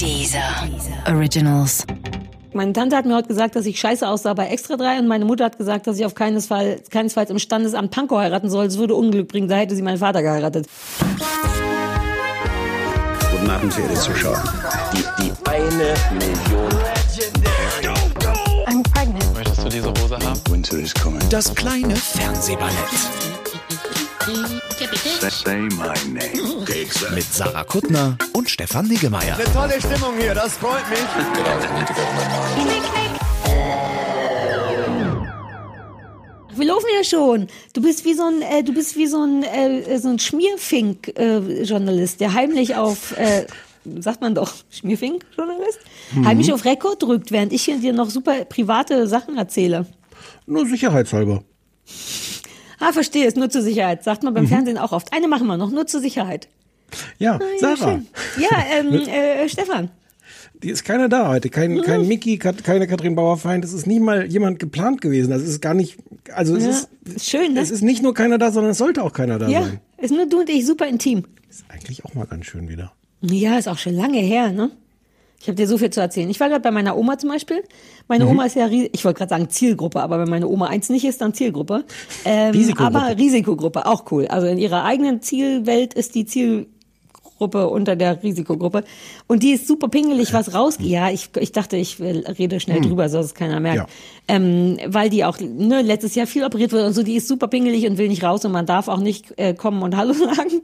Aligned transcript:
Dieser 0.00 0.66
Originals. 1.06 1.84
Meine 2.54 2.72
Tante 2.72 2.96
hat 2.96 3.04
mir 3.04 3.14
heute 3.14 3.28
gesagt, 3.28 3.54
dass 3.54 3.66
ich 3.66 3.78
scheiße 3.78 4.08
aussah 4.08 4.32
bei 4.32 4.46
Extra 4.46 4.78
3 4.78 5.00
und 5.00 5.08
meine 5.08 5.26
Mutter 5.26 5.44
hat 5.44 5.58
gesagt, 5.58 5.86
dass 5.86 5.98
ich 5.98 6.06
auf 6.06 6.14
keines 6.14 6.46
Fall, 6.46 6.80
keinesfalls 6.90 7.28
im 7.28 7.38
Standesamt 7.38 7.90
Pankow 7.90 8.18
heiraten 8.18 8.48
soll. 8.48 8.64
Es 8.64 8.78
würde 8.78 8.94
Unglück 8.94 9.28
bringen, 9.28 9.46
da 9.46 9.56
hätte 9.56 9.76
sie 9.76 9.82
meinen 9.82 9.98
Vater 9.98 10.22
geheiratet. 10.22 10.66
Guten 13.30 13.50
Abend, 13.50 13.74
verehrte 13.74 14.00
Zuschauer. 14.00 14.42
Die, 14.94 15.22
die 15.22 15.32
eine 15.50 15.94
Million. 16.14 16.70
I'm 18.66 18.82
pregnant. 18.94 19.34
Möchtest 19.34 19.64
du 19.64 19.68
diese 19.68 19.90
Hose 19.90 20.18
haben? 20.18 20.40
Winter 20.48 20.78
is 20.78 20.94
coming. 20.94 21.20
Das 21.28 21.54
kleine 21.54 21.94
Fernsehballett 21.94 22.88
Say 25.28 25.68
my 25.76 25.92
name. 26.08 26.64
mit 27.14 27.24
Sarah 27.24 27.62
Kuttner 27.64 28.16
und 28.32 28.48
Stefan 28.48 28.86
Niggemeier. 28.86 29.36
Tolle 29.52 29.74
Stimmung 29.78 30.16
hier, 30.18 30.34
das 30.34 30.54
freut 30.54 30.88
mich. 30.88 30.98
Wir 36.56 36.66
laufen 36.66 36.86
ja 36.96 37.04
schon. 37.04 37.48
Du 37.74 37.82
bist 37.82 38.06
wie 38.06 38.14
so 38.14 38.22
ein, 38.24 38.40
äh, 38.40 38.64
du 38.64 38.72
bist 38.72 38.96
wie 38.96 39.06
so 39.06 39.22
ein, 39.22 39.42
äh, 39.42 39.98
so 39.98 40.08
ein 40.08 40.18
Schmierfink-Journalist, 40.18 42.20
der 42.20 42.32
heimlich 42.32 42.76
auf, 42.76 43.14
äh, 43.18 43.46
sagt 43.98 44.22
man 44.22 44.34
doch, 44.34 44.54
Schmierfink-Journalist, 44.70 45.80
heimlich 46.24 46.50
auf 46.50 46.64
Rekord 46.64 47.02
drückt, 47.02 47.30
während 47.30 47.52
ich 47.52 47.64
hier 47.64 47.76
dir 47.78 47.92
noch 47.92 48.08
super 48.08 48.46
private 48.46 49.06
Sachen 49.06 49.36
erzähle. 49.36 49.84
Nur 50.46 50.64
sicherheitshalber. 50.66 51.42
Ah, 52.80 52.92
verstehe, 52.92 53.26
ist 53.26 53.36
nur 53.36 53.50
zur 53.50 53.62
Sicherheit. 53.62 54.02
Sagt 54.04 54.22
man 54.22 54.34
beim 54.34 54.48
Fernsehen 54.48 54.78
auch 54.78 54.92
oft. 54.92 55.12
Eine 55.12 55.28
machen 55.28 55.46
wir 55.46 55.56
noch, 55.56 55.70
nur 55.70 55.86
zur 55.86 56.00
Sicherheit. 56.00 56.48
Ja, 57.18 57.34
Ah, 57.36 57.40
ja, 57.60 57.76
Sarah. 57.76 57.92
schön. 57.92 58.06
Ja, 58.38 58.48
ähm, 58.78 58.92
äh, 59.06 59.48
Stefan. 59.48 59.90
Die 60.62 60.70
ist 60.70 60.84
keiner 60.84 61.08
da 61.08 61.28
heute. 61.28 61.48
Kein, 61.48 61.80
kein 61.82 62.06
Mickey, 62.08 62.36
keine 62.38 62.86
Katrin 62.86 63.14
Bauerfeind. 63.14 63.64
Es 63.64 63.72
ist 63.72 63.86
nicht 63.86 64.00
mal 64.00 64.26
jemand 64.26 64.58
geplant 64.58 65.00
gewesen. 65.00 65.30
Das 65.30 65.42
ist 65.42 65.60
gar 65.62 65.72
nicht, 65.74 65.98
also 66.34 66.56
es 66.56 66.64
Ja, 66.64 66.70
ist, 66.70 66.88
ist 67.16 67.26
schön, 67.30 67.54
ne? 67.54 67.60
es 67.60 67.70
ist 67.70 67.82
nicht 67.82 68.02
nur 68.02 68.12
keiner 68.12 68.36
da, 68.38 68.50
sondern 68.50 68.72
es 68.72 68.78
sollte 68.78 69.02
auch 69.02 69.12
keiner 69.12 69.38
da 69.38 69.48
Ja, 69.48 69.62
sein. 69.62 69.80
ist 69.98 70.10
nur 70.10 70.26
du 70.26 70.40
und 70.40 70.50
ich 70.50 70.66
super 70.66 70.86
intim. 70.86 71.24
Ist 71.48 71.64
eigentlich 71.68 72.04
auch 72.04 72.14
mal 72.14 72.26
ganz 72.26 72.46
schön 72.46 72.68
wieder. 72.68 72.92
Ja, 73.22 73.56
ist 73.58 73.68
auch 73.68 73.78
schon 73.78 73.94
lange 73.94 74.18
her, 74.18 74.52
ne? 74.52 74.70
Ich 75.40 75.48
habe 75.48 75.56
dir 75.56 75.66
so 75.66 75.78
viel 75.78 75.88
zu 75.88 76.00
erzählen. 76.00 76.28
Ich 76.28 76.38
war 76.38 76.50
gerade 76.50 76.60
bei 76.60 76.70
meiner 76.70 76.98
Oma 76.98 77.16
zum 77.16 77.30
Beispiel. 77.30 77.64
Meine 78.08 78.26
Oma 78.26 78.44
ist 78.44 78.56
ja, 78.56 78.68
ich 78.68 79.04
wollte 79.06 79.18
gerade 79.18 79.30
sagen 79.30 79.48
Zielgruppe, 79.48 80.02
aber 80.02 80.18
wenn 80.18 80.28
meine 80.28 80.46
Oma 80.46 80.66
eins 80.66 80.90
nicht 80.90 81.06
ist, 81.06 81.22
dann 81.22 81.32
Zielgruppe. 81.32 81.84
Ähm, 82.26 82.50
Risikogruppe. 82.50 82.98
Aber 82.98 83.18
Risikogruppe, 83.18 83.86
auch 83.86 84.04
cool. 84.12 84.26
Also 84.26 84.46
in 84.48 84.58
ihrer 84.58 84.84
eigenen 84.84 85.22
Zielwelt 85.22 85.94
ist 85.94 86.14
die 86.14 86.26
Zielgruppe 87.40 87.68
unter 87.68 87.96
der 87.96 88.22
Risikogruppe. 88.22 88.84
Und 89.26 89.42
die 89.42 89.52
ist 89.52 89.66
super 89.66 89.88
pingelig, 89.88 90.32
was 90.34 90.52
rausgeht. 90.54 90.86
Ja, 90.86 91.10
ich, 91.10 91.30
ich 91.38 91.52
dachte, 91.52 91.76
ich 91.76 91.98
rede 92.00 92.60
schnell 92.60 92.80
drüber, 92.82 93.08
so 93.08 93.16
dass 93.18 93.26
es 93.26 93.34
keiner 93.34 93.60
merkt. 93.60 93.78
Ja. 93.78 93.86
Ähm, 94.28 94.78
weil 94.86 95.08
die 95.08 95.24
auch 95.24 95.38
ne, 95.40 95.80
letztes 95.82 96.14
Jahr 96.14 96.26
viel 96.26 96.44
operiert 96.44 96.72
wurde 96.72 96.86
und 96.86 96.92
so, 96.92 97.02
die 97.02 97.14
ist 97.16 97.28
super 97.28 97.48
pingelig 97.48 97.86
und 97.88 97.96
will 97.98 98.08
nicht 98.08 98.22
raus 98.22 98.44
und 98.44 98.52
man 98.52 98.66
darf 98.66 98.88
auch 98.88 98.98
nicht 98.98 99.32
äh, 99.38 99.54
kommen 99.54 99.82
und 99.82 99.96
Hallo 99.96 100.12
sagen. 100.34 100.60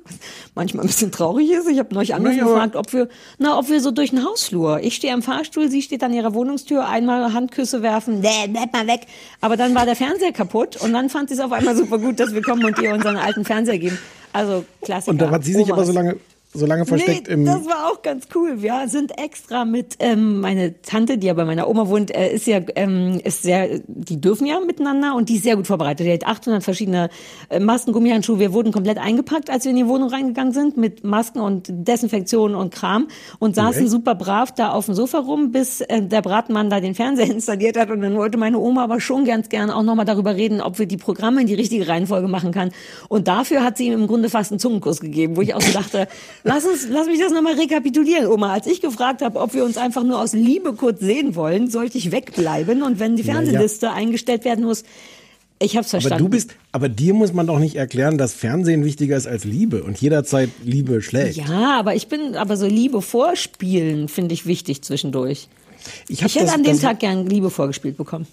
Manchmal 0.54 0.84
ein 0.84 0.88
bisschen 0.88 1.10
traurig 1.10 1.50
ist. 1.50 1.68
Ich 1.68 1.78
habe 1.78 1.94
neulich 1.94 2.12
und 2.14 2.26
aber- 2.26 2.34
gefragt, 2.34 2.76
ob 2.76 2.92
wir, 2.92 3.08
na, 3.38 3.58
ob 3.58 3.70
wir 3.70 3.80
so 3.80 3.90
durch 3.90 4.10
den 4.10 4.24
Hausflur. 4.24 4.80
Ich 4.82 4.96
stehe 4.96 5.14
am 5.14 5.22
Fahrstuhl, 5.22 5.70
sie 5.70 5.80
steht 5.82 6.02
an 6.02 6.12
ihrer 6.12 6.34
Wohnungstür, 6.34 6.86
einmal 6.86 7.32
Handküsse 7.32 7.82
werfen, 7.82 8.20
nee, 8.20 8.48
bleib 8.48 8.72
mal 8.72 8.86
weg. 8.86 9.00
Aber 9.40 9.56
dann 9.56 9.74
war 9.74 9.86
der 9.86 9.96
Fernseher 9.96 10.32
kaputt 10.32 10.76
und 10.76 10.92
dann 10.92 11.08
fand 11.08 11.30
sie 11.30 11.34
es 11.36 11.40
auf 11.40 11.52
einmal 11.52 11.74
super 11.74 11.98
gut, 11.98 12.20
dass 12.20 12.34
wir 12.34 12.42
kommen 12.42 12.64
und 12.64 12.78
ihr 12.78 12.92
unseren 12.92 13.16
alten 13.16 13.44
Fernseher 13.44 13.78
geben. 13.78 13.98
Also 14.32 14.64
Klassiker. 14.82 15.12
Und 15.12 15.20
da 15.22 15.30
hat 15.30 15.44
sie 15.44 15.54
sich 15.54 15.64
aber 15.64 15.78
Omas. 15.78 15.86
so 15.86 15.92
lange, 15.94 16.16
so 16.52 16.66
lange 16.66 16.86
versteckt 16.86 17.28
nee, 17.28 17.34
im, 17.34 17.44
das 17.44 17.66
war 17.66 17.90
auch 17.90 18.02
ganz 18.02 18.28
cool. 18.34 18.62
Wir 18.62 18.88
sind 18.88 19.18
extra 19.18 19.64
mit 19.64 19.96
ähm, 19.98 20.40
meine 20.40 20.80
Tante, 20.80 21.18
die 21.18 21.26
ja 21.26 21.34
bei 21.34 21.44
meiner 21.44 21.68
Oma 21.68 21.88
wohnt, 21.88 22.14
äh, 22.14 22.32
ist 22.32 22.46
ja 22.46 22.60
ähm, 22.76 23.20
ist 23.22 23.42
sehr, 23.42 23.80
die 23.86 24.20
dürfen 24.20 24.46
ja 24.46 24.58
miteinander 24.60 25.14
und 25.14 25.28
die 25.28 25.36
ist 25.36 25.42
sehr 25.42 25.56
gut 25.56 25.66
vorbereitet. 25.66 26.06
Die 26.06 26.12
hat 26.12 26.26
800 26.26 26.62
verschiedene 26.62 27.10
äh, 27.50 27.60
Masken, 27.60 27.92
Gummihandschuhe. 27.92 28.38
Wir 28.38 28.52
wurden 28.52 28.72
komplett 28.72 28.98
eingepackt, 28.98 29.50
als 29.50 29.64
wir 29.64 29.70
in 29.70 29.76
die 29.76 29.86
Wohnung 29.86 30.08
reingegangen 30.08 30.52
sind 30.52 30.76
mit 30.76 31.04
Masken 31.04 31.40
und 31.40 31.66
Desinfektion 31.68 32.54
und 32.54 32.72
Kram 32.72 33.08
und 33.38 33.54
saßen 33.54 33.82
echt? 33.82 33.90
super 33.90 34.14
brav 34.14 34.52
da 34.52 34.70
auf 34.70 34.86
dem 34.86 34.94
Sofa 34.94 35.18
rum, 35.18 35.52
bis 35.52 35.80
äh, 35.82 36.02
der 36.02 36.22
Bratmann 36.22 36.70
da 36.70 36.80
den 36.80 36.94
Fernseher 36.94 37.30
installiert 37.30 37.76
hat 37.76 37.90
und 37.90 38.00
dann 38.00 38.14
wollte 38.14 38.38
meine 38.38 38.58
Oma 38.58 38.84
aber 38.84 39.00
schon 39.00 39.24
ganz 39.24 39.48
gern 39.48 39.70
auch 39.70 39.82
nochmal 39.82 40.06
darüber 40.06 40.36
reden, 40.36 40.60
ob 40.60 40.78
wir 40.78 40.86
die 40.86 40.96
Programme 40.96 41.40
in 41.40 41.46
die 41.46 41.54
richtige 41.54 41.88
Reihenfolge 41.88 42.28
machen 42.28 42.52
kann. 42.52 42.70
Und 43.08 43.28
dafür 43.28 43.62
hat 43.62 43.76
sie 43.76 43.88
ihm 43.88 43.94
im 43.94 44.06
Grunde 44.06 44.30
fast 44.30 44.52
einen 44.52 44.58
Zungenkuss 44.58 45.00
gegeben, 45.00 45.36
wo 45.36 45.42
ich 45.42 45.54
auch 45.54 45.60
so 45.60 45.72
dachte, 45.72 46.08
lass 46.46 46.64
uns, 46.64 46.86
lass 46.88 47.06
mich 47.06 47.18
das 47.20 47.32
nochmal 47.32 47.54
rekapitulieren, 47.54 48.26
Oma. 48.28 48.52
Als 48.54 48.66
ich 48.66 48.80
gefragt 48.80 49.20
habe, 49.22 49.38
ob 49.40 49.52
wir 49.54 49.64
uns 49.64 49.76
einfach 49.76 50.02
nur 50.04 50.18
aus 50.20 50.32
Liebe 50.32 50.72
kurz 50.72 51.00
sehen 51.00 51.34
wollen, 51.34 51.68
sollte 51.70 51.98
ich 51.98 52.10
wegbleiben 52.12 52.82
und 52.82 52.98
wenn 53.00 53.16
die 53.16 53.22
ja. 53.22 53.34
Fernsehliste 53.34 53.90
eingestellt 53.92 54.44
werden 54.44 54.64
muss, 54.64 54.84
ich 55.58 55.76
hab's 55.76 55.94
aber 55.94 56.02
verstanden. 56.02 56.24
du 56.24 56.30
bist, 56.30 56.50
aber 56.72 56.88
dir 56.90 57.14
muss 57.14 57.32
man 57.32 57.46
doch 57.46 57.58
nicht 57.58 57.76
erklären, 57.76 58.18
dass 58.18 58.34
Fernsehen 58.34 58.84
wichtiger 58.84 59.16
ist 59.16 59.26
als 59.26 59.44
Liebe 59.44 59.82
und 59.84 59.98
jederzeit 60.00 60.50
Liebe 60.62 61.00
schlägt. 61.02 61.36
ja, 61.36 61.78
aber 61.78 61.94
ich 61.94 62.08
bin, 62.08 62.36
aber 62.36 62.56
so 62.58 62.66
Liebe 62.66 63.00
vorspielen 63.02 64.08
finde 64.08 64.34
ich 64.34 64.46
wichtig 64.46 64.82
zwischendurch. 64.82 65.48
Ich, 66.08 66.20
Ich 66.22 66.34
hätte 66.34 66.44
das- 66.46 66.54
an 66.54 66.62
dem 66.62 66.72
das- 66.72 66.82
Tag 66.82 66.98
gern 67.00 67.26
Liebe 67.26 67.48
vorgespielt 67.50 67.96
bekommen. 67.96 68.26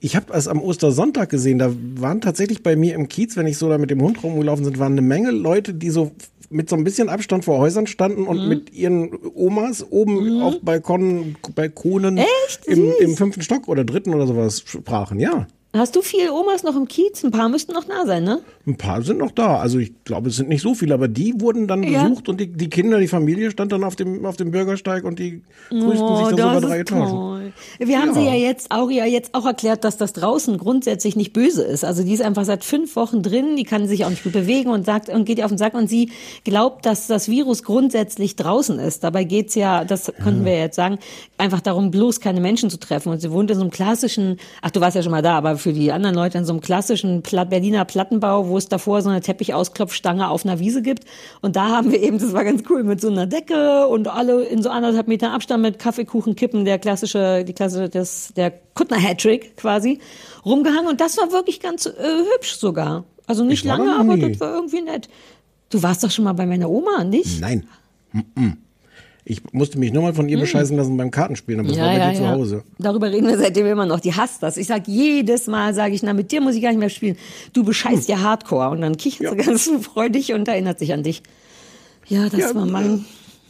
Ich 0.00 0.16
habe 0.16 0.32
es 0.32 0.48
am 0.48 0.60
Ostersonntag 0.60 1.28
gesehen, 1.30 1.58
da 1.58 1.72
waren 1.96 2.20
tatsächlich 2.20 2.62
bei 2.62 2.76
mir 2.76 2.94
im 2.94 3.08
Kiez, 3.08 3.36
wenn 3.36 3.46
ich 3.46 3.58
so 3.58 3.68
da 3.68 3.78
mit 3.78 3.90
dem 3.90 4.00
Hund 4.02 4.22
rumgelaufen 4.22 4.64
sind, 4.64 4.78
waren 4.78 4.92
eine 4.92 5.02
Menge 5.02 5.30
Leute, 5.30 5.74
die 5.74 5.90
so 5.90 6.12
mit 6.52 6.68
so 6.68 6.74
ein 6.74 6.82
bisschen 6.82 7.08
Abstand 7.08 7.44
vor 7.44 7.58
Häusern 7.58 7.86
standen 7.86 8.22
Mhm. 8.22 8.28
und 8.28 8.48
mit 8.48 8.72
ihren 8.72 9.10
Omas 9.34 9.86
oben 9.88 10.42
auf 10.42 10.60
Balkonen, 10.62 11.36
Balkonen 11.54 12.18
Echt? 12.18 12.66
im, 12.66 12.92
im 13.00 13.16
fünften 13.16 13.42
Stock 13.42 13.68
oder 13.68 13.84
dritten 13.84 14.12
oder 14.14 14.26
sowas 14.26 14.60
sprachen. 14.66 15.20
Ja, 15.20 15.46
Hast 15.72 15.94
du 15.94 16.02
viele 16.02 16.32
Omas 16.32 16.64
noch 16.64 16.74
im 16.74 16.88
Kiez? 16.88 17.22
Ein 17.22 17.30
paar 17.30 17.48
müssten 17.48 17.72
noch 17.74 17.84
da 17.84 18.04
sein, 18.04 18.24
ne? 18.24 18.40
Ein 18.70 18.76
paar 18.76 19.02
sind 19.02 19.18
noch 19.18 19.30
da. 19.32 19.56
Also 19.58 19.78
ich 19.78 19.92
glaube, 20.04 20.28
es 20.30 20.36
sind 20.36 20.48
nicht 20.48 20.62
so 20.62 20.74
viele, 20.74 20.94
aber 20.94 21.08
die 21.08 21.34
wurden 21.40 21.66
dann 21.66 21.82
Ja. 21.82 22.04
besucht 22.04 22.28
und 22.28 22.40
die, 22.40 22.46
die 22.46 22.68
Kinder, 22.70 22.98
die 22.98 23.08
Familie 23.08 23.50
stand 23.50 23.72
dann 23.72 23.84
auf 23.84 23.96
dem, 23.96 24.24
auf 24.24 24.36
dem 24.36 24.50
Bürgersteig 24.50 25.04
und 25.04 25.18
die 25.18 25.42
grüßten 25.70 26.16
sich 26.16 26.28
dann 26.28 26.28
so 26.28 26.34
über 26.36 26.56
Oh, 26.56 26.60
das 26.60 26.70
drei 26.70 26.78
Etagen. 26.80 27.10
toll. 27.10 27.52
Wir 27.78 27.98
haben 28.00 28.08
Ja. 28.08 28.14
sie 28.14 28.24
ja 28.26 28.34
jetzt 28.34 28.70
auch, 28.70 28.90
ja 28.90 29.04
jetzt 29.04 29.34
auch 29.34 29.44
erklärt, 29.46 29.84
dass 29.84 29.96
das 29.96 30.12
draußen 30.12 30.56
grundsätzlich 30.58 31.16
nicht 31.16 31.32
böse 31.32 31.62
ist. 31.62 31.84
Also 31.84 32.02
die 32.04 32.12
ist 32.12 32.22
einfach 32.22 32.44
seit 32.44 32.64
fünf 32.64 32.96
Wochen 32.96 33.22
drin, 33.22 33.56
die 33.56 33.64
kann 33.64 33.86
sich 33.88 34.04
auch 34.04 34.10
nicht 34.10 34.22
gut 34.22 34.32
bewegen 34.32 34.70
und 34.70 34.86
sagt 34.86 35.08
und 35.08 35.24
geht 35.24 35.38
ihr 35.38 35.44
auf 35.44 35.50
den 35.50 35.58
Sack 35.58 35.74
und 35.74 35.88
sie 35.88 36.10
glaubt, 36.44 36.86
dass 36.86 37.06
das 37.06 37.28
Virus 37.28 37.62
grundsätzlich 37.62 38.36
draußen 38.36 38.78
ist. 38.78 39.02
Dabei 39.04 39.24
geht's 39.24 39.54
ja, 39.54 39.84
das 39.84 40.12
konnten 40.22 40.44
wir 40.44 40.58
jetzt 40.58 40.76
sagen, 40.76 40.98
einfach 41.38 41.60
darum, 41.60 41.90
bloß 41.90 42.20
keine 42.20 42.40
Menschen 42.40 42.70
zu 42.70 42.78
treffen. 42.78 43.10
Und 43.10 43.20
sie 43.20 43.30
wohnt 43.32 43.50
in 43.50 43.56
so 43.56 43.62
einem 43.62 43.70
klassischen, 43.70 44.36
ach 44.62 44.70
du 44.70 44.80
warst 44.80 44.94
ja 44.96 45.02
schon 45.02 45.10
mal 45.12 45.22
da, 45.22 45.36
aber 45.36 45.56
für 45.56 45.72
die 45.72 45.90
anderen 45.92 46.14
Leute 46.14 46.38
in 46.38 46.44
so 46.44 46.52
einem 46.52 46.60
klassischen 46.60 47.22
Berliner 47.22 47.84
Plattenbau, 47.84 48.48
wo 48.48 48.56
es 48.60 48.68
davor 48.68 49.02
so 49.02 49.10
eine 49.10 49.20
Teppichausklopfstange 49.20 50.28
auf 50.28 50.44
einer 50.44 50.58
Wiese 50.58 50.82
gibt. 50.82 51.04
Und 51.40 51.56
da 51.56 51.68
haben 51.68 51.90
wir 51.90 52.00
eben, 52.02 52.18
das 52.18 52.32
war 52.32 52.44
ganz 52.44 52.62
cool, 52.70 52.84
mit 52.84 53.00
so 53.00 53.08
einer 53.08 53.26
Decke 53.26 53.86
und 53.88 54.08
alle 54.08 54.44
in 54.44 54.62
so 54.62 54.70
anderthalb 54.70 55.08
Meter 55.08 55.32
Abstand 55.32 55.62
mit 55.62 55.78
Kaffeekuchen 55.78 56.36
kippen, 56.36 56.64
der 56.64 56.78
klassische, 56.78 57.44
die 57.44 57.52
klassische, 57.52 57.88
das, 57.88 58.32
der 58.36 58.52
Kuttner-Hattrick 58.74 59.56
quasi, 59.56 59.98
rumgehangen. 60.44 60.88
Und 60.88 61.00
das 61.00 61.16
war 61.18 61.32
wirklich 61.32 61.60
ganz 61.60 61.86
äh, 61.86 61.92
hübsch 62.34 62.54
sogar. 62.56 63.04
Also 63.26 63.44
nicht 63.44 63.64
lange, 63.64 63.94
aber 63.96 64.16
das 64.16 64.40
war 64.40 64.54
irgendwie 64.54 64.82
nett. 64.82 65.08
Du 65.68 65.82
warst 65.82 66.02
doch 66.02 66.10
schon 66.10 66.24
mal 66.24 66.32
bei 66.32 66.46
meiner 66.46 66.68
Oma, 66.68 67.04
nicht? 67.04 67.40
Nein. 67.40 67.66
Mm-mm. 68.12 68.56
Ich 69.24 69.42
musste 69.52 69.78
mich 69.78 69.92
nur 69.92 70.02
mal 70.02 70.14
von 70.14 70.28
ihr 70.28 70.38
bescheißen 70.38 70.76
lassen 70.76 70.96
beim 70.96 71.10
Kartenspielen, 71.10 71.60
aber 71.60 71.68
das 71.68 71.78
war 71.78 71.98
bei 71.98 72.10
dir 72.12 72.18
zu 72.18 72.28
Hause. 72.28 72.64
Darüber 72.78 73.10
reden 73.12 73.28
wir 73.28 73.38
seitdem 73.38 73.66
immer 73.66 73.86
noch. 73.86 74.00
Die 74.00 74.14
hasst 74.14 74.42
das. 74.42 74.56
Ich 74.56 74.66
sag 74.66 74.88
jedes 74.88 75.46
Mal, 75.46 75.74
sage 75.74 75.94
ich, 75.94 76.02
na, 76.02 76.14
mit 76.14 76.32
dir 76.32 76.40
muss 76.40 76.54
ich 76.54 76.62
gar 76.62 76.70
nicht 76.70 76.78
mehr 76.78 76.88
spielen. 76.88 77.16
Du 77.52 77.62
bescheißt 77.64 78.08
ja 78.08 78.20
Hardcore. 78.20 78.70
Und 78.70 78.80
dann 78.80 78.96
kichert 78.96 79.30
sie 79.30 79.36
ganz 79.46 79.70
freudig 79.82 80.32
und 80.32 80.48
erinnert 80.48 80.78
sich 80.78 80.92
an 80.92 81.02
dich. 81.02 81.22
Ja, 82.08 82.28
das 82.28 82.40
Ja, 82.40 82.54
war 82.54 82.66
mein... 82.66 83.04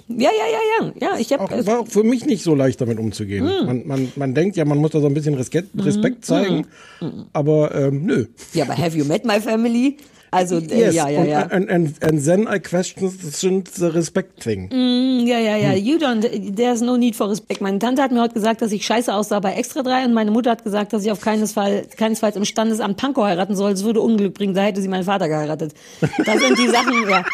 Ja, 0.09 0.29
ja, 0.29 0.29
ja, 0.29 0.87
ja. 0.87 0.93
Ja, 1.13 1.19
ich 1.21 1.33
Auch, 1.39 1.49
hab... 1.49 1.67
war 1.67 1.81
auch 1.81 1.87
für 1.87 2.03
mich 2.03 2.27
nicht 2.27 2.43
so 2.43 2.57
leicht 2.57 2.81
damit 2.81 2.99
umzugehen. 2.99 3.49
Hm. 3.49 3.67
Man, 3.67 3.87
man, 3.87 4.13
man 4.17 4.35
denkt 4.35 4.57
ja, 4.57 4.65
man 4.65 4.79
muss 4.79 4.91
da 4.91 5.01
so 5.01 5.07
ein 5.07 5.15
bisschen 5.15 5.35
Respekt, 5.35 5.69
Respekt 5.79 6.25
zeigen, 6.25 6.67
aber 7.33 7.73
ähm, 7.77 8.07
nö. 8.07 8.27
ja, 8.53 8.65
aber 8.65 8.77
have 8.77 8.99
you 8.99 9.05
met 9.05 9.25
my 9.25 9.41
family? 9.41 9.99
Also, 10.33 10.59
äh, 10.59 10.79
Yes, 10.81 10.95
ja, 10.95 11.09
ja, 11.09 11.21
und, 11.21 11.29
ja. 11.29 11.41
And, 11.51 11.69
and, 11.71 12.05
and 12.05 12.25
then 12.25 12.43
I 12.53 12.61
question 12.61 13.13
the 13.75 13.87
respect 13.87 14.41
thing. 14.43 14.69
Mm, 14.73 15.27
Ja, 15.27 15.39
ja, 15.39 15.55
Hm. 15.57 15.63
ja. 15.63 15.75
You 15.75 15.97
don't, 15.99 16.55
there's 16.57 16.81
no 16.81 16.97
need 16.97 17.17
for 17.17 17.29
respect. 17.29 17.61
Meine 17.61 17.79
Tante 17.79 18.03
hat 18.03 18.13
mir 18.13 18.21
heute 18.23 18.35
gesagt, 18.35 18.63
dass 18.63 18.71
ich 18.73 18.87
scheiße 18.87 19.13
aussah 19.15 19.41
bei 19.41 19.55
Extra 19.55 19.83
3 19.83 20.05
und 20.07 20.15
meine 20.15 20.31
Mutter 20.31 20.53
hat 20.53 20.63
gesagt, 20.65 20.93
dass 20.93 21.05
ich 21.05 21.11
auf 21.11 21.21
keines 21.21 21.53
Fall, 21.53 21.85
keinesfalls 21.97 22.37
im 22.37 22.45
Standesamt 22.45 22.97
Pankow 22.97 23.25
heiraten 23.25 23.57
soll. 23.57 23.73
Es 23.73 23.85
würde 23.85 24.01
Unglück 24.01 24.35
bringen, 24.35 24.55
da 24.55 24.63
hätte 24.63 24.81
sie 24.81 24.89
meinen 24.89 25.05
Vater 25.05 25.29
geheiratet. 25.29 25.73
Das 26.25 26.41
sind 26.41 26.59
die 26.59 26.69
Sachen, 26.69 27.09
ja. 27.09 27.25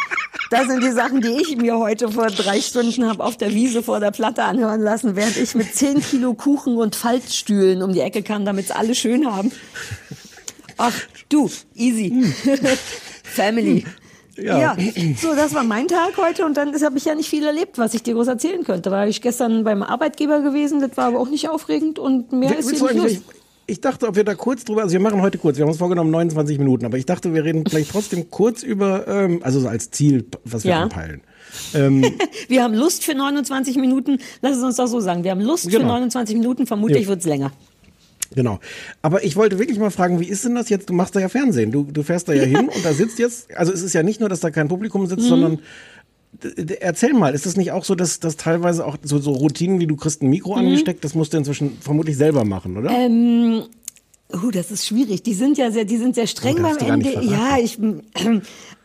Das 0.51 0.67
sind 0.69 0.83
die 0.83 0.93
Sachen, 0.93 1.21
die 1.21 1.41
ich 1.43 1.57
mir 1.57 1.77
heute 1.79 2.09
vor 2.09 2.29
drei 2.29 2.61
Stunden 2.61 3.09
habe 3.09 3.25
auf 3.25 3.37
der 3.37 3.53
Wiese 3.53 3.83
vor 3.83 3.99
der 4.01 4.13
Platte 4.13 4.45
anhören 4.45 4.81
lassen, 4.81 5.17
während 5.17 5.37
ich 5.37 5.55
mit 5.57 5.75
10 5.75 6.01
Kilo 6.01 6.35
Kuchen 6.35 6.77
und 6.77 6.95
Faltstühlen 6.95 7.83
um 7.83 7.93
die 7.93 8.01
Ecke 8.01 8.23
kam, 8.23 8.45
damit 8.45 8.67
es 8.67 8.71
alle 8.71 8.95
schön 8.95 9.27
haben. 9.27 9.51
Ach, 10.79 10.95
du, 11.29 11.51
easy. 11.75 12.13
Family. 13.25 13.85
Ja. 14.39 14.77
so, 15.19 15.35
das 15.35 15.55
war 15.55 15.65
mein 15.65 15.89
Tag 15.89 16.19
heute 16.19 16.45
und 16.45 16.59
dann 16.59 16.75
habe 16.83 16.99
ich 16.99 17.07
ja 17.07 17.15
nicht 17.15 17.31
viel 17.31 17.45
erlebt, 17.45 17.79
was 17.79 17.95
ich 17.95 18.03
dir 18.03 18.13
groß 18.13 18.29
erzählen 18.29 18.65
könnte. 18.65 18.91
War 18.91 19.09
ich 19.09 19.23
gestern 19.23 19.65
beim 19.65 19.83
Arbeitgeber 19.83 20.43
gewesen, 20.43 20.81
das 20.81 20.95
war 20.99 21.07
aber 21.07 21.21
auch 21.21 21.31
nicht 21.31 21.49
aufregend 21.49 21.99
und 21.99 22.33
mehr 22.33 22.51
Wer- 22.51 22.59
ist 22.59 22.71
hier 22.71 22.83
nicht 22.93 22.95
los. 23.03 23.23
Ich 23.69 23.81
dachte, 23.81 24.07
ob 24.07 24.15
wir 24.15 24.23
da 24.25 24.35
kurz 24.35 24.65
drüber, 24.65 24.83
also 24.83 24.93
wir 24.93 25.01
machen 25.01 25.23
heute 25.23 25.39
kurz, 25.39 25.57
wir 25.57 25.63
haben 25.63 25.71
uns 25.71 25.79
vorgenommen 25.79 26.11
29 26.11 26.59
Minuten, 26.59 26.85
aber 26.85 26.99
ich 26.99 27.07
dachte, 27.07 27.33
wir 27.35 27.43
reden 27.45 27.65
vielleicht 27.69 27.91
trotzdem 27.91 28.31
kurz 28.31 28.63
über, 28.63 29.09
ähm, 29.09 29.41
also 29.43 29.59
so 29.59 29.67
als 29.69 29.91
Ziel, 29.91 30.27
was 30.45 30.63
wir 30.65 30.73
Ja. 30.73 30.83
anpeilen. 30.83 31.23
Wir 32.49 32.63
haben 32.65 32.75
Lust 32.75 33.05
für 33.05 33.15
29 33.15 33.77
Minuten, 33.77 34.19
lass 34.43 34.57
es 34.59 34.63
uns 34.63 34.77
doch 34.77 34.87
so 34.89 35.01
sagen, 35.01 35.25
wir 35.25 35.31
haben 35.31 35.41
Lust 35.41 35.65
für 35.65 35.79
Genau. 35.79 35.89
29 35.95 36.37
Minuten, 36.37 36.67
vermutlich 36.67 37.05
Ja. 37.05 37.09
wird's 37.09 37.25
länger. 37.25 37.53
Genau. 38.35 38.59
Aber 39.03 39.25
ich 39.25 39.37
wollte 39.37 39.59
wirklich 39.59 39.79
mal 39.79 39.91
fragen, 39.91 40.21
wie 40.21 40.27
ist 40.29 40.45
denn 40.45 40.55
das 40.55 40.69
jetzt? 40.69 40.89
Du 40.91 40.95
machst 40.95 41.15
da 41.17 41.21
ja 41.21 41.29
Fernsehen. 41.29 41.73
Du, 41.73 41.85
du 41.85 42.03
fährst 42.03 42.29
da 42.29 42.33
ja, 42.33 42.43
hin 42.45 42.69
und 42.69 42.85
da 42.85 42.93
sitzt 42.93 43.19
jetzt, 43.19 43.55
also 43.57 43.73
es 43.73 43.83
ist 43.83 43.93
ja 43.95 44.03
nicht 44.03 44.21
nur, 44.21 44.29
dass 44.29 44.41
da 44.41 44.51
kein 44.51 44.69
Publikum 44.69 45.07
sitzt, 45.07 45.27
sondern 45.27 45.61
d- 46.43 46.65
d- 46.65 46.75
erzähl 46.81 47.13
mal, 47.15 47.35
ist 47.35 47.47
es 47.47 47.57
nicht 47.57 47.73
auch 47.73 47.85
so, 47.85 47.95
dass, 47.95 48.21
dass 48.21 48.37
teilweise 48.37 48.85
auch 48.85 48.97
so, 49.03 49.19
so 49.19 49.31
Routinen 49.33 49.79
wie 49.81 49.87
du 49.87 49.97
kriegst 49.97 50.23
ein 50.23 50.29
Mikro 50.29 50.55
angesteckt, 50.55 51.05
das 51.05 51.15
musst 51.15 51.33
du 51.33 51.39
inzwischen 51.39 51.79
vermutlich 51.81 52.17
selber 52.17 52.45
machen, 52.45 52.77
oder? 52.77 52.91
Uh, 54.33 54.51
das 54.51 54.73
ist 54.73 54.85
schwierig. 54.87 55.23
Die 55.23 55.35
sind 55.35 55.57
ja 55.57 55.71
sehr, 55.71 55.85
die 55.85 55.99
sind 55.99 56.17
sehr 56.17 56.27
streng 56.27 56.57
Oh, 56.59 56.63
beim 56.63 56.77
Ende. 56.79 57.11
Ja, 57.25 57.59
ich, 57.63 57.79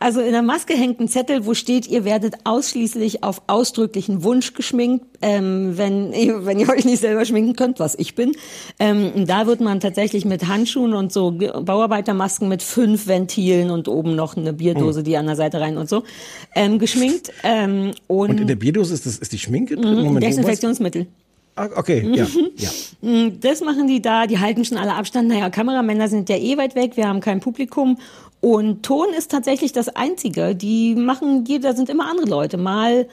also 0.02 0.20
in 0.20 0.32
der 0.32 0.42
Maske 0.42 0.74
hängt 0.74 1.00
ein 1.00 1.08
Zettel, 1.08 1.46
wo 1.46 1.54
steht, 1.54 1.86
ihr 1.88 2.04
werdet 2.04 2.34
ausschließlich 2.44 3.22
auf 3.24 3.42
ausdrücklichen 3.46 4.22
Wunsch 4.24 4.52
geschminkt, 4.54 5.06
ähm, 5.22 5.72
wenn, 5.76 6.12
wenn 6.44 6.58
ihr 6.58 6.68
euch 6.68 6.84
nicht 6.84 7.00
selber 7.00 7.24
schminken 7.24 7.56
könnt, 7.56 7.80
was 7.80 7.94
ich 7.98 8.14
bin. 8.14 8.32
Ähm, 8.78 9.26
da 9.26 9.46
wird 9.46 9.60
man 9.60 9.80
tatsächlich 9.80 10.24
mit 10.24 10.46
Handschuhen 10.48 10.92
und 10.94 11.12
so 11.12 11.30
Bauarbeitermasken 11.32 12.48
mit 12.48 12.62
fünf 12.62 13.06
Ventilen 13.06 13.70
und 13.70 13.88
oben 13.88 14.14
noch 14.14 14.36
eine 14.36 14.52
Bierdose, 14.52 15.02
die 15.02 15.16
an 15.16 15.26
der 15.26 15.36
Seite 15.36 15.60
rein 15.60 15.78
und 15.78 15.88
so, 15.88 16.02
ähm, 16.54 16.78
geschminkt. 16.78 17.32
Ähm, 17.42 17.92
und, 18.06 18.30
und 18.30 18.40
in 18.40 18.46
der 18.46 18.56
Bierdose 18.56 18.94
ist, 18.94 19.06
das, 19.06 19.18
ist 19.18 19.32
die 19.32 19.38
Schminke 19.38 19.76
drin? 19.76 19.84
Moment, 20.02 20.04
wo- 20.10 20.14
was? 20.14 20.20
Desinfektionsmittel. 20.36 21.06
Ah, 21.54 21.68
okay, 21.76 22.10
ja, 22.14 22.26
ja. 22.56 22.70
Mm, 23.02 23.38
Das 23.40 23.60
machen 23.60 23.86
die 23.86 24.00
da, 24.00 24.26
die 24.26 24.38
halten 24.38 24.64
schon 24.64 24.78
alle 24.78 24.94
Abstand. 24.94 25.28
Naja, 25.28 25.50
Kameramänner 25.50 26.08
sind 26.08 26.30
ja 26.30 26.36
eh 26.36 26.56
weit 26.56 26.74
weg, 26.74 26.96
wir 26.96 27.06
haben 27.06 27.20
kein 27.20 27.40
Publikum. 27.40 27.98
Und 28.42 28.82
Ton 28.82 29.06
ist 29.16 29.30
tatsächlich 29.30 29.72
das 29.72 29.88
Einzige. 29.88 30.56
Die 30.56 30.96
machen, 30.96 31.44
da 31.62 31.74
sind 31.74 31.88
immer 31.88 32.10
andere 32.10 32.26
Leute. 32.26 32.56
Mal, 32.56 33.06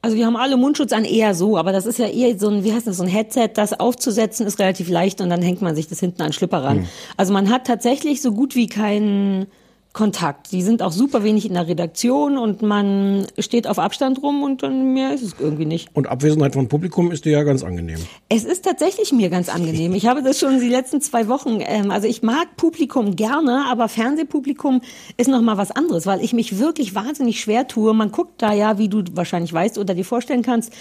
also 0.00 0.16
wir 0.16 0.24
haben 0.24 0.36
alle 0.36 0.56
Mundschutz 0.56 0.92
an, 0.92 1.04
eher 1.04 1.34
so, 1.34 1.58
aber 1.58 1.70
das 1.70 1.84
ist 1.84 1.98
ja 1.98 2.06
eher 2.06 2.38
so 2.38 2.48
ein, 2.48 2.64
wie 2.64 2.72
heißt 2.72 2.86
das, 2.86 2.96
so 2.96 3.02
ein 3.02 3.08
Headset, 3.08 3.50
das 3.52 3.78
aufzusetzen 3.78 4.46
ist 4.46 4.58
relativ 4.58 4.88
leicht 4.88 5.20
und 5.20 5.28
dann 5.28 5.42
hängt 5.42 5.60
man 5.60 5.76
sich 5.76 5.86
das 5.86 6.00
hinten 6.00 6.22
an 6.22 6.28
den 6.28 6.32
Schlüpper 6.32 6.64
ran. 6.64 6.88
Also 7.18 7.34
man 7.34 7.50
hat 7.50 7.66
tatsächlich 7.66 8.22
so 8.22 8.32
gut 8.32 8.54
wie 8.54 8.68
keinen 8.68 9.48
Kontakt. 9.92 10.52
Die 10.52 10.62
sind 10.62 10.82
auch 10.82 10.92
super 10.92 11.24
wenig 11.24 11.46
in 11.46 11.54
der 11.54 11.66
Redaktion 11.66 12.38
und 12.38 12.62
man 12.62 13.26
steht 13.40 13.66
auf 13.66 13.80
Abstand 13.80 14.22
rum 14.22 14.44
und 14.44 14.62
dann 14.62 14.94
mehr 14.94 15.12
ist 15.12 15.22
es 15.22 15.34
irgendwie 15.40 15.64
nicht. 15.64 15.88
Und 15.94 16.06
Abwesenheit 16.06 16.54
von 16.54 16.68
Publikum 16.68 17.10
ist 17.10 17.24
dir 17.24 17.32
ja 17.32 17.42
ganz 17.42 17.64
angenehm. 17.64 17.98
Es 18.28 18.44
ist 18.44 18.64
tatsächlich 18.64 19.12
mir 19.12 19.30
ganz 19.30 19.48
angenehm. 19.48 19.92
Ich 19.94 20.06
habe 20.06 20.22
das 20.22 20.38
schon 20.38 20.60
die 20.60 20.68
letzten 20.68 21.00
zwei 21.00 21.26
Wochen. 21.26 21.58
Ähm, 21.60 21.90
also 21.90 22.06
ich 22.06 22.22
mag 22.22 22.56
Publikum 22.56 23.16
gerne, 23.16 23.64
aber 23.68 23.88
Fernsehpublikum 23.88 24.80
ist 25.16 25.28
noch 25.28 25.42
mal 25.42 25.56
was 25.56 25.72
anderes, 25.72 26.06
weil 26.06 26.22
ich 26.22 26.32
mich 26.32 26.60
wirklich 26.60 26.94
wahnsinnig 26.94 27.40
schwer 27.40 27.66
tue. 27.66 27.92
Man 27.92 28.12
guckt 28.12 28.40
da 28.40 28.52
ja, 28.52 28.78
wie 28.78 28.88
du 28.88 29.02
wahrscheinlich 29.14 29.52
weißt 29.52 29.76
oder 29.76 29.94
dir 29.94 30.04
vorstellen 30.04 30.42
kannst, 30.42 30.72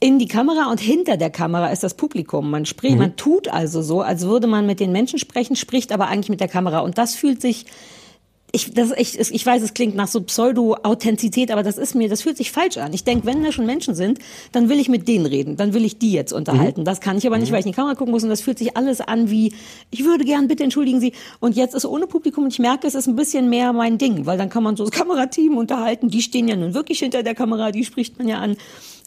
in 0.00 0.18
die 0.18 0.28
Kamera 0.28 0.70
und 0.70 0.80
hinter 0.80 1.16
der 1.16 1.30
Kamera 1.30 1.68
ist 1.68 1.84
das 1.84 1.94
Publikum. 1.94 2.50
Man 2.50 2.66
spricht, 2.66 2.98
man 2.98 3.16
tut 3.16 3.48
also 3.48 3.80
so, 3.80 4.02
als 4.02 4.26
würde 4.26 4.46
man 4.46 4.66
mit 4.66 4.80
den 4.80 4.92
Menschen 4.92 5.18
sprechen, 5.18 5.56
spricht 5.56 5.92
aber 5.92 6.08
eigentlich 6.08 6.28
mit 6.28 6.40
der 6.40 6.48
Kamera. 6.48 6.80
Und 6.80 6.98
das 6.98 7.14
fühlt 7.14 7.40
sich 7.40 7.64
ich, 8.52 8.72
das 8.72 8.90
echt, 8.92 9.16
ich 9.18 9.44
weiß, 9.44 9.62
es 9.62 9.74
klingt 9.74 9.96
nach 9.96 10.08
so 10.08 10.20
Pseudo-Authentizität, 10.20 11.50
aber 11.50 11.62
das 11.62 11.78
ist 11.78 11.94
mir, 11.94 12.08
das 12.08 12.22
fühlt 12.22 12.36
sich 12.36 12.52
falsch 12.52 12.76
an. 12.78 12.92
Ich 12.92 13.04
denke, 13.04 13.26
wenn 13.26 13.42
da 13.42 13.52
schon 13.52 13.66
Menschen 13.66 13.94
sind, 13.94 14.18
dann 14.52 14.68
will 14.68 14.78
ich 14.78 14.88
mit 14.88 15.08
denen 15.08 15.26
reden, 15.26 15.56
dann 15.56 15.74
will 15.74 15.84
ich 15.84 15.98
die 15.98 16.12
jetzt 16.12 16.32
unterhalten. 16.32 16.84
Das 16.84 17.00
kann 17.00 17.18
ich 17.18 17.26
aber 17.26 17.38
nicht, 17.38 17.52
weil 17.52 17.60
ich 17.60 17.66
in 17.66 17.72
die 17.72 17.76
Kamera 17.76 17.94
gucken 17.94 18.12
muss 18.12 18.22
und 18.22 18.30
das 18.30 18.40
fühlt 18.40 18.58
sich 18.58 18.76
alles 18.76 19.00
an 19.00 19.30
wie, 19.30 19.52
ich 19.90 20.04
würde 20.04 20.24
gern, 20.24 20.48
bitte 20.48 20.64
entschuldigen 20.64 21.00
Sie. 21.00 21.12
Und 21.40 21.56
jetzt 21.56 21.74
ist 21.74 21.84
ohne 21.84 22.06
Publikum 22.06 22.44
und 22.44 22.52
ich 22.52 22.58
merke, 22.58 22.86
es 22.86 22.94
ist 22.94 23.08
ein 23.08 23.16
bisschen 23.16 23.50
mehr 23.50 23.72
mein 23.72 23.98
Ding, 23.98 24.26
weil 24.26 24.38
dann 24.38 24.48
kann 24.48 24.62
man 24.62 24.76
so 24.76 24.84
das 24.84 24.92
Kamerateam 24.92 25.56
unterhalten, 25.56 26.08
die 26.08 26.22
stehen 26.22 26.48
ja 26.48 26.56
nun 26.56 26.72
wirklich 26.72 27.00
hinter 27.00 27.22
der 27.22 27.34
Kamera, 27.34 27.72
die 27.72 27.84
spricht 27.84 28.18
man 28.18 28.28
ja 28.28 28.38
an. 28.38 28.56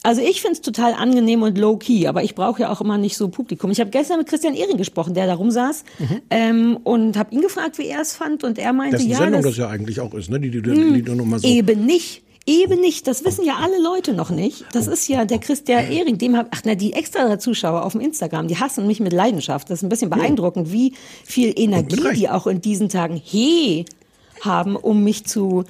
Also 0.02 0.22
ich 0.22 0.42
find's 0.42 0.62
total 0.62 0.94
angenehm 0.94 1.44
und 1.44 1.58
low-key, 1.58 2.08
aber 2.08 2.24
ich 2.24 2.34
brauche 2.34 2.62
ja 2.62 2.72
auch 2.72 2.80
immer 2.80 2.98
nicht 2.98 3.18
so 3.18 3.28
Publikum. 3.28 3.70
Ich 3.70 3.82
habe 3.82 3.90
gestern 3.90 4.18
mit 4.18 4.28
Christian 4.28 4.54
Ehring 4.56 4.78
gesprochen, 4.78 5.14
der 5.14 5.28
da 5.28 5.34
rumsaß, 5.34 5.84
ähm, 6.30 6.78
und 6.84 7.18
habe 7.18 7.36
ihn 7.36 7.42
gefragt, 7.42 7.78
wie 7.78 7.88
er 7.88 8.02
es 8.02 8.16
fand 8.16 8.46
und 8.46 8.58
er 8.58 8.72
meinte, 8.72 8.98
Dessen 8.98 9.10
ja, 9.10 9.18
Sendung 9.18 9.42
das, 9.42 9.52
das 9.52 9.58
ja 9.58 9.68
eigentlich 9.68 10.00
auch 10.00 10.14
ist, 10.14 10.30
ne? 10.30 10.40
Die, 10.40 10.50
die, 10.50 10.62
die, 10.62 10.94
die 10.94 11.02
du 11.02 11.16
nur 11.16 11.26
mal 11.26 11.40
so. 11.40 11.48
Eben 11.48 11.86
nicht. 11.86 12.24
Eben 12.46 12.80
nicht. 12.80 13.06
Das 13.06 13.26
wissen 13.26 13.46
ja 13.46 13.58
alle 13.62 13.80
Leute 13.80 14.14
noch 14.14 14.32
nicht. 14.32 14.66
Das 14.72 14.88
ist 14.88 15.08
ja 15.08 15.26
der 15.26 15.38
Christian 15.38 15.92
Ehring, 15.92 16.18
dem 16.18 16.36
hab, 16.36 16.48
ach 16.52 16.62
na, 16.64 16.74
die 16.74 16.94
extra 16.94 17.38
Zuschauer 17.38 17.84
auf 17.84 17.92
dem 17.92 18.02
Instagram, 18.02 18.48
die 18.48 18.58
hassen 18.58 18.88
mich 18.88 19.00
mit 19.00 19.14
Leidenschaft. 19.14 19.70
Das 19.70 19.80
ist 19.80 19.84
ein 19.84 19.90
bisschen 19.90 20.10
beeindruckend, 20.10 20.72
wie 20.72 20.94
viel 21.26 21.54
Energie 21.56 22.02
die 22.16 22.30
auch 22.30 22.48
in 22.48 22.62
diesen 22.62 22.90
Tagen 22.90 23.22
he 23.24 23.86
haben, 24.42 24.76
um 24.76 25.04
mich 25.04 25.26
zu 25.26 25.66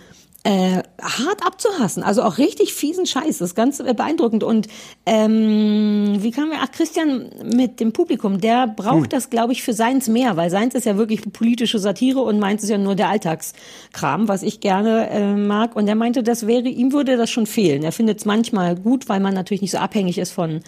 äh, 0.49 0.81
hart 0.99 1.45
abzuhassen. 1.45 2.01
Also 2.01 2.23
auch 2.23 2.39
richtig 2.39 2.73
fiesen 2.73 3.05
Scheiß. 3.05 3.37
Das 3.37 3.49
ist 3.49 3.55
ganz 3.55 3.77
beeindruckend. 3.77 4.43
Und 4.43 4.67
ähm, 5.05 6.17
wie 6.23 6.31
kamen 6.31 6.49
wir? 6.49 6.57
Ach, 6.63 6.71
Christian 6.71 7.29
mit 7.43 7.79
dem 7.79 7.93
Publikum, 7.93 8.41
der 8.41 8.65
braucht 8.65 9.13
das, 9.13 9.29
glaube 9.29 9.53
ich, 9.53 9.61
für 9.61 9.73
seins 9.73 10.07
mehr, 10.07 10.37
weil 10.37 10.49
seins 10.49 10.73
ist 10.73 10.87
ja 10.87 10.97
wirklich 10.97 11.21
politische 11.31 11.77
Satire 11.77 12.21
und 12.21 12.39
meins 12.39 12.63
ist 12.63 12.69
ja 12.69 12.79
nur 12.79 12.95
der 12.95 13.09
Alltagskram, 13.09 14.27
was 14.27 14.41
ich 14.41 14.59
gerne 14.59 15.07
äh, 15.11 15.35
mag. 15.35 15.75
Und 15.75 15.87
er 15.87 15.93
meinte, 15.93 16.23
das 16.23 16.47
wäre, 16.47 16.67
ihm 16.67 16.93
würde 16.93 17.15
das 17.15 17.29
schon 17.29 17.45
fehlen. 17.45 17.83
Er 17.83 17.91
findet 17.91 18.17
es 18.17 18.25
manchmal 18.25 18.75
gut, 18.75 19.07
weil 19.07 19.19
man 19.19 19.35
natürlich 19.35 19.61
nicht 19.61 19.71
so 19.71 19.77
abhängig 19.77 20.17
ist 20.17 20.31
von 20.31 20.61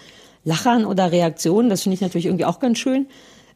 Lachern 0.44 0.86
oder 0.86 1.12
Reaktionen. 1.12 1.72
Das 1.72 1.82
finde 1.82 1.96
ich 1.96 2.02
natürlich 2.02 2.28
irgendwie 2.28 2.46
auch 2.46 2.60
ganz 2.60 2.78
schön. 2.78 3.08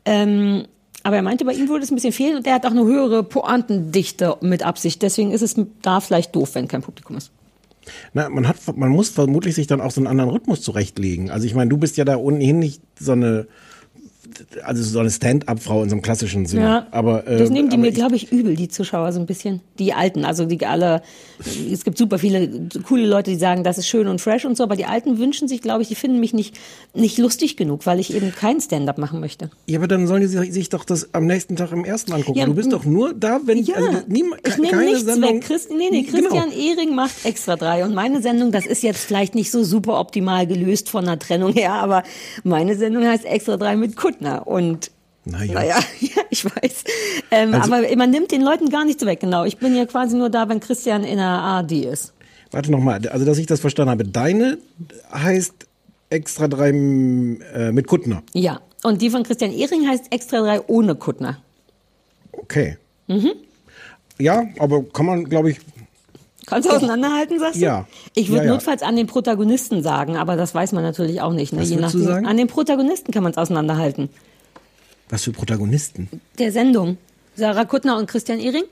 Ähm, 0.05 0.65
aber 1.05 1.17
er 1.17 1.21
meinte, 1.21 1.45
bei 1.45 1.53
ihm 1.53 1.69
würde 1.69 1.83
es 1.83 1.91
ein 1.91 1.95
bisschen 1.95 2.11
fehlen 2.11 2.35
und 2.35 2.47
er 2.47 2.55
hat 2.55 2.65
auch 2.65 2.71
eine 2.71 2.83
höhere 2.83 3.23
Pointendichte 3.23 4.37
mit 4.41 4.63
Absicht. 4.63 5.03
Deswegen 5.03 5.31
ist 5.31 5.43
es 5.43 5.55
da 5.83 5.99
vielleicht 5.99 6.35
doof, 6.35 6.55
wenn 6.55 6.67
kein 6.67 6.81
Publikum 6.81 7.15
ist. 7.15 7.29
Na, 8.15 8.27
man 8.27 8.47
hat, 8.47 8.55
man 8.75 8.89
muss 8.89 9.09
vermutlich 9.09 9.53
sich 9.53 9.67
dann 9.67 9.81
auch 9.81 9.91
so 9.91 10.01
einen 10.01 10.07
anderen 10.07 10.31
Rhythmus 10.31 10.63
zurechtlegen. 10.63 11.29
Also 11.29 11.45
ich 11.45 11.53
meine, 11.53 11.69
du 11.69 11.77
bist 11.77 11.97
ja 11.97 12.05
da 12.05 12.17
ohnehin 12.17 12.57
nicht 12.57 12.81
so 12.99 13.11
eine, 13.11 13.45
also 14.63 14.83
so 14.83 14.99
eine 14.99 15.09
Stand-up-Frau 15.09 15.83
in 15.83 15.89
so 15.89 15.95
einem 15.95 16.01
klassischen 16.01 16.45
Sinne. 16.45 16.63
Ja, 16.63 16.87
aber, 16.91 17.27
äh, 17.27 17.37
das 17.37 17.49
nehmen 17.49 17.69
die 17.69 17.77
mir, 17.77 17.91
glaube 17.91 18.15
ich, 18.15 18.31
übel, 18.31 18.55
die 18.55 18.67
Zuschauer 18.69 19.11
so 19.11 19.19
ein 19.19 19.25
bisschen. 19.25 19.61
Die 19.79 19.93
Alten, 19.93 20.25
also 20.25 20.45
die 20.45 20.65
alle, 20.65 21.01
es 21.71 21.83
gibt 21.83 21.97
super 21.97 22.19
viele 22.19 22.67
coole 22.87 23.05
Leute, 23.07 23.31
die 23.31 23.37
sagen, 23.37 23.63
das 23.63 23.77
ist 23.77 23.87
schön 23.87 24.07
und 24.07 24.21
fresh 24.21 24.45
und 24.45 24.55
so, 24.57 24.63
aber 24.63 24.75
die 24.75 24.85
Alten 24.85 25.17
wünschen 25.17 25.47
sich, 25.47 25.61
glaube 25.61 25.81
ich, 25.81 25.87
die 25.87 25.95
finden 25.95 26.19
mich 26.19 26.33
nicht, 26.33 26.55
nicht 26.93 27.17
lustig 27.17 27.57
genug, 27.57 27.85
weil 27.85 27.99
ich 27.99 28.13
eben 28.13 28.31
kein 28.33 28.59
Stand-up 28.61 28.97
machen 28.97 29.19
möchte. 29.19 29.49
Ja, 29.67 29.79
aber 29.79 29.87
dann 29.87 30.07
sollen 30.07 30.21
die 30.21 30.27
sich, 30.27 30.53
sich 30.53 30.69
doch 30.69 30.83
das 30.85 31.13
am 31.13 31.25
nächsten 31.25 31.55
Tag 31.55 31.71
im 31.71 31.85
ersten 31.85 32.13
angucken. 32.13 32.37
Ja, 32.37 32.45
du 32.45 32.53
bist 32.53 32.71
doch 32.71 32.85
nur 32.85 33.13
da, 33.13 33.39
wenn 33.45 33.59
Ja, 33.63 33.75
also, 33.75 33.99
niemand, 34.07 34.41
ich 34.47 34.57
nehme 34.57 34.69
keine 34.69 34.85
nichts 34.85 35.03
Sendung, 35.05 35.35
weg. 35.35 35.41
Christ, 35.41 35.69
nee, 35.71 35.89
nee, 35.91 36.01
Genau. 36.03 36.29
Christian 36.29 36.51
Ehring 36.51 36.95
macht 36.95 37.25
extra 37.25 37.55
drei. 37.55 37.83
Und 37.83 37.93
meine 37.93 38.21
Sendung, 38.21 38.51
das 38.51 38.65
ist 38.65 38.83
jetzt 38.83 38.99
vielleicht 39.05 39.35
nicht 39.35 39.51
so 39.51 39.63
super 39.63 39.99
optimal 39.99 40.47
gelöst 40.47 40.89
von 40.89 41.05
der 41.05 41.19
Trennung 41.19 41.53
her, 41.53 41.73
aber 41.73 42.03
meine 42.43 42.75
Sendung 42.75 43.05
heißt 43.05 43.25
extra 43.25 43.57
drei 43.57 43.75
mit 43.75 43.95
Kuttner. 44.25 44.47
Und 44.47 44.91
Naja. 45.25 45.53
naja, 45.53 45.75
ja, 45.99 46.21
ich 46.29 46.45
weiß. 46.45 46.83
Ähm, 47.31 47.53
Also- 47.53 47.73
aber 47.73 47.95
man 47.95 48.11
nimmt 48.11 48.31
den 48.31 48.41
Leuten 48.41 48.69
gar 48.69 48.85
nichts 48.85 49.05
weg, 49.05 49.19
genau. 49.19 49.43
Ich 49.45 49.57
bin 49.57 49.75
ja 49.75 49.85
quasi 49.85 50.15
nur 50.15 50.29
da, 50.29 50.47
wenn 50.49 50.59
Christian 50.59 51.03
in 51.03 51.17
der 51.17 51.25
ARD 51.27 51.71
ist. 51.85 52.13
Warte 52.51 52.71
nochmal, 52.71 53.05
also 53.07 53.25
dass 53.25 53.37
ich 53.37 53.47
das 53.47 53.59
verstanden 53.59 53.91
habe. 53.91 54.03
Deine 54.05 54.57
heißt 55.13 55.53
extra 56.09 56.47
drei 56.47 56.69
äh, 56.69 57.71
mit 57.71 57.87
Kuttner. 57.87 58.23
Ja. 58.33 58.61
Und 58.83 59.01
die 59.01 59.09
von 59.09 59.23
Christian 59.23 59.51
Ehring 59.51 59.87
heißt 59.87 60.05
extra 60.11 60.39
drei 60.41 60.61
ohne 60.67 60.95
Kuttner. 60.95 61.41
Okay. 62.31 62.77
Mhm. 63.07 63.31
Ja, 64.19 64.43
aber 64.59 64.83
kann 64.83 65.07
man, 65.07 65.25
glaube 65.25 65.49
ich, 65.51 65.57
Kannst 66.47 66.69
du 66.69 66.73
auseinanderhalten, 66.73 67.39
sagst 67.39 67.55
du? 67.55 67.59
Ja. 67.65 67.87
Ich 68.13 68.29
würde 68.29 68.43
Ja, 68.43 68.45
ja. 68.45 68.53
notfalls 68.53 68.81
an 68.83 68.95
den 68.95 69.07
Protagonisten 69.07 69.81
sagen, 69.83 70.15
aber 70.17 70.35
das 70.35 70.53
weiß 70.53 70.71
man 70.73 70.83
natürlich 70.83 71.21
auch 71.21 71.33
nicht. 71.33 71.53
Ne? 71.53 71.61
Was 71.61 71.69
Je 71.69 71.77
würdest 71.77 71.93
du 71.95 71.97
nachdem. 71.99 72.13
sagen? 72.13 72.25
An 72.27 72.37
den 72.37 72.47
Protagonisten 72.47 73.11
kann 73.11 73.23
man 73.23 73.31
es 73.31 73.37
auseinanderhalten. 73.37 74.09
was 75.09 75.23
für 75.23 75.31
Protagonisten. 75.31 76.09
Der 76.39 76.51
Sendung. 76.51 76.97
Sarah 77.35 77.65
Kuttner 77.65 77.97
und 77.97 78.07
Christian 78.07 78.39
Ehring? 78.39 78.63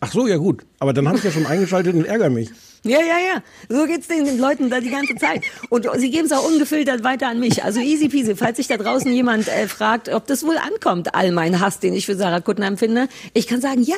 Ach 0.00 0.12
so, 0.12 0.26
ja 0.26 0.36
gut. 0.36 0.64
Aber 0.78 0.92
dann 0.92 1.06
habe 1.08 1.18
ich 1.18 1.24
ja 1.24 1.30
schon 1.30 1.46
eingeschaltet 1.46 1.94
und 1.94 2.04
ärgere 2.06 2.30
mich. 2.30 2.50
Ja, 2.82 2.98
ja, 2.98 3.16
ja. 3.18 3.42
So 3.70 3.86
geht's 3.86 4.08
den, 4.08 4.24
den 4.26 4.38
Leuten 4.38 4.68
da 4.68 4.80
die 4.80 4.90
ganze 4.90 5.14
Zeit. 5.16 5.42
Und 5.70 5.86
sie 5.96 6.10
geben 6.10 6.26
es 6.26 6.32
auch 6.32 6.46
ungefiltert 6.46 7.02
weiter 7.02 7.28
an 7.28 7.40
mich. 7.40 7.64
Also 7.64 7.80
easy 7.80 8.08
peasy. 8.08 8.36
Falls 8.36 8.58
sich 8.58 8.66
da 8.68 8.76
draußen 8.76 9.10
jemand 9.12 9.48
äh, 9.48 9.66
fragt, 9.68 10.10
ob 10.10 10.26
das 10.26 10.44
wohl 10.44 10.58
ankommt, 10.58 11.14
all 11.14 11.32
mein 11.32 11.60
Hass, 11.60 11.78
den 11.80 11.94
ich 11.94 12.04
für 12.04 12.14
Sarah 12.16 12.40
Kuttner 12.40 12.66
empfinde, 12.66 13.08
ich 13.32 13.46
kann 13.46 13.60
sagen, 13.62 13.82
ja. 13.82 13.96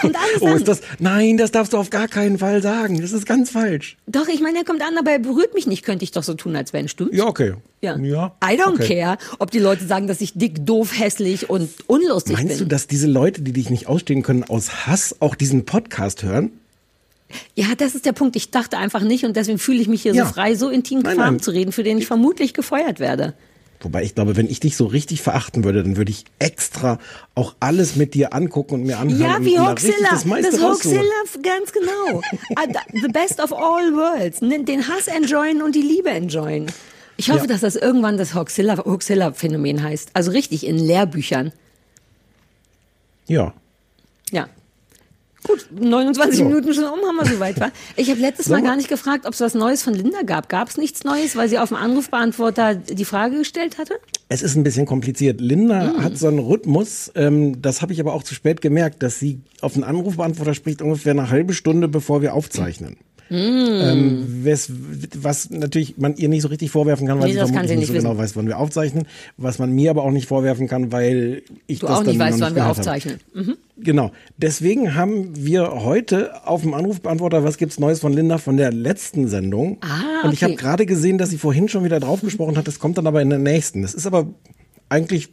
Kommt 0.00 0.16
alles 0.16 0.40
Oh, 0.42 0.46
an. 0.46 0.56
ist 0.56 0.68
das? 0.68 0.80
Nein, 0.98 1.36
das 1.36 1.50
darfst 1.50 1.72
du 1.72 1.76
auf 1.78 1.90
gar 1.90 2.06
keinen 2.08 2.38
Fall 2.38 2.62
sagen. 2.62 3.00
Das 3.00 3.12
ist 3.12 3.26
ganz 3.26 3.50
falsch. 3.50 3.96
Doch, 4.06 4.28
ich 4.28 4.40
meine, 4.40 4.58
er 4.58 4.64
kommt 4.64 4.82
an, 4.82 4.96
aber 4.98 5.10
er 5.10 5.18
berührt 5.18 5.54
mich 5.54 5.66
nicht. 5.66 5.84
Könnte 5.84 6.04
ich 6.04 6.12
doch 6.12 6.22
so 6.22 6.34
tun, 6.34 6.54
als 6.54 6.72
wenn, 6.72 6.88
stimmt? 6.88 7.12
Ja, 7.12 7.26
okay. 7.26 7.54
Ja. 7.80 7.96
ja 7.98 8.36
I 8.44 8.58
don't 8.60 8.74
okay. 8.74 9.00
care, 9.00 9.18
ob 9.38 9.50
die 9.50 9.58
Leute 9.58 9.86
sagen, 9.86 10.06
dass 10.06 10.20
ich 10.20 10.34
dick, 10.34 10.64
doof, 10.64 10.92
hässlich 10.98 11.50
und 11.50 11.70
unlustig 11.88 12.36
Meinst 12.36 12.54
du, 12.56 12.58
bin. 12.60 12.68
dass 12.68 12.86
diese 12.86 13.06
Leute, 13.08 13.42
die 13.42 13.52
dich 13.52 13.70
nicht 13.70 13.88
ausstehen 13.88 14.22
können, 14.22 14.44
aus 14.44 14.86
Hass 14.86 15.16
auch 15.20 15.34
diesen 15.34 15.64
Podcast 15.64 16.22
hören? 16.22 16.50
Ja, 17.56 17.66
das 17.76 17.96
ist 17.96 18.06
der 18.06 18.12
Punkt. 18.12 18.36
Ich 18.36 18.52
dachte 18.52 18.78
einfach 18.78 19.02
nicht 19.02 19.24
und 19.24 19.36
deswegen 19.36 19.58
fühle 19.58 19.80
ich 19.80 19.88
mich 19.88 20.02
hier 20.02 20.14
Ja. 20.14 20.26
so 20.26 20.32
frei, 20.32 20.54
so 20.54 20.68
intim 20.68 21.00
Nein, 21.00 21.16
nein. 21.16 21.40
zu 21.40 21.50
reden, 21.50 21.72
für 21.72 21.82
den 21.82 21.98
ich 21.98 22.06
vermutlich 22.06 22.54
gefeuert 22.54 23.00
werde. 23.00 23.34
Wobei 23.80 24.02
ich 24.02 24.14
glaube, 24.14 24.36
wenn 24.36 24.48
ich 24.48 24.60
dich 24.60 24.76
so 24.76 24.86
richtig 24.86 25.20
verachten 25.22 25.64
würde, 25.64 25.82
dann 25.82 25.96
würde 25.96 26.10
ich 26.10 26.24
extra 26.38 26.98
auch 27.34 27.54
alles 27.60 27.96
mit 27.96 28.14
dir 28.14 28.32
angucken 28.34 28.74
und 28.74 28.82
mir 28.84 28.98
anhören. 28.98 29.20
Ja, 29.20 29.44
wie 29.44 29.58
Hoaxilla. 29.58 30.10
Das. 30.10 30.24
Hoaxilla, 30.26 31.02
ganz 31.42 31.72
genau. 31.72 32.20
Ah, 32.56 32.64
The 32.92 33.08
best 33.08 33.40
of 33.40 33.52
all 33.52 33.92
worlds. 33.94 34.40
Den 34.40 34.88
Hass 34.88 35.08
enjoyen 35.08 35.62
und 35.62 35.74
die 35.74 35.82
Liebe 35.82 36.10
enjoyen. 36.10 36.66
Ich 37.18 37.30
hoffe, 37.30 37.40
Ja. 37.42 37.46
dass 37.46 37.60
das 37.60 37.76
irgendwann 37.76 38.18
das 38.18 38.34
Hoaxilla-Phänomen 38.34 39.82
heißt. 39.82 40.10
Also 40.14 40.30
richtig 40.32 40.66
in 40.66 40.78
Lehrbüchern. 40.78 41.52
Ja. 43.26 43.52
Ja. 44.30 44.48
Gut, 45.46 45.66
29 45.78 46.38
So. 46.38 46.44
Minuten 46.44 46.74
schon 46.74 46.84
um, 46.84 46.98
haben 47.06 47.16
wir 47.16 47.26
soweit, 47.26 47.60
war. 47.60 47.70
Ich 47.96 48.10
habe 48.10 48.20
letztes 48.20 48.48
Mal 48.48 48.62
gar 48.62 48.76
nicht 48.76 48.88
gefragt, 48.88 49.26
ob 49.26 49.34
es 49.34 49.40
was 49.40 49.54
Neues 49.54 49.82
von 49.82 49.94
Linda 49.94 50.22
gab. 50.22 50.48
Gab 50.48 50.68
es 50.68 50.76
nichts 50.76 51.04
Neues, 51.04 51.36
weil 51.36 51.48
sie 51.48 51.58
auf 51.58 51.68
dem 51.68 51.76
Anrufbeantworter 51.76 52.74
die 52.74 53.04
Frage 53.04 53.38
gestellt 53.38 53.78
hatte? 53.78 53.94
Es 54.28 54.42
ist 54.42 54.56
ein 54.56 54.64
bisschen 54.64 54.86
kompliziert. 54.86 55.40
Linda 55.40 55.92
Mhm. 55.92 56.02
hat 56.04 56.18
so 56.18 56.26
einen 56.28 56.38
Rhythmus, 56.40 57.12
ähm, 57.14 57.60
das 57.62 57.80
habe 57.82 57.92
ich 57.92 58.00
aber 58.00 58.12
auch 58.14 58.22
zu 58.22 58.34
spät 58.34 58.60
gemerkt, 58.60 59.02
dass 59.02 59.18
sie 59.18 59.40
auf 59.60 59.74
den 59.74 59.84
Anrufbeantworter 59.84 60.54
spricht 60.54 60.82
ungefähr 60.82 61.12
eine 61.12 61.30
halbe 61.30 61.54
Stunde, 61.54 61.88
bevor 61.88 62.22
wir 62.22 62.34
aufzeichnen. 62.34 62.96
Mhm. 63.28 63.36
Ähm, 63.38 64.44
wes, 64.44 64.70
was 65.16 65.50
natürlich 65.50 65.98
man 65.98 66.16
ihr 66.16 66.28
nicht 66.28 66.42
so 66.42 66.48
richtig 66.48 66.70
vorwerfen 66.70 67.06
kann, 67.06 67.18
weil 67.18 67.26
Nee, 67.26 67.32
sie 67.32 67.38
vermutlich 67.38 67.68
sie 67.70 67.76
nicht 67.76 67.88
so 67.88 67.94
wissen. 67.94 68.04
genau 68.08 68.18
weiß, 68.18 68.36
wann 68.36 68.46
wir 68.46 68.58
aufzeichnen. 68.58 69.06
Was 69.36 69.58
man 69.58 69.72
mir 69.72 69.90
aber 69.90 70.02
auch 70.04 70.10
nicht 70.12 70.28
vorwerfen 70.28 70.68
kann, 70.68 70.92
weil 70.92 71.42
ich 71.66 71.80
Du 71.80 71.86
das 71.86 71.96
auch 71.96 71.98
dann 72.04 72.06
nicht 72.12 72.18
weißt, 72.20 72.38
noch 72.38 72.46
wann 72.46 72.54
wir 72.54 72.66
aufzeichnen. 72.66 73.20
Mhm. 73.34 73.56
Genau. 73.78 74.12
Deswegen 74.36 74.94
haben 74.94 75.34
wir 75.36 75.82
heute 75.84 76.46
auf 76.46 76.62
dem 76.62 76.72
Anrufbeantworter, 76.74 77.42
was 77.44 77.58
gibt's 77.58 77.78
Neues 77.80 78.00
von 78.00 78.12
Linda 78.12 78.38
von 78.38 78.56
der 78.56 78.72
letzten 78.72 79.28
Sendung. 79.28 79.78
Ah, 79.82 80.24
Und 80.26 80.32
ich 80.32 80.38
okay. 80.42 80.52
habe 80.52 80.54
gerade 80.54 80.86
gesehen, 80.86 81.18
dass 81.18 81.30
sie 81.30 81.38
vorhin 81.38 81.68
schon 81.68 81.84
wieder 81.84 82.00
drauf 82.00 82.20
gesprochen 82.22 82.56
hat. 82.56 82.66
Das 82.68 82.78
kommt 82.78 82.96
dann 82.96 83.06
aber 83.06 83.20
in 83.22 83.30
der 83.30 83.38
nächsten. 83.38 83.82
Das 83.82 83.92
ist 83.92 84.06
aber 84.06 84.28
eigentlich, 84.88 85.30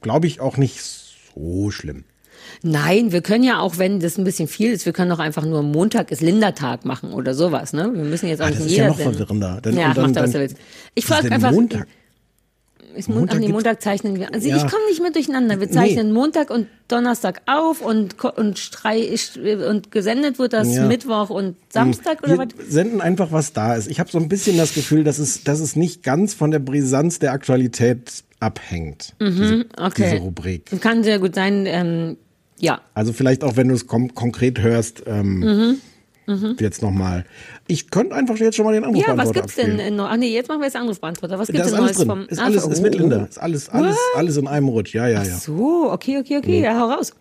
glaube 0.00 0.26
ich, 0.26 0.40
auch 0.40 0.56
nicht 0.56 0.80
so 1.34 1.70
schlimm. 1.70 2.04
Nein, 2.62 3.12
wir 3.12 3.20
können 3.22 3.44
ja 3.44 3.60
auch, 3.60 3.78
wenn 3.78 4.00
das 4.00 4.18
ein 4.18 4.24
bisschen 4.24 4.48
viel 4.48 4.72
ist, 4.72 4.86
wir 4.86 4.92
können 4.92 5.10
doch 5.10 5.18
einfach 5.18 5.44
nur 5.44 5.62
Montag 5.62 6.10
ist 6.10 6.22
Lindertag 6.22 6.84
machen 6.84 7.12
oder 7.12 7.34
sowas, 7.34 7.72
ne? 7.72 7.90
Wir 7.94 8.04
müssen 8.04 8.28
jetzt 8.28 8.40
auch 8.40 8.46
Ah, 8.46 8.50
nicht 8.50 8.60
das 8.60 8.66
ist 8.66 8.76
ja 8.76 8.88
noch 8.88 8.98
verwirrender. 8.98 9.58
Dann- 9.62 9.76
ja, 9.76 9.92
dann- 9.94 10.06
macht 10.06 10.16
er, 10.16 10.22
was 10.24 10.32
dann- 10.32 10.42
er 10.42 10.50
will. 10.50 10.56
Ich 10.94 11.08
Was 11.10 11.16
frage 11.18 11.32
einfach. 11.34 11.50
Montag? 11.52 11.86
Ist 12.94 13.10
Mon 13.10 13.18
Montag 13.18 13.36
Ach 13.36 13.40
nee, 13.40 13.48
Montag 13.52 13.82
zeichnen 13.82 14.18
wir. 14.18 14.32
Also 14.32 14.48
Ja. 14.48 14.56
ich 14.56 14.62
komme 14.62 14.86
nicht 14.88 15.02
mehr 15.02 15.10
durcheinander. 15.10 15.60
Wir 15.60 15.70
zeichnen 15.70 16.12
Montag 16.14 16.48
und 16.48 16.66
Donnerstag 16.88 17.42
auf 17.44 17.82
und 17.82 18.24
und, 18.24 18.58
strei 18.58 19.14
und 19.68 19.90
gesendet 19.90 20.38
wird 20.38 20.54
das 20.54 20.74
Ja. 20.74 20.80
Hm. 20.80 20.88
Mittwoch 20.88 21.28
und 21.28 21.56
Samstag 21.68 22.22
oder 22.22 22.38
was? 22.38 22.46
Wir 22.56 22.64
senden 22.70 23.02
einfach, 23.02 23.32
was 23.32 23.52
da 23.52 23.74
ist. 23.74 23.88
Ich 23.90 24.00
habe 24.00 24.10
so 24.10 24.16
ein 24.16 24.28
bisschen 24.30 24.56
das 24.56 24.72
Gefühl, 24.72 25.04
dass 25.04 25.18
es, 25.18 25.44
dass 25.44 25.60
es 25.60 25.76
nicht 25.76 26.04
ganz 26.04 26.32
von 26.32 26.50
der 26.50 26.58
Brisanz 26.58 27.18
der 27.18 27.32
Aktualität 27.32 28.24
abhängt. 28.40 29.14
diese, 29.20 29.44
Mhm, 29.56 29.64
Okay. 29.78 30.10
diese 30.12 30.22
Rubrik. 30.22 30.80
Kann 30.80 31.04
sehr 31.04 31.18
gut 31.18 31.34
sein. 31.34 31.64
Ähm, 31.66 32.16
ja. 32.58 32.80
Also 32.94 33.12
vielleicht 33.12 33.44
auch, 33.44 33.56
wenn 33.56 33.68
du 33.68 33.74
es 33.74 33.86
konkret 33.86 34.60
hörst, 34.60 35.02
ähm, 35.06 35.78
jetzt 36.58 36.82
nochmal. 36.82 37.24
Ich 37.66 37.90
könnte 37.90 38.14
einfach 38.14 38.36
jetzt 38.36 38.56
schon 38.56 38.64
mal 38.64 38.72
den 38.72 38.88
Mhm. 38.90 38.96
Ja, 38.96 39.16
was 39.16 39.32
gibt's 39.32 39.54
denn 39.54 39.72
abspielen. 39.72 39.96
noch? 39.96 40.08
Ach 40.10 40.16
nee, 40.16 40.32
jetzt 40.32 40.48
machen 40.48 40.60
wir 40.60 40.66
jetzt 40.66 40.76
Anrufbeantworter. 40.76 41.38
Was 41.38 41.48
gibt's 41.48 41.68
denn 41.68 41.74
alles 41.74 41.86
Neues 41.86 41.96
drin. 41.98 42.08
vom 42.08 42.26
Ist 42.26 42.38
Ach, 42.38 42.46
alles, 42.46 42.64
oh. 42.64 42.70
ist 42.70 42.82
mit 42.82 42.94
Linda. 42.94 43.24
Ist 43.24 43.38
alles, 43.38 43.68
alles, 43.68 43.96
alles 44.16 44.36
in 44.36 44.48
einem 44.48 44.68
Rutsch. 44.68 44.94
Ja, 44.94 45.06
ja, 45.06 45.22
ja. 45.22 45.36
So, 45.36 45.90
okay, 45.92 46.18
okay, 46.18 46.38
okay. 46.38 46.60
Ja, 46.62 46.78
hau 46.78 46.90
raus. 46.90 47.12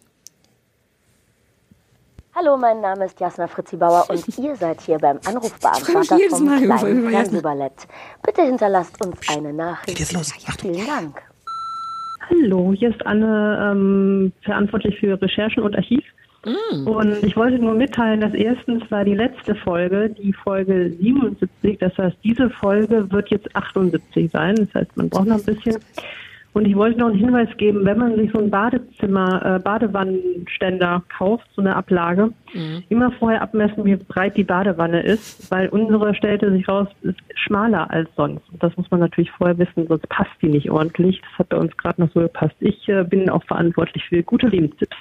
Hallo, 2.34 2.58
mein 2.58 2.82
Name 2.82 3.06
ist 3.06 3.18
Jasna 3.18 3.48
Fritzi 3.48 3.78
Bauer 3.78 4.10
und 4.10 4.38
ihr 4.38 4.56
seid 4.58 4.82
hier 4.82 4.98
beim 4.98 5.20
Anrufbeantworter 5.26 6.20
vom 6.30 6.46
Mal 6.46 6.62
kleinen. 6.62 7.10
Fernsehballett. 7.10 7.88
Bitte 8.24 8.42
hinterlasst 8.42 9.06
uns 9.06 9.18
eine 9.30 9.54
Nachricht. 9.54 9.88
Geht 9.88 10.00
jetzt 10.00 10.14
los. 10.14 10.34
Achtung. 10.46 10.74
Vielen 10.74 10.86
Dank. 10.86 11.22
Hallo, 12.30 12.74
hier 12.78 12.90
ist 12.90 13.06
Anne, 13.06 13.72
ähm, 13.72 14.32
verantwortlich 14.42 15.00
für 15.00 15.22
Recherchen 15.22 15.64
und 15.64 15.76
Archiv. 15.76 16.04
Und 16.86 17.24
ich 17.24 17.36
wollte 17.36 17.58
nur 17.58 17.74
mitteilen, 17.74 18.22
dass 18.22 18.34
erstens 18.34 18.84
war 18.92 19.04
die 19.04 19.16
letzte 19.16 19.56
Folge, 19.56 20.10
die 20.10 20.32
Folge 20.32 20.92
77, 20.92 21.80
das 21.80 21.98
heißt, 21.98 22.18
diese 22.24 22.50
Folge 22.52 23.12
wird 23.12 23.30
jetzt 23.30 23.56
78 23.56 24.30
sein, 24.32 24.56
das 24.56 24.74
heißt, 24.76 24.96
man 24.96 25.10
braucht 25.10 25.28
noch 25.28 25.38
ein 25.38 25.44
bisschen. 25.44 25.78
Und 26.56 26.66
ich 26.66 26.76
wollte 26.78 27.00
noch 27.00 27.08
einen 27.08 27.20
Hinweis 27.20 27.50
geben, 27.58 27.84
wenn 27.84 27.98
man 27.98 28.16
sich 28.16 28.32
so 28.32 28.40
ein 28.40 28.50
Badezimmer, 28.50 29.58
äh, 29.58 29.60
Badewannenständer 29.60 31.04
kauft, 31.18 31.46
so 31.54 31.62
eine 31.62 31.76
Ablage, 31.76 32.30
immer 32.88 33.12
vorher 33.12 33.42
abmessen, 33.42 33.84
wie 33.84 33.98
breit 33.98 34.38
die 34.38 34.46
Badewanne 34.46 35.02
ist, 35.02 35.52
weil 35.52 35.68
unsere 35.68 36.16
stellte 36.16 36.50
sich 36.54 36.66
raus, 36.70 36.88
ist 37.02 37.20
schmaler 37.36 37.92
als 37.92 38.10
sonst. 38.16 38.50
Und 38.54 38.64
das 38.64 38.76
muss 38.78 38.90
man 38.90 39.02
natürlich 39.02 39.32
vorher 39.32 39.58
wissen, 39.58 39.86
sonst 39.86 40.08
passt 40.08 40.32
die 40.42 40.48
nicht 40.48 40.72
ordentlich. 40.72 41.22
Das 41.22 41.40
hat 41.40 41.50
bei 41.50 41.58
uns 41.58 41.76
gerade 41.76 42.02
noch 42.02 42.12
so 42.14 42.22
gepasst. 42.22 42.56
Ich 42.62 42.88
äh, 42.88 43.04
bin 43.04 43.30
auch 43.30 43.44
verantwortlich 43.44 44.06
für 44.08 44.24
gute 44.24 44.48
Lebenstipps. 44.48 44.96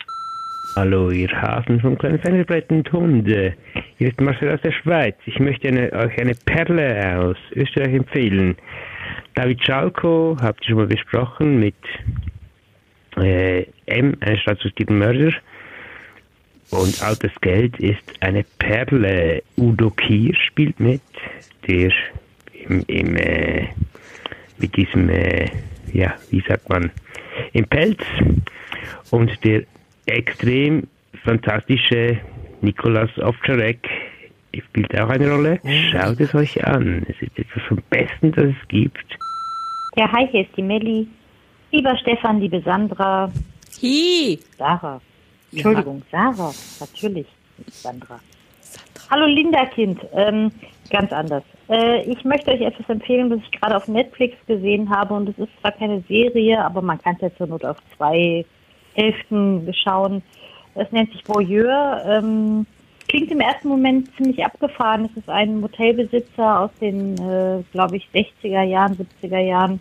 Hallo, 0.75 1.11
ihr 1.11 1.31
Hasen 1.31 1.79
vom 1.79 1.97
kleinen 1.97 2.19
Fernsehbrett 2.19 2.69
und 2.73 2.93
Hunde. 2.93 3.55
Hier 3.99 4.09
ist 4.09 4.21
Marcel 4.21 4.53
aus 4.53 4.61
der 4.63 4.73
Schweiz. 4.73 5.15
Ich 5.25 5.39
möchte 5.39 5.69
eine, 5.69 5.93
euch 5.93 6.19
eine 6.19 6.35
Perle 6.47 7.17
aus 7.17 7.37
Österreich 7.55 7.95
empfehlen. 7.95 8.57
David 9.35 9.65
Schalko, 9.65 10.37
habt 10.41 10.63
ihr 10.63 10.69
schon 10.69 10.77
mal 10.79 10.87
besprochen, 10.87 11.59
mit 11.61 11.75
äh, 13.17 13.67
M, 13.87 14.17
ein 14.21 14.39
staatsbezogenen 14.39 14.99
Mörder. 14.99 15.33
Und 16.71 17.03
Altes 17.03 17.33
Geld 17.41 17.79
ist 17.79 18.03
eine 18.21 18.45
Perle. 18.59 19.43
Udo 19.57 19.91
Kier 19.91 20.35
spielt 20.35 20.81
mit, 20.81 21.03
der 21.69 21.93
im, 22.53 22.83
im 22.87 23.17
äh, 23.17 23.69
mit 24.59 24.77
diesem, 24.77 25.09
äh, 25.09 25.51
ja, 25.93 26.15
wie 26.31 26.43
sagt 26.47 26.69
man, 26.69 26.91
im 27.53 27.67
Pelz. 27.67 28.01
Und 29.11 29.33
der 29.45 29.65
extrem 30.07 30.87
fantastische 31.25 32.19
Nikolaus 32.61 33.11
Ovtcharek 33.19 33.89
spielt 34.63 34.99
auch 35.01 35.09
eine 35.09 35.31
Rolle. 35.31 35.61
Schaut 35.91 36.21
es 36.21 36.35
euch 36.35 36.65
an. 36.65 37.07
Es 37.09 37.21
ist 37.21 37.39
etwas 37.39 37.63
vom 37.69 37.83
Besten, 37.91 38.33
das 38.33 38.47
es 38.47 38.69
gibt. 38.69 39.19
Ja, 39.97 40.11
hi, 40.13 40.27
hier 40.31 40.43
ist 40.43 40.57
die 40.57 40.63
Melli. 40.63 41.09
Lieber 41.71 41.97
Stefan, 41.99 42.41
liebe 42.41 42.61
Sandra. 42.63 43.31
Hi. 43.83 44.39
Sarah. 44.59 45.01
Entschuldigung, 45.53 46.03
Sarah. 46.11 46.53
Natürlich, 46.81 47.27
nicht 47.59 47.75
Sandra. 47.75 48.21
Hallo 49.11 49.27
Linda 49.27 49.67
Kind. 49.67 50.01
Ähm, 50.15 50.51
ganz 50.91 51.13
anders. 51.13 51.45
Äh, 51.69 52.03
ich 52.11 52.25
möchte 52.25 52.51
euch 52.51 52.61
etwas 52.61 52.89
empfehlen, 52.89 53.31
was 53.31 53.39
ich 53.41 53.61
gerade 53.61 53.77
auf 53.77 53.89
Netflix 53.89 54.37
gesehen 54.47 54.91
habe. 54.91 55.15
Und 55.15 55.29
es 55.29 55.39
ist 55.39 55.51
zwar 55.61 55.73
keine 55.73 56.03
Serie, 56.09 56.65
aber 56.65 56.83
man 56.83 57.01
kann 57.01 57.15
es 57.17 57.23
ja 57.23 57.37
zur 57.37 57.47
Not 57.47 57.65
auf 57.65 57.77
zwei 57.97 58.45
Hälften 58.95 59.73
schauen. 59.75 60.23
Es 60.75 60.91
nennt 60.91 61.13
sich 61.13 61.23
Voyeur. 61.29 62.03
Ähm, 62.07 62.67
klingt 63.09 63.31
im 63.31 63.41
ersten 63.41 63.69
Moment 63.69 64.15
ziemlich 64.17 64.45
abgefahren. 64.45 65.07
Es 65.11 65.17
ist 65.17 65.29
ein 65.29 65.61
Motelbesitzer 65.61 66.61
aus 66.61 66.71
den, 66.81 67.19
äh, 67.19 67.63
glaube 67.73 67.97
ich, 67.97 68.09
60er 68.13 68.63
Jahren, 68.63 68.97
70er 69.23 69.41
Jahren, 69.41 69.81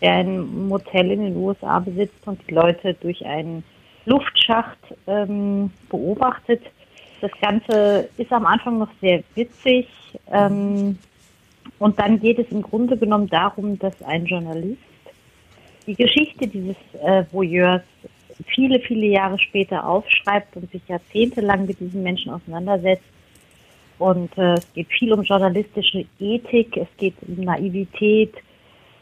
der 0.00 0.12
ein 0.12 0.68
Motel 0.68 1.10
in 1.10 1.22
den 1.22 1.36
USA 1.36 1.78
besitzt 1.78 2.26
und 2.26 2.40
die 2.48 2.54
Leute 2.54 2.94
durch 2.94 3.24
einen 3.24 3.64
Luftschacht 4.06 4.78
ähm, 5.06 5.70
beobachtet. 5.88 6.62
Das 7.20 7.30
Ganze 7.40 8.08
ist 8.16 8.32
am 8.32 8.46
Anfang 8.46 8.78
noch 8.78 8.90
sehr 9.00 9.22
witzig. 9.34 9.88
Ähm, 10.32 10.98
und 11.78 11.98
dann 11.98 12.18
geht 12.18 12.38
es 12.38 12.50
im 12.50 12.62
Grunde 12.62 12.96
genommen 12.96 13.28
darum, 13.28 13.78
dass 13.78 14.02
ein 14.02 14.24
Journalist 14.26 14.78
die 15.86 15.94
Geschichte 15.94 16.46
dieses 16.46 16.76
äh, 17.02 17.24
Voyeurs 17.30 17.82
viele, 18.46 18.80
viele 18.80 19.06
Jahre 19.06 19.38
später 19.38 19.86
aufschreibt 19.86 20.56
und 20.56 20.70
sich 20.70 20.82
jahrzehntelang 20.88 21.66
mit 21.66 21.80
diesen 21.80 22.02
Menschen 22.02 22.32
auseinandersetzt. 22.32 23.04
Und 23.98 24.36
äh, 24.38 24.54
es 24.54 24.72
geht 24.72 24.88
viel 24.88 25.12
um 25.12 25.22
journalistische 25.22 26.06
Ethik, 26.18 26.76
es 26.76 26.88
geht 26.96 27.14
um 27.26 27.44
Naivität. 27.44 28.34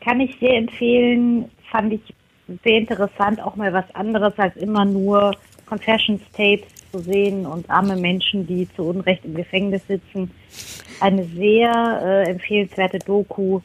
Kann 0.00 0.20
ich 0.20 0.36
sehr 0.40 0.56
empfehlen, 0.56 1.50
fand 1.70 1.92
ich 1.92 2.00
sehr 2.64 2.78
interessant, 2.78 3.40
auch 3.42 3.56
mal 3.56 3.72
was 3.72 3.94
anderes 3.94 4.36
als 4.38 4.56
immer 4.56 4.84
nur 4.84 5.32
Confessions 5.66 6.22
Tapes 6.32 6.66
zu 6.90 6.98
sehen 6.98 7.46
und 7.46 7.68
arme 7.70 7.96
Menschen, 7.96 8.46
die 8.46 8.68
zu 8.74 8.84
Unrecht 8.84 9.24
im 9.24 9.34
Gefängnis 9.34 9.86
sitzen. 9.86 10.30
Eine 11.00 11.24
sehr 11.24 12.00
äh, 12.02 12.30
empfehlenswerte 12.30 12.98
Doku. 12.98 13.60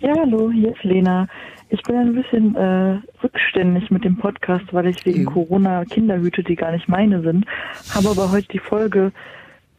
Ja, 0.00 0.14
hallo, 0.16 0.50
hier 0.50 0.70
ist 0.70 0.84
Lena. 0.84 1.26
Ich 1.70 1.82
bin 1.82 1.96
ein 1.96 2.14
bisschen 2.14 2.56
äh, 2.56 2.98
rückständig 3.22 3.90
mit 3.90 4.04
dem 4.04 4.16
Podcast, 4.16 4.64
weil 4.72 4.86
ich 4.86 5.04
wegen 5.04 5.26
Corona 5.26 5.84
Kinder 5.84 6.18
hüte, 6.18 6.42
die 6.42 6.56
gar 6.56 6.72
nicht 6.72 6.88
meine 6.88 7.20
sind. 7.20 7.44
Habe 7.94 8.08
aber 8.08 8.32
heute 8.32 8.48
die 8.48 8.58
Folge 8.58 9.12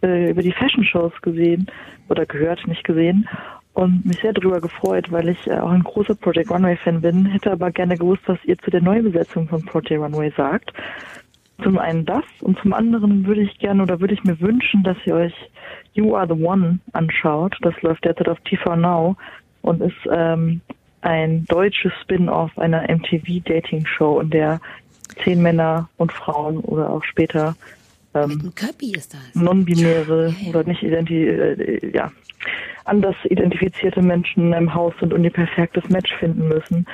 äh, 0.03 0.29
über 0.29 0.43
die 0.43 0.51
Fashion 0.51 0.83
Shows 0.83 1.13
gesehen 1.21 1.65
oder 2.07 2.27
gehört, 2.27 2.67
nicht 2.67 2.83
gesehen 2.83 3.27
und 3.73 4.05
mich 4.05 4.19
sehr 4.21 4.33
darüber 4.33 4.61
gefreut, 4.61 5.11
weil 5.11 5.29
ich 5.29 5.47
äh, 5.47 5.57
auch 5.59 5.71
ein 5.71 5.83
großer 5.83 6.13
Project 6.13 6.51
Runway 6.51 6.77
Fan 6.77 7.01
bin. 7.01 7.25
Hätte 7.25 7.51
aber 7.51 7.71
gerne 7.71 7.97
gewusst, 7.97 8.21
was 8.27 8.37
ihr 8.45 8.57
zu 8.59 8.69
der 8.69 8.81
Neubesetzung 8.81 9.47
von 9.47 9.65
Project 9.65 9.99
Runway 9.99 10.31
sagt. 10.37 10.71
Zum 11.63 11.79
einen 11.79 12.05
das 12.05 12.23
und 12.41 12.59
zum 12.59 12.71
anderen 12.71 13.25
würde 13.25 13.41
ich 13.41 13.57
gerne 13.57 13.81
oder 13.81 13.99
würde 13.99 14.13
ich 14.13 14.23
mir 14.23 14.39
wünschen, 14.39 14.83
dass 14.83 14.97
ihr 15.05 15.15
euch 15.15 15.33
You 15.93 16.15
Are 16.15 16.27
the 16.27 16.41
One 16.41 16.79
anschaut. 16.93 17.57
Das 17.61 17.73
läuft 17.81 18.05
derzeit 18.05 18.29
auf 18.29 18.39
TV 18.41 18.75
Now 18.75 19.17
und 19.61 19.81
ist 19.81 19.97
ähm, 20.11 20.61
ein 21.01 21.45
deutsches 21.45 21.91
Spin-off 22.01 22.57
einer 22.57 22.83
MTV-Dating-Show, 22.89 24.19
in 24.19 24.29
der 24.29 24.59
zehn 25.23 25.41
Männer 25.41 25.89
und 25.97 26.11
Frauen 26.11 26.59
oder 26.59 26.89
auch 26.89 27.03
später 27.03 27.55
ähm, 28.13 28.51
Köppi 28.55 28.93
ist 28.93 29.13
das. 29.13 29.35
non-binäre 29.35 30.33
oder 30.47 30.63
nicht 30.63 30.81
identi 30.81 31.27
äh, 31.27 31.91
ja, 31.95 32.11
anders 32.85 33.15
identifizierte 33.25 34.01
Menschen 34.01 34.47
in 34.47 34.53
einem 34.53 34.73
Haus 34.73 34.93
sind 34.99 35.13
und 35.13 35.23
ihr 35.23 35.31
perfektes 35.31 35.87
Match 35.89 36.11
finden 36.15 36.47
müssen. 36.47 36.87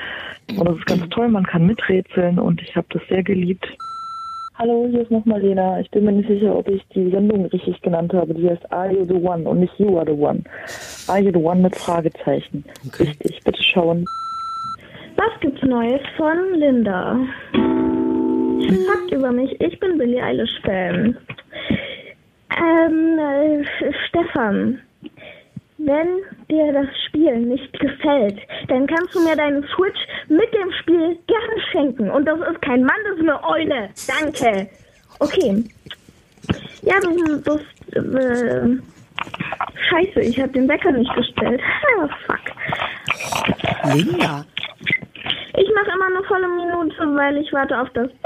Und 0.56 0.68
das 0.68 0.76
ist 0.76 0.86
ganz 0.86 1.08
toll, 1.10 1.28
man 1.28 1.46
kann 1.46 1.66
miträtseln 1.66 2.38
und 2.38 2.60
ich 2.62 2.76
habe 2.76 2.86
das 2.90 3.02
sehr 3.08 3.22
geliebt. 3.22 3.66
Hallo, 4.58 4.88
hier 4.90 5.02
ist 5.02 5.10
nochmal 5.10 5.42
Lena. 5.42 5.80
Ich 5.80 5.90
bin 5.90 6.06
mir 6.06 6.12
nicht 6.12 6.30
sicher, 6.30 6.56
ob 6.56 6.66
ich 6.66 6.82
die 6.94 7.10
Sendung 7.10 7.44
richtig 7.44 7.78
genannt 7.82 8.14
habe. 8.14 8.32
Die 8.32 8.48
heißt 8.48 8.72
Are 8.72 8.90
You 8.90 9.04
the 9.04 9.12
One 9.12 9.46
und 9.46 9.60
nicht 9.60 9.78
You 9.78 9.98
Are 9.98 10.06
the 10.06 10.18
One. 10.18 10.42
Are 11.08 11.20
You 11.20 11.30
the 11.30 11.44
One 11.44 11.60
mit 11.60 11.76
Fragezeichen. 11.76 12.64
Richtig, 12.98 13.38
bitte 13.44 13.62
schauen. 13.62 14.06
Was 15.16 15.40
gibt's 15.40 15.62
Neues 15.62 16.00
von 16.16 16.54
Linda? 16.54 17.18
Fakt 17.52 19.12
über 19.12 19.30
mich, 19.30 19.60
ich 19.60 19.78
bin 19.78 19.98
Billie 19.98 20.22
Eilish 20.22 20.58
Fan. 20.64 21.18
Ähm, 22.58 23.18
äh, 23.18 23.62
Stefan, 24.08 24.80
wenn 25.78 26.22
dir 26.48 26.72
das 26.72 26.86
Spiel 27.06 27.36
nicht 27.38 27.72
gefällt, 27.78 28.38
dann 28.68 28.86
kannst 28.86 29.14
du 29.14 29.20
mir 29.20 29.36
deinen 29.36 29.62
Switch 29.74 29.98
mit 30.28 30.52
dem 30.54 30.72
Spiel 30.80 31.18
gerne 31.26 31.62
schenken. 31.70 32.10
Und 32.10 32.24
das 32.26 32.38
ist 32.50 32.62
kein 32.62 32.82
Mann, 32.82 32.96
das 33.08 33.18
ist 33.18 33.28
eine 33.28 33.44
Eule. 33.44 33.90
Danke. 34.06 34.68
Okay. 35.18 35.64
Ja, 36.82 36.94
das, 37.00 37.60
das 37.92 38.02
äh, 38.04 38.68
Scheiße, 39.88 40.20
ich 40.20 40.40
habe 40.40 40.52
den 40.52 40.68
Wecker 40.68 40.92
nicht 40.92 41.12
gestellt. 41.14 41.60
Ah, 41.98 42.08
fuck. 42.26 43.94
Linda. 43.94 44.44
Ich 45.58 45.70
mache 45.74 45.90
immer 45.94 46.06
eine 46.06 46.22
volle 46.26 46.48
Minute, 46.48 47.16
weil 47.16 47.38
ich 47.38 47.52
warte 47.52 47.80
auf 47.80 47.88
das. 47.90 48.08
Bip, 48.08 48.22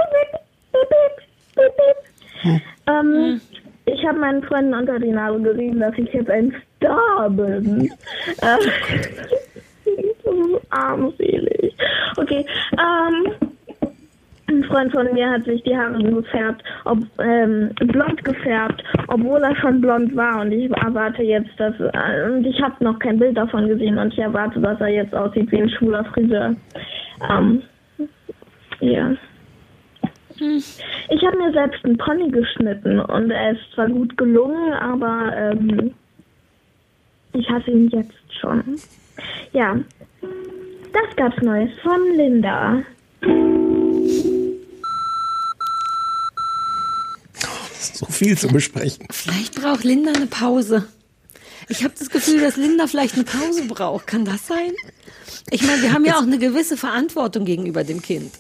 bip, 0.73 0.89
bip, 0.89 0.97
bip, 1.55 1.77
bip. 1.77 2.63
Ähm, 2.87 3.41
ich 3.87 4.07
habe 4.07 4.19
meinen 4.19 4.43
Freunden 4.43 4.75
unter 4.75 4.99
die 4.99 5.11
Nase 5.11 5.41
gerieben, 5.41 5.81
dass 5.81 5.97
ich 5.97 6.13
jetzt 6.13 6.31
ein 6.31 6.55
Star 6.77 7.31
bin. 7.31 7.91
So 10.25 10.61
armselig. 10.71 11.75
Okay, 12.17 12.45
ähm, 12.73 13.51
ein 14.51 14.65
Freund 14.65 14.93
von 14.93 15.13
mir 15.13 15.31
hat 15.31 15.45
sich 15.45 15.63
die 15.63 15.77
Haare 15.77 16.03
gefärbt, 16.03 16.63
ob, 16.85 16.99
ähm, 17.21 17.71
blond 17.79 18.25
gefärbt, 18.25 18.83
obwohl 19.09 19.41
er 19.43 19.55
schon 19.57 19.81
blond 19.81 20.15
war. 20.17 20.41
Und 20.41 20.53
ich 20.53 20.71
erwarte 20.71 21.23
jetzt, 21.23 21.51
dass, 21.59 21.75
äh, 21.79 22.31
und 22.31 22.45
ich 22.45 22.61
habe 22.61 22.83
noch 22.83 22.99
kein 22.99 23.19
Bild 23.19 23.37
davon 23.37 23.69
gesehen 23.69 23.99
und 23.99 24.13
ich 24.13 24.19
erwarte, 24.19 24.61
dass 24.61 24.81
er 24.81 24.89
jetzt 24.89 25.15
aussieht 25.15 25.51
wie 25.53 25.63
ein 25.63 25.71
schwuler 25.71 26.05
Friseur. 26.07 26.57
Ähm, 27.31 27.63
ja. 28.81 29.15
Ich 31.13 31.27
habe 31.27 31.37
mir 31.39 31.53
selbst 31.53 31.85
einen 31.85 31.99
Pony 31.99 32.31
geschnitten 32.31 33.01
und 33.01 33.31
er 33.31 33.53
ist 33.53 33.61
zwar 33.75 33.89
gut 33.89 34.17
gelungen, 34.17 34.73
aber 34.75 35.33
ähm, 35.37 35.93
ich 37.33 37.49
hasse 37.51 37.71
ihn 37.71 37.89
jetzt 37.89 38.13
schon. 38.41 38.63
Ja, 39.53 39.77
das 40.93 41.17
gab's 41.17 41.43
Neues 41.43 41.71
von 41.83 42.01
Linda. 42.17 42.83
So 47.75 48.07
viel 48.07 48.39
zu 48.39 48.49
besprechen. 48.49 49.07
Vielleicht 49.11 49.61
braucht 49.61 49.85
Linda 49.85 50.13
eine 50.13 50.27
Pause. 50.27 50.87
Ich 51.69 51.85
habe 51.85 51.95
das 51.99 52.11
Gefühl, 52.11 52.41
dass 52.41 52.57
Linda 52.57 52.87
vielleicht 52.87 53.15
eine 53.15 53.25
Pause 53.25 53.67
braucht. 53.67 54.07
Kann 54.07 54.25
das 54.25 54.47
sein? 54.47 54.73
Ich 55.51 55.63
meine, 55.63 55.83
wir 55.83 55.93
haben 55.93 56.05
ja 56.05 56.17
auch 56.17 56.23
eine 56.23 56.39
gewisse 56.39 56.77
Verantwortung 56.77 57.45
gegenüber 57.45 57.85
dem 57.85 58.01
Kind. 58.01 58.33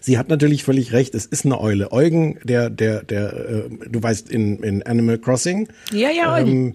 Sie 0.00 0.18
hat 0.18 0.28
natürlich 0.28 0.64
völlig 0.64 0.92
recht. 0.92 1.14
Es 1.14 1.26
ist 1.26 1.44
eine 1.44 1.60
Eule. 1.60 1.92
Eugen, 1.92 2.38
der, 2.44 2.70
der, 2.70 3.02
der, 3.04 3.32
äh, 3.32 3.62
du 3.90 4.02
weißt, 4.02 4.30
in, 4.30 4.58
in 4.62 4.82
Animal 4.84 5.18
Crossing. 5.18 5.68
Ja, 5.92 6.10
ja, 6.10 6.34
Eugen. 6.34 6.50
Ähm, 6.50 6.74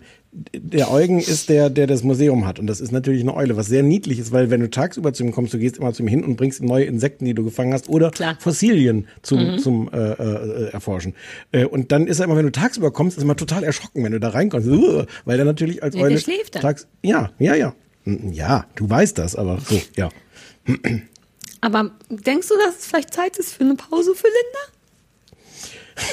der 0.56 0.90
Eugen 0.92 1.20
ist 1.20 1.48
der, 1.50 1.70
der 1.70 1.86
das 1.86 2.02
Museum 2.02 2.48
hat. 2.48 2.58
Und 2.58 2.66
das 2.66 2.82
ist 2.82 2.92
natürlich 2.92 3.22
eine 3.22 3.36
Eule, 3.36 3.56
was 3.56 3.68
sehr 3.68 3.84
niedlich 3.84 4.18
ist, 4.18 4.32
weil 4.32 4.50
wenn 4.50 4.62
du 4.62 4.70
tagsüber 4.72 5.14
zu 5.14 5.24
ihm 5.24 5.32
kommst, 5.32 5.54
du 5.54 5.60
gehst 5.60 5.78
immer 5.78 5.94
zu 5.94 6.02
ihm 6.02 6.08
hin 6.08 6.24
und 6.24 6.38
bringst 6.38 6.60
ihm 6.60 6.66
neue 6.66 6.86
Insekten, 6.86 7.26
die 7.26 7.36
du 7.36 7.44
gefangen 7.44 7.72
hast, 7.72 7.88
oder 7.88 8.10
Klar. 8.10 8.36
Fossilien 8.40 9.08
zum, 9.22 9.44
Mhm. 9.54 9.58
zum 9.60 9.90
äh, 9.94 9.98
äh, 10.14 10.70
Erforschen. 10.72 11.14
Äh, 11.52 11.66
und 11.66 11.92
dann 11.92 12.08
ist 12.08 12.18
er 12.20 12.26
immer, 12.26 12.36
wenn 12.36 12.46
du 12.46 12.52
tagsüber 12.52 12.90
kommst, 12.90 13.18
ist 13.18 13.22
er 13.22 13.26
immer 13.26 13.36
total 13.36 13.64
erschrocken, 13.64 14.04
wenn 14.04 14.12
du 14.12 14.20
da 14.20 14.30
reinkommst. 14.30 14.68
Uh, 14.68 15.04
weil 15.26 15.38
er 15.38 15.46
natürlich 15.46 15.84
als 15.84 15.94
Ja, 15.94 16.00
der 16.02 16.10
Eule 16.10 16.20
schläft 16.20 16.56
dann. 16.56 16.64
tags. 16.64 16.88
Ja, 17.04 17.30
ja, 17.38 17.54
ja. 17.54 17.76
Ja, 18.06 18.66
du 18.76 18.90
weißt 18.90 19.20
das, 19.20 19.36
aber 19.36 19.60
so, 19.64 19.80
ja. 19.96 20.10
Aber 21.64 21.92
denkst 22.10 22.50
du, 22.50 22.58
dass 22.58 22.80
es 22.80 22.86
vielleicht 22.88 23.14
Zeit 23.14 23.38
ist 23.38 23.54
für 23.54 23.64
eine 23.64 23.76
Pause 23.76 24.14
für 24.16 24.28
Linda? 24.28 26.10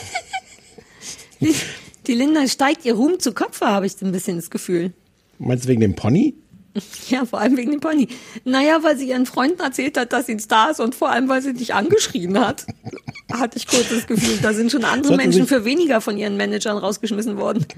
Die, 1.41 1.55
die 2.07 2.15
Linda 2.15 2.47
steigt 2.47 2.85
ihr 2.85 2.95
Ruhm 2.95 3.19
zu 3.19 3.35
Kopf, 3.35 3.61
habe 3.61 3.85
ich 3.85 3.95
so 3.95 4.07
ein 4.07 4.13
bisschen 4.13 4.37
das 4.37 4.51
Gefühl. 4.51 4.93
Meinst 5.41 5.65
du 5.65 5.69
wegen 5.69 5.81
dem 5.81 5.97
Pony? 5.97 6.35
Ja, 7.09 7.25
vor 7.25 7.41
allem 7.41 7.57
wegen 7.57 7.73
dem 7.73 7.81
Pony. 7.81 8.09
Naja, 8.45 8.79
weil 8.83 8.97
sie 8.97 9.09
ihren 9.09 9.27
Freunden 9.27 9.61
erzählt 9.61 9.99
hat, 9.99 10.13
dass 10.13 10.27
sie 10.27 10.33
ein 10.33 10.41
Star 10.41 10.71
ist 10.71 10.81
und 10.81 10.95
vor 10.95 11.11
allem, 11.11 11.29
weil 11.29 11.43
sie 11.43 11.55
dich 11.55 11.75
angeschrien 11.75 12.39
hat. 12.39 12.67
Hatte 13.33 13.59
ich 13.59 13.67
kurz 13.67 13.89
das 13.89 14.07
Gefühl, 14.07 14.39
da 14.43 14.53
sind 14.53 14.71
schon 14.71 14.85
andere 14.85 15.09
Sollten 15.09 15.23
Menschen 15.23 15.47
für 15.47 15.65
weniger 15.65 16.01
von 16.01 16.17
ihren 16.17 16.37
Managern 16.37 16.79
rausgeschmissen 16.79 17.37
worden. 17.37 17.67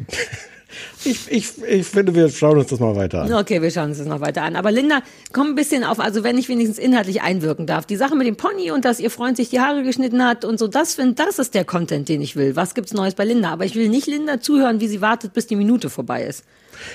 Ich, 1.04 1.30
ich, 1.30 1.62
ich 1.62 1.86
finde, 1.86 2.14
wir 2.14 2.30
schauen 2.30 2.56
uns 2.56 2.68
das 2.68 2.80
mal 2.80 2.96
weiter 2.96 3.22
an. 3.22 3.34
Okay, 3.34 3.60
wir 3.60 3.70
schauen 3.70 3.90
uns 3.90 3.98
das 3.98 4.06
noch 4.06 4.22
weiter 4.22 4.42
an. 4.42 4.56
Aber 4.56 4.70
Linda, 4.70 5.02
komm 5.30 5.48
ein 5.48 5.54
bisschen 5.54 5.84
auf, 5.84 6.00
also 6.00 6.24
wenn 6.24 6.38
ich 6.38 6.48
wenigstens 6.48 6.78
inhaltlich 6.78 7.20
einwirken 7.20 7.66
darf. 7.66 7.84
Die 7.84 7.96
Sache 7.96 8.16
mit 8.16 8.26
dem 8.26 8.36
Pony 8.36 8.70
und 8.70 8.86
dass 8.86 8.98
ihr 8.98 9.10
Freund 9.10 9.36
sich 9.36 9.50
die 9.50 9.60
Haare 9.60 9.82
geschnitten 9.82 10.24
hat 10.24 10.46
und 10.46 10.58
so, 10.58 10.68
das, 10.68 10.94
find, 10.94 11.18
das 11.18 11.38
ist 11.38 11.54
der 11.54 11.66
Content, 11.66 12.08
den 12.08 12.22
ich 12.22 12.36
will. 12.36 12.56
Was 12.56 12.74
gibt's 12.74 12.94
Neues 12.94 13.14
bei 13.14 13.26
Linda? 13.26 13.50
Aber 13.50 13.66
ich 13.66 13.74
will 13.74 13.90
nicht 13.90 14.06
Linda 14.06 14.40
zuhören, 14.40 14.80
wie 14.80 14.88
sie 14.88 15.02
wartet, 15.02 15.34
bis 15.34 15.46
die 15.46 15.56
Minute 15.56 15.90
vorbei 15.90 16.24
ist. 16.24 16.44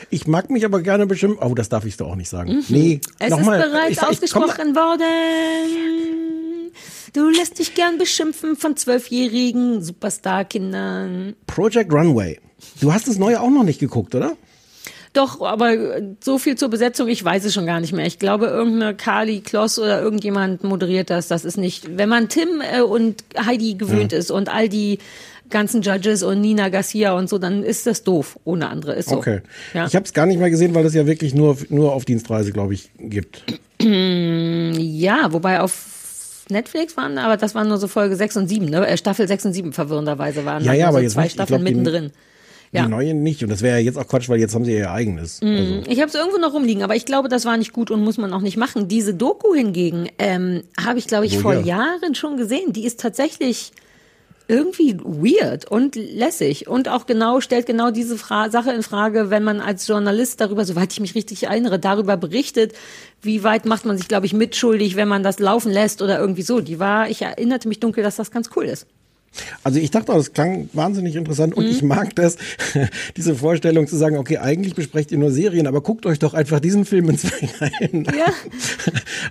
Ich 0.09 0.27
mag 0.27 0.49
mich 0.49 0.65
aber 0.65 0.81
gerne 0.81 1.05
bestimmt. 1.07 1.37
Oh, 1.41 1.53
das 1.53 1.69
darf 1.69 1.85
ich 1.85 1.97
doch 1.97 2.07
auch 2.09 2.15
nicht 2.15 2.29
sagen. 2.29 2.53
Mhm. 2.57 2.63
Nee, 2.69 3.01
Es 3.19 3.29
nochmal. 3.29 3.59
ist 3.61 3.71
bereits 3.71 3.89
ich, 3.91 3.97
ich 3.97 4.03
ausgesprochen 4.03 4.75
worden. 4.75 6.71
Du 7.13 7.29
lässt 7.29 7.57
dich 7.59 7.73
gern 7.73 7.97
beschimpfen 7.97 8.55
von 8.55 8.75
zwölfjährigen 8.75 9.81
Superstar-Kindern. 9.81 11.35
Project 11.47 11.91
Runway. 11.91 12.39
Du 12.81 12.93
hast 12.93 13.07
das 13.07 13.17
neue 13.17 13.41
auch 13.41 13.49
noch 13.49 13.63
nicht 13.63 13.79
geguckt, 13.79 14.13
oder? 14.15 14.35
Doch, 15.13 15.41
aber 15.41 15.73
so 16.23 16.37
viel 16.37 16.55
zur 16.57 16.69
Besetzung, 16.69 17.07
ich 17.07 17.23
weiß 17.23 17.43
es 17.45 17.53
schon 17.53 17.65
gar 17.65 17.79
nicht 17.79 17.93
mehr. 17.93 18.05
Ich 18.05 18.19
glaube, 18.19 18.47
irgendeine 18.47 18.93
Kali 18.95 19.39
Kloss 19.39 19.79
oder 19.79 19.99
irgendjemand 20.01 20.63
moderiert 20.63 21.09
das. 21.09 21.27
Das 21.27 21.43
ist 21.43 21.57
nicht, 21.57 21.97
wenn 21.97 22.09
man 22.09 22.29
Tim 22.29 22.61
äh, 22.61 22.81
und 22.81 23.23
Heidi 23.43 23.75
gewöhnt 23.75 24.11
Ja. 24.11 24.19
ist 24.19 24.29
und 24.29 24.49
all 24.53 24.69
die 24.69 24.99
ganzen 25.49 25.81
Judges 25.81 26.23
und 26.23 26.41
Nina 26.41 26.69
Garcia 26.69 27.13
und 27.13 27.29
so, 27.29 27.37
dann 27.37 27.63
ist 27.63 27.85
das 27.87 28.03
doof. 28.03 28.39
Ohne 28.43 28.69
andere 28.69 28.93
ist 28.95 29.09
so. 29.09 29.17
Okay. 29.17 29.41
Ja. 29.73 29.85
Ich 29.87 29.95
habe 29.95 30.05
es 30.05 30.13
gar 30.13 30.25
nicht 30.25 30.39
mehr 30.39 30.49
gesehen, 30.49 30.73
weil 30.75 30.85
es 30.85 30.93
ja 30.93 31.05
wirklich 31.05 31.33
nur, 31.33 31.57
nur 31.69 31.93
auf 31.93 32.05
Dienstreise, 32.05 32.51
glaube 32.51 32.73
ich, 32.73 32.89
gibt. 32.99 33.43
ja, 33.81 35.31
wobei 35.33 35.61
auf 35.61 36.45
Netflix 36.49 36.95
waren, 36.97 37.17
aber 37.17 37.37
das 37.37 37.55
waren 37.55 37.67
nur 37.67 37.77
so 37.77 37.87
Folge 37.87 38.15
6 38.15 38.37
und 38.37 38.47
7, 38.47 38.65
ne? 38.67 38.87
Äh, 38.87 38.97
Staffel 38.97 39.27
6 39.27 39.45
und 39.45 39.53
7 39.53 39.73
verwirrenderweise 39.73 40.45
waren. 40.45 40.63
Ja, 40.63 40.73
ja, 40.73 40.87
aber 40.87 40.97
so 40.99 41.03
jetzt 41.03 41.13
zwei 41.13 41.21
nicht. 41.23 41.27
Ich 41.31 41.33
Staffeln 41.33 41.61
glaub, 41.61 41.67
die- 41.67 41.75
mittendrin. 41.75 42.11
Ja. 42.73 42.83
Die 42.83 42.89
neue 42.89 43.13
nicht. 43.13 43.41
Und 43.43 43.49
das 43.49 43.61
wäre 43.61 43.77
ja 43.79 43.83
jetzt 43.85 43.97
auch 43.97 44.05
Quatsch, 44.07 44.27
weil 44.27 44.41
jetzt 44.41 44.53
haben 44.53 44.65
sie 44.65 44.73
ihr 44.73 44.91
eigenes. 44.91 45.41
Mhm. 45.41 45.55
Also, 45.55 45.89
Ich 45.89 45.99
habe 46.01 46.09
es 46.09 46.15
irgendwo 46.15 46.37
noch 46.37 46.53
rumliegen, 46.53 46.83
aber 46.83 46.97
ich 46.97 47.05
glaube, 47.05 47.29
das 47.29 47.45
war 47.45 47.55
nicht 47.55 47.71
gut 47.71 47.91
und 47.91 48.03
muss 48.03 48.17
man 48.17 48.33
auch 48.33 48.41
nicht 48.41 48.57
machen. 48.57 48.89
Diese 48.89 49.13
Doku 49.13 49.53
hingegen 49.55 50.09
ähm, 50.19 50.63
habe 50.77 50.99
ich, 50.99 51.07
glaube 51.07 51.25
ich, 51.25 51.37
Wo 51.37 51.41
vor 51.43 51.53
ja? 51.53 51.61
Jahren 51.61 52.13
schon 52.13 52.35
gesehen. 52.35 52.73
Die 52.73 52.85
ist 52.85 52.99
tatsächlich 52.99 53.71
irgendwie 54.47 54.97
weird 54.99 55.69
und 55.69 55.95
lässig 55.95 56.67
und 56.67 56.87
auch 56.89 57.05
genau 57.05 57.41
stellt 57.41 57.65
genau 57.65 57.91
diese 57.91 58.17
Fra 58.17 58.49
Sache 58.49 58.71
in 58.71 58.83
Frage, 58.83 59.29
wenn 59.29 59.43
man 59.43 59.59
als 59.59 59.87
Journalist 59.87 60.39
darüber, 60.39 60.63
soweit 60.63 60.93
ich 60.93 60.99
mich 60.99 61.15
richtig 61.15 61.43
erinnere, 61.43 61.79
darüber 61.79 62.17
berichtet, 62.17 62.73
wie 63.21 63.43
weit 63.43 63.65
macht 63.65 63.85
man 63.85 63.97
sich, 63.97 64.07
glaube 64.07 64.25
ich, 64.25 64.33
mitschuldig, 64.33 64.95
wenn 64.95 65.07
man 65.07 65.23
das 65.23 65.39
laufen 65.39 65.71
lässt 65.71 66.01
oder 66.01 66.19
irgendwie 66.19 66.43
so. 66.43 66.61
Die 66.61 66.79
war, 66.79 67.09
ich 67.09 67.21
erinnerte 67.21 67.67
mich 67.67 67.79
dunkel, 67.79 68.03
dass 68.03 68.15
das 68.15 68.31
ganz 68.31 68.49
cool 68.55 68.65
ist. 68.65 68.87
Also 69.63 69.79
ich 69.79 69.91
dachte 69.91 70.11
auch, 70.11 70.17
das 70.17 70.33
klang 70.33 70.69
wahnsinnig 70.73 71.15
interessant 71.15 71.55
und 71.55 71.65
Mhm. 71.65 71.71
ich 71.71 71.81
mag 71.83 72.15
das, 72.15 72.37
diese 73.17 73.35
Vorstellung 73.35 73.87
zu 73.87 73.95
sagen, 73.95 74.17
okay, 74.17 74.37
eigentlich 74.37 74.75
besprecht 74.75 75.11
ihr 75.11 75.17
nur 75.17 75.31
Serien, 75.31 75.67
aber 75.67 75.81
guckt 75.81 76.05
euch 76.05 76.19
doch 76.19 76.33
einfach 76.33 76.59
diesen 76.59 76.85
Film 76.85 77.09
ins 77.09 77.25
rein. 77.61 78.05
Ja. 78.17 78.25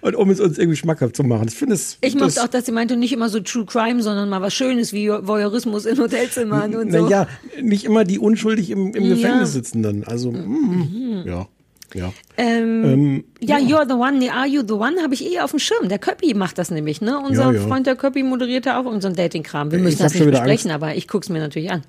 Und 0.03 0.15
um 0.17 0.31
es 0.31 0.41
uns 0.41 0.59
irgendwie 0.59 0.77
schmackhaft 0.77 1.17
zu 1.17 1.23
machen. 1.25 1.49
Ich 1.49 1.55
finde 1.55 1.75
es. 1.75 1.99
Ich 2.01 2.15
das- 2.15 2.23
mochte 2.23 2.43
auch, 2.43 2.49
dass 2.49 2.67
sie 2.67 2.73
meinte, 2.73 2.97
nicht 2.97 3.13
immer 3.13 3.29
so 3.29 3.41
True 3.41 3.65
Crime, 3.67 4.03
sondern 4.03 4.29
mal 4.29 4.41
was 4.43 4.55
Schönes 4.55 4.93
wie 4.93 5.09
Voyeurismus 5.09 5.87
in 5.87 5.99
Hotelzimmern 5.99 6.75
und 6.75 6.93
so. 6.93 7.03
Naja, 7.05 7.27
nicht 7.63 7.85
immer 7.85 8.05
die 8.05 8.19
unschuldig 8.19 8.71
im, 8.71 8.95
im 8.95 9.05
Ja. 9.05 9.15
Gefängnis 9.15 9.53
sitzenden. 9.53 10.05
Also, 10.05 10.31
mm, 10.33 11.25
ja, 11.27 11.47
ja. 11.95 12.13
Ähm, 12.37 12.85
Ähm, 12.85 13.25
Ja, 13.41 13.57
You're 13.59 13.87
the 13.87 13.95
One, 13.95 14.19
nee, 14.19 14.31
Are 14.31 14.47
You 14.47 14.63
the 14.67 14.75
One 14.75 15.03
habe 15.03 15.15
ich 15.15 15.25
eh 15.25 15.41
auf 15.41 15.51
dem 15.51 15.59
Schirm. 15.61 15.89
Der 15.89 15.99
Köppi 15.99 16.35
macht 16.35 16.59
das 16.59 16.71
nämlich, 16.71 17.01
ne? 17.01 17.19
Unser 17.19 17.53
Ja, 17.53 17.53
ja. 17.53 17.61
Freund 17.67 17.87
der 17.87 17.97
Köppi 17.97 18.23
moderiert 18.23 18.67
ja 18.67 18.81
auch 18.81 18.85
unseren 18.87 19.15
Dating-Kram. 19.15 19.71
Wir 19.71 19.79
Ich 19.79 19.85
müssen 19.85 20.03
das 20.03 20.15
nicht 20.15 20.31
besprechen, 20.31 20.71
aber 20.71 20.95
ich 20.95 21.09
guck's 21.09 21.29
mir 21.29 21.39
natürlich 21.41 21.71
an. 21.71 21.83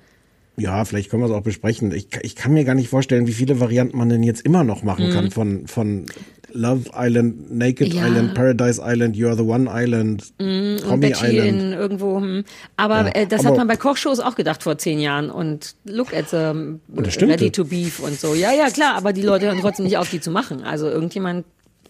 Ja, 0.56 0.84
vielleicht 0.84 1.08
können 1.10 1.22
wir 1.22 1.26
es 1.26 1.32
auch 1.32 1.42
besprechen. 1.42 1.92
Ich, 1.92 2.08
ich 2.22 2.34
kann 2.34 2.52
mir 2.52 2.64
gar 2.64 2.74
nicht 2.74 2.88
vorstellen, 2.88 3.26
wie 3.28 3.32
viele 3.32 3.60
Varianten 3.60 3.96
man 3.96 4.08
denn 4.08 4.24
jetzt 4.24 4.40
immer 4.44 4.64
noch 4.64 4.82
machen 4.82 5.06
Mhm. 5.08 5.12
kann 5.12 5.30
von, 5.30 5.66
von 5.68 6.06
Love 6.52 6.90
Island, 6.96 7.54
Naked 7.56 7.92
Ja. 7.92 8.06
Island, 8.06 8.34
Paradise 8.34 8.80
Island, 8.84 9.16
You're 9.16 9.36
the 9.36 9.42
One 9.42 9.68
Island, 9.72 10.24
Mm, 10.40 10.76
Becky 11.00 11.26
Island. 11.26 11.48
in 11.62 11.72
irgendwo. 11.72 12.20
Hm. 12.20 12.44
Aber 12.76 13.06
Ja, 13.06 13.08
äh, 13.14 13.26
das 13.26 13.40
aber- 13.40 13.50
hat 13.50 13.56
man 13.58 13.68
bei 13.68 13.76
Kochshows 13.76 14.18
auch 14.20 14.34
gedacht 14.34 14.62
vor 14.62 14.78
zehn 14.78 14.98
Jahren. 15.00 15.30
Und 15.30 15.74
look 15.84 16.14
at 16.14 16.30
the 16.30 16.52
das. 16.88 17.20
Ready 17.20 17.50
to 17.50 17.64
Beef 17.64 18.00
und 18.00 18.18
so. 18.18 18.34
Ja, 18.34 18.52
ja, 18.52 18.70
klar, 18.70 18.94
aber 18.96 19.12
die 19.12 19.22
Leute 19.22 19.46
hören 19.46 19.58
trotzdem 19.60 19.84
nicht 19.84 19.98
auf, 19.98 20.08
die 20.10 20.20
zu 20.20 20.30
machen. 20.30 20.62
Also 20.64 20.88
irgendjemand 20.88 21.44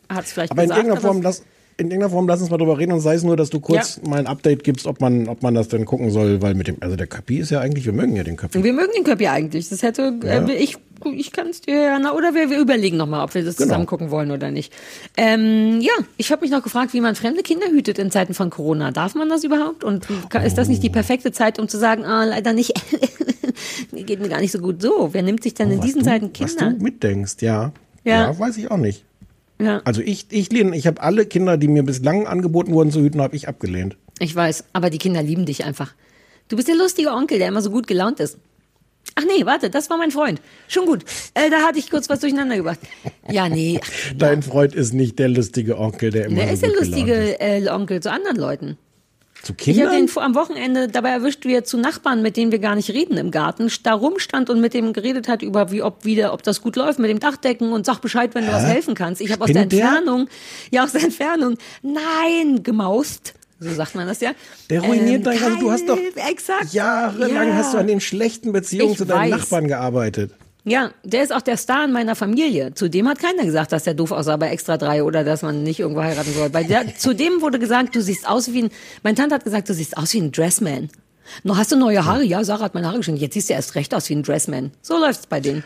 hat 0.09 0.25
es 0.25 0.33
vielleicht 0.33 0.53
Aber 0.53 0.63
in 0.63 0.69
gesagt. 0.71 0.87
irgendeiner 0.87 1.07
Form, 1.13 1.23
lass, 1.23 1.45
in 1.81 1.87
irgendeiner 1.87 2.11
Form 2.11 2.27
lass 2.27 2.41
uns 2.41 2.51
mal 2.51 2.59
drüber 2.59 2.77
reden 2.77 2.91
und 2.93 3.01
sei 3.01 3.15
es 3.15 3.23
nur, 3.23 3.37
dass 3.37 3.51
du 3.51 3.61
kurz 3.61 4.01
mal 4.07 4.19
ein 4.19 4.27
Update 4.27 4.65
gibst, 4.65 4.87
ob 4.89 5.01
man, 5.01 5.29
ob 5.29 5.43
man 5.45 5.55
das 5.55 5.69
denn 5.69 5.85
gucken 5.85 6.11
soll, 6.11 6.43
weil 6.43 6.55
mit 6.55 6.67
dem, 6.67 6.77
also 6.81 6.97
der 6.97 7.07
Köppi 7.07 7.39
ist 7.39 7.51
ja 7.51 7.61
eigentlich, 7.61 7.85
wir 7.87 7.93
mögen 7.93 8.17
ja 8.17 8.25
den 8.25 8.37
Köppi. 8.37 8.65
wir 8.65 8.73
mögen 8.73 8.91
den 8.97 9.05
Köppi 9.05 9.29
eigentlich. 9.29 9.69
Das 9.69 9.83
hätte, 9.83 10.13
Ja. 10.25 10.45
äh, 10.47 10.53
ich, 10.55 10.77
ich 11.15 11.31
kann 11.31 11.47
es 11.47 11.61
dir 11.61 11.77
ja, 11.81 11.99
na, 12.01 12.15
oder 12.15 12.35
wir, 12.35 12.51
wir 12.51 12.59
überlegen 12.59 12.97
nochmal, 12.97 13.23
ob 13.25 13.33
wir 13.33 13.45
das 13.45 13.57
Genau. 13.57 13.69
zusammen 13.69 13.87
gucken 13.87 14.11
wollen 14.11 14.33
oder 14.33 14.51
nicht. 14.51 14.73
Ähm, 15.17 15.81
ja, 15.81 15.93
ich 16.17 16.33
habe 16.33 16.43
mich 16.43 16.51
noch 16.51 16.65
gefragt, 16.65 16.93
wie 16.95 17.01
man 17.01 17.15
fremde 17.15 17.43
Kinder 17.45 17.69
hütet 17.71 18.01
in 18.01 18.11
Zeiten 18.11 18.35
von 18.35 18.51
Corona. 18.51 18.91
Darf 18.91 19.15
man 19.15 19.29
das 19.29 19.45
überhaupt? 19.45 19.85
Und 19.85 20.07
ka- 20.31 20.41
ist 20.41 20.59
das 20.59 20.67
nicht 20.69 20.83
die 20.83 20.91
perfekte 20.91 21.31
Zeit, 21.31 21.61
um 21.61 21.69
zu 21.69 21.79
sagen, 21.79 22.05
ah, 22.05 22.25
leider 22.25 22.53
nicht, 22.55 22.73
geht 23.93 24.21
mir 24.21 24.29
gar 24.29 24.41
nicht 24.41 24.51
so 24.53 24.59
gut 24.59 24.83
so. 24.83 25.11
Wer 25.13 25.23
nimmt 25.23 25.43
sich 25.45 25.55
denn 25.55 25.71
in 25.71 25.79
Was 25.79 25.87
diesen 25.87 26.01
du, 26.01 26.05
Zeiten 26.07 26.31
Was 26.39 26.57
Kinder? 26.57 26.73
du 26.77 26.83
mitdenkst, 26.83 27.37
ja. 27.41 27.73
Ja. 28.05 28.31
Ja, 28.33 28.39
weiß 28.39 28.57
ich 28.57 28.71
auch 28.71 28.77
nicht. 28.79 29.05
Ja, 29.61 29.81
Also 29.85 30.01
ich, 30.01 30.27
ich 30.31 30.51
lehne, 30.53 30.77
ich 30.77 30.87
habe 30.87 31.03
alle 31.03 31.27
Kinder, 31.27 31.57
die 31.57 31.69
mir 31.69 31.83
bislang 31.83 32.27
angeboten 32.27 32.73
wurden 32.73 32.91
zu 32.93 33.01
hüten, 33.01 33.21
habe 33.21 33.35
ich 33.37 33.49
abgelehnt. 33.49 33.97
ich 34.21 34.35
weiß, 34.35 34.65
aber 34.73 34.91
die 34.91 34.99
Kinder 34.99 35.23
lieben 35.23 35.47
dich 35.47 35.65
einfach. 35.65 35.95
Du 36.49 36.57
bist 36.57 36.69
der 36.69 36.77
lustige 36.77 37.11
Onkel, 37.13 37.39
der 37.39 37.49
immer 37.49 37.61
so 37.63 37.71
gut 37.71 37.87
gelaunt 37.87 38.21
ist. 38.21 38.39
Ach 39.15 39.25
nee, 39.25 39.45
warte, 39.47 39.69
das 39.71 39.91
war 39.91 39.99
mein 39.99 40.11
Freund. 40.11 40.41
Schon 40.69 40.87
gut. 40.87 41.05
Äh, 41.35 41.51
da 41.51 41.63
hatte 41.63 41.79
ich 41.79 41.91
kurz 41.91 42.09
was 42.09 42.21
durcheinander 42.21 42.57
gebracht. 42.57 42.79
Ja, 43.31 43.49
nee, 43.49 43.81
ach, 43.83 43.89
Dein 44.17 44.43
Freund 44.43 44.75
ist 44.75 44.93
nicht 44.95 45.19
der 45.19 45.29
lustige 45.29 45.79
Onkel, 45.79 46.11
der 46.11 46.27
immer 46.27 46.37
der 46.37 46.47
so 46.49 46.53
ist 46.55 46.63
der 46.63 46.69
gut 46.71 46.79
gelaunt 46.81 46.93
ist. 47.09 47.09
lustige 47.09 47.41
äh, 47.41 47.69
Onkel 47.69 48.01
zu 48.01 48.11
anderen 48.13 48.37
Leuten. 48.37 48.77
Zu 49.43 49.53
Ich 49.57 49.69
habe 49.81 49.91
Kindern? 49.91 50.07
den 50.07 50.23
am 50.23 50.35
Wochenende 50.35 50.89
dabei 50.89 51.11
erwischt, 51.11 51.45
wie 51.45 51.55
er 51.55 51.65
zu 51.65 51.79
Nachbarn, 51.79 52.23
mit 52.23 52.37
denen 52.37 52.51
wir 52.53 52.59
gar 52.59 52.75
nicht 52.75 52.91
reden 52.91 53.17
im 53.17 53.31
Garten, 53.31 53.71
da 53.83 53.95
rumstand 53.95 54.51
und 54.51 54.61
mit 54.61 54.75
dem 54.75 54.93
geredet 54.93 55.29
hat 55.29 55.43
über 55.43 55.71
wie 55.71 55.83
ob 55.83 56.05
wieder, 56.05 56.33
ob 56.33 56.43
das 56.43 56.61
gut 56.61 56.77
läuft 56.77 56.99
mit 56.99 57.09
dem 57.11 57.21
Dachdecken 57.21 57.73
und 57.73 57.87
sag 57.87 58.01
Bescheid, 58.01 58.35
wenn 58.35 58.47
du 58.47 58.53
was 58.53 58.65
helfen 58.65 58.95
kannst. 58.95 59.21
Ich 59.21 59.31
habe 59.33 59.43
aus 59.45 59.47
der 59.51 59.61
Spinnt 59.61 59.73
der? 59.73 59.85
Entfernung, 59.87 60.29
ja 60.71 60.85
aus 60.85 60.93
der 60.93 61.05
Entfernung, 61.05 61.57
nein, 61.83 62.63
gemaust. 62.63 63.35
So 63.61 63.73
sagt 63.75 63.95
man 63.97 64.07
das 64.07 64.21
ja. 64.21 64.33
Der 64.71 64.81
ruiniert 64.83 65.19
Ähm, 65.19 65.23
dein 65.25 65.39
ganzes, 65.41 65.59
du 65.61 65.71
hast 65.73 65.89
doch 65.89 65.99
exakt. 66.29 66.73
jahrelang 66.73 67.49
Ja. 67.49 67.55
hast 67.55 67.75
du 67.75 67.79
an 67.79 67.87
den 67.89 68.01
schlechten 68.01 68.53
Beziehungen 68.53 68.93
Ich 68.93 68.99
zu 68.99 69.05
deinen 69.05 69.33
weiß. 69.33 69.41
Nachbarn 69.41 69.67
gearbeitet. 69.67 70.33
Ja, 70.69 70.91
der 71.03 71.23
ist 71.23 71.33
auch 71.33 71.41
der 71.41 71.57
Star 71.57 71.87
in 71.87 71.93
meiner 71.93 72.15
Familie. 72.15 72.75
Zudem 72.75 73.09
hat 73.09 73.19
keiner 73.19 73.45
gesagt, 73.45 73.73
dass 73.73 73.85
der 73.85 73.95
doof 73.95 74.13
aussah 74.13 74.37
bei 74.37 74.51
Extra 74.51 74.77
3 74.77 75.03
oder 75.03 75.25
dass 75.25 75.41
man 75.43 75.63
nicht 75.63 75.81
irgendwo 75.81 76.03
heiraten 76.03 76.33
soll. 76.35 76.51
Bei 76.51 76.63
der, 76.63 76.95
zudem 76.97 77.41
wurde 77.41 77.59
gesagt, 77.59 77.97
du 77.97 78.03
siehst 78.03 78.29
aus 78.29 78.53
wie 78.53 78.65
ein, 78.65 78.71
mein 79.03 79.17
Tante 79.17 79.35
hat 79.35 79.45
gesagt, 79.45 79.69
du 79.69 79.75
siehst 79.75 79.97
aus 79.97 80.13
wie 80.13 80.21
ein 80.21 80.31
Dressman. 80.31 80.91
Noch 81.43 81.57
hast 81.57 81.73
du 81.73 81.77
neue 81.77 82.05
Haare? 82.05 82.23
Ja, 82.23 82.45
Sarah 82.45 82.65
hat 82.65 82.75
meine 82.75 82.87
Haare 82.87 82.99
geschnitten. 82.99 83.21
Jetzt 83.21 83.35
siehst 83.35 83.49
du 83.49 83.55
erst 83.55 83.75
recht 83.75 83.95
aus 83.95 84.09
wie 84.11 84.15
ein 84.15 84.23
Dressman. 84.23 84.73
So 84.83 84.99
läuft's 84.99 85.27
bei 85.27 85.41
denen. 85.41 85.65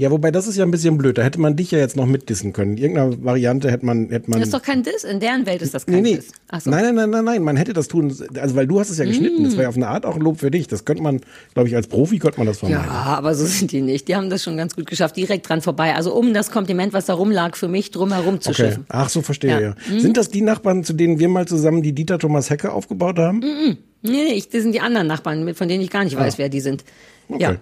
Ja, 0.00 0.12
wobei 0.12 0.30
das 0.30 0.46
ist 0.46 0.56
ja 0.56 0.64
ein 0.64 0.70
bisschen 0.70 0.96
blöd. 0.96 1.18
Da 1.18 1.22
hätte 1.22 1.40
man 1.40 1.56
dich 1.56 1.72
ja 1.72 1.78
jetzt 1.80 1.96
noch 1.96 2.06
mitdissen 2.06 2.52
können. 2.52 2.76
In 2.76 2.78
irgendeiner 2.78 3.24
Variante 3.24 3.68
hätte 3.68 3.84
man, 3.84 4.10
hätte 4.10 4.30
man. 4.30 4.38
Das 4.38 4.50
ist 4.50 4.54
doch 4.54 4.62
kein 4.62 4.84
Diss. 4.84 5.02
In 5.02 5.18
deren 5.18 5.44
Welt 5.44 5.60
ist 5.60 5.74
das 5.74 5.86
kein 5.86 5.96
nee, 5.96 6.00
nee. 6.12 6.14
Diss. 6.18 6.28
Ach 6.48 6.60
so. 6.60 6.70
Nein, 6.70 6.84
nein, 6.84 6.94
nein, 6.94 7.10
nein, 7.10 7.24
nein. 7.24 7.42
Man 7.42 7.56
hätte 7.56 7.72
das 7.72 7.88
tun. 7.88 8.14
Also, 8.40 8.54
weil 8.54 8.68
du 8.68 8.78
hast 8.78 8.90
es 8.90 8.98
ja 8.98 9.04
geschnitten. 9.04 9.42
Das 9.42 9.54
wäre 9.54 9.64
ja 9.64 9.68
auf 9.70 9.74
eine 9.74 9.88
Art 9.88 10.06
auch 10.06 10.14
ein 10.14 10.20
Lob 10.20 10.38
für 10.38 10.52
dich. 10.52 10.68
Das 10.68 10.84
könnte 10.84 11.02
man, 11.02 11.20
glaube 11.52 11.68
ich, 11.68 11.74
als 11.74 11.88
Profi 11.88 12.20
könnte 12.20 12.38
man 12.38 12.46
das 12.46 12.60
Ja, 12.60 12.68
vermeiden. 12.68 12.90
aber 12.92 13.34
so 13.34 13.44
sind 13.44 13.72
die 13.72 13.80
nicht. 13.80 14.06
Die 14.06 14.14
haben 14.14 14.30
das 14.30 14.44
schon 14.44 14.56
ganz 14.56 14.76
gut 14.76 14.86
geschafft, 14.86 15.16
direkt 15.16 15.48
dran 15.48 15.62
vorbei. 15.62 15.96
Also 15.96 16.14
um 16.14 16.32
das 16.32 16.52
Kompliment, 16.52 16.92
was 16.92 17.06
da 17.06 17.14
rumlag, 17.14 17.56
für 17.56 17.66
mich 17.66 17.90
drumherum 17.90 18.40
zu 18.40 18.50
Okay. 18.50 18.66
schiffen. 18.68 18.84
Ach 18.90 19.08
so, 19.08 19.20
verstehe 19.20 19.50
Ja. 19.50 19.60
ja. 19.60 19.74
Mhm. 19.90 19.98
Sind 19.98 20.16
das 20.16 20.28
die 20.28 20.42
Nachbarn, 20.42 20.84
zu 20.84 20.92
denen 20.92 21.18
wir 21.18 21.28
mal 21.28 21.48
zusammen 21.48 21.82
die 21.82 21.92
Dieter 21.92 22.20
Thomas 22.20 22.50
Hecke 22.50 22.70
aufgebaut 22.72 23.18
haben? 23.18 23.40
Nee, 23.40 23.76
nee, 24.02 24.32
ich, 24.34 24.48
das 24.48 24.62
sind 24.62 24.72
die 24.76 24.80
anderen 24.80 25.08
Nachbarn, 25.08 25.52
von 25.56 25.68
denen 25.68 25.82
ich 25.82 25.90
gar 25.90 26.04
nicht 26.04 26.16
weiß, 26.16 26.34
Ah. 26.34 26.38
wer 26.38 26.48
die 26.48 26.60
sind. 26.60 26.84
Okay. 27.28 27.42
Ja. 27.42 27.56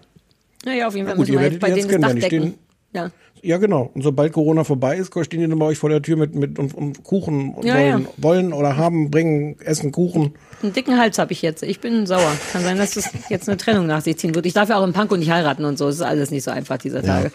Naja, 0.67 0.89
auf 0.89 0.97
jeden 0.97 1.07
Fall 1.07 1.17
gut, 1.17 1.29
ihr 1.29 1.39
werdet 1.39 1.63
jetzt 1.63 1.79
das 1.85 1.89
kennen, 1.89 2.15
die 2.17 2.21
decken. 2.21 2.55
Ja. 2.93 3.11
Ja, 3.43 3.59
genau. 3.59 3.91
Und 3.95 4.03
sobald 4.03 4.33
Corona 4.33 4.65
vorbei 4.65 4.97
ist, 4.97 5.13
stehen 5.25 5.41
die 5.41 5.47
dann 5.47 5.59
bei 5.59 5.67
euch 5.67 5.79
vor 5.79 5.91
der 5.91 6.03
Tür 6.03 6.17
mit, 6.17 6.35
mit 6.35 6.59
und, 6.59 6.75
und 6.75 7.05
Kuchen 7.05 7.55
und 7.55 7.65
Ja, 7.65 7.75
wollen, 7.75 8.03
ja. 8.03 8.09
wollen 8.17 8.53
oder 8.53 8.77
haben, 8.77 9.11
bringen, 9.11 9.57
essen 9.61 9.93
Kuchen. 9.93 10.35
Einen 10.63 10.73
dicken 10.73 10.99
Hals 10.99 11.19
habe 11.19 11.33
ich 11.33 11.43
jetzt. 11.43 11.63
Ich 11.63 11.79
bin 11.79 12.07
sauer. 12.07 12.33
Kann 12.53 12.65
sein, 12.65 12.79
dass 12.79 12.97
es 12.97 13.09
jetzt 13.29 13.49
eine 13.49 13.57
Trennung 13.57 13.87
nach 13.87 14.01
sich 14.01 14.17
ziehen 14.17 14.35
wird. 14.35 14.47
Ich 14.47 14.55
darf 14.55 14.69
ja 14.69 14.79
auch 14.79 14.85
im 14.85 14.93
Panko 14.93 15.17
nicht 15.17 15.31
heiraten 15.31 15.65
und 15.65 15.79
so. 15.79 15.87
Es 15.87 15.97
ist 15.97 16.03
alles 16.03 16.33
nicht 16.33 16.43
so 16.43 16.51
einfach 16.51 16.79
dieser 16.79 17.03
Tage. 17.03 17.31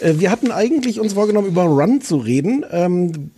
Äh, 0.00 0.14
wir 0.16 0.30
hatten 0.30 0.50
eigentlich 0.50 1.00
uns 1.00 1.12
vorgenommen, 1.12 1.48
über 1.48 1.64
Run 1.64 2.00
zu 2.00 2.16
reden. 2.16 2.64
Ähm, 2.70 3.30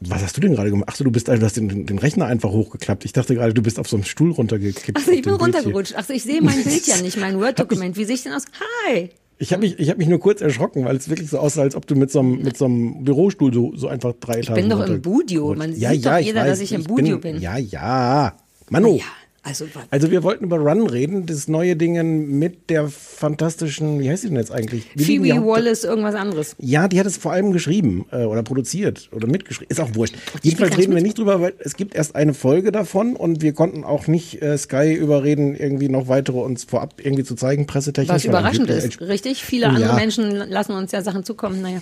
was 0.00 0.22
hast 0.22 0.36
du 0.36 0.40
denn 0.40 0.54
gerade 0.54 0.70
gemacht? 0.70 0.88
Ach 0.90 0.96
so, 0.96 1.04
du 1.04 1.10
bist, 1.10 1.28
du 1.28 1.40
hast 1.40 1.56
den, 1.56 1.84
den 1.84 1.98
Rechner 1.98 2.26
einfach 2.26 2.50
hochgeklappt. 2.50 3.04
Ich 3.04 3.12
dachte 3.12 3.34
gerade, 3.34 3.52
du 3.52 3.62
bist 3.62 3.78
auf 3.78 3.88
so 3.88 3.96
einem 3.96 4.04
Stuhl 4.04 4.30
runtergekippt. 4.32 4.96
Achso, 4.96 5.10
ich 5.10 5.22
bin 5.22 5.34
runtergerutscht. 5.34 5.94
Achso, 5.94 6.14
ich 6.14 6.22
sehe 6.22 6.40
mein 6.40 6.64
Bild 6.64 6.86
ja 6.86 7.00
nicht, 7.02 7.18
mein 7.18 7.38
Word-Dokument. 7.38 7.96
Wie 7.96 8.04
sehe 8.04 8.14
ich 8.14 8.22
denn 8.22 8.32
aus? 8.32 8.44
Hi! 8.86 9.10
Ich 9.36 9.52
habe 9.52 9.60
mich, 9.60 9.78
ich 9.78 9.90
hab 9.90 9.98
mich 9.98 10.08
nur 10.08 10.18
kurz 10.18 10.40
erschrocken, 10.40 10.84
weil 10.84 10.96
es 10.96 11.08
wirklich 11.08 11.28
so 11.28 11.38
aussah, 11.38 11.62
als 11.62 11.74
ob 11.74 11.86
du 11.86 11.96
mit 11.96 12.10
so 12.10 12.20
einem, 12.20 12.42
mit 12.42 12.56
so 12.56 12.64
einem 12.64 13.04
Bürostuhl 13.04 13.52
so, 13.52 13.74
so 13.76 13.88
einfach 13.88 14.14
drei 14.18 14.40
Etagen 14.40 14.58
Ich 14.58 14.68
bin 14.68 14.70
doch 14.70 14.86
im 14.86 15.02
Budio. 15.02 15.54
Man 15.54 15.76
ja, 15.76 15.90
sieht 15.92 16.04
ja, 16.04 16.12
doch 16.12 16.20
ich 16.20 16.26
jeder, 16.26 16.40
weiß, 16.42 16.50
dass 16.50 16.60
ich 16.60 16.72
im 16.72 16.84
Budio 16.84 17.18
bin. 17.18 17.40
Ja, 17.40 17.58
ja. 17.58 18.36
Manu. 18.70 18.96
Ja, 18.96 19.04
also, 19.42 19.64
Also 19.90 20.10
wir 20.10 20.22
wollten 20.22 20.44
über 20.44 20.58
Run 20.58 20.86
reden, 20.86 21.24
das 21.26 21.48
neue 21.48 21.74
Ding 21.74 22.38
mit 22.38 22.68
der 22.68 22.88
fantastischen, 22.88 23.98
wie 24.00 24.10
heißt 24.10 24.22
sie 24.22 24.28
denn 24.28 24.36
jetzt 24.36 24.52
eigentlich? 24.52 24.84
Die 24.94 25.04
Phoebe 25.04 25.32
Haupt- 25.34 25.46
Wallace, 25.46 25.84
irgendwas 25.84 26.14
anderes. 26.14 26.56
Ja, 26.58 26.88
die 26.88 27.00
hat 27.00 27.06
es 27.06 27.16
vor 27.16 27.32
allem 27.32 27.52
geschrieben 27.52 28.04
äh, 28.12 28.24
oder 28.24 28.42
produziert 28.42 29.08
oder 29.12 29.26
mitgeschrieben. 29.26 29.70
Ist 29.70 29.80
auch 29.80 29.94
wurscht. 29.94 30.14
Jedenfalls 30.42 30.76
reden 30.76 30.94
wir 30.94 31.02
nicht 31.02 31.16
drüber, 31.18 31.40
weil 31.40 31.54
es 31.58 31.76
gibt 31.76 31.94
erst 31.94 32.14
eine 32.16 32.34
Folge 32.34 32.70
davon 32.70 33.16
und 33.16 33.40
wir 33.40 33.52
konnten 33.54 33.82
auch 33.84 34.06
nicht 34.08 34.42
äh, 34.42 34.58
Sky 34.58 34.92
überreden, 34.92 35.54
irgendwie 35.56 35.88
noch 35.88 36.08
weitere 36.08 36.38
uns 36.38 36.64
vorab 36.64 36.94
irgendwie 37.02 37.24
zu 37.24 37.34
zeigen, 37.34 37.66
pressetechnisch. 37.66 38.14
Was 38.14 38.24
überraschend 38.26 38.68
ist, 38.68 39.00
richtig? 39.00 39.42
Viele 39.44 39.68
andere 39.68 39.84
Ja. 39.90 39.94
Menschen 39.94 40.30
lassen 40.32 40.72
uns 40.72 40.92
ja 40.92 41.02
Sachen 41.02 41.24
zukommen. 41.24 41.62
Naja. 41.62 41.80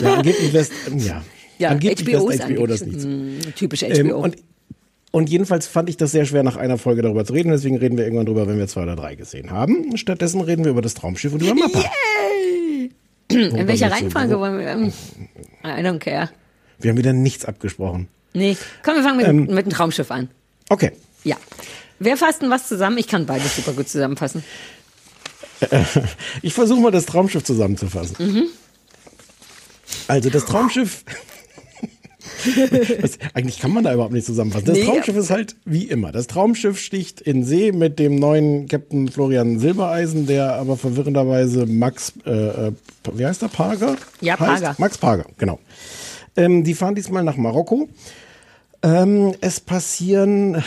Ja, 0.00 0.14
angeblich 0.14 0.52
lässt, 0.52 0.72
ähm, 0.90 0.98
ja. 0.98 1.22
Ja, 1.58 1.68
angeblich 1.70 2.08
HBO 2.16 2.28
lässt 2.28 2.42
HBO 2.44 2.66
das 2.66 2.84
nicht. 2.84 3.02
Hm, 3.02 3.38
typisch 3.54 3.82
Ähm, 3.84 4.08
HBO. 4.08 4.16
und, 4.24 4.36
und 5.12 5.30
jedenfalls 5.30 5.66
fand 5.68 5.88
ich 5.88 5.96
das 5.96 6.10
sehr 6.10 6.24
schwer, 6.26 6.42
nach 6.42 6.56
einer 6.56 6.76
Folge 6.78 7.02
darüber 7.02 7.24
zu 7.24 7.32
reden. 7.32 7.50
Deswegen 7.52 7.76
reden 7.76 7.96
wir 7.96 8.04
irgendwann 8.04 8.26
drüber, 8.26 8.48
wenn 8.48 8.58
wir 8.58 8.66
zwei 8.66 8.82
oder 8.82 8.96
drei 8.96 9.14
gesehen 9.14 9.50
haben. 9.52 9.96
Stattdessen 9.96 10.40
reden 10.40 10.64
wir 10.64 10.72
über 10.72 10.82
das 10.82 10.94
Traumschiff 10.94 11.32
und 11.32 11.42
über 11.42 11.54
Mappa. 11.54 11.78
Yay! 11.78 12.90
In 13.30 13.68
welcher 13.68 13.90
Reihenfolge 13.92 14.38
wollen 14.40 14.58
wir? 14.58 14.66
ähm, 14.68 14.92
I 15.64 15.86
don't 15.86 15.98
care. 16.00 16.28
Wir 16.80 16.90
haben 16.90 16.98
wieder 16.98 17.12
nichts 17.12 17.44
abgesprochen. 17.44 18.08
Nee, 18.34 18.56
komm, 18.82 18.96
wir 18.96 19.02
fangen 19.02 19.16
mit, 19.18 19.26
Ähm. 19.26 19.46
mit 19.54 19.66
dem 19.66 19.70
Traumschiff 19.72 20.10
an. 20.10 20.28
Okay. 20.68 20.90
Ja. 21.24 21.36
Wer 21.98 22.16
fasst 22.16 22.42
denn 22.42 22.50
was 22.50 22.66
zusammen? 22.66 22.98
Ich 22.98 23.06
kann 23.06 23.24
beides 23.26 23.54
super 23.56 23.72
gut 23.72 23.88
zusammenfassen. 23.88 24.42
Ich 26.42 26.54
versuche 26.54 26.80
mal 26.80 26.90
das 26.90 27.06
Traumschiff 27.06 27.44
zusammenzufassen. 27.44 28.16
Mhm. 28.18 28.46
Also 30.08 30.28
das 30.28 30.44
Traumschiff. 30.44 31.04
das, 33.00 33.18
eigentlich 33.34 33.58
kann 33.58 33.72
man 33.72 33.84
da 33.84 33.92
überhaupt 33.92 34.12
nicht 34.12 34.26
zusammenfassen. 34.26 34.66
Das 34.66 34.76
Nee. 34.76 34.84
Traumschiff 34.84 35.16
ist 35.16 35.30
halt 35.30 35.56
wie 35.64 35.84
immer. 35.84 36.12
Das 36.12 36.26
Traumschiff 36.26 36.78
sticht 36.78 37.20
in 37.20 37.44
See 37.44 37.72
mit 37.72 37.98
dem 37.98 38.16
neuen 38.16 38.68
Captain 38.68 39.08
Florian 39.08 39.58
Silbereisen, 39.58 40.26
der 40.26 40.54
aber 40.54 40.76
verwirrenderweise 40.76 41.66
Max, 41.66 42.12
äh, 42.26 42.30
äh, 42.30 42.72
wie 43.14 43.26
heißt 43.26 43.42
der, 43.42 43.48
Parger? 43.48 43.96
Ja, 44.20 44.38
heißt? 44.38 44.62
Parger. 44.62 44.74
Max 44.78 44.98
Parger, 44.98 45.26
genau. 45.38 45.58
Ähm, 46.36 46.64
die 46.64 46.74
fahren 46.74 46.94
diesmal 46.94 47.24
nach 47.24 47.36
Marokko. 47.36 47.88
Ähm, 48.82 49.34
es 49.40 49.60
passieren 49.60 50.62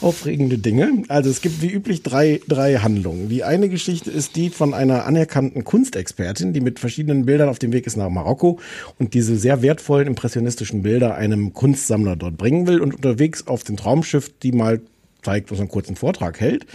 aufregende 0.00 0.58
Dinge. 0.58 1.04
Also 1.08 1.30
es 1.30 1.40
gibt 1.40 1.62
wie 1.62 1.70
üblich 1.70 2.02
drei, 2.02 2.40
drei 2.48 2.76
Handlungen. 2.76 3.28
Die 3.28 3.44
eine 3.44 3.68
Geschichte 3.68 4.10
ist 4.10 4.36
die 4.36 4.50
von 4.50 4.74
einer 4.74 5.04
anerkannten 5.04 5.64
Kunstexpertin, 5.64 6.52
die 6.52 6.60
mit 6.60 6.78
verschiedenen 6.78 7.26
Bildern 7.26 7.48
auf 7.48 7.58
dem 7.58 7.72
Weg 7.72 7.86
ist 7.86 7.96
nach 7.96 8.08
Marokko 8.08 8.58
und 8.98 9.14
diese 9.14 9.36
sehr 9.36 9.62
wertvollen 9.62 10.06
impressionistischen 10.06 10.82
Bilder 10.82 11.14
einem 11.14 11.52
Kunstsammler 11.52 12.16
dort 12.16 12.36
bringen 12.36 12.66
will 12.66 12.80
und 12.80 12.94
unterwegs 12.94 13.46
auf 13.46 13.64
dem 13.64 13.76
Traumschiff 13.76 14.30
die 14.42 14.52
mal 14.52 14.80
zeigt, 15.22 15.50
was 15.50 15.58
einen 15.58 15.68
kurzen 15.68 15.96
Vortrag 15.96 16.40
hält. 16.40 16.66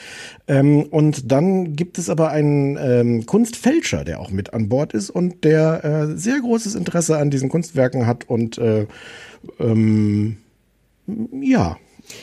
Ähm, 0.47 0.83
und 0.83 1.31
dann 1.31 1.75
gibt 1.75 1.97
es 1.97 2.09
aber 2.09 2.29
einen 2.29 2.77
ähm, 2.77 3.25
Kunstfälscher, 3.25 4.03
der 4.03 4.19
auch 4.19 4.31
mit 4.31 4.53
an 4.53 4.69
Bord 4.69 4.93
ist 4.93 5.09
und 5.09 5.43
der 5.43 5.83
äh, 5.83 6.17
sehr 6.17 6.39
großes 6.39 6.75
Interesse 6.75 7.17
an 7.17 7.29
diesen 7.29 7.49
Kunstwerken 7.49 8.05
hat 8.05 8.29
und 8.29 8.57
äh, 8.57 8.85
ähm, 9.59 10.37
ja, 11.41 11.77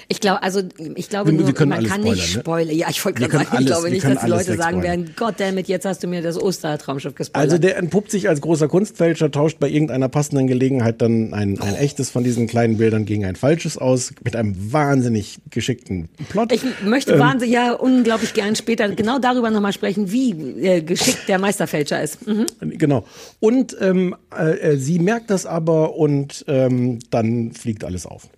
Ich 0.08 0.20
glaube, 0.20 0.42
also 0.42 0.60
ich 0.94 1.08
glaube 1.08 1.30
Wir- 1.30 1.38
wir 1.38 1.44
nur, 1.46 1.54
können 1.54 1.70
man 1.70 1.84
kann 1.84 2.02
nicht 2.02 2.12
spoilern, 2.22 2.34
ne? 2.34 2.40
spoilern. 2.40 2.76
Ja, 2.76 2.86
ich 2.90 3.04
wollte 3.04 3.20
Wir 3.20 3.28
gerade 3.28 3.44
sagen, 3.44 3.48
ich 3.52 3.58
alles- 3.58 3.66
glaube 3.70 3.84
wir 3.84 3.90
nicht, 3.92 4.04
dass 4.04 4.20
die 4.24 4.30
Leute 4.30 4.56
sagen 4.56 4.82
werden, 4.82 5.14
Gott 5.16 5.34
damit, 5.38 5.68
jetzt 5.68 5.84
hast 5.86 6.02
du 6.02 6.06
mir 6.06 6.22
das 6.22 6.40
Ostertraumschiff 6.40 7.14
gespoilert. 7.14 7.50
Also 7.50 7.58
der 7.60 7.76
entpuppt 7.78 8.10
sich 8.10 8.28
als 8.28 8.40
großer 8.40 8.68
Kunstfälscher, 8.68 9.30
tauscht 9.30 9.58
bei 9.58 9.68
irgendeiner 9.68 10.08
passenden 10.08 10.46
Gelegenheit 10.46 11.00
dann 11.00 11.32
ein, 11.34 11.60
ein 11.60 11.74
echtes 11.76 12.10
von 12.10 12.24
diesen 12.24 12.46
kleinen 12.46 12.76
Bildern 12.76 13.04
gegen 13.06 13.24
ein 13.24 13.36
falsches 13.36 13.78
aus, 13.78 14.12
mit 14.22 14.36
einem 14.36 14.72
wahnsinnig 14.72 15.38
geschickten 15.50 16.08
Plot. 16.28 16.52
Ich 16.52 16.62
möchte 16.84 17.14
Ähm, 17.14 17.18
wahnsinnig, 17.20 17.54
ja, 17.54 17.72
unglaublich 17.72 18.34
gern 18.34 18.56
später 18.56 18.88
genau 18.90 19.18
darüber 19.18 19.50
nochmal 19.50 19.72
sprechen, 19.72 20.12
wie 20.12 20.32
äh, 20.62 20.82
geschickt 20.82 21.28
der 21.28 21.38
Meisterfälscher 21.38 22.02
ist. 22.02 22.26
Mhm. 22.26 22.46
Genau. 22.60 23.04
Und 23.40 23.76
ähm, 23.80 24.14
äh, 24.38 24.72
äh, 24.72 24.76
sie 24.76 24.98
merkt 24.98 25.30
das 25.30 25.46
aber 25.46 25.96
und 25.96 26.44
ähm, 26.48 26.98
dann 27.10 27.52
fliegt 27.52 27.84
alles 27.84 28.04
auf. 28.06 28.28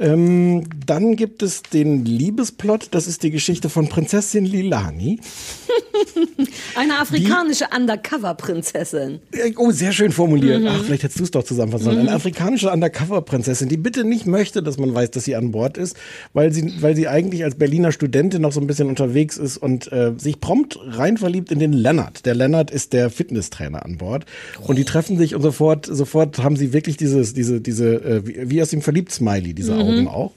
Ähm, 0.00 0.64
dann 0.86 1.14
gibt 1.14 1.42
es 1.42 1.62
den 1.62 2.06
Liebesplot, 2.06 2.88
das 2.92 3.06
ist 3.06 3.22
die 3.22 3.30
Geschichte 3.30 3.68
von 3.68 3.88
Prinzessin 3.88 4.46
Lilani. 4.46 5.20
Eine 6.74 6.98
afrikanische 6.98 7.66
Undercover-Prinzessin. 7.76 9.20
Oh, 9.56 9.70
sehr 9.72 9.92
schön 9.92 10.12
formuliert. 10.12 10.62
Mhm. 10.62 10.68
Ach, 10.68 10.84
vielleicht 10.84 11.02
hättest 11.02 11.20
du 11.20 11.24
es 11.24 11.30
doch 11.30 11.44
zusammenfassen 11.44 11.84
sollen. 11.84 11.98
Mhm. 11.98 12.08
Eine 12.08 12.16
afrikanische 12.16 12.70
Undercover-Prinzessin, 12.70 13.68
die 13.68 13.76
bitte 13.76 14.04
nicht 14.04 14.26
möchte, 14.26 14.62
dass 14.62 14.78
man 14.78 14.94
weiß, 14.94 15.10
dass 15.10 15.24
sie 15.24 15.36
an 15.36 15.50
Bord 15.50 15.76
ist, 15.76 15.96
weil 16.32 16.52
sie, 16.52 16.80
weil 16.80 16.96
sie 16.96 17.06
eigentlich 17.06 17.44
als 17.44 17.56
Berliner 17.56 17.92
Studentin 17.92 18.40
noch 18.40 18.52
so 18.52 18.60
ein 18.60 18.66
bisschen 18.66 18.88
unterwegs 18.88 19.36
ist 19.36 19.58
und 19.58 19.92
äh, 19.92 20.12
sich 20.16 20.40
prompt 20.40 20.78
rein 20.82 21.18
verliebt 21.18 21.52
in 21.52 21.58
den 21.58 21.74
Lennart. 21.74 22.24
Der 22.24 22.34
Lennart 22.34 22.70
ist 22.70 22.94
der 22.94 23.10
Fitnesstrainer 23.10 23.84
an 23.84 23.98
Bord. 23.98 24.24
Und 24.62 24.76
die 24.76 24.84
treffen 24.84 25.18
sich 25.18 25.34
und 25.34 25.42
sofort, 25.42 25.84
sofort 25.84 26.38
haben 26.38 26.56
sie 26.56 26.72
wirklich 26.72 26.96
dieses, 26.96 27.34
diese, 27.34 27.60
diese, 27.60 27.96
äh, 27.96 28.26
wie, 28.26 28.50
wie 28.50 28.62
aus 28.62 28.70
dem 28.70 28.80
Verliebt-Smiley, 28.80 29.52
diese 29.52 29.74
Mhm. 29.74 29.89
Augen 29.98 30.08
auch. 30.08 30.32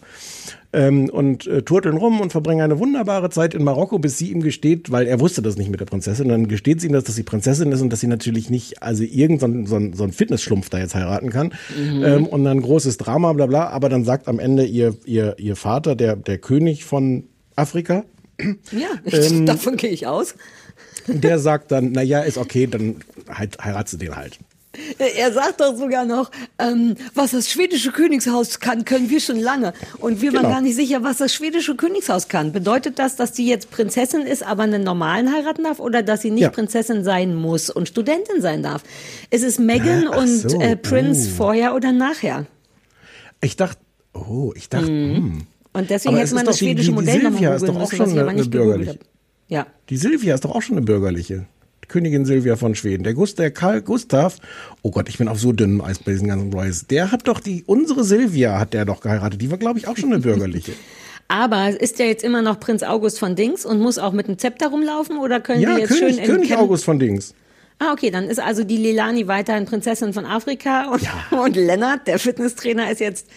Ähm, 0.76 1.10
und 1.10 1.46
äh, 1.46 1.62
turteln 1.62 1.98
rum 1.98 2.20
und 2.20 2.32
verbringen 2.32 2.62
eine 2.62 2.80
wunderbare 2.80 3.30
Zeit 3.30 3.54
in 3.54 3.64
Marokko, 3.64 4.00
bis 4.00 4.18
sie 4.18 4.32
ihm 4.32 4.42
gesteht, 4.42 4.92
weil 4.92 5.06
er 5.06 5.20
wusste 5.20 5.44
das 5.44 5.56
nicht 5.56 5.70
mit 5.70 5.80
der 5.80 5.86
Prinzessin, 5.86 6.30
dann 6.30 6.48
gesteht 6.48 6.82
sie 6.82 6.88
ihm, 6.88 6.94
dass, 6.94 7.04
dass 7.04 7.14
sie 7.14 7.22
Prinzessin 7.22 7.72
ist 7.72 7.82
und 7.82 7.92
dass 7.92 8.00
sie 8.00 8.08
natürlich 8.08 8.50
nicht, 8.50 8.82
also 8.82 9.04
irgendein 9.04 9.68
so 9.68 9.76
ein, 9.76 9.94
so 9.94 10.04
ein 10.04 10.12
Fitnessschlumpf 10.12 10.70
da 10.70 10.80
jetzt 10.80 10.96
heiraten 10.96 11.30
kann. 11.30 11.54
Mhm. 11.78 12.04
Ähm, 12.04 12.26
und 12.26 12.44
dann 12.44 12.60
großes 12.60 12.98
Drama, 12.98 13.34
bla 13.34 13.46
bla, 13.46 13.68
aber 13.68 13.88
dann 13.88 14.04
sagt 14.04 14.28
am 14.28 14.40
Ende 14.40 14.66
ihr, 14.66 14.96
ihr, 15.06 15.36
ihr 15.38 15.56
Vater, 15.56 15.96
der, 15.96 16.16
der 16.16 16.40
König 16.40 16.86
von 16.86 17.26
Afrika, 17.56 18.04
Ja, 18.72 18.90
Ähm, 19.12 19.46
davon 19.46 19.78
gehe 19.78 19.92
ich 19.92 20.08
aus. 20.08 20.34
der 21.08 21.38
sagt 21.38 21.72
dann, 21.72 21.92
na 21.92 22.02
ja, 22.02 22.22
ist 22.22 22.38
okay, 22.38 22.66
dann 22.68 22.96
halt, 23.30 23.64
heiratst 23.64 23.94
du 23.94 23.98
den 23.98 24.16
halt. 24.16 24.40
Er 25.18 25.32
sagt 25.32 25.62
doch 25.62 25.76
sogar 25.78 26.06
noch, 26.06 26.32
ähm, 26.58 26.96
was 27.14 27.32
das 27.32 27.50
schwedische 27.50 27.92
Königshaus 27.92 28.60
kann, 28.60 28.86
können 28.86 29.10
wir 29.10 29.20
schon 29.20 29.40
lange. 29.40 29.74
Und 30.00 30.22
wir 30.22 30.34
waren 30.34 30.42
Genau. 30.44 30.54
gar 30.56 30.62
nicht 30.62 30.76
sicher, 30.76 31.04
was 31.04 31.18
das 31.18 31.34
schwedische 31.34 31.76
Königshaus 31.76 32.28
kann. 32.28 32.52
Bedeutet 32.52 32.98
das, 33.00 33.16
dass 33.16 33.32
die 33.34 33.46
jetzt 33.46 33.70
Prinzessin 33.70 34.22
ist, 34.22 34.42
aber 34.44 34.64
einen 34.64 34.84
normalen 34.84 35.32
heiraten 35.32 35.64
darf? 35.64 35.80
Oder 35.80 36.02
dass 36.02 36.22
sie 36.22 36.32
nicht 36.32 36.42
Ja. 36.44 36.50
Prinzessin 36.50 37.04
sein 37.04 37.36
muss 37.36 37.70
und 37.70 37.88
Studentin 37.88 38.42
sein 38.42 38.64
darf? 38.64 38.82
Ist 39.30 39.44
es 39.44 39.60
Meghan 39.60 40.08
Ah, 40.08 40.18
und 40.18 40.28
so, 40.28 40.60
äh, 40.60 40.76
Prince 40.76 41.30
oh. 41.32 41.36
vorher 41.38 41.76
oder 41.76 41.92
nachher? 41.92 42.46
Ich 43.42 43.56
dachte, 43.56 43.80
oh, 44.14 44.54
ich 44.56 44.70
dachte, 44.70 44.88
hm. 44.88 45.46
Und 45.76 45.90
deswegen 45.90 46.16
hätte 46.18 46.34
man 46.36 46.44
ist 46.44 46.50
das 46.50 46.60
schwedische 46.60 46.92
die- 46.92 46.96
die 46.98 47.06
Modell 47.06 47.24
nochmal 47.24 47.56
ist 47.56 47.62
doch 47.62 47.68
googeln 47.68 47.76
auch 47.78 47.80
müssen, 47.92 47.96
schon 47.98 48.06
was 48.08 48.14
ich 48.14 48.20
aber 48.20 48.30
eine- 48.30 48.40
nicht 48.40 48.52
bürgerliche. 48.52 49.00
Ja. 49.50 49.68
Die 49.90 49.98
Silvia 49.98 50.36
ist 50.36 50.46
doch 50.46 50.52
auch 50.56 50.62
schon 50.62 50.78
eine 50.78 50.86
bürgerliche. 50.86 51.46
Königin 51.88 52.26
Silvia 52.26 52.56
von 52.56 52.76
Schweden. 52.76 53.04
Der, 53.04 53.14
Gust, 53.14 53.40
der 53.40 53.52
Karl 53.52 53.82
Gustav, 53.82 54.38
oh 54.82 54.92
Gott, 54.92 55.10
ich 55.10 55.18
bin 55.18 55.28
auf 55.28 55.40
so 55.40 55.52
dünnem 55.52 55.82
Eis 55.82 56.00
bei 56.00 56.12
diesen 56.12 56.28
ganzen 56.28 56.52
Royals. 56.54 56.88
Der 56.88 57.12
hat 57.12 57.28
doch 57.28 57.40
die, 57.40 57.64
unsere 57.66 58.04
Silvia 58.04 58.60
hat 58.60 58.74
der 58.74 58.86
doch 58.86 59.02
geheiratet. 59.02 59.42
Die 59.42 59.52
war, 59.52 59.58
glaube 59.58 59.80
ich, 59.80 59.88
auch 59.88 59.98
schon 59.98 60.12
eine 60.12 60.22
bürgerliche. 60.22 60.74
Aber 61.28 61.70
ist 61.70 62.00
der 62.00 62.08
jetzt 62.08 62.24
immer 62.24 62.42
noch 62.42 62.60
Prinz 62.60 62.84
August 62.84 63.20
von 63.20 63.36
Dings 63.36 63.66
und 63.66 63.80
muss 63.80 63.98
auch 63.98 64.12
mit 64.12 64.28
dem 64.28 64.38
Zepter 64.38 64.68
rumlaufen 64.68 65.18
oder 65.18 65.40
können 65.40 65.62
ja, 65.62 65.70
wir 65.70 65.80
jetzt 65.80 65.98
König, 65.98 66.18
schön 66.18 66.26
König 66.26 66.56
August 66.56 66.86
von 66.86 67.00
Dings. 67.00 67.34
Ah, 67.80 67.92
okay, 67.92 68.12
dann 68.12 68.26
ist 68.26 68.40
also 68.40 68.64
die 68.64 68.78
Lilani 68.78 69.28
weiterhin 69.28 69.66
Prinzessin 69.66 70.14
von 70.14 70.26
Afrika 70.26 70.92
und, 70.92 71.02
und 71.32 71.56
Lennart, 71.56 72.08
der 72.08 72.20
Fitnesstrainer, 72.20 72.92
ist 72.92 73.00
jetzt 73.00 73.28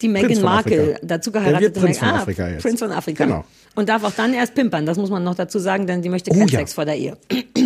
die 0.00 0.08
Meghan 0.08 0.42
Markle, 0.42 0.98
dazu 1.02 1.30
Der 1.30 1.40
geheiratet. 1.40 1.74
wird 1.74 1.84
Prinz 1.84 1.98
von 1.98 2.08
Afrika 2.08 2.48
jetzt. 2.48 2.62
Prinz 2.62 2.78
von 2.78 2.92
Afrika. 2.92 3.24
Genau. 3.24 3.44
Und 3.78 3.88
darf 3.88 4.02
auch 4.02 4.10
dann 4.10 4.34
erst 4.34 4.56
pimpern, 4.56 4.86
das 4.86 4.98
muss 4.98 5.08
man 5.08 5.22
noch 5.22 5.36
dazu 5.36 5.60
sagen, 5.60 5.86
denn 5.86 6.02
sie 6.02 6.08
möchte 6.08 6.32
Oh, 6.32 6.34
keinen 6.34 6.48
ja. 6.48 6.58
Sex 6.58 6.72
vor 6.72 6.84
der 6.84 6.96
Ehe. 6.96 7.16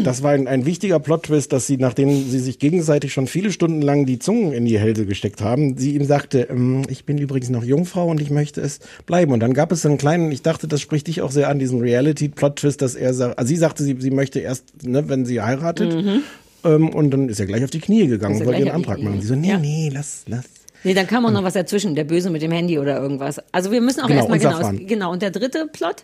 Das 0.05 0.23
war 0.23 0.33
ein, 0.33 0.47
ein 0.47 0.67
wichtiger 0.67 1.01
Plot-Twist, 1.01 1.51
dass 1.55 1.67
sie, 1.67 1.79
nachdem 1.79 2.11
sie 2.29 2.39
sich 2.39 2.59
gegenseitig 2.59 3.15
schon 3.15 3.27
viele 3.27 3.51
Stunden 3.51 3.81
lang 3.81 4.05
die 4.05 4.19
Zungen 4.19 4.53
in 4.53 4.67
die 4.67 4.79
Hälse 4.79 5.07
gesteckt 5.07 5.41
haben, 5.41 5.79
sie 5.79 5.95
ihm 5.95 6.05
sagte, 6.05 6.49
ähm, 6.51 6.83
ich 6.91 7.07
bin 7.07 7.17
übrigens 7.17 7.49
noch 7.49 7.65
Jungfrau 7.65 8.09
und 8.09 8.21
ich 8.21 8.29
möchte 8.29 8.61
es 8.61 8.81
bleiben. 9.07 9.33
Und 9.33 9.41
dann 9.41 9.55
gab 9.55 9.73
es 9.73 9.81
so 9.81 9.89
einen 9.89 9.97
kleinen, 9.97 10.31
ich 10.33 10.43
dachte, 10.43 10.69
das 10.69 10.83
spricht 10.83 11.07
dich 11.07 11.23
auch 11.23 11.31
sehr 11.31 11.49
an, 11.49 11.59
diesen 11.59 11.81
Reality-Plot-Twist, 11.81 12.83
dass 12.83 12.95
er 12.95 13.15
sagt, 13.15 13.39
also 13.39 13.49
sie 13.49 13.57
sagte, 13.57 13.83
sie, 13.83 13.97
sie 13.99 14.11
möchte 14.11 14.39
erst, 14.41 14.85
ne, 14.85 15.09
wenn 15.09 15.25
sie 15.25 15.41
heiratet, 15.41 15.95
Mhm. 15.95 16.23
ähm, 16.65 16.89
und 16.91 17.11
dann 17.11 17.31
ist 17.31 17.41
er 17.41 17.47
gleich 17.47 17.65
auf 17.65 17.71
die 17.71 17.81
Knie 17.81 18.07
gegangen 18.07 18.39
und 18.39 18.45
wollte 18.45 18.61
ihren 18.61 18.73
Antrag 18.73 19.01
machen. 19.03 19.23
Sie 19.23 19.29
so, 19.29 19.35
nee, 19.35 19.49
Ja. 19.49 19.59
nee, 19.59 19.91
lass, 19.91 20.25
lass. 20.27 20.45
Nee, 20.85 20.95
dann 20.95 21.07
kam 21.07 21.25
auch 21.27 21.31
noch 21.31 21.45
was 21.45 21.55
dazwischen, 21.55 21.95
der 21.95 22.05
Böse 22.05 22.31
mit 22.31 22.43
dem 22.43 22.51
Handy 22.53 22.79
oder 22.79 23.01
irgendwas. 23.01 23.41
Also 23.53 23.71
wir 23.71 23.81
müssen 23.81 24.01
auch 24.01 24.09
Genau, 24.09 24.29
erstmal 24.29 24.39
genau, 24.77 24.87
genau. 24.87 25.13
Und 25.13 25.23
der 25.23 25.31
dritte 25.31 25.69
Plot? 25.73 26.03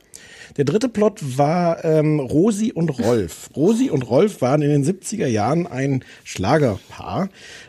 Der 0.56 0.64
dritte 0.64 0.88
Plot 0.88 1.20
war 1.38 1.84
ähm, 1.84 2.20
Rosi 2.20 2.72
und 2.72 2.88
Rolf. 2.98 3.50
Rosi 3.56 3.90
und 3.90 4.08
Rolf 4.08 4.40
waren 4.40 4.62
in 4.62 4.70
den 4.70 4.84
70er 4.84 5.26
Jahren 5.26 5.66
ein 5.66 6.04
Schlagerpaar, 6.24 7.28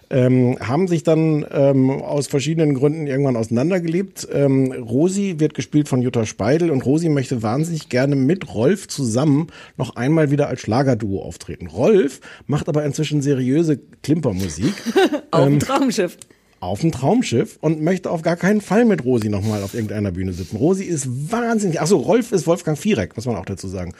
ähm, 0.09 0.57
haben 0.59 0.87
sich 0.87 1.03
dann 1.03 1.45
ähm, 1.51 1.89
aus 1.91 2.27
verschiedenen 2.27 2.73
Gründen 2.73 3.05
irgendwann 3.05 3.35
auseinandergelebt. 3.35 4.27
Ähm, 4.31 4.71
Rosi 4.71 5.35
wird 5.39 5.53
gespielt 5.53 5.87
von 5.89 6.01
Jutta 6.01 6.25
Speidel 6.25 6.71
und 6.71 6.85
Rosi 6.85 7.09
möchte 7.09 7.43
wahnsinnig 7.43 7.89
gerne 7.89 8.15
mit 8.15 8.53
Rolf 8.53 8.87
zusammen 8.87 9.47
noch 9.77 9.95
einmal 9.95 10.31
wieder 10.31 10.47
als 10.47 10.61
Schlagerduo 10.61 11.21
auftreten. 11.21 11.67
Rolf 11.67 12.21
macht 12.47 12.69
aber 12.69 12.83
inzwischen 12.85 13.21
seriöse 13.21 13.79
Klimpermusik. 14.03 14.73
Auf 15.31 15.43
dem 15.45 15.53
Ähm, 15.53 15.59
Traumschiff. 15.59 16.17
Auf 16.59 16.81
dem 16.81 16.91
Traumschiff 16.91 17.57
und 17.61 17.81
möchte 17.81 18.09
auf 18.11 18.21
gar 18.21 18.35
keinen 18.35 18.61
Fall 18.61 18.85
mit 18.85 19.05
Rosi 19.05 19.29
nochmal 19.29 19.63
auf 19.63 19.73
irgendeiner 19.73 20.11
Bühne 20.11 20.33
sitzen. 20.33 20.57
Rosi 20.57 20.83
ist 20.83 21.31
wahnsinnig. 21.31 21.79
Achso, 21.81 21.97
Rolf 21.97 22.31
ist 22.31 22.47
Wolfgang 22.47 22.77
Viereck, 22.77 23.15
muss 23.15 23.25
man 23.25 23.35
auch 23.35 23.45
dazu 23.45 23.67
sagen. 23.67 23.93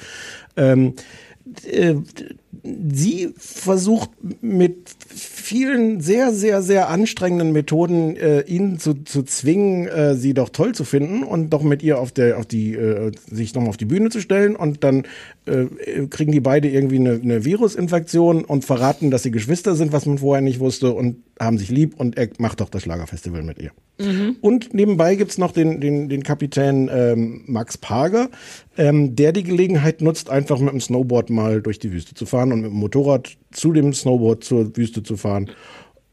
Ähm, 0.58 0.93
äh, 1.65 1.95
sie 2.63 3.34
versucht 3.38 4.10
mit 4.41 4.99
vielen 5.13 6.02
sehr, 6.02 6.32
sehr, 6.34 6.62
sehr 6.62 6.89
anstrengenden 6.89 7.52
Methoden, 7.52 8.15
äh, 8.15 8.41
ihn 8.41 8.80
zu, 8.80 8.93
zu 9.04 9.24
zwingen, 9.24 9.88
äh, 9.88 10.15
sie 10.15 10.34
doch 10.34 10.50
toll 10.50 10.74
zu 10.76 10.84
finden 10.84 11.24
und 11.24 11.50
doch 11.50 11.63
mit 11.63 11.82
ihr 11.82 12.00
auf 12.00 12.12
der, 12.12 12.38
auf 12.38 12.45
die, 12.45 12.74
äh, 12.74 13.12
sich 13.30 13.54
nochmal 13.56 13.69
auf 13.69 13.78
die 13.78 13.86
Bühne 13.86 14.10
zu 14.10 14.22
stellen 14.22 14.56
und 14.56 14.84
dann 14.84 15.06
äh, 15.45 15.65
kriegen 16.10 16.32
die 16.32 16.39
beide 16.39 16.69
irgendwie 16.69 16.98
eine, 16.98 17.13
eine 17.13 17.45
Virusinfektion 17.45 18.45
und 18.45 18.65
verraten, 18.65 19.10
dass 19.12 19.24
sie 19.24 19.32
Geschwister 19.32 19.76
sind, 19.76 19.91
was 19.91 20.06
man 20.06 20.19
vorher 20.19 20.41
nicht 20.41 20.60
wusste 20.60 20.91
und 20.93 21.17
haben 21.39 21.58
sich 21.58 21.69
lieb 21.69 22.00
und 22.00 22.17
er 22.17 22.30
macht 22.38 22.62
doch 22.62 22.69
das 22.69 22.84
Schlagerfestival 22.84 23.43
mit 23.43 23.60
ihr. 23.60 23.72
Mhm. 24.00 24.38
Und 24.41 24.74
nebenbei 24.74 25.15
gibt's 25.15 25.38
noch 25.38 25.52
den, 25.52 25.82
den, 25.82 26.10
den 26.10 26.24
Kapitän 26.24 26.89
ähm, 26.93 27.41
Max 27.48 27.78
Parger, 27.78 28.30
ähm, 28.78 29.15
der 29.15 29.32
die 29.32 29.43
Gelegenheit 29.43 30.02
nutzt, 30.02 30.30
einfach 30.30 30.60
mit 30.60 30.72
dem 30.72 30.82
Snowboard 30.82 31.30
mal 31.30 31.62
durch 31.62 31.80
die 31.80 31.91
Wüste 31.91 32.13
zu 32.13 32.26
fahren 32.26 32.52
und 32.52 32.62
mit 32.62 32.72
dem 32.72 32.78
Motorrad 32.78 33.38
zu 33.52 33.72
dem 33.74 33.94
Snowboard 33.94 34.44
zur 34.44 34.76
Wüste 34.78 35.04
zu 35.04 35.18
fahren 35.18 35.50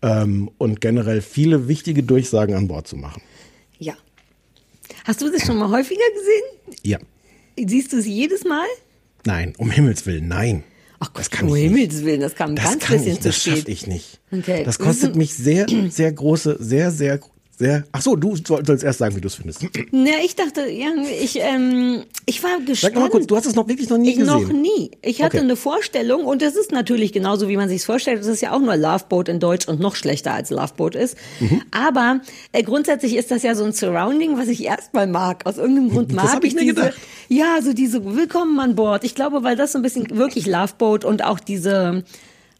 ähm, 0.02 0.50
und 0.58 0.80
generell 0.80 1.20
viele 1.22 1.68
wichtige 1.68 2.02
Durchsagen 2.02 2.54
an 2.54 2.68
Bord 2.68 2.86
zu 2.86 2.96
machen. 2.96 3.22
Ja. 3.78 3.94
Hast 5.04 5.20
du 5.22 5.30
das 5.30 5.44
schon 5.46 5.58
mal 5.58 5.70
häufiger 5.70 6.00
gesehen? 6.14 6.76
Ja. 6.82 6.98
Siehst 7.58 7.92
du 7.92 7.98
es 7.98 8.06
jedes 8.06 8.44
Mal? 8.44 8.66
Nein, 9.24 9.54
um 9.58 9.70
Himmels 9.70 10.06
Willen, 10.06 10.28
nein. 10.28 10.62
Ach 10.98 11.08
Gott, 11.12 11.20
das 11.20 11.30
kann 11.30 11.48
um 11.48 11.56
ich 11.56 11.70
nicht. 11.70 11.72
Himmels 11.92 12.04
Willen, 12.04 12.20
das 12.20 12.34
kam 12.34 12.54
Das 12.56 12.64
ganz 12.64 12.84
kann 12.84 12.96
bisschen 12.98 13.12
ich, 13.14 13.20
zu 13.20 13.28
das 13.28 13.36
spät. 13.42 13.58
schaffe 13.58 13.70
ich 13.70 13.86
nicht. 13.86 14.20
Okay. 14.32 14.62
Das 14.64 14.78
kostet 14.78 15.16
mich 15.16 15.34
sehr, 15.34 15.66
sehr 15.90 16.12
große, 16.12 16.56
sehr, 16.60 16.90
sehr, 16.90 17.20
sehr. 17.58 17.84
Ach 17.92 18.02
so, 18.02 18.16
du 18.16 18.36
soll- 18.36 18.64
sollst 18.66 18.84
erst 18.84 18.98
sagen, 18.98 19.16
wie 19.16 19.20
du 19.20 19.28
es 19.28 19.34
findest. 19.36 19.64
Na, 19.90 20.10
ich 20.24 20.36
dachte, 20.36 20.68
ja, 20.70 20.88
ich, 21.22 21.38
ähm, 21.40 22.04
ich 22.26 22.42
war 22.44 22.58
gespannt. 22.60 22.94
Sag 22.94 23.02
mal 23.02 23.08
kurz, 23.08 23.26
du 23.26 23.34
hast 23.36 23.46
es 23.46 23.54
noch 23.54 23.66
wirklich 23.66 23.88
noch 23.88 23.96
nie 23.98 24.10
ich 24.10 24.18
gesehen. 24.18 24.42
Noch 24.42 24.52
nie. 24.52 24.90
Ich 25.02 25.22
hatte 25.22 25.36
Okay. 25.38 25.44
eine 25.44 25.56
Vorstellung 25.56 26.24
und 26.26 26.42
das 26.42 26.54
ist 26.54 26.70
natürlich 26.72 27.12
genauso, 27.12 27.48
wie 27.48 27.56
man 27.56 27.68
sich 27.68 27.82
vorstellt. 27.84 28.20
Das 28.20 28.26
ist 28.26 28.42
ja 28.42 28.52
auch 28.52 28.60
nur 28.60 28.76
Loveboat 28.76 29.28
in 29.28 29.40
Deutsch 29.40 29.66
und 29.68 29.80
noch 29.80 29.96
schlechter 29.96 30.34
als 30.34 30.50
Loveboat 30.50 30.94
ist. 30.96 31.16
Mhm. 31.40 31.62
Aber 31.70 32.20
äh, 32.52 32.62
grundsätzlich 32.62 33.16
ist 33.16 33.30
das 33.30 33.42
ja 33.42 33.54
so 33.54 33.64
ein 33.64 33.72
Surrounding, 33.72 34.36
was 34.36 34.48
ich 34.48 34.62
erstmal 34.64 35.06
mag. 35.06 35.46
Aus 35.46 35.56
irgendeinem 35.56 35.90
Grund 35.90 36.10
Das 36.14 36.16
mag 36.24 36.32
hab 36.34 36.44
ich 36.44 36.54
mir 36.54 36.60
diese, 36.60 36.74
gedacht. 36.74 36.94
ja, 37.28 37.56
so 37.62 37.72
diese 37.72 38.04
Willkommen 38.16 38.60
an 38.60 38.74
Bord. 38.74 39.02
Ich 39.04 39.14
glaube, 39.14 39.42
weil 39.44 39.56
das 39.56 39.72
so 39.72 39.78
ein 39.78 39.82
bisschen 39.82 40.10
wirklich 40.16 40.46
Loveboat 40.46 41.04
und 41.04 41.24
auch 41.24 41.40
diese 41.40 42.04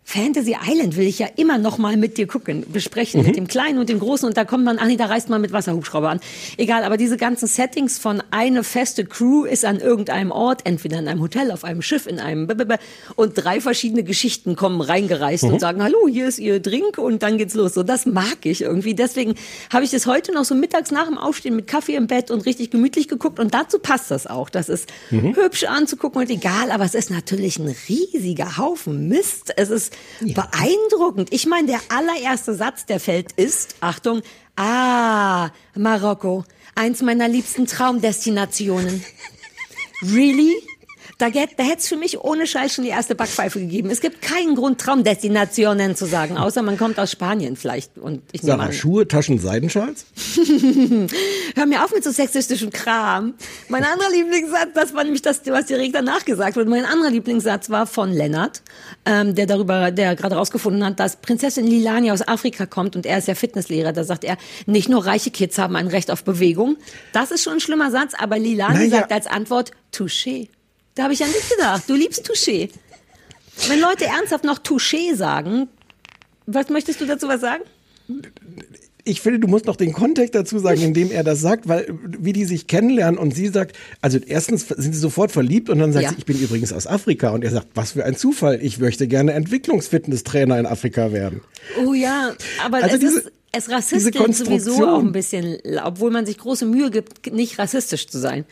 Fantasy 0.08 0.56
Island 0.64 0.96
will 0.96 1.08
ich 1.08 1.18
ja 1.18 1.26
immer 1.34 1.58
noch 1.58 1.78
mal 1.78 1.96
mit 1.96 2.16
dir 2.16 2.28
gucken, 2.28 2.64
besprechen, 2.72 3.20
Mhm. 3.22 3.26
mit 3.26 3.36
dem 3.36 3.48
Kleinen 3.48 3.78
und 3.78 3.88
dem 3.88 3.98
Großen. 3.98 4.26
Und 4.26 4.36
da 4.36 4.44
kommt 4.44 4.64
man, 4.64 4.78
ach 4.78 4.86
nee, 4.86 4.96
da 4.96 5.06
reist 5.06 5.28
man 5.28 5.40
mit 5.40 5.50
Wasserhubschrauber 5.52 6.08
an. 6.08 6.20
Egal, 6.56 6.84
aber 6.84 6.96
diese 6.96 7.16
ganzen 7.16 7.48
Settings 7.48 7.98
von 7.98 8.22
eine 8.30 8.62
feste 8.62 9.04
Crew 9.04 9.44
ist 9.44 9.64
an 9.64 9.80
irgendeinem 9.80 10.30
Ort, 10.30 10.60
entweder 10.64 11.00
in 11.00 11.08
einem 11.08 11.20
Hotel, 11.20 11.50
auf 11.50 11.64
einem 11.64 11.82
Schiff, 11.82 12.06
in 12.06 12.20
einem 12.20 12.46
Blablabla. 12.46 12.78
und 13.16 13.32
drei 13.34 13.60
verschiedene 13.60 14.04
Geschichten 14.04 14.54
kommen 14.54 14.80
reingereist 14.80 15.42
Mhm. 15.42 15.54
und 15.54 15.60
sagen, 15.60 15.82
hallo, 15.82 16.06
hier 16.08 16.28
ist 16.28 16.38
ihr 16.38 16.60
Drink 16.60 16.98
und 16.98 17.24
dann 17.24 17.36
geht's 17.36 17.54
los. 17.54 17.74
So, 17.74 17.82
das 17.82 18.06
mag 18.06 18.38
ich 18.44 18.62
irgendwie. 18.62 18.94
Deswegen 18.94 19.34
habe 19.72 19.84
ich 19.84 19.90
das 19.90 20.06
heute 20.06 20.32
noch 20.32 20.44
so 20.44 20.54
mittags 20.54 20.92
nach 20.92 21.06
dem 21.08 21.18
Aufstehen 21.18 21.56
mit 21.56 21.66
Kaffee 21.66 21.96
im 21.96 22.06
Bett 22.06 22.30
und 22.30 22.46
richtig 22.46 22.70
gemütlich 22.70 23.08
geguckt. 23.08 23.40
Und 23.40 23.54
dazu 23.54 23.80
passt 23.80 24.12
das 24.12 24.28
auch. 24.28 24.50
Das 24.50 24.68
ist 24.68 24.88
Mhm. 25.10 25.34
hübsch 25.34 25.64
anzugucken 25.64 26.20
und 26.22 26.30
egal, 26.30 26.70
aber 26.70 26.84
es 26.84 26.94
ist 26.94 27.10
natürlich 27.10 27.58
ein 27.58 27.74
riesiger 27.88 28.56
Haufen 28.56 29.08
Mist. 29.08 29.52
Es 29.56 29.70
ist 29.70 29.94
beeindruckend. 30.20 31.32
Ich 31.32 31.46
meine, 31.46 31.66
der 31.66 31.80
allererste 31.88 32.54
Satz, 32.54 32.86
der 32.86 33.00
fällt, 33.00 33.32
ist, 33.32 33.76
Achtung, 33.80 34.22
ah, 34.56 35.50
Marokko, 35.74 36.44
eins 36.74 37.02
meiner 37.02 37.28
liebsten 37.28 37.66
Traumdestinationen. 37.66 39.04
Really? 40.02 40.54
Da, 41.18 41.30
da 41.30 41.38
hätte 41.62 41.78
es 41.78 41.88
für 41.88 41.96
mich 41.96 42.20
ohne 42.20 42.46
Scheiß 42.46 42.74
schon 42.74 42.84
die 42.84 42.90
erste 42.90 43.14
Backpfeife 43.14 43.58
gegeben. 43.58 43.88
Es 43.88 44.02
gibt 44.02 44.20
keinen 44.20 44.54
Grund, 44.54 44.78
Traumdestinationen 44.78 45.96
zu 45.96 46.04
sagen, 46.04 46.36
außer 46.36 46.60
man 46.60 46.76
kommt 46.76 46.98
aus 46.98 47.10
Spanien 47.10 47.56
vielleicht. 47.56 47.96
Und 47.96 48.20
ich 48.32 48.42
nehme 48.42 48.58
Sarah, 48.58 48.66
an, 48.68 48.72
Schuhe, 48.74 49.08
Taschen, 49.08 49.38
Seidenschals? 49.38 50.04
Hör 51.54 51.64
mir 51.64 51.84
auf 51.84 51.94
mit 51.94 52.04
so 52.04 52.10
sexistischem 52.10 52.70
Kram. 52.70 53.32
Mein 53.70 53.84
anderer 53.84 54.10
Lieblingssatz, 54.10 54.68
das 54.74 54.92
war 54.92 55.04
nämlich 55.04 55.22
das, 55.22 55.40
was 55.46 55.64
direkt 55.66 55.94
danach 55.94 56.24
gesagt 56.26 56.56
wurde. 56.56 56.68
Mein 56.68 56.84
anderer 56.84 57.10
Lieblingssatz 57.10 57.70
war 57.70 57.86
von 57.86 58.12
Lennart, 58.12 58.62
ähm, 59.06 59.34
der 59.34 59.46
darüber, 59.46 59.90
der 59.90 60.16
gerade 60.16 60.34
rausgefunden 60.36 60.84
hat, 60.84 61.00
dass 61.00 61.16
Prinzessin 61.16 61.66
Lilani 61.66 62.10
aus 62.10 62.26
Afrika 62.28 62.66
kommt 62.66 62.94
und 62.94 63.06
er 63.06 63.16
ist 63.16 63.28
ja 63.28 63.34
Fitnesslehrer. 63.34 63.92
Da 63.94 64.04
sagt 64.04 64.24
er, 64.24 64.36
nicht 64.66 64.90
nur 64.90 65.06
reiche 65.06 65.30
Kids 65.30 65.56
haben 65.56 65.76
ein 65.76 65.86
Recht 65.86 66.10
auf 66.10 66.24
Bewegung. 66.24 66.76
Das 67.12 67.30
ist 67.30 67.42
schon 67.42 67.54
ein 67.54 67.60
schlimmer 67.60 67.90
Satz, 67.90 68.12
aber 68.18 68.38
Lilani 68.38 68.74
Naja. 68.88 68.90
sagt 68.90 69.12
als 69.12 69.26
Antwort, 69.26 69.70
Touché. 69.94 70.48
Da 70.96 71.04
habe 71.04 71.12
ich 71.12 71.20
ja 71.20 71.26
nicht 71.26 71.48
gedacht. 71.48 71.84
Du 71.86 71.94
liebst 71.94 72.28
Touché. 72.28 72.70
Wenn 73.68 73.80
Leute 73.80 74.06
ernsthaft 74.06 74.42
noch 74.44 74.58
Touché 74.58 75.14
sagen, 75.14 75.68
was 76.46 76.68
möchtest 76.68 77.00
du 77.00 77.06
dazu 77.06 77.28
was 77.28 77.40
sagen? 77.40 77.62
ich 79.08 79.20
finde, 79.20 79.38
du 79.38 79.46
musst 79.46 79.66
noch 79.66 79.76
den 79.76 79.92
Kontext 79.92 80.34
dazu 80.34 80.58
sagen, 80.58 80.80
in 80.82 80.92
dem 80.94 81.12
er 81.12 81.22
das 81.22 81.40
sagt, 81.40 81.68
weil 81.68 81.86
wie 82.18 82.32
die 82.32 82.44
sich 82.44 82.66
kennenlernen 82.66 83.18
und 83.18 83.34
sie 83.36 83.46
sagt, 83.48 83.76
also 84.00 84.18
erstens 84.18 84.66
sind 84.68 84.92
sie 84.94 84.98
sofort 84.98 85.30
verliebt 85.30 85.70
und 85.70 85.78
dann 85.78 85.92
sagt 85.92 86.02
Ja. 86.04 86.10
sie, 86.10 86.16
ich 86.18 86.24
bin 86.26 86.36
übrigens 86.40 86.72
aus 86.72 86.88
Afrika 86.88 87.30
und 87.30 87.44
er 87.44 87.50
sagt, 87.52 87.68
was 87.74 87.92
für 87.92 88.04
ein 88.04 88.16
Zufall, 88.16 88.58
ich 88.60 88.78
möchte 88.78 89.06
gerne 89.06 89.32
Entwicklungsfitnesstrainer 89.34 90.58
in 90.58 90.66
Afrika 90.66 91.12
werden. 91.12 91.40
Oh 91.84 91.94
ja, 91.94 92.32
aber 92.64 92.78
Also 92.82 92.94
es 92.96 93.00
diese- 93.00 93.18
ist 93.20 93.30
es 93.52 93.70
rassistisch 93.70 94.14
sowieso 94.36 94.86
auch 94.88 94.98
ein 95.00 95.12
bisschen, 95.12 95.58
obwohl 95.84 96.10
man 96.10 96.26
sich 96.26 96.36
große 96.38 96.66
Mühe 96.66 96.90
gibt, 96.90 97.32
nicht 97.32 97.58
rassistisch 97.60 98.08
zu 98.08 98.18
sein. 98.18 98.44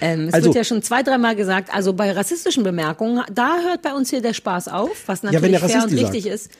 Ähm, 0.00 0.28
es 0.28 0.34
Also- 0.34 0.46
wird 0.46 0.56
ja 0.56 0.64
schon 0.64 0.82
zwei, 0.82 1.02
dreimal 1.02 1.36
gesagt, 1.36 1.72
also 1.72 1.92
bei 1.92 2.10
rassistischen 2.12 2.62
Bemerkungen, 2.64 3.22
da 3.32 3.58
hört 3.62 3.82
bei 3.82 3.92
uns 3.94 4.10
hier 4.10 4.20
der 4.22 4.34
Spaß 4.34 4.68
auf, 4.68 4.90
was 5.06 5.22
Ja, 5.22 5.30
natürlich 5.32 5.58
der 5.60 5.68
fair 5.68 5.82
und 5.84 5.92
richtig 5.92 6.24
sagt. 6.24 6.34
ist. 6.34 6.50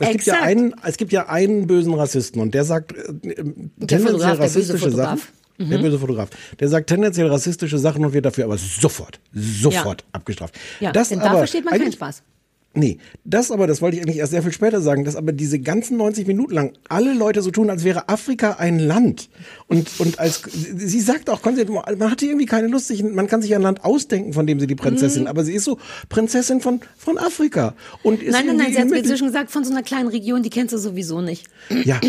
Es 0.00 0.08
gibt, 0.10 0.26
ja 0.26 0.34
Exakt. 0.34 0.42
einen, 0.46 0.74
es 0.84 0.96
gibt 0.96 1.12
ja 1.12 1.28
einen 1.28 1.66
bösen 1.66 1.92
Rassisten 1.94 2.40
und 2.40 2.54
der 2.54 2.64
sagt 2.64 2.92
äh, 2.92 3.04
tendenziell 3.04 3.86
der 3.88 3.98
böse 4.12 4.38
rassistische 4.38 4.90
Sachen. 4.92 5.20
Mhm. 5.58 5.70
Der 5.70 5.78
böse 5.78 5.98
Fotograf. 5.98 6.28
Der 6.60 6.68
sagt 6.68 6.86
tendenziell 6.88 7.26
rassistische 7.26 7.78
Sachen 7.78 8.04
und 8.04 8.12
wird 8.12 8.24
dafür 8.24 8.44
aber 8.44 8.56
sofort, 8.58 9.18
sofort 9.34 10.04
abgestraft. 10.12 10.54
Ja, 10.78 10.92
das 10.92 11.08
denn 11.08 11.18
aber, 11.18 11.30
da 11.30 11.36
versteht 11.38 11.64
man 11.64 11.76
keinen 11.76 11.90
Spaß. 11.92 12.22
Nee, 12.78 12.98
das 13.24 13.50
aber, 13.50 13.66
das 13.66 13.82
wollte 13.82 13.96
ich 13.96 14.02
eigentlich 14.02 14.18
erst 14.18 14.30
sehr 14.30 14.42
viel 14.42 14.52
später 14.52 14.80
sagen, 14.80 15.04
dass 15.04 15.16
aber 15.16 15.32
diese 15.32 15.58
ganzen 15.58 15.96
90 15.96 16.28
Minuten 16.28 16.54
lang 16.54 16.72
alle 16.88 17.12
Leute 17.12 17.42
so 17.42 17.50
tun, 17.50 17.70
als 17.70 17.82
wäre 17.82 18.08
Afrika 18.08 18.52
ein 18.52 18.78
Land. 18.78 19.28
Und, 19.66 19.98
und 19.98 20.20
als, 20.20 20.42
sie 20.52 21.00
sagt 21.00 21.28
auch 21.28 21.40
man 21.44 22.10
hatte 22.10 22.26
irgendwie 22.26 22.46
keine 22.46 22.68
Lust, 22.68 22.86
sich, 22.86 23.02
man 23.02 23.26
kann 23.26 23.42
sich 23.42 23.52
ein 23.56 23.62
Land 23.62 23.84
ausdenken, 23.84 24.32
von 24.32 24.46
dem 24.46 24.60
sie 24.60 24.68
die 24.68 24.76
Prinzessin, 24.76 25.22
Mhm. 25.22 25.28
aber 25.28 25.44
sie 25.44 25.54
ist 25.54 25.64
so 25.64 25.78
Prinzessin 26.08 26.60
von, 26.60 26.80
von 26.96 27.18
Afrika. 27.18 27.74
Und 28.04 28.22
ist 28.22 28.32
Nein, 28.32 28.46
nein, 28.46 28.56
nein, 28.58 28.72
sie 28.72 28.78
hat 28.78 28.88
mir 28.88 28.98
inzwischen 28.98 29.26
gesagt, 29.26 29.50
von 29.50 29.64
so 29.64 29.72
einer 29.72 29.82
kleinen 29.82 30.08
Region, 30.08 30.44
die 30.44 30.50
kennst 30.50 30.72
du 30.72 30.78
sowieso 30.78 31.20
nicht. 31.20 31.46
Ja. 31.84 32.00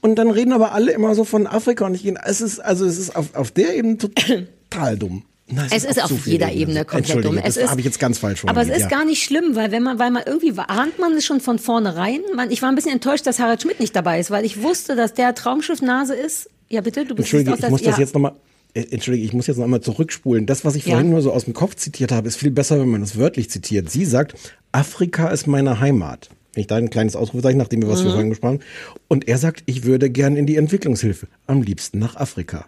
Und 0.00 0.16
dann 0.16 0.30
reden 0.30 0.52
aber 0.52 0.72
alle 0.72 0.92
immer 0.92 1.14
so 1.14 1.22
von 1.24 1.46
Afrika 1.46 1.86
und 1.86 1.94
ich 1.94 2.02
gehe, 2.02 2.14
es 2.24 2.40
ist, 2.40 2.58
also 2.58 2.84
es 2.84 2.98
ist 2.98 3.14
auf, 3.14 3.34
auf 3.34 3.50
der 3.52 3.76
Ebene 3.76 3.96
total 3.96 4.98
dumm. 4.98 5.22
Nein, 5.54 5.68
Es 5.70 5.84
ist 5.84 6.02
auch 6.02 6.10
auf 6.10 6.26
jeder 6.26 6.46
Ebene. 6.50 6.60
Ebene 6.62 6.84
komplett 6.84 7.24
dumm. 7.24 7.36
Es 7.38 7.54
das 7.54 7.56
ist- 7.64 7.70
habe 7.70 7.80
ich 7.80 7.84
jetzt 7.86 7.98
ganz 8.00 8.18
falsch 8.18 8.44
Aber 8.46 8.62
es 8.62 8.68
ist 8.68 8.80
ja. 8.80 8.88
gar 8.88 9.04
nicht 9.04 9.22
schlimm, 9.22 9.54
weil 9.54 9.70
wenn 9.70 9.82
man, 9.82 9.98
weil 9.98 10.10
man 10.10 10.22
irgendwie 10.26 10.52
ahnt 10.58 10.98
man 10.98 11.12
es 11.12 11.24
schon 11.24 11.40
von 11.40 11.58
vornherein. 11.58 12.20
Man, 12.34 12.50
ich 12.50 12.62
war 12.62 12.68
ein 12.70 12.74
bisschen 12.74 12.92
enttäuscht, 12.92 13.26
dass 13.26 13.38
Harald 13.38 13.60
Schmidt 13.62 13.80
nicht 13.80 13.94
dabei 13.94 14.18
ist, 14.20 14.30
weil 14.30 14.44
ich 14.44 14.62
wusste, 14.62 14.96
dass 14.96 15.14
der 15.14 15.34
Traumschiff-Nase 15.34 16.14
ist. 16.14 16.48
Ja, 16.68 16.80
bitte, 16.80 17.00
du 17.04 17.14
bist 17.14 17.26
Entschuldige, 17.32 17.52
aus 17.52 17.58
ich 17.60 17.68
muss 17.70 17.82
das 17.82 17.96
ja. 17.96 18.00
jetzt 18.00 18.14
nochmal, 18.14 18.32
Entschuldige, 18.74 19.26
ich 19.26 19.34
muss 19.34 19.46
jetzt 19.46 19.58
nochmal 19.58 19.82
zurückspulen. 19.82 20.46
Das, 20.46 20.64
was 20.64 20.74
ich 20.74 20.86
Ja. 20.86 20.92
vorhin 20.94 21.10
nur 21.10 21.20
so 21.20 21.32
aus 21.32 21.44
dem 21.44 21.52
Kopf 21.52 21.74
zitiert 21.76 22.12
habe, 22.12 22.26
ist 22.28 22.36
viel 22.36 22.50
besser, 22.50 22.80
wenn 22.80 22.88
man 22.88 23.02
es 23.02 23.18
wörtlich 23.18 23.50
zitiert. 23.50 23.90
Sie 23.90 24.06
sagt, 24.06 24.34
Afrika 24.72 25.28
ist 25.28 25.46
meine 25.46 25.80
Heimat. 25.80 26.30
Wenn 26.54 26.62
ich 26.62 26.66
da 26.66 26.76
ein 26.76 26.88
kleines 26.90 27.14
Ausrufezeichen, 27.16 27.58
nachdem 27.58 27.82
wir 27.82 27.88
was 27.88 28.00
Mhm. 28.00 28.04
wir 28.04 28.10
vorhin 28.12 28.30
gesprochen 28.30 28.58
haben. 28.60 28.96
Und 29.08 29.28
er 29.28 29.36
sagt, 29.38 29.62
ich 29.66 29.84
würde 29.84 30.08
gern 30.10 30.36
in 30.36 30.46
die 30.46 30.56
Entwicklungshilfe. 30.56 31.26
Am 31.46 31.60
liebsten 31.62 31.98
nach 31.98 32.16
Afrika. 32.16 32.66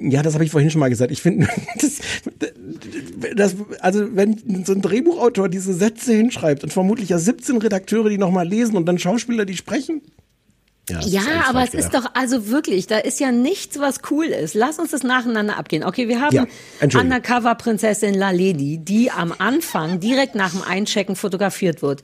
Ja, 0.00 0.22
das 0.22 0.34
habe 0.34 0.44
ich 0.44 0.50
vorhin 0.50 0.70
schon 0.70 0.80
mal 0.80 0.90
gesagt. 0.90 1.10
Ich 1.10 1.22
finde, 1.22 1.48
das, 1.80 1.98
das, 3.36 3.56
also 3.80 4.14
wenn 4.14 4.64
so 4.64 4.72
ein 4.72 4.82
Drehbuchautor 4.82 5.48
diese 5.48 5.74
Sätze 5.74 6.12
hinschreibt 6.14 6.62
und 6.62 6.72
vermutlich 6.72 7.10
ja 7.10 7.18
17 7.18 7.58
Redakteure, 7.58 8.08
die 8.08 8.18
nochmal 8.18 8.46
lesen 8.46 8.76
und 8.76 8.86
dann 8.86 8.98
Schauspieler, 8.98 9.44
die 9.44 9.56
sprechen. 9.56 10.02
Ja, 10.90 10.98
alles 11.00 11.48
aber 11.48 11.62
es 11.64 11.74
ist 11.74 11.94
doch, 11.94 12.06
also 12.14 12.48
wirklich, 12.48 12.86
da 12.86 12.98
ist 12.98 13.20
ja 13.20 13.30
nichts, 13.30 13.78
was 13.78 14.00
cool 14.10 14.26
ist. 14.26 14.54
Lass 14.54 14.78
uns 14.78 14.90
das 14.90 15.02
nacheinander 15.02 15.58
abgehen. 15.58 15.84
Okay, 15.84 16.08
wir 16.08 16.20
haben 16.20 16.34
Ja. 16.34 16.46
Undercover-Prinzessin 16.80 18.14
La 18.14 18.30
Lady, 18.30 18.78
die 18.78 19.10
am 19.10 19.34
Anfang 19.36 20.00
direkt 20.00 20.34
nach 20.34 20.52
dem 20.52 20.62
Einchecken 20.62 21.16
fotografiert 21.16 21.82
wird. 21.82 22.02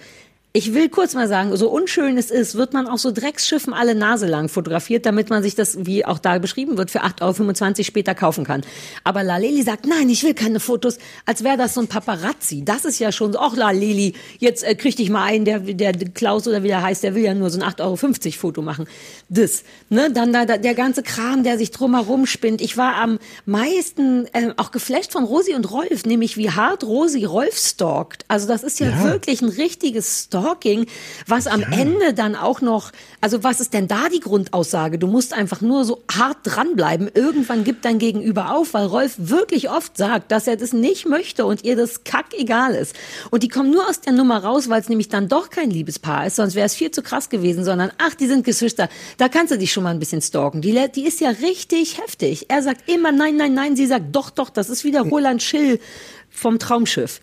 Ich 0.56 0.72
will 0.72 0.88
kurz 0.88 1.14
mal 1.14 1.26
sagen, 1.26 1.56
so 1.56 1.68
unschön 1.68 2.16
es 2.16 2.30
ist, 2.30 2.54
wird 2.54 2.74
man 2.74 2.86
auf 2.86 3.00
so 3.00 3.10
Drecksschiffen 3.10 3.72
alle 3.72 3.96
Nase 3.96 4.28
lang 4.28 4.48
fotografiert, 4.48 5.04
damit 5.04 5.28
man 5.28 5.42
sich 5.42 5.56
das, 5.56 5.84
wie 5.84 6.04
auch 6.06 6.20
da 6.20 6.38
beschrieben 6.38 6.78
wird, 6.78 6.92
für 6.92 7.02
8,25 7.02 7.78
Euro 7.78 7.82
später 7.82 8.14
kaufen 8.14 8.44
kann. 8.44 8.60
Aber 9.02 9.24
La 9.24 9.38
Leli 9.38 9.64
sagt, 9.64 9.84
nein, 9.84 10.08
ich 10.08 10.22
will 10.22 10.32
keine 10.32 10.60
Fotos, 10.60 10.98
als 11.26 11.42
wäre 11.42 11.56
das 11.56 11.74
so 11.74 11.80
ein 11.80 11.88
Paparazzi. 11.88 12.64
Das 12.64 12.84
ist 12.84 13.00
ja 13.00 13.10
schon 13.10 13.32
so, 13.32 13.40
ach 13.40 13.56
La 13.56 13.72
Leli, 13.72 14.14
jetzt 14.38 14.62
äh, 14.62 14.76
krieg 14.76 14.94
dich 14.94 15.10
mal 15.10 15.24
einen, 15.24 15.44
der, 15.44 15.58
der 15.58 15.92
Klaus 15.92 16.46
oder 16.46 16.62
wie 16.62 16.68
der 16.68 16.82
heißt, 16.82 17.02
der 17.02 17.16
will 17.16 17.24
ja 17.24 17.34
nur 17.34 17.50
so 17.50 17.60
ein 17.60 17.68
8,50 17.68 17.80
Euro 18.26 18.32
Foto 18.38 18.62
machen. 18.62 18.86
Das, 19.28 19.64
ne, 19.90 20.12
dann 20.12 20.32
da, 20.32 20.44
da 20.44 20.56
der 20.56 20.74
ganze 20.74 21.02
Kram, 21.02 21.42
der 21.42 21.58
sich 21.58 21.72
drumherum 21.72 22.26
spinnt. 22.26 22.60
Ich 22.60 22.76
war 22.76 22.94
am 22.94 23.18
meisten 23.44 24.26
äh, 24.32 24.52
auch 24.56 24.70
geflasht 24.70 25.10
von 25.10 25.24
Rosi 25.24 25.54
und 25.54 25.68
Rolf, 25.72 26.04
nämlich 26.06 26.36
wie 26.36 26.52
hart 26.52 26.84
Rosi 26.84 27.24
Rolf 27.24 27.58
stalkt. 27.58 28.24
Also 28.28 28.46
das 28.46 28.62
ist 28.62 28.78
ja, 28.78 28.90
Ja. 28.90 29.02
wirklich 29.02 29.42
ein 29.42 29.48
richtiges 29.48 30.20
Stalking, 30.44 30.86
was 31.26 31.46
am 31.46 31.62
Ende 31.62 32.12
dann 32.12 32.36
auch 32.36 32.60
noch, 32.60 32.92
also 33.22 33.42
was 33.42 33.60
ist 33.60 33.72
denn 33.72 33.88
da 33.88 34.10
die 34.12 34.20
Grundaussage? 34.20 34.98
Du 34.98 35.06
musst 35.06 35.32
einfach 35.32 35.62
nur 35.62 35.84
so 35.84 36.02
hart 36.12 36.38
dranbleiben. 36.42 37.10
Irgendwann 37.14 37.64
gibt 37.64 37.86
dein 37.86 37.98
Gegenüber 37.98 38.54
auf, 38.54 38.74
weil 38.74 38.84
Rolf 38.84 39.14
wirklich 39.16 39.70
oft 39.70 39.96
sagt, 39.96 40.30
dass 40.30 40.46
er 40.46 40.56
das 40.56 40.74
nicht 40.74 41.08
möchte 41.08 41.46
und 41.46 41.64
ihr 41.64 41.76
das 41.76 42.04
kack 42.04 42.26
egal 42.36 42.74
ist. 42.74 42.94
Und 43.30 43.42
die 43.42 43.48
kommen 43.48 43.70
nur 43.70 43.88
aus 43.88 44.02
der 44.02 44.12
Nummer 44.12 44.44
raus, 44.44 44.68
weil 44.68 44.82
es 44.82 44.90
nämlich 44.90 45.08
dann 45.08 45.28
doch 45.28 45.48
kein 45.48 45.70
Liebespaar 45.70 46.26
ist, 46.26 46.36
sonst 46.36 46.54
wäre 46.54 46.66
es 46.66 46.74
viel 46.74 46.90
zu 46.90 47.02
krass 47.02 47.30
gewesen, 47.30 47.64
sondern 47.64 47.90
ach, 47.96 48.14
die 48.14 48.26
sind 48.26 48.44
Geschwister. 48.44 48.90
Da 49.16 49.30
kannst 49.30 49.50
du 49.50 49.56
dich 49.56 49.72
schon 49.72 49.84
mal 49.84 49.90
ein 49.90 49.98
bisschen 49.98 50.20
stalken. 50.20 50.60
Die, 50.60 50.78
die 50.94 51.06
ist 51.06 51.20
ja 51.20 51.30
richtig 51.30 52.02
heftig. 52.02 52.46
Er 52.48 52.62
sagt 52.62 52.88
immer 52.90 53.12
nein, 53.12 53.36
nein, 53.36 53.54
nein. 53.54 53.76
Sie 53.76 53.86
sagt 53.86 54.14
doch, 54.14 54.28
doch. 54.28 54.50
Das 54.50 54.68
ist 54.68 54.84
wieder 54.84 55.02
Roland 55.02 55.42
Schill 55.42 55.80
vom 56.28 56.58
Traumschiff. 56.58 57.20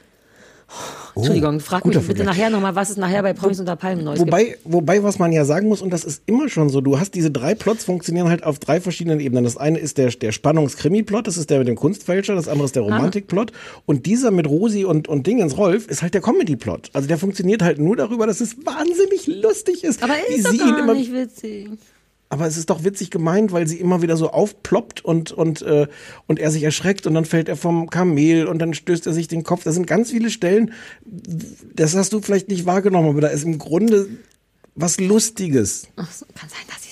Entschuldigung, 1.16 1.60
frag 1.60 1.86
mich 1.86 1.98
bitte 2.00 2.24
nachher 2.24 2.50
nochmal, 2.50 2.76
was 2.76 2.90
es 2.90 2.98
nachher 2.98 3.22
bei 3.22 3.34
Promis 3.34 3.60
unter 3.60 3.76
Palmen 3.76 4.06
Neues 4.06 4.20
gibt. 4.20 4.32
Wobei, 4.32 4.58
wobei, 4.64 5.04
was 5.04 5.20
man 5.20 5.32
ja 5.32 5.46
sagen 5.46 5.68
muss, 5.68 5.82
und 5.82 5.92
das 5.92 6.04
ist 6.04 6.24
immer 6.26 6.50
schon 6.50 6.70
so, 6.70 6.82
du 6.82 7.00
hast 7.00 7.16
diese 7.16 7.32
drei 7.32 7.54
Plots 7.56 7.84
funktionieren 7.84 8.30
halt 8.30 8.44
auf 8.44 8.60
drei 8.60 8.80
verschiedenen 8.80 9.20
Ebenen. 9.20 9.44
Das 9.44 9.58
eine 9.58 9.80
ist 9.80 9.98
der, 9.98 10.10
der 10.10 10.32
Spannungskrimi-Plot, 10.32 11.28
das 11.28 11.38
ist 11.38 11.50
der 11.50 11.60
mit 11.60 11.68
dem 11.68 11.76
Kunstfälscher, 11.76 12.36
das 12.36 12.48
andere 12.48 12.66
ist 12.66 12.76
der 12.76 12.84
Romantik-Plot. 12.84 13.52
Und 13.86 14.06
dieser 14.06 14.32
mit 14.32 14.48
Rosi 14.48 14.86
und, 14.86 15.08
und 15.08 15.28
Dingens 15.28 15.58
Rolf 15.58 15.88
ist 15.88 16.02
halt 16.02 16.14
der 16.14 16.22
Comedy-Plot. 16.22 16.92
Also 16.94 17.08
der 17.08 17.18
funktioniert 17.18 17.62
halt 17.62 17.80
nur 17.80 17.96
darüber, 17.96 18.26
dass 18.26 18.42
es 18.42 18.66
wahnsinnig 18.66 19.28
lustig 19.28 19.84
ist. 19.84 20.04
Aber 20.04 20.14
wie 20.14 20.36
ist 20.36 20.46
doch 20.46 20.52
sie 20.52 20.60
ihn 20.60 20.78
immer, 20.78 20.94
nicht 20.94 21.14
witzig. 21.14 21.70
Aber 22.32 22.48
es 22.48 22.56
ist 22.56 22.70
doch 22.70 22.86
witzig 22.86 23.12
gemeint, 23.12 23.52
weil 23.52 23.68
sie 23.68 23.78
immer 23.78 24.02
wieder 24.02 24.16
so 24.16 24.30
aufploppt 24.30 25.04
und, 25.04 25.34
und, 25.34 25.62
äh, 25.64 25.88
und 26.28 26.40
er 26.40 26.50
sich 26.50 26.64
erschreckt 26.64 27.06
und 27.06 27.14
dann 27.14 27.26
fällt 27.26 27.50
er 27.50 27.58
vom 27.58 27.90
Kamel 27.90 28.48
und 28.48 28.60
dann 28.60 28.74
stößt 28.74 29.06
er 29.06 29.12
sich 29.12 29.28
den 29.28 29.44
Kopf. 29.44 29.66
Das 29.66 29.74
sind 29.74 29.86
ganz 29.86 30.12
viele 30.12 30.30
Stellen, 30.30 30.72
das 31.76 31.94
hast 31.94 32.14
du 32.14 32.22
vielleicht 32.22 32.48
nicht 32.48 32.66
wahrgenommen, 32.66 33.10
aber 33.10 33.20
da 33.20 33.28
ist 33.28 33.44
im 33.44 33.58
Grunde 33.58 34.08
was 34.76 34.98
Lustiges. 34.98 35.90
Ach 35.98 36.10
so, 36.10 36.26
kann 36.34 36.48
sein, 36.50 36.62
dass 36.70 36.84
sie. 36.84 36.91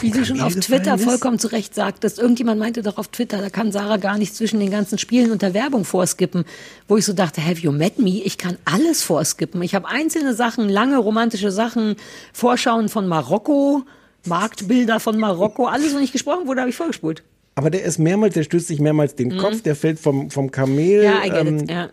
Wie 0.00 0.10
du 0.10 0.24
schon 0.24 0.40
auf 0.40 0.54
Twitter 0.54 0.98
vollkommen 0.98 1.38
zu 1.38 1.48
Recht 1.48 1.74
sagtest, 1.74 2.18
irgendjemand 2.18 2.58
meinte 2.58 2.82
doch 2.82 2.98
auf 2.98 3.08
Twitter, 3.08 3.38
da 3.38 3.50
kann 3.50 3.72
Sarah 3.72 3.96
gar 3.96 4.18
nicht 4.18 4.34
zwischen 4.34 4.60
den 4.60 4.70
ganzen 4.70 4.98
Spielen 4.98 5.30
und 5.30 5.42
der 5.42 5.54
Werbung 5.54 5.84
vorskippen, 5.84 6.44
wo 6.88 6.96
ich 6.96 7.04
so 7.04 7.12
dachte, 7.12 7.44
have 7.44 7.60
you 7.60 7.72
met 7.72 7.98
me? 7.98 8.22
Ich 8.22 8.38
kann 8.38 8.58
alles 8.64 9.02
vorskippen. 9.02 9.62
Ich 9.62 9.74
habe 9.74 9.88
einzelne 9.88 10.34
Sachen, 10.34 10.68
lange 10.68 10.98
romantische 10.98 11.50
Sachen, 11.50 11.96
Vorschauen 12.32 12.88
von 12.88 13.06
Marokko, 13.06 13.84
Marktbilder 14.26 15.00
von 15.00 15.18
Marokko, 15.18 15.66
alles, 15.66 15.94
wo 15.94 15.98
nicht 15.98 16.12
gesprochen 16.12 16.46
wurde, 16.46 16.60
habe 16.60 16.70
ich 16.70 16.76
vorgespult. 16.76 17.22
Aber 17.58 17.70
der 17.70 17.84
ist 17.84 17.98
mehrmals, 17.98 18.34
der 18.34 18.42
stößt 18.42 18.66
sich 18.66 18.80
mehrmals 18.80 19.14
den 19.14 19.38
Kopf, 19.38 19.62
der 19.62 19.74
fällt 19.74 19.98
vom, 19.98 20.30
vom 20.30 20.50
Kamel. 20.50 20.98
Mhm. 20.98 21.04
Ja, 21.04 21.24
I 21.24 21.30
get 21.30 21.46
ähm, 21.46 21.58
it, 21.60 21.70
ja. 21.70 21.88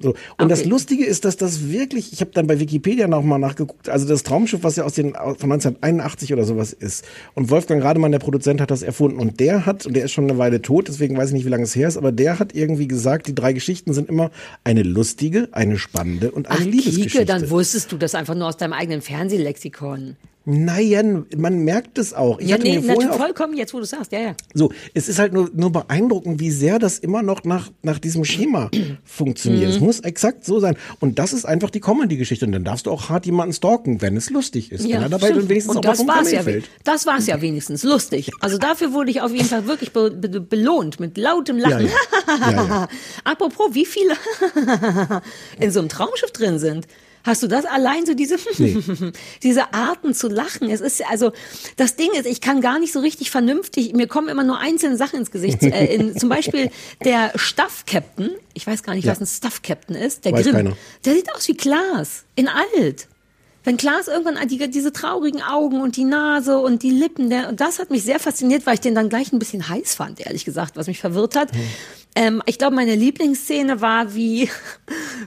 So. 0.00 0.14
Und 0.38 0.50
das 0.50 0.60
Okay. 0.60 0.68
Lustige 0.68 1.04
ist, 1.04 1.24
dass 1.24 1.36
das 1.36 1.68
wirklich, 1.70 2.12
ich 2.12 2.20
habe 2.20 2.32
dann 2.34 2.48
bei 2.48 2.58
Wikipedia 2.58 3.06
noch 3.06 3.22
mal 3.22 3.38
nachgeguckt, 3.38 3.88
also 3.88 4.08
das 4.08 4.24
Traumschiff, 4.24 4.64
was 4.64 4.74
ja 4.74 4.82
aus 4.84 4.94
den 4.94 5.12
von 5.12 5.52
1981 5.52 6.32
oder 6.32 6.42
sowas 6.44 6.72
ist. 6.72 7.04
Und 7.34 7.48
Wolfgang 7.50 7.82
Rademann, 7.82 8.10
der 8.10 8.18
Produzent, 8.18 8.60
hat 8.60 8.72
das 8.72 8.82
erfunden. 8.82 9.20
Und 9.20 9.38
der 9.38 9.66
hat, 9.66 9.86
und 9.86 9.94
der 9.94 10.04
ist 10.04 10.10
schon 10.12 10.24
eine 10.24 10.36
Weile 10.36 10.60
tot, 10.60 10.88
deswegen 10.88 11.16
weiß 11.16 11.28
ich 11.28 11.34
nicht, 11.34 11.44
wie 11.44 11.50
lange 11.50 11.62
es 11.62 11.76
her 11.76 11.86
ist, 11.86 11.96
aber 11.96 12.10
der 12.10 12.40
hat 12.40 12.52
irgendwie 12.52 12.88
gesagt, 12.88 13.28
die 13.28 13.36
drei 13.36 13.52
Geschichten 13.52 13.92
sind 13.94 14.08
immer 14.08 14.32
eine 14.64 14.82
lustige, 14.82 15.48
eine 15.52 15.78
spannende 15.78 16.32
und 16.32 16.48
eine 16.50 16.58
Ach, 16.58 16.64
Liebesgeschichte. 16.64 17.18
Kike, 17.20 17.24
dann 17.24 17.50
wusstest 17.50 17.92
du 17.92 17.98
das 17.98 18.16
einfach 18.16 18.34
nur 18.34 18.48
aus 18.48 18.56
deinem 18.56 18.72
eigenen 18.72 19.00
Fernsehlexikon. 19.00 20.16
Nein, 20.46 21.24
man 21.36 21.60
merkt 21.60 21.96
es 21.96 22.12
auch. 22.12 22.38
Ich 22.38 22.48
ja, 22.48 22.54
hatte 22.56 22.64
nee, 22.64 22.78
natürlich 22.78 23.14
vollkommen, 23.14 23.56
jetzt 23.56 23.72
wo 23.72 23.78
du 23.78 23.86
sagst, 23.86 24.12
ja, 24.12 24.18
ja. 24.20 24.34
So, 24.52 24.72
es 24.92 25.08
ist 25.08 25.18
halt 25.18 25.32
nur, 25.32 25.50
nur 25.54 25.72
beeindruckend, 25.72 26.38
wie 26.38 26.50
sehr 26.50 26.78
das 26.78 26.98
immer 26.98 27.22
noch 27.22 27.44
nach, 27.44 27.70
nach 27.82 27.98
diesem 27.98 28.24
Schema 28.26 28.70
funktioniert. 29.04 29.70
Es 29.70 29.80
Mhm. 29.80 29.86
muss 29.86 30.00
exakt 30.00 30.44
so 30.44 30.60
sein. 30.60 30.76
Und 31.00 31.18
das 31.18 31.32
ist 31.32 31.46
einfach 31.46 31.70
die 31.70 31.80
Comedy-Geschichte. 31.80 32.44
Und 32.44 32.52
dann 32.52 32.64
darfst 32.64 32.84
du 32.86 32.90
auch 32.90 33.08
hart 33.08 33.24
jemanden 33.24 33.54
stalken, 33.54 34.02
wenn 34.02 34.16
es 34.18 34.28
lustig 34.28 34.70
ist. 34.70 34.84
wenn 34.84 34.90
er 34.92 35.08
dabei 35.08 35.28
stimmt. 35.28 35.42
dann 35.42 35.48
wenigstens 35.48 35.76
und 35.76 35.78
auch 35.78 35.84
mal 35.84 35.90
das 35.92 35.98
vom 35.98 36.08
war's 36.08 36.30
ja, 36.30 36.42
fällt. 36.42 36.68
Das 36.84 37.06
war's 37.06 37.26
ja 37.26 37.40
wenigstens 37.40 37.82
lustig. 37.82 38.30
Also 38.40 38.58
dafür 38.58 38.92
wurde 38.92 39.10
ich 39.10 39.22
auf 39.22 39.32
jeden 39.32 39.46
Fall 39.48 39.66
wirklich 39.66 39.92
be 39.92 40.10
be 40.10 40.40
belohnt 40.42 41.00
mit 41.00 41.16
lautem 41.16 41.56
Lachen. 41.58 41.86
Ja, 41.86 41.92
ja. 42.38 42.50
Ja, 42.50 42.66
ja. 42.66 42.88
Apropos, 43.24 43.68
wie 43.72 43.86
viele 43.86 44.14
in 45.58 45.70
so 45.70 45.80
einem 45.80 45.88
Traumschiff 45.88 46.32
drin 46.32 46.58
sind. 46.58 46.86
Hast 47.24 47.42
du 47.42 47.46
das 47.48 47.64
allein 47.64 48.06
so 48.06 48.14
diese 48.14 48.36
Nee. 48.58 48.76
diese 49.42 49.72
Arten 49.74 50.14
zu 50.14 50.28
lachen? 50.28 50.70
Es 50.70 50.80
ist 50.80 51.02
also 51.10 51.32
das 51.76 51.96
Ding 51.96 52.12
ist, 52.12 52.26
ich 52.26 52.40
kann 52.40 52.60
gar 52.60 52.78
nicht 52.78 52.92
so 52.92 53.00
richtig 53.00 53.30
vernünftig. 53.30 53.94
Mir 53.94 54.06
kommen 54.06 54.28
immer 54.28 54.44
nur 54.44 54.58
einzelne 54.58 54.96
Sachen 54.96 55.18
ins 55.20 55.30
Gesicht. 55.30 55.62
Äh, 55.62 55.86
in, 55.94 56.16
zum 56.18 56.28
Beispiel 56.28 56.70
der 57.04 57.32
Staff 57.36 57.84
Captain. 57.86 58.30
Ich 58.52 58.66
weiß 58.66 58.82
gar 58.82 58.94
nicht, 58.94 59.04
Ja. 59.06 59.12
was 59.12 59.20
ein 59.20 59.26
Staff 59.26 59.62
Captain 59.62 59.96
ist. 59.96 60.24
Der 60.24 60.32
Weiß 60.32 60.44
Grimm. 60.44 60.54
keiner. 60.54 60.76
Der 61.04 61.14
sieht 61.14 61.34
aus 61.34 61.48
wie 61.48 61.56
Klaas 61.56 62.24
in 62.36 62.48
alt. 62.48 63.08
Wenn 63.64 63.78
Klaas 63.78 64.08
irgendwann 64.08 64.46
die, 64.46 64.70
diese 64.70 64.92
traurigen 64.92 65.42
Augen 65.42 65.80
und 65.80 65.96
die 65.96 66.04
Nase 66.04 66.58
und 66.58 66.82
die 66.82 66.90
Lippen, 66.90 67.30
der, 67.30 67.48
und 67.48 67.60
das 67.60 67.78
hat 67.78 67.90
mich 67.90 68.04
sehr 68.04 68.20
fasziniert, 68.20 68.66
weil 68.66 68.74
ich 68.74 68.80
den 68.80 68.94
dann 68.94 69.08
gleich 69.08 69.32
ein 69.32 69.38
bisschen 69.38 69.68
heiß 69.68 69.94
fand, 69.94 70.20
ehrlich 70.20 70.44
gesagt, 70.44 70.76
was 70.76 70.86
mich 70.86 71.00
verwirrt 71.00 71.34
hat. 71.34 71.50
Ähm, 72.14 72.42
ich 72.46 72.58
glaube, 72.58 72.76
meine 72.76 72.94
Lieblingsszene 72.94 73.80
war, 73.80 74.14
wie, 74.14 74.50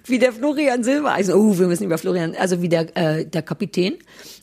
wie 0.06 0.20
der 0.20 0.32
Florian 0.34 0.84
Silbereisen, 0.84 1.34
oh, 1.34 1.58
wir 1.58 1.68
müssen 1.68 1.84
über 1.84 1.98
Florian, 1.98 2.36
also 2.36 2.62
wie 2.62 2.70
der, 2.70 2.96
äh, 2.96 3.26
der 3.26 3.42
Kapitän, 3.42 3.96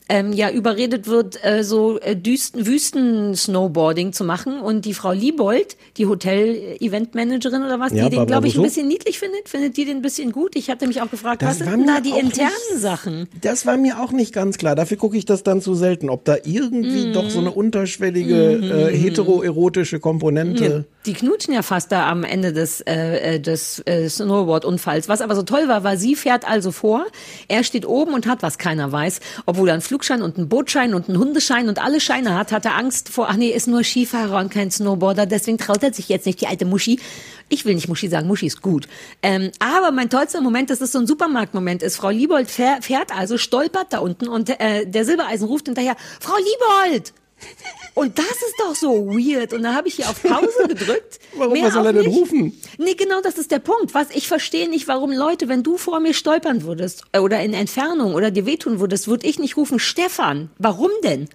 ähm, 0.09 0.33
ja, 0.33 0.49
überredet 0.51 1.07
wird, 1.07 1.43
äh, 1.43 1.63
so 1.63 1.99
äh, 1.99 2.15
Düsten, 2.15 2.65
Wüsten-Snowboarding 2.65 4.13
zu 4.13 4.23
machen. 4.23 4.59
Und 4.59 4.85
die 4.85 4.93
Frau 4.93 5.11
Liebold, 5.11 5.77
die 5.97 6.05
Hotel-Event-Managerin 6.05 7.63
oder 7.63 7.79
was, 7.79 7.91
Ja, 7.91 8.09
die 8.09 8.15
den, 8.15 8.25
glaube 8.27 8.47
ich, 8.47 8.55
ein 8.57 8.63
bisschen 8.63 8.87
niedlich 8.87 9.19
findet, 9.19 9.49
findet 9.49 9.77
die 9.77 9.85
den 9.85 9.97
ein 9.97 10.01
bisschen 10.01 10.31
gut. 10.31 10.55
Ich 10.55 10.69
hatte 10.69 10.87
mich 10.87 11.01
auch 11.01 11.09
gefragt, 11.09 11.41
Das 11.41 11.49
was 11.49 11.57
sind 11.59 11.69
denn 11.71 11.87
da 11.87 11.99
die 12.01 12.09
internen 12.11 12.51
nicht- 12.71 12.81
Sachen? 12.81 13.27
Das 13.41 13.65
war 13.65 13.77
mir 13.77 13.99
auch 14.01 14.11
nicht 14.11 14.33
ganz 14.33 14.57
klar. 14.57 14.75
Dafür 14.75 14.97
gucke 14.97 15.17
ich 15.17 15.25
das 15.25 15.43
dann 15.43 15.61
zu 15.61 15.75
selten. 15.75 16.09
Ob 16.09 16.25
da 16.25 16.35
irgendwie 16.43 17.11
doch 17.11 17.29
so 17.29 17.39
eine 17.39 17.51
unterschwellige 17.51 18.89
äh, 18.91 18.95
heteroerotische 18.97 19.99
Komponente. 19.99 20.85
Die 21.05 21.13
knutschen 21.13 21.53
ja 21.53 21.61
fast 21.61 21.91
da 21.91 22.09
am 22.09 22.23
Ende 22.23 22.53
des, 22.53 22.81
äh, 22.81 23.35
äh, 23.35 23.39
des 23.39 23.81
äh, 23.85 24.09
Snowboard-Unfalls. 24.09 25.07
Was 25.09 25.21
aber 25.21 25.35
so 25.35 25.43
toll 25.43 25.67
war, 25.67 25.83
war, 25.83 25.97
sie 25.97 26.15
fährt 26.15 26.47
also 26.47 26.71
vor, 26.71 27.05
er 27.47 27.63
steht 27.63 27.85
oben 27.87 28.13
und 28.13 28.27
hat, 28.27 28.41
was 28.43 28.57
keiner 28.57 28.91
weiß, 28.91 29.19
obwohl 29.45 29.69
er 29.69 29.73
einen 29.73 29.81
Flugschein 29.95 30.21
und 30.21 30.37
einen 30.37 30.49
Bootschein 30.49 30.93
und 30.93 31.07
einen 31.07 31.17
Hundeschein 31.17 31.69
und 31.69 31.81
alle 31.81 32.01
Scheine 32.01 32.37
hat, 32.37 32.51
hat 32.51 32.65
er 32.65 32.75
Angst 32.75 33.07
vor, 33.07 33.29
ach 33.29 33.37
nee, 33.37 33.51
ist 33.51 33.65
nur 33.65 33.81
Skifahrer 33.81 34.39
und 34.39 34.51
kein 34.51 34.69
Snowboarder, 34.69 35.25
deswegen 35.25 35.57
traut 35.57 35.83
er 35.83 35.93
sich 35.93 36.09
jetzt 36.09 36.25
nicht, 36.25 36.41
die 36.41 36.47
alte 36.47 36.65
Muschi. 36.65 36.99
Ich 37.47 37.63
will 37.63 37.75
nicht 37.75 37.87
Muschi 37.87 38.09
sagen, 38.09 38.27
Muschi 38.27 38.47
ist 38.47 38.61
gut. 38.61 38.89
Ähm, 39.21 39.51
aber 39.59 39.91
mein 39.91 40.09
tollster 40.09 40.41
Moment, 40.41 40.69
dass 40.69 40.81
es 40.81 40.91
so 40.91 40.99
ein 40.99 41.07
Supermarktmoment 41.07 41.81
ist. 41.81 41.95
Frau 41.95 42.09
Liebold 42.09 42.51
fähr, 42.51 42.81
fährt 42.81 43.15
also, 43.17 43.37
stolpert 43.37 43.93
da 43.93 43.99
unten 43.99 44.27
und 44.27 44.49
äh, 44.49 44.85
der 44.85 45.05
Silbereisen 45.05 45.47
ruft 45.47 45.67
hinterher, 45.67 45.95
Frau 46.19 46.35
Liebold! 46.35 47.13
Und 47.93 48.19
das 48.19 48.31
ist 48.31 48.55
doch 48.59 48.75
so 48.75 49.07
weird. 49.07 49.53
Und 49.53 49.63
da 49.63 49.73
habe 49.73 49.87
ich 49.87 49.95
hier 49.95 50.09
auf 50.09 50.21
Pause 50.21 50.67
gedrückt. 50.67 51.19
Warum? 51.35 51.53
Mehr 51.53 51.65
Was 51.67 51.73
soll 51.73 51.85
er 51.85 51.93
denn 51.93 52.05
nicht. 52.05 52.17
rufen? 52.17 52.61
Nee, 52.77 52.93
genau 52.95 53.21
das 53.21 53.37
ist 53.37 53.51
der 53.51 53.59
Punkt. 53.59 53.93
Was 53.93 54.09
ich 54.11 54.27
verstehe 54.27 54.69
nicht, 54.69 54.87
warum 54.87 55.11
Leute, 55.11 55.47
wenn 55.47 55.63
du 55.63 55.77
vor 55.77 55.99
mir 55.99 56.13
stolpern 56.13 56.63
würdest 56.63 57.03
äh, 57.13 57.19
oder 57.19 57.39
in 57.41 57.53
Entfernung 57.53 58.13
oder 58.13 58.31
dir 58.31 58.45
wehtun 58.45 58.79
würdest, 58.79 59.07
würde 59.07 59.27
ich 59.27 59.39
nicht 59.39 59.55
rufen, 59.57 59.79
Stefan. 59.79 60.49
Warum 60.57 60.91
denn? 61.03 61.29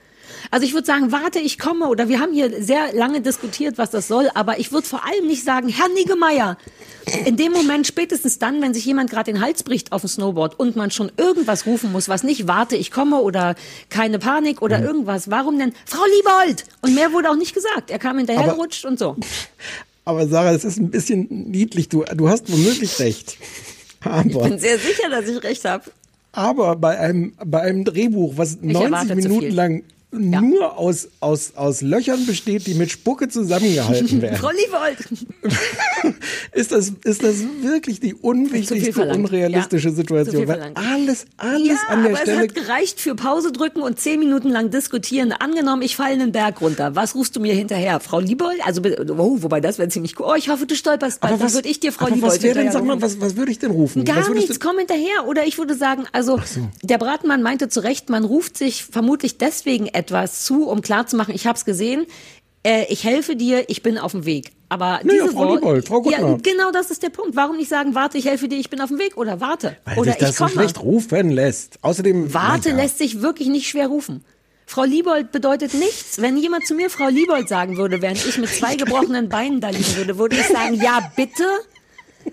Also 0.51 0.66
ich 0.66 0.74
würde 0.74 0.86
sagen, 0.86 1.12
warte, 1.12 1.38
ich 1.38 1.59
komme. 1.59 1.88
Oder 1.88 2.09
wir 2.09 2.20
haben 2.20 2.32
hier 2.32 2.62
sehr 2.62 2.93
lange 2.93 3.20
diskutiert, 3.20 3.78
was 3.78 3.91
das 3.91 4.09
soll. 4.09 4.30
Aber 4.34 4.59
ich 4.59 4.72
würde 4.72 4.86
vor 4.86 5.05
allem 5.05 5.26
nicht 5.26 5.45
sagen, 5.45 5.68
Herr 5.68 5.88
Niggemeier. 5.88 6.57
In 7.26 7.36
dem 7.36 7.53
Moment, 7.53 7.86
spätestens 7.86 8.38
dann, 8.38 8.61
wenn 8.62 8.74
sich 8.74 8.84
jemand 8.84 9.11
gerade 9.11 9.32
den 9.32 9.41
Hals 9.41 9.62
bricht 9.62 9.93
auf 9.93 10.03
dem 10.03 10.09
Snowboard 10.09 10.59
und 10.59 10.76
man 10.76 10.91
schon 10.91 11.11
irgendwas 11.16 11.66
rufen 11.66 11.93
muss, 11.93 12.09
was 12.09 12.22
nicht 12.22 12.47
warte, 12.47 12.76
ich 12.76 12.91
komme 12.91 13.20
oder 13.20 13.55
keine 13.88 14.18
Panik 14.18 14.62
oder 14.62 14.80
irgendwas. 14.80 15.30
Warum 15.30 15.59
denn 15.59 15.72
Frau 15.86 16.05
Liebold? 16.16 16.64
Und 16.82 16.95
mehr 16.95 17.12
wurde 17.12 17.30
auch 17.30 17.36
nicht 17.36 17.55
gesagt. 17.55 17.91
Er 17.91 17.99
kam 17.99 18.18
hinterhergerutscht 18.18 18.84
und 18.84 18.99
so. 18.99 19.16
Aber 20.05 20.26
Sarah, 20.26 20.53
es 20.53 20.64
ist 20.64 20.78
ein 20.78 20.91
bisschen 20.91 21.26
niedlich. 21.30 21.88
Du, 21.88 22.05
du 22.05 22.28
hast 22.28 22.51
womöglich 22.51 22.99
recht. 22.99 23.38
Ich 23.41 24.07
Aber, 24.07 24.49
bin 24.49 24.59
sehr 24.59 24.78
sicher, 24.78 25.11
dass 25.11 25.28
ich 25.28 25.43
recht 25.43 25.64
habe. 25.64 25.84
aber 26.32 26.76
bei 26.76 26.99
einem, 26.99 27.32
bei 27.45 27.61
einem 27.61 27.84
Drehbuch, 27.84 28.34
was 28.36 28.59
90 28.61 28.82
erwarte 28.82 29.09
zu 29.09 29.28
Minuten 29.28 29.41
viel. 29.47 29.55
Lang 30.13 30.51
nur 30.51 30.77
aus, 30.77 31.09
aus, 31.21 31.53
aus 31.55 31.83
Löchern 31.83 32.27
besteht, 32.27 32.67
die 32.67 32.75
mit 32.75 32.91
Spucke 32.91 33.29
zusammengehalten 33.29 34.21
werden. 34.23 34.37
Frau 34.39 34.51
Liebold. 34.51 34.99
ist 36.53 36.73
das, 36.73 36.93
ist 37.05 37.23
das 37.23 37.37
wirklich 37.63 38.01
die 38.01 38.15
unwichtigste, 38.15 39.07
unrealistische 39.07 39.89
Ja, 39.91 39.95
Situation? 39.95 40.49
Weil 40.49 40.73
alles, 40.75 41.27
alles 41.37 41.67
Ja, 41.69 41.77
an 41.89 42.03
der 42.03 42.13
aber 42.13 42.23
Stelle. 42.23 42.37
es 42.37 42.49
hat 42.49 42.55
gereicht 42.55 43.01
für 43.01 43.15
Pause 43.15 43.53
drücken 43.53 43.83
und 43.83 44.01
zehn 44.01 44.19
Minuten 44.19 44.49
lang 44.49 44.71
diskutieren. 44.71 45.33
Angenommen, 45.33 45.83
ich 45.83 45.97
falle 45.97 46.15
einen 46.15 46.33
Berg 46.33 46.61
runter. 46.61 46.95
Was 46.97 47.15
rufst 47.15 47.37
du 47.37 47.41
mir 47.41 47.55
hinterher? 47.55 48.01
Frau 48.01 48.21
Liebold? 48.21 48.59
Also, 48.65 48.83
oh, 48.83 49.37
wobei 49.43 49.61
das 49.61 49.79
wäre 49.79 49.89
ziemlich 49.89 50.19
cool. 50.19 50.27
Oh, 50.31 50.35
ich 50.35 50.49
hoffe, 50.49 50.67
du 50.67 50.75
stolperst 50.75 51.21
bald. 51.21 51.35
aber 51.35 51.45
was, 51.45 51.55
würde 51.55 51.69
ich 51.69 51.81
dir 51.81 51.93
Frau 51.93 52.07
aber 52.07 52.15
Liebold 52.17 52.33
was 52.35 52.43
wäre 52.43 52.59
denn, 52.59 52.73
sag 52.73 52.85
mal, 52.85 52.95
rufen. 52.95 53.03
was, 53.03 53.21
was 53.21 53.37
würde 53.37 53.53
ich 53.53 53.59
denn 53.59 53.71
rufen? 53.71 54.05
Gar 54.05 54.29
nichts, 54.35 54.61
komm 54.61 54.79
hinterher. 54.79 55.27
Oder 55.29 55.47
ich 55.47 55.59
würde 55.59 55.75
sagen, 55.75 56.05
also 56.13 56.41
der 56.83 56.99
Bratmann 56.99 57.43
meinte 57.43 57.69
zu 57.69 57.81
Recht, 57.81 58.11
man 58.11 58.25
ruft 58.25 58.57
sich 58.59 58.85
vermutlich 58.85 59.39
deswegen 59.39 59.87
etwas 60.01 60.45
zu, 60.45 60.69
um 60.69 60.81
klarzumachen, 60.83 61.35
ich 61.35 61.47
habe 61.47 61.57
es 61.57 61.65
gesehen, 61.65 62.07
äh, 62.63 62.85
ich 62.89 63.05
helfe 63.05 63.37
dir, 63.37 63.69
ich 63.69 63.83
bin 63.83 63.99
auf 63.99 64.13
dem 64.13 64.25
Weg. 64.25 64.53
Aber 64.69 65.01
Naja, 65.03 65.25
diese 65.25 65.33
Frau 65.33 65.55
Liebold, 65.55 65.89
Frau 65.89 66.03
ja, 66.09 66.19
Guttner. 66.21 66.39
genau 66.43 66.71
das 66.71 66.91
ist 66.91 67.03
der 67.03 67.11
Punkt. 67.11 67.35
Warum 67.35 67.57
nicht 67.57 67.69
sagen, 67.69 67.95
warte, 67.95 68.19
ich 68.19 68.27
helfe 68.27 68.47
dir, 68.49 68.57
ich 68.59 68.71
bin 68.71 68.81
auf 68.81 68.89
dem 68.89 68.99
Weg 68.99 69.17
oder 69.17 69.41
warte 69.41 69.77
Weil 69.85 69.99
oder 69.99 70.13
sich 70.13 70.21
das 70.21 70.31
ich 70.31 70.37
so 70.37 70.45
komme. 70.45 70.55
schlecht 70.57 70.81
rufen 70.83 71.31
lässt. 71.31 71.79
Außerdem. 71.83 72.33
Warte 72.33 72.71
naja. 72.71 72.83
lässt 72.83 72.99
sich 72.99 73.21
wirklich 73.21 73.49
nicht 73.49 73.69
schwer 73.69 73.89
rufen. 73.89 74.25
Frau 74.67 74.85
Liebold 74.85 75.33
bedeutet 75.33 75.75
nichts. 75.75 76.21
Wenn 76.21 76.37
jemand 76.37 76.65
zu 76.67 76.75
mir 76.75 76.89
Frau 76.91 77.09
Liebold 77.09 77.49
sagen 77.49 77.77
würde, 77.77 78.01
während 78.01 78.25
ich 78.25 78.39
mit 78.39 78.49
zwei 78.51 78.77
gebrochenen 78.77 79.29
Beinen 79.29 79.61
da 79.61 79.71
liegen 79.71 79.97
würde, 79.97 80.17
würde 80.19 80.37
ich 80.37 80.47
sagen, 80.47 80.75
ja, 80.75 81.11
bitte? 81.17 81.45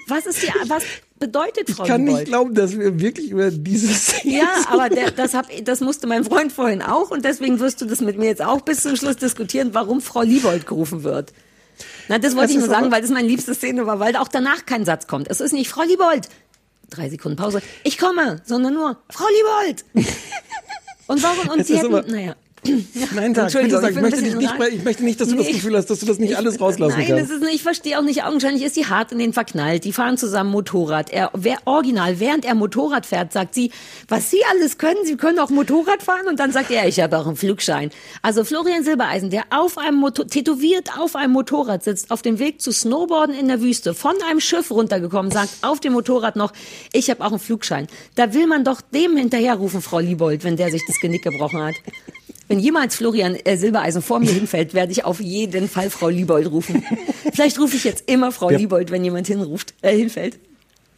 Was 0.07 0.28
ist 0.28 0.43
die, 0.43 0.51
was 0.68 0.84
bedeutet 1.20 1.70
Frau 1.70 1.84
Ich 1.84 1.89
kann 1.89 2.01
Liebold? 2.01 2.22
nicht 2.22 2.28
glauben, 2.30 2.53
dass 2.53 2.78
wir 2.78 2.99
wirklich 2.99 3.32
über 3.32 3.49
dieses. 3.51 4.24
Ja, 4.24 4.47
aber 4.70 4.89
der, 4.89 5.11
das, 5.11 5.34
hab, 5.34 5.47
das 5.65 5.82
musste 5.82 6.07
mein 6.07 6.24
Freund 6.24 6.51
vorhin 6.51 6.82
auch 6.82 7.11
und 7.11 7.24
deswegen 7.26 7.59
wirst 7.59 7.82
du 7.82 7.86
das 7.86 8.01
mit 8.01 8.18
mir 8.18 8.26
jetzt 8.28 8.41
auch 8.41 8.61
bis 8.61 8.84
zum 8.84 8.95
Schluss 8.95 9.18
diskutieren, 9.18 9.70
warum 9.74 10.01
Frau 10.01 10.22
Liebold 10.22 10.65
gerufen 10.68 11.03
wird. 11.03 11.34
Na, 12.07 12.18
das 12.18 12.36
wollte 12.36 12.47
Das 12.47 12.51
ich 12.53 12.59
nur 12.59 12.68
sagen, 12.70 12.91
weil 12.91 13.01
das 13.01 13.11
meine 13.11 13.28
liebste 13.28 13.53
Szene 13.53 13.86
war, 13.86 13.99
weil 13.99 14.15
auch 14.15 14.28
danach 14.28 14.65
kein 14.65 14.86
Satz 14.86 15.07
kommt. 15.07 15.28
Es 15.30 15.41
ist 15.41 15.51
nicht 15.53 15.70
Frau 15.70 15.84
Liebold. 15.84 16.28
Drei 16.89 17.09
Sekunden 17.09 17.38
Pause. 17.38 17.61
Ich 17.84 17.97
komme, 17.97 18.41
sondern 18.45 18.74
nur 18.74 18.97
Frau 19.09 19.26
Liebold. 19.28 19.86
Und 21.07 21.22
warum? 21.24 21.49
Und 21.49 21.59
Es 21.61 21.68
sie 21.68 21.78
hätten, 21.78 22.11
naja. 22.11 22.36
Nein, 22.63 23.33
sag, 23.35 23.43
Entschuldigung, 23.43 23.81
bitte 23.81 23.81
sag, 23.81 23.89
ich 23.91 23.95
ich 23.95 24.01
möchte, 24.01 24.21
dich 24.23 24.35
nicht, 24.35 24.73
ich 24.73 24.83
möchte 24.83 25.03
nicht, 25.03 25.21
dass 25.21 25.29
du 25.29 25.35
das 25.35 25.47
Nee. 25.47 25.53
Gefühl 25.53 25.77
hast, 25.77 25.85
dass 25.89 25.99
du 25.99 26.05
das 26.05 26.19
nicht 26.19 26.35
alles 26.35 26.59
rauslassen 26.59 26.97
Nein, 26.97 27.07
kannst. 27.07 27.23
das 27.23 27.29
ist 27.37 27.43
nicht, 27.43 27.55
ich 27.55 27.63
verstehe 27.63 27.97
auch 27.97 28.03
nicht, 28.03 28.23
augenscheinlich 28.23 28.63
ist 28.63 28.75
sie 28.75 28.85
hart 28.85 29.11
in 29.11 29.19
den 29.19 29.31
verknallt. 29.33 29.83
Die 29.85 29.93
fahren 29.93 30.17
zusammen 30.17 30.51
Motorrad. 30.51 31.09
Er, 31.11 31.31
wer, 31.33 31.57
original, 31.65 32.19
während 32.19 32.45
er 32.45 32.55
Motorrad 32.55 33.05
fährt, 33.05 33.31
sagt 33.31 33.53
sie, 33.53 33.71
was 34.07 34.31
sie 34.31 34.39
alles 34.51 34.77
können, 34.77 35.05
sie 35.05 35.15
können 35.17 35.39
auch 35.39 35.49
Motorrad 35.49 36.03
fahren. 36.03 36.27
Und 36.27 36.39
dann 36.39 36.51
sagt 36.51 36.71
er, 36.71 36.87
ich 36.87 36.99
habe 36.99 37.17
auch 37.17 37.27
einen 37.27 37.35
Flugschein. 37.35 37.91
Also 38.21 38.43
Florian 38.43 38.83
Silbereisen, 38.83 39.29
der 39.29 39.43
auf 39.51 39.77
einem 39.77 39.97
Motor, 39.97 40.27
tätowiert 40.27 40.97
auf 40.99 41.15
einem 41.15 41.33
Motorrad 41.33 41.83
sitzt, 41.83 42.11
auf 42.11 42.21
dem 42.21 42.39
Weg 42.39 42.61
zu 42.61 42.71
Snowboarden 42.71 43.35
in 43.35 43.47
der 43.47 43.61
Wüste, 43.61 43.93
von 43.93 44.15
einem 44.29 44.39
Schiff 44.39 44.71
runtergekommen, 44.71 45.31
sagt 45.31 45.49
auf 45.61 45.79
dem 45.79 45.93
Motorrad 45.93 46.35
noch, 46.35 46.51
ich 46.91 47.09
habe 47.09 47.23
auch 47.23 47.31
einen 47.31 47.39
Flugschein. 47.39 47.87
Da 48.15 48.33
will 48.33 48.47
man 48.47 48.63
doch 48.63 48.81
dem 48.81 49.15
hinterherrufen, 49.15 49.81
Frau 49.81 49.99
Liebold, 49.99 50.43
wenn 50.43 50.57
der 50.57 50.71
sich 50.71 50.81
das 50.87 50.99
Genick 50.99 51.23
gebrochen 51.23 51.61
hat. 51.63 51.75
Wenn 52.47 52.59
jemals 52.59 52.95
Florian 52.95 53.35
äh, 53.35 53.57
Silbereisen 53.57 54.01
vor 54.01 54.19
mir 54.19 54.31
hinfällt, 54.31 54.73
werde 54.73 54.91
ich 54.91 55.03
auf 55.03 55.19
jeden 55.19 55.67
Fall 55.67 55.89
Frau 55.89 56.09
Liebold 56.09 56.49
rufen. 56.49 56.83
Vielleicht 57.33 57.59
rufe 57.59 57.75
ich 57.75 57.83
jetzt 57.83 58.03
immer 58.09 58.31
Frau 58.31 58.49
Ja. 58.49 58.57
Liebold, 58.57 58.89
wenn 58.91 59.03
jemand 59.03 59.27
hinruft, 59.27 59.73
äh, 59.81 59.95
hinfällt. 59.95 60.39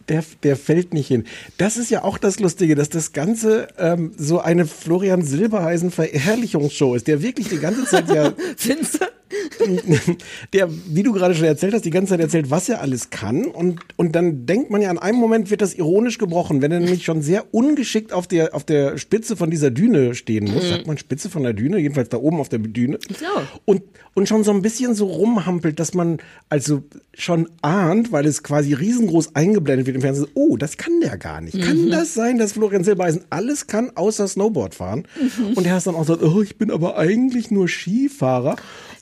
Der, 0.10 0.24
der 0.42 0.56
fällt 0.56 0.94
nicht 0.94 1.08
hin. 1.08 1.26
Das 1.58 1.78
ist 1.78 1.92
ja 1.92 2.04
auch 2.04 2.18
das 2.18 2.40
Lustige, 2.40 2.74
dass 2.74 2.90
das 2.90 3.14
Ganze 3.14 3.68
ähm, 3.78 4.12
so 4.18 4.40
eine 4.40 4.66
Florian 4.66 5.24
Silbereisen 5.24 5.92
Verherrlichungsshow 5.92 6.96
ist, 6.96 7.08
der 7.08 7.22
wirklich 7.22 7.50
die 7.50 7.60
ganze 7.60 7.86
Zeit 7.86 8.10
ja, 8.10 8.34
Findest? 8.58 9.00
der, 10.54 10.70
wie 10.88 11.04
du 11.04 11.14
gerade 11.14 11.36
schon 11.36 11.46
erzählt 11.46 11.74
hast, 11.74 11.86
die 11.86 11.90
ganze 11.90 12.12
Zeit 12.12 12.20
erzählt, 12.20 12.50
was 12.50 12.70
er 12.70 12.82
alles 12.82 13.10
kann. 13.10 13.46
Und, 13.46 13.80
und 13.96 14.16
dann 14.16 14.46
denkt 14.46 14.70
man 14.72 14.82
ja, 14.82 14.90
an 14.90 14.98
einem 14.98 15.18
Moment 15.20 15.50
wird 15.52 15.62
das 15.62 15.74
ironisch 15.74 16.18
gebrochen, 16.18 16.62
wenn 16.62 16.72
er 16.72 16.80
nämlich 16.80 17.04
schon 17.06 17.22
sehr 17.22 17.54
ungeschickt 17.54 18.14
auf 18.14 18.28
der, 18.28 18.56
auf 18.56 18.64
der 18.64 18.98
Spitze 18.98 19.36
von 19.36 19.50
dieser 19.50 19.72
Düne 19.72 20.16
stehen 20.16 20.46
muss. 20.52 20.64
Mhm. 20.64 20.70
Sagt 20.70 20.88
man 20.88 20.98
Spitze 20.98 21.30
von 21.30 21.44
der 21.44 21.54
Düne? 21.54 21.78
Jedenfalls 21.80 22.10
da 22.10 22.18
oben 22.18 22.40
auf 22.40 22.50
der 22.50 22.60
Düne. 22.60 22.98
Glaube. 22.98 23.48
Und, 23.66 23.84
und 24.14 24.28
schon 24.28 24.44
so 24.44 24.52
ein 24.52 24.62
bisschen 24.62 24.96
so 24.96 25.06
rumhampelt, 25.08 25.80
dass 25.80 25.94
man 25.94 26.18
also 26.50 26.84
schon 27.14 27.50
ahnt, 27.62 28.12
weil 28.12 28.26
es 28.26 28.44
quasi 28.44 28.74
riesengroß 28.74 29.36
eingeblendet 29.36 29.86
wird 29.88 29.96
im 29.96 30.02
Fernsehen, 30.02 30.28
oh, 30.34 30.58
das 30.58 30.78
kann 30.78 31.00
der 31.02 31.18
gar 31.18 31.42
nicht. 31.42 31.60
Kann 31.62 31.86
Mhm. 31.86 31.92
das 31.92 32.14
sein, 32.14 32.38
dass 32.38 32.54
Florian 32.54 32.84
Silbereisen 32.84 33.24
alles 33.30 33.68
kann, 33.68 33.92
außer 33.96 34.28
Snowboard 34.28 34.76
fahren? 34.76 35.04
Mhm. 35.20 35.54
Und 35.54 35.66
er 35.66 35.76
hat 35.76 35.86
dann 35.88 35.96
auch 35.96 36.02
gesagt, 36.02 36.24
oh, 36.24 36.42
ich 36.42 36.58
bin 36.58 36.72
aber 36.72 36.98
eigentlich 36.98 37.52
nur 37.52 37.68
Skifahrer. 37.68 38.56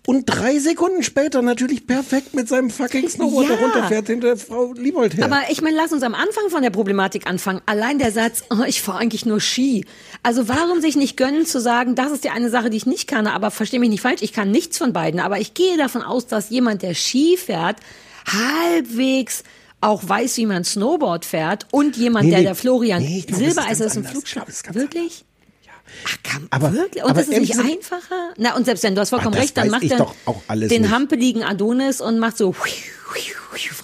Und 0.10 0.24
drei 0.26 0.58
Sekunden 0.58 1.04
später 1.04 1.42
natürlich 1.42 1.86
perfekt 1.86 2.34
mit 2.34 2.48
seinem 2.48 2.70
fucking 2.70 3.10
Snowboard 3.10 3.50
Ja. 3.50 3.56
runterfährt 3.56 4.08
hinter 4.08 4.38
Frau 4.38 4.72
Liebold 4.72 5.18
her. 5.18 5.26
Aber 5.26 5.42
ich 5.50 5.62
meine, 5.62 5.76
lass 5.76 5.92
uns 5.92 6.02
am 6.02 6.16
Anfang 6.16 6.50
von 6.50 6.62
der 6.62 6.70
Problematik 6.70 7.28
anfangen. 7.28 7.60
Allein 7.66 8.00
der 8.00 8.14
Satz, 8.14 8.44
oh, 8.50 8.64
ich 8.66 8.82
fahre 8.82 9.00
eigentlich 9.00 9.26
nur 9.26 9.42
Ski. 9.42 9.86
Also 10.24 10.48
warum 10.48 10.80
sich 10.80 10.96
nicht 10.96 11.18
gönnen 11.18 11.46
zu 11.46 11.60
sagen, 11.60 11.96
das 11.96 12.14
ist 12.14 12.24
die 12.24 12.30
eine 12.30 12.50
Sache, 12.50 12.70
die 12.70 12.78
ich 12.78 12.86
nicht 12.86 13.08
kann, 13.10 13.28
aber 13.28 13.52
verstehe 13.52 13.82
mich 13.82 13.90
nicht 13.90 14.00
falsch, 14.00 14.22
ich 14.22 14.32
kann 14.32 14.50
nichts 14.50 14.78
von 14.78 14.94
beiden. 14.94 15.20
Aber 15.20 15.40
ich 15.42 15.54
gehe 15.54 15.76
davon 15.76 16.02
aus, 16.04 16.26
dass 16.26 16.50
jemand, 16.50 16.84
der 16.84 16.94
Ski 16.94 17.36
fährt, 17.36 17.76
halbwegs 18.32 19.44
auch 19.82 20.08
weiß, 20.08 20.38
wie 20.38 20.46
man 20.46 20.64
Snowboard 20.64 21.26
fährt 21.26 21.68
und 21.72 21.98
jemand, 21.98 22.26
Nee, 22.26 22.30
der 22.32 22.40
nee. 22.40 22.46
der 22.46 22.56
Florian 22.56 23.02
Nee, 23.04 23.24
glaub, 23.28 23.28
das 23.28 23.48
ist 23.50 23.56
Silbereisen 23.56 23.82
ganz 23.84 23.92
ist 23.92 23.98
im. 23.98 24.06
Flugschlag. 24.06 24.48
Wirklich? 24.74 25.26
Ach, 26.06 26.18
kann, 26.24 26.48
Aber- 26.50 26.74
wirklich? 26.74 27.04
Und 27.04 27.10
aber 27.12 27.20
das 27.22 27.30
ist 27.30 27.40
nicht 27.40 27.58
einfacher? 27.58 28.34
Na, 28.38 28.56
und 28.56 28.66
selbst 28.66 28.84
wenn 28.84 28.96
du 28.96 29.02
hast 29.02 29.10
vollkommen 29.10 29.34
das 29.34 29.44
recht, 29.44 29.58
dann 29.58 29.70
macht 29.70 29.84
er 29.84 30.08
den 30.68 30.82
nicht. 30.84 30.92
hampeligen 30.92 31.44
Adonis 31.44 32.02
und 32.02 32.20
macht 32.20 32.38
so 32.38 32.54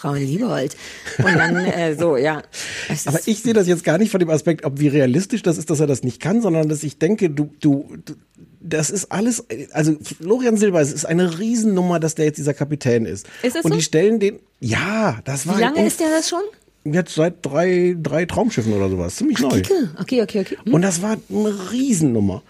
Frau 0.04 0.14
Liebold. 0.14 0.76
Und 1.18 1.36
dann 1.36 1.56
äh, 1.56 1.95
so, 1.95 2.18
ja. 2.18 2.43
Es 2.89 3.08
Aber 3.08 3.20
ich 3.26 3.41
sehe 3.41 3.54
das 3.54 3.68
jetzt 3.68 3.84
gar 3.84 3.97
nicht 3.97 4.12
von 4.12 4.20
dem 4.20 4.30
Aspekt, 4.30 4.66
ob 4.66 4.80
wie 4.80 4.89
realistisch 4.89 5.41
das 5.43 5.58
ist, 5.58 5.70
dass 5.70 5.80
er 5.80 5.88
das 5.88 6.04
nicht 6.04 6.20
kann, 6.22 6.41
sondern 6.41 6.68
dass 6.68 6.84
ich 6.84 6.97
denke, 6.97 7.30
du, 7.30 7.49
du, 7.62 7.88
du 8.04 8.16
das 8.60 8.89
ist 8.89 9.12
alles, 9.12 9.45
also 9.72 9.95
Florian 10.20 10.58
Silbereisen 10.58 10.95
ist 10.95 11.06
eine 11.06 11.39
Riesennummer, 11.39 11.99
dass 11.99 12.16
der 12.16 12.26
jetzt 12.26 12.38
dieser 12.38 12.54
Kapitän 12.54 13.06
ist. 13.06 13.28
Ist 13.41 13.56
das 13.56 13.66
Und 13.66 13.72
so? 13.72 13.78
die 13.78 13.84
stellen 13.84 14.20
den, 14.20 14.39
ja, 14.60 15.20
das 15.26 15.47
war 15.47 15.58
Wie 15.58 15.62
lange 15.62 15.86
ist 15.86 15.99
der 15.99 16.10
das 16.10 16.30
schon? 16.30 16.43
Jetzt 16.86 17.16
seit 17.16 17.46
drei, 17.46 17.96
drei 18.02 18.26
Traumschiffen 18.26 18.74
oder 18.74 18.90
sowas, 18.90 19.16
ziemlich 19.16 19.40
neu. 19.40 19.48
Okay, 19.48 19.90
okay, 20.00 20.22
okay. 20.22 20.42
okay. 20.42 20.58
Hm. 20.66 20.74
Und 20.74 20.82
das 20.82 21.02
war 21.02 21.18
eine 21.30 21.72
Riesennummer. 21.72 22.42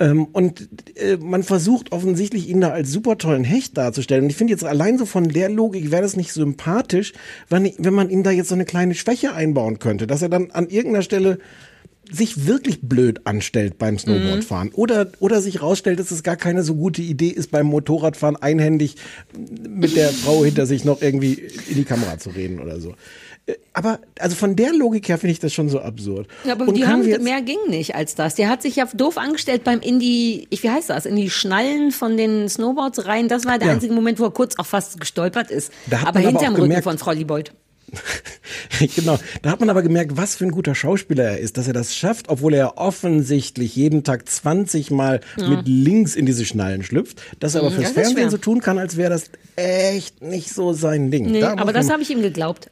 Ähm, 0.00 0.26
und 0.32 0.68
äh, 0.96 1.18
man 1.18 1.42
versucht 1.42 1.92
offensichtlich, 1.92 2.48
ihn 2.48 2.62
da 2.62 2.70
als 2.70 2.90
super 2.90 3.18
tollen 3.18 3.44
Hecht 3.44 3.76
darzustellen. 3.76 4.24
Und 4.24 4.30
ich 4.30 4.36
finde 4.36 4.52
jetzt 4.52 4.64
allein 4.64 4.96
so 4.96 5.04
von 5.04 5.28
der 5.28 5.50
Logik 5.50 5.90
wäre 5.90 6.02
das 6.02 6.16
nicht 6.16 6.32
sympathisch, 6.32 7.12
wenn, 7.48 7.70
wenn 7.78 7.94
man 7.94 8.08
ihm 8.08 8.22
da 8.22 8.30
jetzt 8.30 8.48
so 8.48 8.54
eine 8.54 8.64
kleine 8.64 8.94
Schwäche 8.94 9.34
einbauen 9.34 9.78
könnte, 9.78 10.06
dass 10.06 10.22
er 10.22 10.30
dann 10.30 10.50
an 10.52 10.68
irgendeiner 10.68 11.02
Stelle 11.02 11.38
sich 12.10 12.46
wirklich 12.46 12.80
blöd 12.80 13.20
anstellt 13.24 13.78
beim 13.78 13.98
Snowboardfahren 13.98 14.70
oder 14.72 15.12
oder 15.20 15.40
sich 15.40 15.62
rausstellt, 15.62 16.00
dass 16.00 16.10
es 16.10 16.24
gar 16.24 16.36
keine 16.36 16.64
so 16.64 16.74
gute 16.74 17.02
Idee 17.02 17.28
ist 17.28 17.50
beim 17.52 17.66
Motorradfahren 17.66 18.36
einhändig 18.36 18.96
mit 19.68 19.94
der 19.96 20.08
Frau 20.08 20.44
hinter 20.44 20.66
sich 20.66 20.84
noch 20.84 21.02
irgendwie 21.02 21.34
in 21.68 21.76
die 21.76 21.84
Kamera 21.84 22.18
zu 22.18 22.30
reden 22.30 22.58
oder 22.58 22.80
so. 22.80 22.94
Aber 23.72 23.98
also 24.18 24.36
von 24.36 24.54
der 24.54 24.72
Logik 24.72 25.08
her 25.08 25.18
finde 25.18 25.32
ich 25.32 25.40
das 25.40 25.52
schon 25.52 25.68
so 25.68 25.80
absurd. 25.80 26.28
Ja, 26.44 26.52
aber 26.52 26.68
Und 26.68 26.74
die 26.76 26.86
haben, 26.86 27.00
mehr 27.22 27.42
ging 27.42 27.58
nicht 27.68 27.94
als 27.96 28.14
das. 28.14 28.36
Der 28.36 28.48
hat 28.48 28.62
sich 28.62 28.76
ja 28.76 28.86
doof 28.94 29.18
angestellt 29.18 29.64
beim 29.64 29.80
in 29.80 29.98
die, 29.98 30.46
ich, 30.50 30.62
wie 30.62 30.70
heißt 30.70 30.88
das, 30.90 31.04
in 31.06 31.16
die 31.16 31.30
Schnallen 31.30 31.90
von 31.90 32.16
den 32.16 32.48
Snowboards 32.48 33.06
rein. 33.06 33.26
Das 33.28 33.46
war 33.46 33.58
der 33.58 33.68
Ja. 33.68 33.74
einzige 33.74 33.92
Moment, 33.92 34.20
wo 34.20 34.24
er 34.24 34.30
kurz 34.30 34.56
auch 34.58 34.66
fast 34.66 35.00
gestolpert 35.00 35.50
ist. 35.50 35.72
Da 35.88 36.02
hat 36.02 36.08
aber 36.08 36.20
hinterm 36.20 36.54
Rücken 36.54 36.62
gemerkt- 36.68 36.84
von 36.84 36.98
Frau 36.98 37.10
Liebold. 37.12 37.52
genau. 38.96 39.18
Da 39.42 39.50
hat 39.50 39.58
man 39.58 39.68
aber 39.68 39.82
gemerkt, 39.82 40.16
was 40.16 40.36
für 40.36 40.44
ein 40.44 40.52
guter 40.52 40.76
Schauspieler 40.76 41.24
er 41.24 41.38
ist, 41.38 41.56
dass 41.56 41.66
er 41.66 41.72
das 41.72 41.94
schafft, 41.96 42.28
obwohl 42.28 42.54
er 42.54 42.78
offensichtlich 42.78 43.74
jeden 43.74 44.04
Tag 44.04 44.28
20 44.28 44.92
Mal 44.92 45.20
Ja. 45.36 45.48
mit 45.48 45.66
links 45.66 46.14
in 46.14 46.24
diese 46.26 46.44
Schnallen 46.44 46.84
schlüpft, 46.84 47.20
dass 47.40 47.54
er 47.56 47.62
aber 47.62 47.70
Mhm, 47.70 47.74
fürs 47.74 47.84
das 47.86 47.92
Fernsehen 47.94 48.16
schwer. 48.18 48.30
so 48.30 48.36
tun 48.36 48.60
kann, 48.60 48.78
als 48.78 48.96
wäre 48.96 49.10
das 49.10 49.24
echt 49.56 50.22
nicht 50.22 50.50
so 50.54 50.72
sein 50.72 51.10
Ding. 51.10 51.32
Nee, 51.32 51.40
Da 51.40 51.54
aber 51.56 51.72
das 51.72 51.90
habe 51.90 52.02
ich 52.02 52.10
ihm 52.10 52.22
geglaubt. 52.22 52.70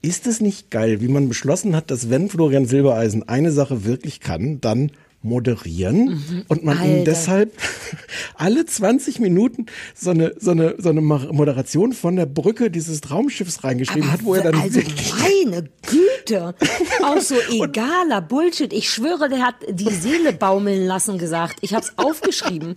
Ist 0.00 0.26
es 0.26 0.40
nicht 0.40 0.70
geil, 0.70 1.00
wie 1.00 1.08
man 1.08 1.28
beschlossen 1.28 1.74
hat, 1.74 1.90
dass 1.90 2.08
wenn 2.10 2.28
Florian 2.28 2.66
Silbereisen 2.66 3.28
eine 3.28 3.50
Sache 3.50 3.84
wirklich 3.84 4.20
kann, 4.20 4.60
dann 4.60 4.92
moderieren 5.22 6.44
und 6.48 6.64
man 6.64 6.76
ihm 6.78 6.98
Alter. 6.98 7.04
deshalb 7.04 7.52
alle 8.36 8.64
20 8.64 9.18
Minuten 9.18 9.66
so 9.94 10.10
eine, 10.10 10.34
so 10.38 10.52
eine, 10.52 10.76
so 10.78 10.90
eine 10.90 11.00
Moderation 11.00 11.92
von 11.92 12.14
der 12.14 12.26
Brücke 12.26 12.70
dieses 12.70 13.00
Traumschiffs 13.00 13.64
reingeschrieben 13.64 14.10
hat, 14.12 14.24
wo 14.24 14.34
er 14.34 14.44
dann 14.44 14.54
also 14.54 14.80
meine 15.20 15.68
Güte, 15.86 16.54
auch 17.02 17.20
so 17.20 17.34
egaler 17.50 18.20
Bullshit. 18.20 18.72
Ich 18.72 18.90
schwöre, 18.90 19.28
der 19.28 19.40
hat 19.40 19.56
die 19.68 19.92
Seele 19.92 20.32
baumeln 20.32 20.86
lassen 20.86 21.18
gesagt. 21.18 21.58
Ich 21.62 21.74
habe 21.74 21.84
es 21.84 21.98
aufgeschrieben. 21.98 22.76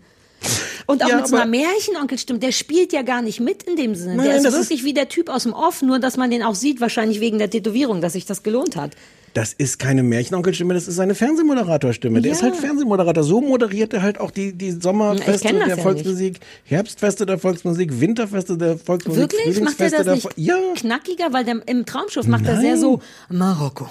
Und 0.88 1.04
auch 1.04 1.10
Ja, 1.10 1.18
mit 1.18 1.28
so 1.28 1.36
einer 1.36 1.46
Märchenonkelstimme, 1.46 2.40
der 2.40 2.52
spielt 2.52 2.92
ja 2.94 3.02
gar 3.04 3.22
nicht 3.22 3.40
mit 3.40 3.64
in 3.64 3.76
dem 3.76 3.96
Sinne. 3.96 4.16
Nein, 4.16 4.26
der 4.26 4.36
ist 4.38 4.46
das 4.46 4.54
ist- 4.56 4.70
wirklich 4.70 4.84
wie 4.84 4.94
der 4.94 5.08
Typ 5.10 5.30
aus 5.30 5.44
dem 5.44 5.54
Off, 5.54 5.82
nur 5.82 6.00
dass 6.00 6.18
man 6.18 6.32
den 6.32 6.44
auch 6.44 6.56
sieht, 6.56 6.82
wahrscheinlich 6.82 7.20
wegen 7.20 7.38
der 7.38 7.50
Tätowierung, 7.50 8.02
dass 8.02 8.14
sich 8.14 8.26
das 8.26 8.44
gelohnt 8.44 8.76
hat. 8.76 8.92
Das 9.34 9.54
ist 9.54 9.80
keine 9.80 10.04
Märchenonkelstimme, 10.04 10.74
das 10.74 10.90
ist 10.90 11.00
eine 11.00 11.16
Fernsehmoderatorstimme. 11.16 12.22
Der 12.22 12.32
Ja. 12.32 12.36
ist 12.36 12.44
halt 12.44 12.56
Fernsehmoderator. 12.58 13.24
So 13.24 13.40
moderiert 13.40 13.94
er 13.94 14.02
halt 14.02 14.20
auch 14.20 14.30
die, 14.32 14.52
die 14.52 14.72
Sommerfeste 14.72 15.54
der 15.54 15.68
ja 15.68 15.78
Volksmusik, 15.78 16.40
Herbstfeste 16.66 17.26
der 17.26 17.38
Volksmusik, 17.38 18.02
Winterfeste 18.02 18.58
der 18.58 18.78
Volksmusik, 18.78 19.22
Wirklich? 19.32 19.62
Macht 19.62 19.80
er 19.80 19.90
das 19.92 20.04
der 20.04 20.16
nicht 20.16 20.26
Vol- 20.28 20.34
Ja. 20.36 20.56
knackiger? 20.76 21.32
Weil 21.32 21.46
der, 21.46 21.62
im 21.66 21.86
Traumschiff 21.86 22.28
macht 22.28 22.46
er 22.46 22.60
sehr 22.60 22.72
Nein. 22.72 22.82
so 22.82 23.02
Marokko. 23.30 23.88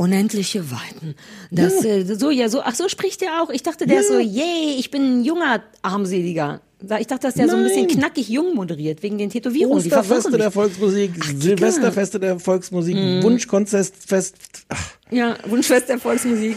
Unendliche 0.00 0.70
Weiten. 0.70 1.14
Das, 1.50 1.84
Ja. 1.84 1.90
äh, 1.90 2.04
so, 2.14 2.30
ja, 2.30 2.48
so, 2.48 2.62
ach 2.62 2.74
so 2.74 2.88
spricht 2.88 3.20
er 3.20 3.42
auch. 3.42 3.50
Ich 3.50 3.62
dachte, 3.62 3.86
der 3.86 4.00
ist 4.00 4.08
so, 4.08 4.14
Ja. 4.18 4.20
yay, 4.44 4.76
ich 4.78 4.90
bin 4.90 5.20
ein 5.20 5.24
junger 5.24 5.62
Armseliger. 5.82 6.62
Ich 6.98 7.06
dachte, 7.06 7.26
dass 7.26 7.34
der 7.34 7.46
so 7.50 7.56
ein 7.56 7.64
bisschen 7.64 7.86
Nein. 7.86 7.98
knackig 7.98 8.30
jung 8.30 8.54
moderiert, 8.54 9.02
wegen 9.02 9.18
den 9.18 9.28
Tätowierungen. 9.28 9.76
Osterfeste 9.76 10.38
der. 10.38 10.50
Volksmusik, 10.50 11.22
Silvesterfeste 11.22 12.18
der 12.18 12.38
Volksmusik, 12.40 12.96
Wunschkonzert, 13.22 13.92
Fest. 14.06 14.36
Ach, 14.70 14.82
Ja, 15.10 15.36
Wunschfest 15.46 15.90
der 15.90 15.98
Volksmusik. 15.98 16.56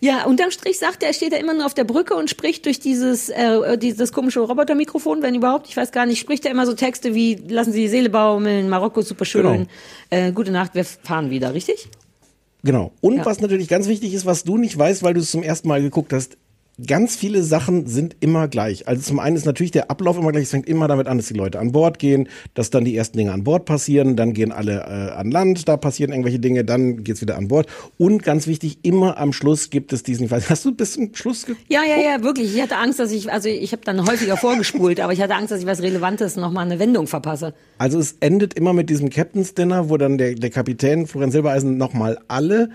Ja, 0.00 0.24
unterm 0.26 0.50
Strich 0.50 0.78
sagt 0.78 1.02
er, 1.02 1.08
er 1.08 1.14
steht 1.14 1.32
da 1.32 1.36
immer 1.38 1.54
nur 1.54 1.64
auf 1.64 1.72
der 1.74 1.84
Brücke 1.84 2.14
und 2.14 2.28
spricht 2.28 2.66
durch 2.66 2.78
dieses, 2.80 3.30
äh, 3.30 3.78
dieses 3.78 4.12
komische 4.12 4.40
Robotermikrofon, 4.40 5.22
wenn 5.22 5.34
überhaupt, 5.34 5.68
ich 5.68 5.76
weiß 5.78 5.92
gar 5.92 6.04
nicht, 6.04 6.18
spricht 6.20 6.44
er 6.44 6.50
immer 6.50 6.66
so 6.66 6.74
Texte 6.74 7.14
wie, 7.14 7.36
lassen 7.48 7.72
Sie 7.72 7.80
die 7.82 7.88
Seele 7.88 8.10
baumeln, 8.10 8.68
Marokko 8.68 9.00
super 9.00 9.24
schön, 9.24 9.42
Genau. 9.44 9.66
äh, 10.10 10.32
gute 10.32 10.50
Nacht, 10.50 10.74
wir 10.74 10.84
fahren 10.84 11.30
wieder, 11.30 11.54
richtig? 11.54 11.88
Genau. 12.64 12.92
Und 13.00 13.16
Ja. 13.16 13.26
was 13.26 13.40
natürlich 13.40 13.68
ganz 13.68 13.88
wichtig 13.88 14.14
ist, 14.14 14.24
was 14.26 14.44
du 14.44 14.56
nicht 14.56 14.76
weißt, 14.78 15.02
weil 15.02 15.14
du 15.14 15.20
es 15.20 15.30
zum 15.30 15.42
ersten 15.42 15.68
Mal 15.68 15.82
geguckt 15.82 16.12
hast, 16.12 16.36
ganz 16.86 17.16
viele 17.16 17.42
Sachen 17.42 17.86
sind 17.86 18.16
immer 18.20 18.48
gleich. 18.48 18.88
Also 18.88 19.02
zum 19.02 19.18
einen 19.18 19.36
ist 19.36 19.44
natürlich 19.44 19.72
der 19.72 19.90
Ablauf 19.90 20.16
immer 20.16 20.32
gleich. 20.32 20.44
Es 20.44 20.50
fängt 20.50 20.68
immer 20.68 20.88
damit 20.88 21.06
an, 21.06 21.18
dass 21.18 21.28
die 21.28 21.34
Leute 21.34 21.58
an 21.58 21.72
Bord 21.72 21.98
gehen, 21.98 22.28
dass 22.54 22.70
dann 22.70 22.84
die 22.84 22.96
ersten 22.96 23.18
Dinge 23.18 23.32
an 23.32 23.44
Bord 23.44 23.66
passieren, 23.66 24.16
dann 24.16 24.32
gehen 24.32 24.52
alle 24.52 24.80
äh, 24.80 25.12
an 25.12 25.30
Land, 25.30 25.68
da 25.68 25.76
passieren 25.76 26.12
irgendwelche 26.12 26.38
Dinge, 26.38 26.64
dann 26.64 27.04
geht's 27.04 27.20
wieder 27.20 27.36
an 27.36 27.48
Bord. 27.48 27.66
Und 27.98 28.22
ganz 28.22 28.46
wichtig, 28.46 28.78
immer 28.82 29.18
am 29.18 29.32
Schluss 29.32 29.70
gibt 29.70 29.92
es 29.92 30.02
diesen, 30.02 30.24
ich 30.24 30.30
weiß, 30.30 30.48
hast 30.50 30.64
du 30.64 30.72
bis 30.72 30.94
zum 30.94 31.14
Schluss 31.14 31.46
geguckt? 31.46 31.66
Ja, 31.68 31.82
ja, 31.84 31.96
ja, 31.96 32.22
wirklich. 32.22 32.54
Ich 32.54 32.62
hatte 32.62 32.76
Angst, 32.76 32.98
dass 32.98 33.12
ich, 33.12 33.30
also 33.30 33.48
ich 33.48 33.72
habe 33.72 33.82
dann 33.84 34.06
häufiger 34.06 34.36
vorgespult, 34.36 35.00
aber 35.00 35.12
ich 35.12 35.20
hatte 35.20 35.34
Angst, 35.34 35.52
dass 35.52 35.60
ich 35.60 35.66
was 35.66 35.82
Relevantes 35.82 36.36
nochmal 36.36 36.64
eine 36.64 36.78
Wendung 36.78 37.06
verpasse. 37.06 37.54
Also 37.78 37.98
es 37.98 38.16
endet 38.20 38.54
immer 38.54 38.72
mit 38.72 38.88
diesem 38.88 39.10
Captain's 39.10 39.54
Dinner, 39.54 39.88
wo 39.88 39.96
dann 39.98 40.18
der, 40.18 40.34
der 40.34 40.50
Kapitän 40.50 41.06
Florian 41.06 41.30
Silbereisen 41.30 41.76
nochmal 41.76 42.18
alle 42.28 42.70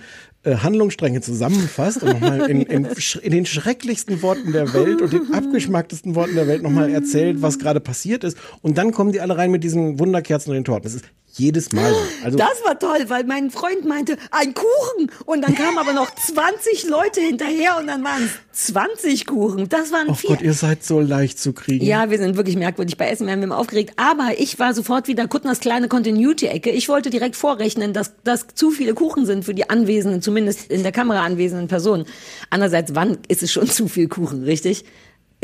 Handlungsstränge 0.45 1.21
zusammenfasst 1.21 2.03
und 2.03 2.09
nochmal 2.09 2.49
in, 2.49 2.61
in, 2.61 2.85
in 3.21 3.31
den 3.31 3.45
schrecklichsten 3.45 4.21
Worten 4.21 4.51
der 4.53 4.73
Welt 4.73 5.01
und 5.01 5.11
den 5.11 5.33
abgeschmacktesten 5.33 6.15
Worten 6.15 6.35
der 6.35 6.47
Welt 6.47 6.63
nochmal 6.63 6.89
erzählt, 6.89 7.41
was 7.41 7.59
gerade 7.59 7.79
passiert 7.79 8.23
ist. 8.23 8.37
Und 8.61 8.77
dann 8.77 8.91
kommen 8.91 9.11
die 9.11 9.21
alle 9.21 9.37
rein 9.37 9.51
mit 9.51 9.63
diesen 9.63 9.99
Wunderkerzen 9.99 10.51
und 10.51 10.55
den 10.55 10.65
Torten. 10.65 10.83
Das 10.83 10.93
ist 10.93 11.05
Jedes 11.37 11.71
Mal. 11.71 11.93
Also 12.23 12.37
das 12.37 12.63
war 12.65 12.79
toll, 12.79 13.05
weil 13.09 13.23
mein 13.23 13.51
Freund 13.51 13.85
meinte, 13.85 14.17
ein 14.31 14.53
Kuchen. 14.55 15.11
Und 15.25 15.41
dann 15.41 15.53
kamen 15.53 15.77
aber 15.77 15.93
noch 15.93 16.13
20 16.13 16.89
Leute 16.89 17.21
hinterher 17.21 17.77
und 17.77 17.87
dann 17.87 18.03
waren 18.03 18.23
es 18.23 18.65
20 18.71 19.27
Kuchen. 19.27 19.69
Das 19.69 19.91
waren 19.91 20.09
oh 20.09 20.15
vier. 20.15 20.31
Gott, 20.31 20.41
ihr 20.41 20.53
seid 20.53 20.83
so 20.83 20.99
leicht 20.99 21.39
zu 21.39 21.53
kriegen. 21.53 21.85
Ja, 21.85 22.09
wir 22.09 22.17
sind 22.17 22.37
wirklich 22.37 22.55
merkwürdig. 22.55 22.97
Bei 22.97 23.07
Essen 23.07 23.27
werden 23.27 23.39
wir 23.39 23.45
immer 23.45 23.57
aufgeregt. 23.57 23.93
Aber 23.97 24.31
ich 24.37 24.57
war 24.57 24.73
sofort 24.73 25.07
wieder 25.07 25.27
Kuttners 25.27 25.59
kleine 25.59 25.87
Continuity-Ecke. 25.87 26.71
Ich 26.71 26.89
wollte 26.89 27.11
direkt 27.11 27.35
vorrechnen, 27.35 27.93
dass 27.93 28.13
das 28.23 28.47
zu 28.55 28.71
viele 28.71 28.95
Kuchen 28.95 29.27
sind 29.27 29.45
für 29.45 29.53
die 29.53 29.69
anwesenden, 29.69 30.23
zumindest 30.23 30.71
in 30.71 30.81
der 30.81 30.91
Kamera 30.91 31.23
anwesenden 31.23 31.67
Personen. 31.67 32.05
Andererseits, 32.49 32.95
wann 32.95 33.19
ist 33.27 33.43
es 33.43 33.51
schon 33.51 33.67
zu 33.69 33.87
viel 33.87 34.07
Kuchen, 34.07 34.43
richtig? 34.43 34.85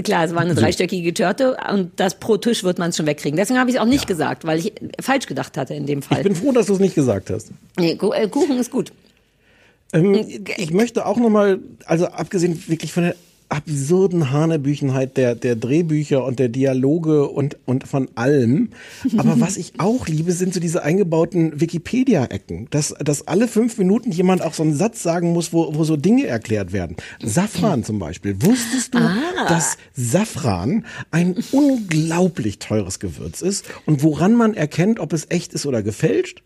Klar, 0.04 0.26
es 0.26 0.34
war 0.34 0.42
eine 0.42 0.56
dreistöckige 0.56 1.14
Törte 1.14 1.58
und 1.72 1.92
das 1.98 2.20
pro 2.20 2.38
Tisch 2.38 2.64
wird 2.64 2.80
man 2.80 2.90
es 2.90 2.98
schon 2.98 3.06
wegkriegen. 3.06 3.38
Deswegen 3.38 3.60
habe 3.60 3.70
ich 3.70 3.78
es 3.78 3.82
auch 3.82 3.86
nicht 3.88 4.08
gesagt, 4.08 4.46
weil 4.46 4.60
ich 4.60 4.74
falsch 5.02 5.28
gedacht 5.28 5.58
hatte 5.58 5.74
in 5.74 5.86
dem 5.86 6.02
Fall. 6.02 6.20
Ich 6.20 6.24
bin 6.24 6.36
froh, 6.36 6.52
dass 6.52 6.68
du 6.68 6.74
es 6.74 6.80
nicht 6.80 6.96
gesagt 6.96 7.30
hast. 7.30 7.52
Nee, 7.80 7.92
äh, 7.92 8.28
Kuchen 8.28 8.58
ist 8.58 8.72
gut. 8.72 8.92
Ähm, 9.94 10.16
ich 10.58 10.72
möchte 10.72 11.06
auch 11.06 11.18
nochmal, 11.18 11.60
also 11.86 12.08
abgesehen 12.08 12.62
wirklich 12.68 12.92
von 12.92 13.04
der 13.04 13.16
absurden 13.54 14.32
Hanebüchenheit 14.32 15.16
der, 15.16 15.36
der 15.36 15.56
Drehbücher 15.56 16.26
und 16.26 16.40
der 16.40 16.50
Dialoge 16.50 17.30
und, 17.30 17.58
und 17.66 17.88
von 17.88 18.10
allem. 18.16 18.70
Aber 19.18 19.40
was 19.40 19.58
ich 19.58 19.74
auch 19.78 20.08
liebe, 20.08 20.32
sind 20.32 20.56
so 20.56 20.60
diese 20.60 20.82
eingebauten 20.82 21.62
Wikipedia-Ecken. 21.62 22.68
Dass, 22.72 22.96
dass 23.00 23.28
alle 23.28 23.48
fünf 23.48 23.78
Minuten 23.78 24.12
jemand 24.12 24.42
auch 24.42 24.56
so 24.56 24.64
einen 24.64 24.76
Satz 24.76 25.04
sagen 25.04 25.34
muss, 25.34 25.54
wo, 25.54 25.76
wo 25.76 25.84
so 25.84 25.98
Dinge 25.98 26.26
erklärt 26.26 26.74
werden. 26.74 26.96
Safran 27.22 27.84
zum 27.84 28.00
Beispiel. 28.00 28.42
Wusstest 28.42 28.96
du, 28.96 29.00
dass 29.48 29.78
Safran 29.94 30.88
ein 31.12 31.36
unglaublich 31.52 32.58
teures 32.58 33.00
Gewürz 33.00 33.44
ist 33.44 33.66
und 33.86 34.02
woran 34.02 34.34
man 34.34 34.56
erkennt, 34.56 35.00
ob 35.00 35.14
es 35.14 35.28
echt 35.30 35.54
ist 35.54 35.68
oder 35.68 35.84
gefälscht? 35.84 36.42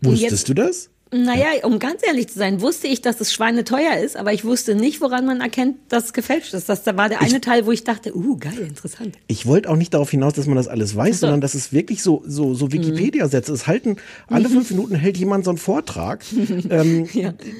Wusstest 0.00 0.30
Jetzt- 0.30 0.48
du 0.48 0.54
das? 0.54 0.88
Naja, 1.12 1.46
um 1.62 1.78
ganz 1.78 2.00
ehrlich 2.04 2.26
zu 2.28 2.36
sein, 2.36 2.60
wusste 2.60 2.88
ich, 2.88 3.00
dass 3.00 3.20
es 3.20 3.32
schweineteuer 3.32 3.96
ist, 4.02 4.16
aber 4.16 4.32
ich 4.32 4.44
wusste 4.44 4.74
nicht, 4.74 5.00
woran 5.00 5.24
man 5.24 5.40
erkennt, 5.40 5.76
dass 5.88 6.06
es 6.06 6.12
gefälscht 6.12 6.52
ist. 6.52 6.68
Das 6.68 6.82
da 6.82 6.96
war 6.96 7.08
der 7.08 7.22
eine 7.22 7.40
Teil, 7.40 7.64
wo 7.64 7.70
ich 7.70 7.84
dachte, 7.84 8.16
uh, 8.16 8.36
geil, 8.36 8.58
interessant. 8.58 9.14
Ich 9.28 9.46
wollte 9.46 9.70
auch 9.70 9.76
nicht 9.76 9.94
darauf 9.94 10.10
hinaus, 10.10 10.32
dass 10.32 10.46
man 10.46 10.56
das 10.56 10.66
alles 10.66 10.96
weiß, 10.96 11.20
sondern 11.20 11.40
dass 11.40 11.54
es 11.54 11.72
wirklich 11.72 12.02
so, 12.02 12.24
so, 12.26 12.54
so 12.54 12.72
Wikipedia-Sätze. 12.72 13.52
Es 13.52 13.68
halten, 13.68 13.98
alle 14.26 14.48
fünf 14.48 14.68
Minuten 14.70 14.96
hält 14.96 15.16
jemand 15.16 15.44
so 15.44 15.50
einen 15.50 15.58
Vortrag 15.58 16.24
ähm, 16.70 17.08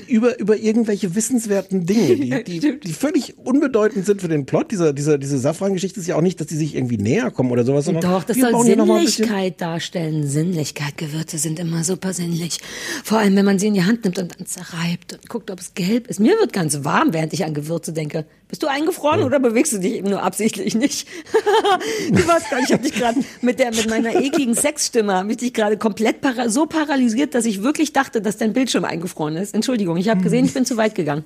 über, 0.08 0.40
über 0.40 0.56
irgendwelche 0.56 1.14
wissenswerten 1.14 1.86
Dinge, 1.86 2.16
die, 2.16 2.58
die, 2.58 2.80
die 2.80 2.92
völlig 2.92 3.38
unbedeutend 3.38 4.06
sind 4.06 4.22
für 4.22 4.28
den 4.28 4.44
Plot. 4.46 4.72
Dieser, 4.72 4.92
dieser, 4.92 5.18
diese 5.18 5.38
Safran-Geschichte 5.38 6.00
ist 6.00 6.08
ja 6.08 6.16
auch 6.16 6.20
nicht, 6.20 6.40
dass 6.40 6.48
die 6.48 6.56
sich 6.56 6.74
irgendwie 6.74 6.98
näher 6.98 7.30
kommen 7.30 7.52
oder 7.52 7.64
sowas, 7.64 7.84
sondern 7.84 8.02
Doch, 8.02 8.24
das 8.24 8.38
soll 8.38 8.60
Sinnlichkeit 8.64 9.60
darstellen. 9.60 10.26
Sinnlichkeit. 10.26 10.98
Gewürze 10.98 11.38
sind 11.38 11.60
immer 11.60 11.84
super 11.84 12.12
sinnlich. 12.12 12.58
Vor 13.04 13.18
allem, 13.18 13.35
wenn 13.36 13.44
man 13.44 13.58
sie 13.58 13.68
in 13.68 13.74
die 13.74 13.84
Hand 13.84 14.04
nimmt 14.04 14.18
und 14.18 14.38
dann 14.38 14.46
zerreibt 14.46 15.12
und 15.12 15.28
guckt, 15.28 15.50
ob 15.50 15.60
es 15.60 15.74
gelb 15.74 16.08
ist. 16.08 16.18
Mir 16.20 16.38
wird 16.38 16.52
ganz 16.52 16.84
warm, 16.84 17.12
während 17.12 17.32
ich 17.32 17.44
an 17.44 17.54
Gewürze 17.54 17.92
denke. 17.92 18.24
Bist 18.48 18.62
du 18.62 18.66
eingefroren 18.66 19.22
oder 19.22 19.38
bewegst 19.38 19.72
du 19.72 19.78
dich 19.78 19.94
eben 19.94 20.10
nur 20.10 20.22
absichtlich 20.22 20.74
nicht? 20.74 21.06
du 22.10 22.26
gar 22.26 22.38
nicht, 22.38 22.68
ich 22.68 22.72
habe 22.72 22.82
dich 22.82 22.94
gerade 22.94 23.20
mit 23.42 23.58
der 23.58 23.72
mit 23.72 23.88
meiner 23.88 24.14
ekligen 24.14 24.54
Sexstimme 24.54 25.14
habe 25.14 25.30
ich 25.32 25.38
dich 25.38 25.52
gerade 25.52 25.76
komplett 25.76 26.20
para 26.20 26.48
so 26.48 26.66
paralysiert, 26.66 27.34
dass 27.34 27.44
ich 27.44 27.62
wirklich 27.62 27.92
dachte, 27.92 28.20
dass 28.20 28.36
dein 28.36 28.52
Bildschirm 28.52 28.84
eingefroren 28.84 29.36
ist. 29.36 29.54
Entschuldigung, 29.54 29.96
ich 29.96 30.08
habe 30.08 30.22
gesehen, 30.22 30.46
ich 30.46 30.54
bin 30.54 30.64
zu 30.64 30.76
weit 30.76 30.94
gegangen. 30.94 31.24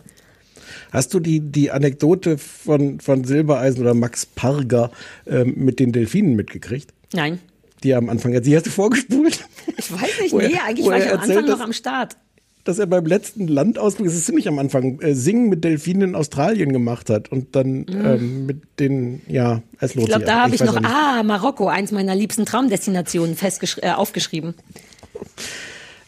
Hast 0.93 1.15
du 1.15 1.21
die, 1.21 1.41
die 1.41 1.71
Anekdote 1.71 2.39
von, 2.39 3.01
von 3.01 3.25
Silbereisen 3.25 3.81
oder 3.81 3.95
Max 3.95 4.27
Parger 4.27 4.91
ähm, 5.27 5.55
mit 5.57 5.79
den 5.79 5.93
Delfinen 5.93 6.35
mitgekriegt? 6.35 6.93
Nein. 7.13 7.39
Die 7.83 7.95
am 7.95 8.09
Anfang, 8.11 8.43
sie 8.43 8.57
hast 8.57 8.67
du 8.67 8.71
vorgespult? 8.71 9.47
Ich 9.81 9.93
weiß 9.93 10.21
nicht, 10.23 10.35
nee, 10.35 10.59
eigentlich 10.65 10.87
war 10.87 10.99
ich 10.99 11.05
am 11.07 11.13
Anfang 11.15 11.29
erzählt, 11.31 11.47
noch 11.47 11.57
dass- 11.59 11.61
am 11.67 11.73
Start. 11.73 12.17
dass 12.65 12.79
er 12.79 12.87
beim 12.87 13.07
letzten 13.07 13.49
Landausflug, 13.49 14.07
das 14.07 14.15
ist 14.17 14.27
ziemlich 14.27 14.47
am 14.47 14.59
Anfang, 14.59 15.01
äh, 15.01 15.15
Singen 15.15 15.49
mit 15.49 15.65
Delfinen 15.65 16.11
in 16.11 16.15
Australien 16.15 16.73
gemacht 16.73 17.09
hat 17.11 17.33
und 17.33 17.57
dann 17.57 17.87
ähm, 17.89 18.47
mit 18.47 18.63
den, 18.79 19.23
ja, 19.29 19.63
es 19.81 19.95
lohnt 19.95 20.09
Ich 20.09 20.13
glaube, 20.15 20.25
da 20.27 20.43
habe 20.45 20.55
ich 20.55 20.61
weiß 20.61 20.73
noch, 20.73 20.83
ah, 20.85 21.23
Marokko, 21.23 21.69
eins 21.69 21.91
meiner 21.91 22.15
liebsten 22.15 22.45
Traumdestinationen 22.47 23.37
äh, 23.83 23.91
aufgeschrieben. 23.93 24.55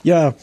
Ja, 0.05 0.35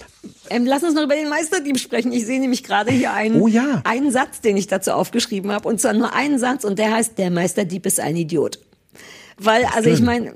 Ähm, 0.50 0.66
lass 0.66 0.84
uns 0.84 0.96
noch 0.96 1.04
über 1.04 1.16
den 1.16 1.30
Meisterdieb 1.30 1.78
sprechen. 1.80 2.12
Ich 2.12 2.26
sehe 2.26 2.40
nämlich 2.40 2.64
gerade 2.64 2.92
hier 2.92 3.14
einen, 3.14 3.40
Oh 3.42 3.48
ja. 3.48 3.82
einen 3.84 4.12
Satz, 4.12 4.42
den 4.42 4.58
ich 4.58 4.68
dazu 4.68 4.92
aufgeschrieben 4.92 5.52
habe. 5.52 5.68
Und 5.68 5.80
zwar 5.80 5.94
nur 5.94 6.14
einen 6.14 6.40
Satz 6.40 6.64
und 6.64 6.80
der 6.80 6.94
heißt, 6.94 7.18
der 7.18 7.30
Meisterdieb 7.30 7.86
ist 7.86 8.00
ein 8.00 8.16
Idiot. 8.16 8.60
Weil, 9.42 9.66
also 9.74 9.90
ich 9.90 10.02
meine, 10.02 10.34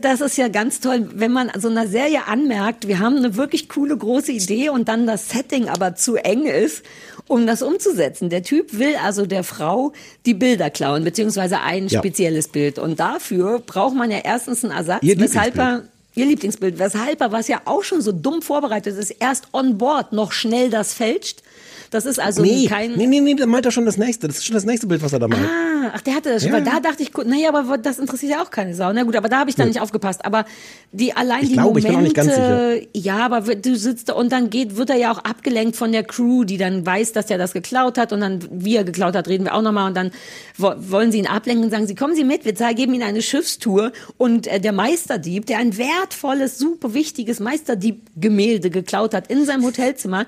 das 0.00 0.20
ist 0.20 0.36
ja 0.36 0.48
ganz 0.48 0.80
toll, 0.80 1.08
wenn 1.14 1.30
man 1.32 1.52
so 1.56 1.68
einer 1.68 1.86
Serie 1.86 2.26
anmerkt, 2.26 2.88
wir 2.88 2.98
haben 2.98 3.16
eine 3.16 3.36
wirklich 3.36 3.68
coole 3.68 3.96
große 3.96 4.32
Idee 4.32 4.70
und 4.70 4.88
dann 4.88 5.06
das 5.06 5.28
Setting 5.30 5.68
aber 5.68 5.94
zu 5.94 6.16
eng 6.16 6.46
ist, 6.46 6.82
um 7.28 7.46
das 7.46 7.62
umzusetzen. 7.62 8.28
Der 8.28 8.42
Typ 8.42 8.76
will 8.76 8.96
also 8.96 9.24
der 9.24 9.44
Frau 9.44 9.92
die 10.26 10.34
Bilder 10.34 10.68
klauen, 10.70 11.04
beziehungsweise 11.04 11.60
ein 11.60 11.86
Ja. 11.86 12.00
spezielles 12.00 12.48
Bild. 12.48 12.80
Und 12.80 12.98
dafür 12.98 13.60
braucht 13.60 13.94
man 13.94 14.10
ja 14.10 14.18
erstens 14.24 14.64
einen 14.64 14.72
Ersatz, 14.72 15.02
Ihr 15.02 15.18
weshalb 15.20 15.56
er 15.56 15.64
Lieblingsbild. 15.64 15.90
Ihr 16.16 16.26
Lieblingsbild, 16.26 16.78
weshalb 16.80 17.20
er, 17.20 17.30
was 17.30 17.46
ja 17.46 17.60
auch 17.66 17.84
schon 17.84 18.02
so 18.02 18.10
dumm 18.10 18.42
vorbereitet 18.42 18.96
ist, 18.98 19.10
erst 19.20 19.44
on 19.52 19.78
board 19.78 20.12
noch 20.12 20.32
schnell 20.32 20.68
das 20.70 20.92
fälscht. 20.92 21.42
Das 21.90 22.06
ist 22.06 22.20
also 22.20 22.42
nee, 22.42 22.66
kein. 22.66 22.92
nee, 22.92 23.06
nee, 23.06 23.20
nee, 23.20 23.34
da 23.34 23.46
meint 23.46 23.66
er 23.66 23.72
schon 23.72 23.84
das 23.84 23.96
nächste. 23.96 24.28
Das 24.28 24.38
ist 24.38 24.46
schon 24.46 24.54
das 24.54 24.64
nächste 24.64 24.86
Bild, 24.86 25.02
was 25.02 25.12
er 25.12 25.18
da 25.18 25.26
malt. 25.26 25.42
Ah, 25.44 25.90
ach, 25.94 26.00
der 26.02 26.14
hatte 26.14 26.28
das 26.30 26.42
schon. 26.42 26.52
Ja, 26.52 26.56
weil 26.58 26.64
da 26.64 26.78
dachte 26.78 27.02
ich, 27.02 27.12
naja, 27.24 27.52
aber 27.52 27.78
das 27.78 27.98
interessiert 27.98 28.32
ja 28.32 28.42
auch 28.42 28.50
keine 28.50 28.74
Sau. 28.74 28.92
Na 28.92 29.02
gut, 29.02 29.16
aber 29.16 29.28
da 29.28 29.40
habe 29.40 29.50
ich 29.50 29.56
dann 29.56 29.66
Nö. 29.66 29.72
nicht 29.72 29.80
aufgepasst. 29.82 30.24
Aber 30.24 30.44
die 30.92 31.12
allein 31.16 31.42
Ich 31.42 31.48
die 31.48 31.54
glaube, 31.54 31.80
ich 31.80 31.86
bin 31.86 31.96
auch 31.96 32.00
nicht 32.00 32.16
Momente, 32.16 32.36
ganz 32.40 32.80
sicher. 32.80 32.88
ja, 32.94 33.18
aber 33.24 33.40
du 33.56 33.74
sitzt 33.76 34.08
da 34.08 34.12
und 34.12 34.30
dann 34.30 34.50
geht, 34.50 34.76
wird 34.76 34.90
er 34.90 34.96
ja 34.96 35.10
auch 35.12 35.18
abgelenkt 35.18 35.74
von 35.76 35.90
der 35.90 36.04
Crew, 36.04 36.44
die 36.44 36.58
dann 36.58 36.86
weiß, 36.86 37.12
dass 37.12 37.28
er 37.28 37.38
das 37.38 37.52
geklaut 37.52 37.98
hat 37.98 38.12
und 38.12 38.20
dann, 38.20 38.46
wie 38.52 38.76
er 38.76 38.84
geklaut 38.84 39.16
hat, 39.16 39.26
reden 39.26 39.44
wir 39.44 39.54
auch 39.54 39.62
nochmal 39.62 39.88
und 39.88 39.96
dann 39.96 40.12
wo, 40.56 40.72
wollen 40.78 41.10
sie 41.10 41.18
ihn 41.18 41.26
ablenken 41.26 41.64
und 41.64 41.70
sagen, 41.70 41.86
sie 41.88 41.94
kommen 41.96 42.14
Sie 42.14 42.24
mit, 42.24 42.44
wir 42.44 42.52
geben 42.74 42.94
Ihnen 42.94 43.02
eine 43.02 43.22
Schiffstour 43.22 43.90
und 44.16 44.46
äh, 44.46 44.60
der 44.60 44.72
Meisterdieb, 44.72 45.46
der 45.46 45.58
ein 45.58 45.76
wertvolles, 45.76 46.56
super 46.58 46.94
wichtiges 46.94 47.40
Meisterdieb-Gemälde 47.40 48.70
geklaut 48.70 49.14
hat 49.14 49.28
in 49.28 49.44
seinem 49.44 49.64
Hotelzimmer, 49.64 50.26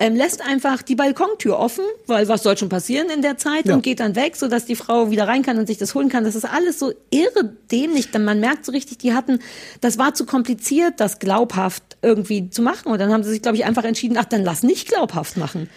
ähm, 0.00 0.16
lässt 0.16 0.42
einfach 0.44 0.82
die 0.82 0.96
Balkontür 0.96 1.56
offen, 1.58 1.84
weil 2.08 2.26
was 2.28 2.42
soll 2.42 2.58
schon 2.58 2.68
passieren 2.68 3.08
in 3.10 3.22
der 3.22 3.36
Zeit 3.38 3.66
Ja. 3.66 3.74
und 3.74 3.82
geht 3.82 4.00
dann 4.00 4.16
weg, 4.16 4.34
sodass 4.34 4.64
die 4.64 4.74
Frau 4.74 5.10
wieder 5.12 5.28
rein 5.28 5.42
kann 5.42 5.56
und 5.56 5.66
sich 5.68 5.78
das 5.78 5.94
holen 5.94 6.08
kann. 6.08 6.24
Das 6.24 6.34
ist 6.34 6.44
alles 6.44 6.80
so 6.80 6.92
irre 7.10 7.52
dämlich. 7.70 8.10
Denn 8.10 8.24
man 8.24 8.40
merkt 8.40 8.64
so 8.64 8.72
richtig, 8.72 8.98
die 8.98 9.14
hatten, 9.14 9.38
das 9.80 9.96
war 9.96 10.12
zu 10.14 10.26
kompliziert, 10.26 10.94
das 10.98 11.20
glaubhaft 11.20 11.82
irgendwie 12.02 12.50
zu 12.50 12.60
machen. 12.60 12.90
Und 12.90 12.98
dann 13.00 13.12
haben 13.12 13.22
sie 13.22 13.30
sich, 13.30 13.40
glaube 13.42 13.56
ich, 13.56 13.64
einfach 13.64 13.84
entschieden, 13.84 14.16
ach, 14.18 14.24
dann 14.24 14.42
lass 14.42 14.64
nicht 14.64 14.88
glaubhaft 14.88 15.36
machen. 15.36 15.70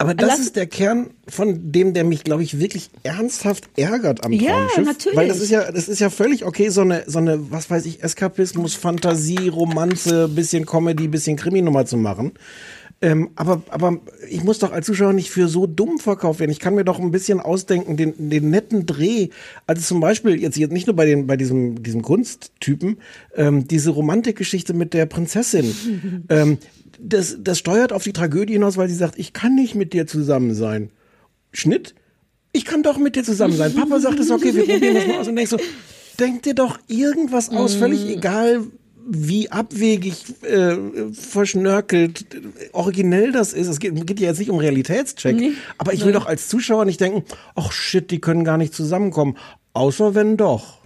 Aber 0.00 0.14
das 0.14 0.28
Lass- 0.28 0.38
ist 0.40 0.54
der 0.56 0.66
Kern 0.68 1.10
von 1.26 1.72
dem, 1.72 1.92
der 1.92 2.04
mich, 2.04 2.22
glaube 2.22 2.44
ich, 2.44 2.60
wirklich 2.60 2.90
ernsthaft 3.02 3.64
ärgert 3.76 4.24
am 4.24 4.30
Ja, 4.32 4.52
Traumschiff. 4.52 4.84
natürlich. 4.86 5.16
Weil 5.18 5.26
das 5.26 5.40
ist 5.40 5.50
ja, 5.50 5.72
das 5.72 5.88
ist 5.88 5.98
ja 5.98 6.08
völlig 6.10 6.44
okay, 6.44 6.68
so 6.68 6.82
eine, 6.82 7.02
so 7.08 7.18
eine, 7.18 7.50
was 7.50 7.68
weiß 7.68 7.84
ich, 7.86 8.00
Eskapismus, 8.04 8.74
Fantasie, 8.74 9.48
Romanze, 9.48 10.28
bisschen 10.28 10.66
Comedy, 10.66 11.08
bisschen 11.08 11.36
Kriminummer 11.36 11.84
zu 11.84 11.96
machen. 11.96 12.32
Ähm, 13.00 13.30
aber, 13.36 13.62
aber 13.68 14.00
ich 14.28 14.42
muss 14.42 14.58
doch 14.58 14.72
als 14.72 14.86
Zuschauer 14.86 15.12
nicht 15.12 15.30
für 15.30 15.46
so 15.46 15.68
dumm 15.68 15.98
verkauft 15.98 16.40
werden. 16.40 16.50
Ich 16.50 16.58
kann 16.58 16.74
mir 16.74 16.84
doch 16.84 16.98
ein 16.98 17.12
bisschen 17.12 17.38
ausdenken, 17.38 17.96
den, 17.96 18.28
den 18.28 18.50
netten 18.50 18.86
Dreh. 18.86 19.28
Also 19.68 19.82
zum 19.82 20.00
Beispiel 20.00 20.40
jetzt, 20.40 20.56
jetzt 20.56 20.72
nicht 20.72 20.88
nur 20.88 20.96
bei, 20.96 21.06
den, 21.06 21.28
bei 21.28 21.36
diesem, 21.36 21.82
diesem 21.82 22.02
Kunsttypen, 22.02 22.98
ähm, 23.36 23.68
diese 23.68 23.90
Romantikgeschichte 23.90 24.74
mit 24.74 24.94
der 24.94 25.06
Prinzessin. 25.06 26.24
ähm, 26.28 26.58
das, 26.98 27.36
das 27.40 27.58
steuert 27.58 27.92
auf 27.92 28.02
die 28.02 28.12
Tragödie 28.12 28.54
hinaus, 28.54 28.76
weil 28.76 28.88
sie 28.88 28.96
sagt, 28.96 29.16
ich 29.16 29.32
kann 29.32 29.54
nicht 29.54 29.76
mit 29.76 29.92
dir 29.92 30.08
zusammen 30.08 30.54
sein. 30.54 30.90
Schnitt? 31.52 31.94
Ich 32.52 32.64
kann 32.64 32.82
doch 32.82 32.98
mit 32.98 33.14
dir 33.14 33.22
zusammen 33.22 33.56
sein. 33.56 33.74
Papa 33.74 34.00
sagt, 34.00 34.18
es 34.18 34.30
okay, 34.30 34.54
wir 34.54 34.66
probieren 34.66 34.94
das 34.94 35.06
mal 35.06 35.18
aus. 35.18 35.28
Und 35.28 35.36
denkst 35.36 35.50
so, 35.50 35.58
denk 36.18 36.42
dir 36.42 36.54
doch 36.54 36.78
irgendwas 36.88 37.50
aus, 37.50 37.74
völlig 37.74 38.08
egal, 38.08 38.64
wie 39.10 39.50
abwegig, 39.50 40.24
äh, 40.42 40.76
verschnörkelt, 41.12 42.26
originell 42.72 43.32
das 43.32 43.52
ist. 43.54 43.68
Es 43.68 43.78
geht, 43.78 44.06
geht 44.06 44.20
ja 44.20 44.28
jetzt 44.28 44.38
nicht 44.38 44.50
um 44.50 44.58
Realitätscheck. 44.58 45.34
Nee. 45.34 45.52
Aber 45.78 45.94
ich 45.94 46.04
will 46.04 46.12
doch 46.12 46.26
als 46.26 46.48
Zuschauer 46.48 46.84
nicht 46.84 47.00
denken, 47.00 47.24
ach 47.54 47.72
shit, 47.72 48.10
die 48.10 48.20
können 48.20 48.44
gar 48.44 48.58
nicht 48.58 48.74
zusammenkommen. 48.74 49.36
Außer 49.72 50.14
wenn 50.14 50.36
doch. 50.36 50.77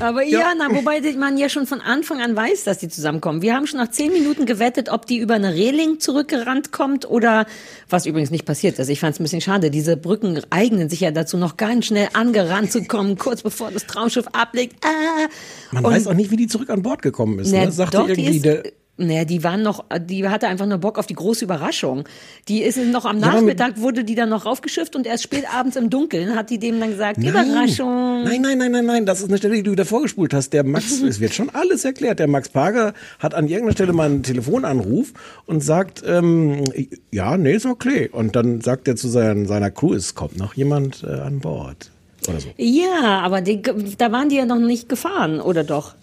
Aber 0.00 0.22
ja, 0.24 0.52
na, 0.56 0.74
wobei 0.74 1.00
man 1.16 1.36
ja 1.36 1.48
schon 1.48 1.66
von 1.66 1.80
Anfang 1.80 2.20
an 2.22 2.34
weiß, 2.34 2.64
dass 2.64 2.78
die 2.78 2.88
zusammenkommen. 2.88 3.42
Wir 3.42 3.54
haben 3.54 3.66
schon 3.66 3.78
nach 3.78 3.90
zehn 3.90 4.10
Minuten 4.12 4.46
gewettet, 4.46 4.88
ob 4.88 5.06
die 5.06 5.18
über 5.18 5.34
eine 5.34 5.54
Reling 5.54 6.00
zurückgerannt 6.00 6.72
kommt 6.72 7.08
oder, 7.08 7.46
was 7.88 8.06
übrigens 8.06 8.30
nicht 8.30 8.46
passiert 8.46 8.78
ist. 8.78 8.88
Ich 8.88 9.00
fand 9.00 9.14
es 9.14 9.20
ein 9.20 9.24
bisschen 9.24 9.42
schade. 9.42 9.70
Diese 9.70 9.96
Brücken 9.96 10.40
eignen 10.50 10.88
sich 10.88 11.00
ja 11.00 11.10
dazu, 11.10 11.36
noch 11.36 11.56
ganz 11.56 11.86
schnell 11.86 12.08
angerannt 12.14 12.72
zu 12.72 12.84
kommen, 12.84 13.18
kurz 13.18 13.42
bevor 13.42 13.70
das 13.70 13.86
Traumschiff 13.86 14.26
ablegt. 14.32 14.76
Ah. 14.84 15.28
Man 15.72 15.84
Und- 15.84 15.92
weiß 15.92 16.06
auch 16.06 16.14
nicht, 16.14 16.30
wie 16.30 16.36
die 16.36 16.46
zurück 16.48 16.70
an 16.70 16.82
Bord 16.82 17.02
gekommen 17.02 17.38
ist. 17.38 17.52
Na, 17.52 17.66
Ne? 17.66 17.72
Sagte 17.72 17.98
irgendwie 17.98 18.36
ist- 18.36 18.44
der, 18.44 18.62
Naja, 18.98 19.24
die 19.24 19.42
waren 19.42 19.62
noch, 19.62 19.86
die 20.00 20.28
hatte 20.28 20.48
einfach 20.48 20.66
nur 20.66 20.76
Bock 20.76 20.98
auf 20.98 21.06
die 21.06 21.14
große 21.14 21.46
Überraschung. 21.46 22.04
Die 22.48 22.62
ist 22.62 22.76
noch 22.76 23.06
am 23.06 23.18
Nachmittag, 23.18 23.80
wurde 23.80 24.04
die 24.04 24.14
dann 24.14 24.28
noch 24.28 24.44
raufgeschifft 24.44 24.94
und 24.94 25.06
erst 25.06 25.22
spät 25.24 25.44
abends 25.52 25.76
im 25.76 25.88
Dunkeln 25.88 26.36
hat 26.36 26.50
die 26.50 26.58
dem 26.58 26.78
dann 26.78 26.90
gesagt, 26.90 27.16
Nein. 27.16 27.28
Überraschung. 27.28 28.24
Nein, 28.24 28.42
nein, 28.42 28.58
nein, 28.58 28.70
nein, 28.70 28.84
nein, 28.84 29.06
das 29.06 29.20
ist 29.20 29.28
eine 29.28 29.38
Stelle, 29.38 29.54
die 29.54 29.62
du 29.62 29.72
wieder 29.72 29.86
vorgespult 29.86 30.34
hast. 30.34 30.52
Der 30.52 30.62
Max, 30.62 31.00
es 31.08 31.20
wird 31.20 31.32
schon 31.32 31.48
alles 31.50 31.86
erklärt. 31.86 32.18
Der 32.18 32.28
Max 32.28 32.50
Parker 32.50 32.92
hat 33.18 33.34
an 33.34 33.48
irgendeiner 33.48 33.72
Stelle 33.72 33.94
mal 33.94 34.10
einen 34.10 34.22
Telefonanruf 34.22 35.14
und 35.46 35.62
sagt, 35.62 36.02
ähm, 36.06 36.64
ja, 37.10 37.38
nee, 37.38 37.54
ist 37.54 37.64
okay. 37.64 38.10
Und 38.12 38.36
dann 38.36 38.60
sagt 38.60 38.88
er 38.88 38.96
zu 38.96 39.08
seinen, 39.08 39.46
seiner 39.46 39.70
Crew, 39.70 39.94
es 39.94 40.14
kommt 40.14 40.36
noch 40.36 40.52
jemand 40.52 41.02
äh, 41.02 41.12
an 41.12 41.40
Bord. 41.40 41.90
Oder 42.28 42.40
so. 42.40 42.48
Ja, 42.58 43.20
aber 43.22 43.40
die, 43.40 43.62
da 43.96 44.12
waren 44.12 44.28
die 44.28 44.36
ja 44.36 44.44
noch 44.44 44.58
nicht 44.58 44.90
gefahren, 44.90 45.40
oder 45.40 45.64
doch? 45.64 45.94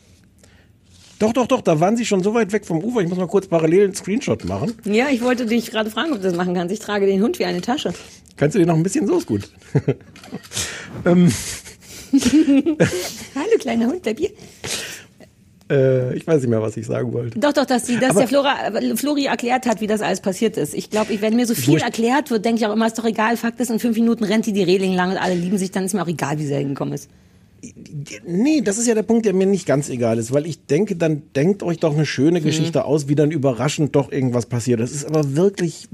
Doch, 1.20 1.34
doch, 1.34 1.48
doch, 1.48 1.62
da 1.62 1.80
waren 1.82 1.98
sie 1.98 2.06
schon 2.06 2.24
so 2.24 2.34
weit 2.34 2.52
weg 2.54 2.66
vom 2.66 2.82
Ufer. 2.84 3.02
Ich 3.02 3.10
muss 3.10 3.18
mal 3.18 3.28
kurz 3.28 3.48
parallel 3.48 3.84
einen 3.86 3.96
Screenshot 3.96 4.46
machen. 4.46 4.74
Ja, 4.86 5.10
ich 5.12 5.22
wollte 5.22 5.46
dich 5.46 5.70
gerade 5.70 5.90
fragen, 5.90 6.12
ob 6.14 6.18
du 6.20 6.24
das 6.24 6.36
machen 6.36 6.54
kannst. 6.54 6.74
Ich 6.74 6.80
trage 6.80 7.06
den 7.06 7.22
Hund 7.22 7.40
wie 7.40 7.46
eine 7.46 7.60
Tasche. 7.62 7.94
Kannst 8.38 8.56
du 8.56 8.60
dir 8.60 8.66
noch 8.66 8.76
ein 8.76 8.84
bisschen 8.84 9.06
so 9.06 9.18
ist 9.18 9.28
gut. 9.28 9.50
ähm, 11.06 11.30
Hallo, 12.14 13.58
kleiner 13.60 13.88
Hund, 13.88 14.02
bleib 14.02 14.18
hier. 14.18 14.30
äh, 15.70 16.16
ich 16.16 16.26
weiß 16.26 16.42
nicht 16.42 16.50
mehr, 16.50 16.62
was 16.62 16.78
ich 16.78 16.86
sagen 16.88 17.12
wollte. 17.12 17.38
Doch, 17.38 17.52
doch, 17.52 17.66
dass, 17.66 17.84
die, 17.84 17.98
dass 18.00 18.12
Aber- 18.12 18.22
der 18.22 18.28
Flora, 18.30 18.56
Flori 18.96 19.26
erklärt 19.26 19.66
hat, 19.66 19.82
wie 19.82 19.88
das 19.88 20.02
alles 20.02 20.22
passiert 20.22 20.56
ist. 20.58 20.74
Ich 20.74 20.90
glaube, 20.90 21.22
wenn 21.22 21.36
mir 21.36 21.46
so 21.46 21.54
viel 21.54 21.80
erklärt 21.80 22.32
wird, 22.32 22.46
denke 22.46 22.62
ich 22.62 22.68
auch 22.68 22.74
immer, 22.74 22.88
ist 22.88 22.98
doch 22.98 23.06
egal. 23.06 23.36
Fakt 23.36 23.60
ist, 23.60 23.70
in 23.70 23.80
fünf 23.80 23.98
Minuten 23.98 24.24
rennt 24.24 24.46
die 24.46 24.54
die 24.54 24.64
Reling 24.64 24.94
lang 24.94 25.12
und 25.12 25.18
alle 25.18 25.36
lieben 25.36 25.58
sich, 25.58 25.72
dann 25.72 25.84
ist 25.84 25.94
mir 25.94 26.02
auch 26.02 26.08
egal, 26.08 26.40
wie 26.40 26.46
sie 26.46 26.56
hingekommen 26.56 26.94
ist. 26.94 27.10
Nee, 28.26 28.62
das 28.62 28.78
ist 28.78 28.88
ja 28.88 28.96
der 28.96 29.04
Punkt, 29.04 29.26
der 29.26 29.34
mir 29.34 29.46
nicht 29.46 29.66
ganz 29.66 29.90
egal 29.90 30.18
ist, 30.18 30.34
weil 30.34 30.46
ich 30.46 30.66
denke, 30.66 30.96
dann 30.96 31.24
denkt 31.36 31.64
euch 31.64 31.78
doch 31.80 31.92
eine 31.94 32.02
Mhm. 32.02 32.06
schöne 32.06 32.42
Geschichte 32.42 32.86
aus, 32.86 33.08
wie 33.08 33.16
dann 33.16 33.32
überraschend 33.32 33.96
doch 33.96 34.12
irgendwas 34.12 34.46
passiert. 34.46 34.80
Das 34.80 34.92
ist 34.92 35.06
aber 35.06 35.36
wirklich, 35.36 35.88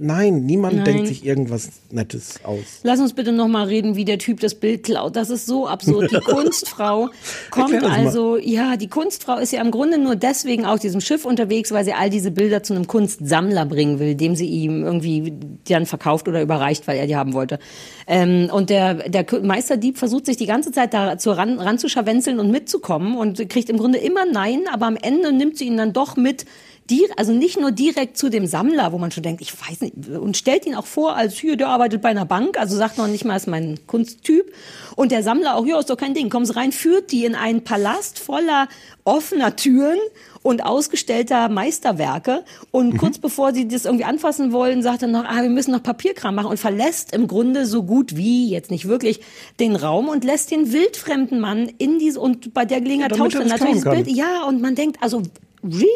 nein, 0.00 0.44
niemand 0.46 0.76
Nein. 0.76 0.84
denkt 0.84 1.06
sich 1.08 1.24
irgendwas 1.24 1.68
Nettes 1.90 2.40
aus. 2.44 2.80
Lass 2.82 3.00
uns 3.00 3.12
bitte 3.12 3.32
noch 3.32 3.48
mal 3.48 3.64
reden, 3.66 3.96
wie 3.96 4.04
der 4.04 4.18
Typ 4.18 4.40
das 4.40 4.54
Bild 4.54 4.84
klaut. 4.84 5.16
Das 5.16 5.30
ist 5.30 5.46
so 5.46 5.66
absurd. 5.66 6.10
Die 6.10 6.16
Kunstfrau 6.24 7.08
kommt 7.50 7.82
also, 7.84 8.36
ja, 8.36 8.76
die 8.76 8.88
Kunstfrau 8.88 9.38
ist 9.38 9.52
ja 9.52 9.60
im 9.62 9.70
Grunde 9.70 9.98
nur 9.98 10.16
deswegen 10.16 10.64
auf 10.64 10.80
diesem 10.80 11.00
Schiff 11.00 11.24
unterwegs, 11.24 11.72
weil 11.72 11.84
sie 11.84 11.92
all 11.92 12.10
diese 12.10 12.30
Bilder 12.30 12.62
zu 12.62 12.74
einem 12.74 12.86
Kunstsammler 12.86 13.66
bringen 13.66 13.98
will, 13.98 14.14
dem 14.14 14.34
sie 14.36 14.46
ihm 14.46 14.84
irgendwie 14.84 15.32
dann 15.68 15.86
verkauft 15.86 16.28
oder 16.28 16.42
überreicht, 16.42 16.86
weil 16.86 16.98
er 16.98 17.06
die 17.06 17.16
haben 17.16 17.32
wollte. 17.32 17.58
Ähm, 18.06 18.48
und 18.52 18.70
der, 18.70 19.08
der 19.08 19.24
Meisterdieb 19.42 19.98
versucht 19.98 20.26
sich 20.26 20.36
die 20.36 20.46
ganze 20.46 20.72
Zeit 20.72 20.92
da 20.94 21.18
zu 21.22 21.30
ran, 21.30 21.58
ranzuscharwenzeln 21.58 22.38
und 22.40 22.50
mitzukommen 22.50 23.16
und 23.16 23.48
kriegt 23.48 23.70
im 23.70 23.78
Grunde 23.78 23.98
immer 23.98 24.26
Nein, 24.26 24.64
aber 24.70 24.86
am 24.86 24.96
Ende 24.96 25.32
nimmt 25.32 25.56
sie 25.56 25.66
ihn 25.66 25.76
dann 25.76 25.92
doch 25.92 26.16
mit 26.16 26.44
die, 26.90 27.06
also 27.16 27.32
nicht 27.32 27.58
nur 27.58 27.70
direkt 27.70 28.18
zu 28.18 28.28
dem 28.28 28.46
Sammler, 28.46 28.92
wo 28.92 28.98
man 28.98 29.10
schon 29.10 29.22
denkt, 29.22 29.40
ich 29.40 29.52
weiß 29.52 29.80
nicht, 29.82 29.94
und 30.08 30.36
stellt 30.36 30.66
ihn 30.66 30.74
auch 30.74 30.84
vor, 30.86 31.16
als 31.16 31.38
hier, 31.38 31.56
der 31.56 31.68
arbeitet 31.68 32.02
bei 32.02 32.08
einer 32.08 32.26
Bank, 32.26 32.58
also 32.58 32.76
sagt 32.76 32.98
noch 32.98 33.06
nicht 33.06 33.24
mal, 33.24 33.36
ist 33.36 33.46
mein 33.46 33.78
Kunsttyp. 33.86 34.52
Und 34.96 35.12
der 35.12 35.22
Sammler 35.22 35.56
auch, 35.56 35.64
ja, 35.64 35.78
ist 35.78 35.90
doch 35.90 35.96
kein 35.96 36.12
Ding, 36.12 36.28
kommen 36.28 36.44
Sie 36.44 36.54
rein, 36.54 36.72
führt 36.72 37.12
die 37.12 37.24
in 37.24 37.34
einen 37.34 37.62
Palast 37.64 38.18
voller 38.18 38.68
offener 39.04 39.56
Türen 39.56 39.98
und 40.42 40.64
ausgestellter 40.64 41.48
Meisterwerke. 41.48 42.44
Und 42.70 42.98
kurz 42.98 43.18
bevor 43.18 43.52
sie 43.52 43.68
das 43.68 43.84
irgendwie 43.84 44.04
anfassen 44.04 44.52
wollen, 44.52 44.82
sagt 44.82 45.02
er 45.02 45.08
noch, 45.08 45.24
ah, 45.24 45.42
wir 45.42 45.50
müssen 45.50 45.72
noch 45.72 45.82
Papierkram 45.82 46.34
machen 46.34 46.48
und 46.48 46.58
verlässt 46.58 47.12
im 47.14 47.28
Grunde 47.28 47.66
so 47.66 47.82
gut 47.82 48.16
wie, 48.16 48.50
jetzt 48.50 48.70
nicht 48.70 48.88
wirklich, 48.88 49.20
den 49.60 49.76
Raum 49.76 50.08
und 50.08 50.24
lässt 50.24 50.50
den 50.50 50.72
wildfremden 50.72 51.40
Mann 51.40 51.70
in 51.78 51.98
diese, 51.98 52.20
und 52.20 52.54
bei 52.54 52.64
der 52.64 52.80
Gelegenheit 52.80 53.12
Ja, 53.12 53.18
tauscht 53.18 53.36
er 53.36 53.44
natürlich 53.46 53.82
das 53.82 53.94
Bild. 53.94 54.08
Ja, 54.08 54.44
und 54.46 54.60
man 54.60 54.74
denkt, 54.74 54.98
also, 55.00 55.22
really? 55.62 55.88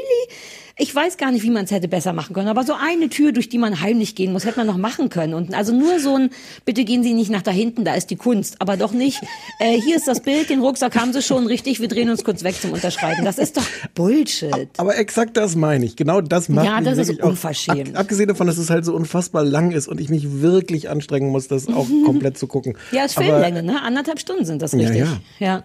Ich 0.78 0.94
weiß 0.94 1.16
gar 1.16 1.32
nicht, 1.32 1.42
wie 1.42 1.48
man 1.50 1.64
es 1.64 1.70
hätte 1.70 1.88
besser 1.88 2.12
machen 2.12 2.34
können, 2.34 2.48
aber 2.48 2.62
so 2.62 2.74
eine 2.74 3.08
Tür, 3.08 3.32
durch 3.32 3.48
die 3.48 3.56
man 3.56 3.80
heimlich 3.80 4.14
gehen 4.14 4.34
muss, 4.34 4.44
hätte 4.44 4.58
man 4.58 4.66
noch 4.66 4.76
machen 4.76 5.08
können. 5.08 5.32
Und 5.32 5.54
also 5.54 5.72
nur 5.74 5.98
so 6.00 6.16
ein, 6.16 6.28
bitte 6.66 6.84
gehen 6.84 7.02
Sie 7.02 7.14
nicht 7.14 7.30
nach 7.30 7.40
da 7.40 7.50
hinten, 7.50 7.82
da 7.86 7.94
ist 7.94 8.10
die 8.10 8.16
Kunst, 8.16 8.56
aber 8.60 8.76
doch 8.76 8.92
nicht, 8.92 9.22
äh, 9.58 9.80
hier 9.80 9.96
ist 9.96 10.06
das 10.06 10.20
Bild, 10.20 10.50
den 10.50 10.60
Rucksack 10.60 10.94
haben 11.00 11.14
Sie 11.14 11.22
schon 11.22 11.46
richtig, 11.46 11.80
wir 11.80 11.88
drehen 11.88 12.10
uns 12.10 12.24
kurz 12.24 12.44
weg 12.44 12.60
zum 12.60 12.72
Unterschreiben. 12.72 13.24
Das 13.24 13.38
ist 13.38 13.56
doch 13.56 13.64
Bullshit. 13.94 14.68
Aber 14.76 14.98
exakt 14.98 15.38
das 15.38 15.56
meine 15.56 15.86
ich. 15.86 15.96
Genau 15.96 16.20
das 16.20 16.50
macht 16.50 16.66
Ja, 16.66 16.78
das 16.82 16.98
ist 16.98 17.22
auch- 17.22 17.28
unverschämt. 17.30 17.94
Ab, 17.94 18.00
abgesehen 18.02 18.28
davon, 18.28 18.46
dass 18.46 18.58
es 18.58 18.68
halt 18.68 18.84
so 18.84 18.94
unfassbar 18.94 19.44
lang 19.44 19.70
ist 19.70 19.88
und 19.88 19.98
ich 19.98 20.10
mich 20.10 20.40
wirklich 20.42 20.90
anstrengen 20.90 21.30
muss, 21.30 21.48
das 21.48 21.68
auch 21.68 21.86
komplett 22.04 22.36
zu 22.36 22.46
gucken. 22.48 22.76
Ja, 22.92 23.06
ist 23.06 23.16
Aber- 23.16 23.24
Filmlänge, 23.26 23.62
ne? 23.62 23.80
Anderthalb 23.80 24.20
Stunden 24.20 24.44
sind 24.44 24.60
das 24.60 24.72
Ja, 24.72 24.78
richtig. 24.80 24.98
ja. 24.98 25.16
ja. 25.38 25.64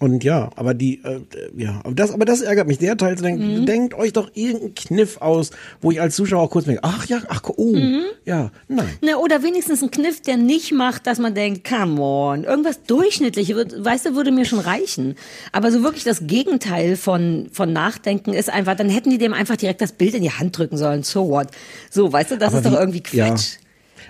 Und 0.00 0.24
ja, 0.24 0.48
aber 0.56 0.72
die, 0.72 1.02
äh, 1.04 1.20
ja, 1.56 1.80
aber 1.84 1.94
das, 1.94 2.10
aber 2.10 2.24
das 2.24 2.40
ärgert 2.40 2.66
mich. 2.66 2.78
Der 2.78 2.96
Teil 2.96 3.18
zu 3.18 3.22
denken, 3.22 3.60
Mhm. 3.60 3.66
denkt 3.66 3.92
euch 3.94 4.14
doch 4.14 4.30
irgendeinen 4.32 4.74
Kniff 4.74 5.18
aus, 5.20 5.50
wo 5.82 5.90
ich 5.90 6.00
als 6.00 6.16
Zuschauer 6.16 6.40
auch 6.40 6.50
kurz 6.50 6.64
denke, 6.64 6.80
ach 6.82 7.04
ja, 7.04 7.20
ach, 7.28 7.42
oh, 7.56 7.76
Mhm. 7.76 8.00
ja, 8.24 8.50
nein. 8.66 8.88
Ne, 9.02 9.18
oder 9.18 9.42
wenigstens 9.42 9.82
ein 9.82 9.90
Kniff, 9.90 10.22
der 10.22 10.38
nicht 10.38 10.72
macht, 10.72 11.06
dass 11.06 11.18
man 11.18 11.34
denkt, 11.34 11.68
come 11.68 12.00
on, 12.00 12.44
irgendwas 12.44 12.82
Durchschnittliches, 12.84 13.84
weißt 13.84 14.06
du, 14.06 14.14
würde 14.14 14.32
mir 14.32 14.46
schon 14.46 14.60
reichen. 14.60 15.16
Aber 15.52 15.70
so 15.70 15.82
wirklich 15.82 16.04
das 16.04 16.26
Gegenteil 16.26 16.96
von, 16.96 17.48
von 17.52 17.70
Nachdenken 17.70 18.32
ist 18.32 18.48
einfach, 18.48 18.76
dann 18.76 18.88
hätten 18.88 19.10
die 19.10 19.18
dem 19.18 19.34
einfach 19.34 19.56
direkt 19.56 19.82
das 19.82 19.92
Bild 19.92 20.14
in 20.14 20.22
die 20.22 20.32
Hand 20.32 20.56
drücken 20.56 20.78
sollen. 20.78 21.02
So 21.02 21.28
what? 21.28 21.48
So, 21.90 22.10
weißt 22.10 22.30
du, 22.30 22.38
das 22.38 22.48
Aber 22.54 22.56
ist 22.58 22.64
doch 22.64 22.72
wie- 22.72 22.76
irgendwie 22.76 23.02
ja. 23.12 23.28
Quatsch. 23.28 23.56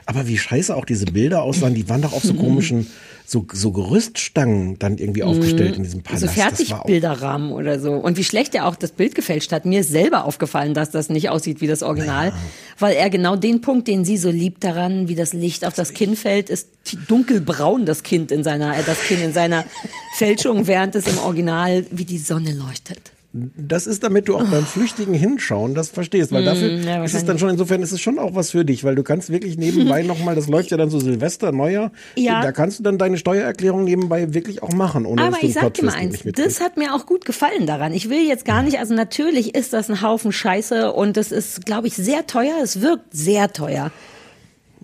Aber 0.07 0.29
wie 0.29 0.39
scheiße 0.39 0.75
auch 0.77 0.85
diese 0.85 1.07
Bilder 1.07 1.43
aussahen, 1.43 1.75
die 1.75 1.89
waren 1.89 2.01
doch 2.03 2.13
auf 2.13 2.23
so 2.23 2.35
komischen, 2.35 2.87
so, 3.31 3.47
so 3.53 3.71
Gerüststangen 3.71 4.77
dann 4.81 4.99
irgendwie 4.99 5.23
aufgestellt 5.23 5.77
in 5.77 5.85
diesem 5.85 6.03
Palast. 6.03 6.23
So 6.23 6.27
Das 6.27 6.37
war 6.37 6.47
auch- 6.47 6.57
Fertigbilderrahmen 6.57 7.53
oder 7.53 7.79
so. 7.79 7.93
Und 7.93 8.17
wie 8.17 8.25
schlecht 8.25 8.57
er 8.57 8.67
auch 8.67 8.75
das 8.75 8.91
Bild 8.91 9.15
gefälscht 9.15 9.53
hat. 9.53 9.65
Mir 9.65 9.81
ist 9.81 9.91
selber 9.91 10.25
aufgefallen, 10.25 10.75
dass 10.75 10.91
das 10.91 11.11
nicht 11.11 11.29
aussieht 11.31 11.61
wie 11.61 11.69
das 11.69 11.85
Original. 11.85 12.33
Weil 12.81 12.97
er 12.97 13.09
genau 13.09 13.37
den 13.37 13.61
Punkt, 13.61 13.87
den 13.87 14.05
sie 14.05 14.17
so 14.17 14.31
liebt 14.31 14.65
daran, 14.65 15.07
wie 15.07 15.15
das 15.15 15.33
Licht 15.33 15.65
auf 15.65 15.75
das 15.75 15.95
Kinn 15.95 16.17
fällt, 16.17 16.51
ist 16.51 16.71
dunkelbraun 17.07 17.87
das 17.87 18.03
Kind 18.03 18.33
in 18.33 18.43
seiner, 18.43 18.77
äh, 18.77 18.83
das 18.85 19.01
Kind 19.05 19.23
in 19.23 19.33
seiner 19.33 19.65
Fälschung, 20.17 20.67
während 20.67 20.97
es 20.97 21.07
im 21.07 21.19
Original 21.19 21.87
wie 21.93 22.05
die 22.05 22.19
Sonne 22.19 22.53
leuchtet. 22.53 23.13
Das 23.33 23.87
ist, 23.87 24.03
damit 24.03 24.27
du 24.27 24.37
auch 24.37 24.45
beim 24.45 24.67
flüchtigen 24.67 25.15
Hinschauen 25.15 25.75
das 25.75 25.89
verstehst, 25.89 26.33
weil 26.33 26.43
Mm, 26.43 26.47
dafür 26.47 26.69
ja, 26.79 27.05
ist 27.05 27.15
es 27.15 27.25
dann 27.25 27.39
schon, 27.39 27.49
insofern 27.51 27.81
ist 27.81 27.93
es 27.93 28.01
schon 28.01 28.19
auch 28.19 28.35
was 28.35 28.51
für 28.51 28.65
dich, 28.65 28.83
weil 28.83 28.97
du 28.97 29.05
kannst 29.05 29.31
wirklich 29.31 29.57
nebenbei 29.57 30.03
nochmal, 30.05 30.35
das 30.35 30.49
läuft 30.49 30.73
ja 30.73 30.77
dann 30.77 30.91
so 30.91 30.99
Silvester, 30.99 31.53
Neujahr, 31.53 31.93
Ja. 32.17 32.43
da 32.43 32.51
kannst 32.51 32.81
du 32.81 32.83
dann 32.83 32.99
deine 32.99 33.19
Steuererklärung 33.19 33.85
nebenbei 33.85 34.35
wirklich 34.35 34.65
auch 34.65 34.73
machen, 34.73 35.07
ohne 35.07 35.23
Aber 35.23 35.31
dass 35.37 35.43
ich 35.45 35.55
sag 35.55 35.75
dir 35.75 35.85
mal 35.85 35.95
eins, 35.95 36.19
das 36.25 36.61
hat 36.61 36.77
mir 36.77 36.93
auch 36.93 37.07
gut 37.07 37.25
gefallen 37.25 37.67
daran. 37.67 37.93
Ich 37.93 38.11
will 38.11 38.27
jetzt 38.27 38.45
gar 38.45 38.65
nicht, 38.65 38.81
also 38.81 38.95
natürlich 38.95 39.55
ist 39.55 39.73
das 39.73 39.89
ein 39.89 40.03
Haufen 40.03 40.33
Scheiße 40.33 40.93
und 40.93 41.17
es 41.17 41.31
ist, 41.31 41.65
glaube 41.65 41.87
ich, 41.87 41.95
sehr 41.95 42.27
teuer. 42.27 42.55
Es 42.63 42.81
wirkt 42.81 43.05
sehr 43.13 43.53
teuer. 43.53 43.93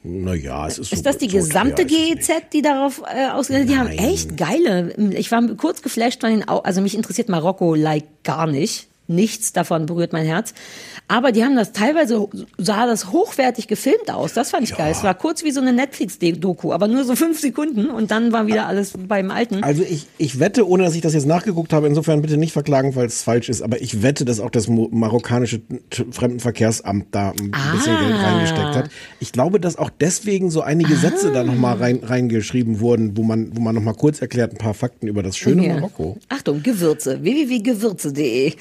Naja, 0.09 0.69
es 0.69 0.79
ist 0.79 0.91
so 0.91 0.97
Ist 0.97 1.05
das 1.05 1.19
die 1.19 1.29
so 1.29 1.39
gesamte 1.39 1.85
GEZ, 1.85 2.31
die 2.53 2.63
darauf 2.63 3.03
äh, 3.03 3.29
ausgegangen 3.29 3.67
Die 3.67 3.77
haben 3.77 3.89
echt 3.89 4.37
geile. 4.37 4.95
Ich 5.11 5.33
war 5.33 5.43
kurz 5.57 5.83
geflasht 5.83 6.21
von 6.21 6.31
den 6.31 6.49
Au 6.49 6.61
Also 6.61 6.81
mich 6.81 6.95
interessiert 6.95 7.29
Marokko 7.29 7.75
like 7.75 8.05
gar 8.23 8.47
nicht. 8.47 8.89
Nichts 9.09 9.53
davon 9.53 9.87
berührt 9.87 10.13
mein 10.13 10.27
Herz. 10.27 10.53
Aber 11.09 11.31
die 11.33 11.45
haben 11.45 11.55
das 11.55 11.73
teilweise, 11.73 12.27
sah 12.59 12.87
das 12.87 13.13
hochwertig 13.13 13.69
gefilmt 13.69 14.11
aus. 14.11 14.33
Das 14.33 14.51
fand 14.51 14.65
ich 14.65 14.77
geil. 14.77 14.91
Es 14.91 15.05
war 15.05 15.15
kurz 15.15 15.45
wie 15.45 15.53
so 15.53 15.61
eine 15.61 15.73
Netflix-Doku, 15.73 16.73
aber 16.73 16.89
nur 16.89 17.05
so 17.05 17.15
fünf 17.15 17.39
Sekunden 17.41 17.87
und 17.91 18.11
dann 18.11 18.33
war 18.33 18.47
wieder 18.49 18.67
alles 18.67 18.93
beim 19.07 19.31
Alten. 19.31 19.63
Also 19.63 19.83
ich, 19.83 20.07
ich 20.19 20.41
wette, 20.41 20.69
ohne 20.69 20.83
dass 20.85 20.95
ich 20.97 21.03
das 21.03 21.15
jetzt 21.15 21.27
nachgeguckt 21.27 21.73
habe, 21.73 21.87
insofern 21.87 22.23
bitte 22.23 22.37
nicht 22.37 22.53
verklagen, 22.53 22.93
falls 22.95 23.15
es 23.17 23.23
falsch 23.23 23.49
ist, 23.49 23.63
aber 23.63 23.81
ich 23.81 24.03
wette, 24.03 24.25
dass 24.25 24.41
auch 24.41 24.51
das 24.51 24.67
marokkanische 24.69 25.61
Fremdenverkehrsamt 26.11 27.07
da 27.13 27.31
ein 27.31 27.53
bisschen 27.73 27.95
Ah. 27.97 28.01
Geld 28.09 28.15
reingesteckt 28.21 28.75
hat. 28.75 28.91
Ich 29.21 29.33
glaube, 29.33 29.61
dass 29.61 29.77
auch 29.77 29.91
deswegen 29.91 30.51
so 30.51 30.63
einige 30.63 30.97
Sätze 30.97 31.33
da 31.33 31.45
nochmal 31.45 31.77
rein, 31.77 32.01
reingeschrieben 32.03 32.81
wurden, 32.81 33.17
wo 33.17 33.23
man, 33.23 33.57
wo 33.57 33.61
man 33.61 33.75
nochmal 33.75 33.95
kurz 33.95 34.21
erklärt 34.21 34.53
ein 34.53 34.59
paar 34.59 34.75
Fakten 34.75 35.07
über 35.07 35.23
das 35.23 35.37
schöne 35.37 35.67
Ja. 35.67 35.75
Marokko. 35.75 36.17
Achtung, 36.29 36.63
Gewürze. 36.63 37.23
www.gewürze.de. 37.23 38.55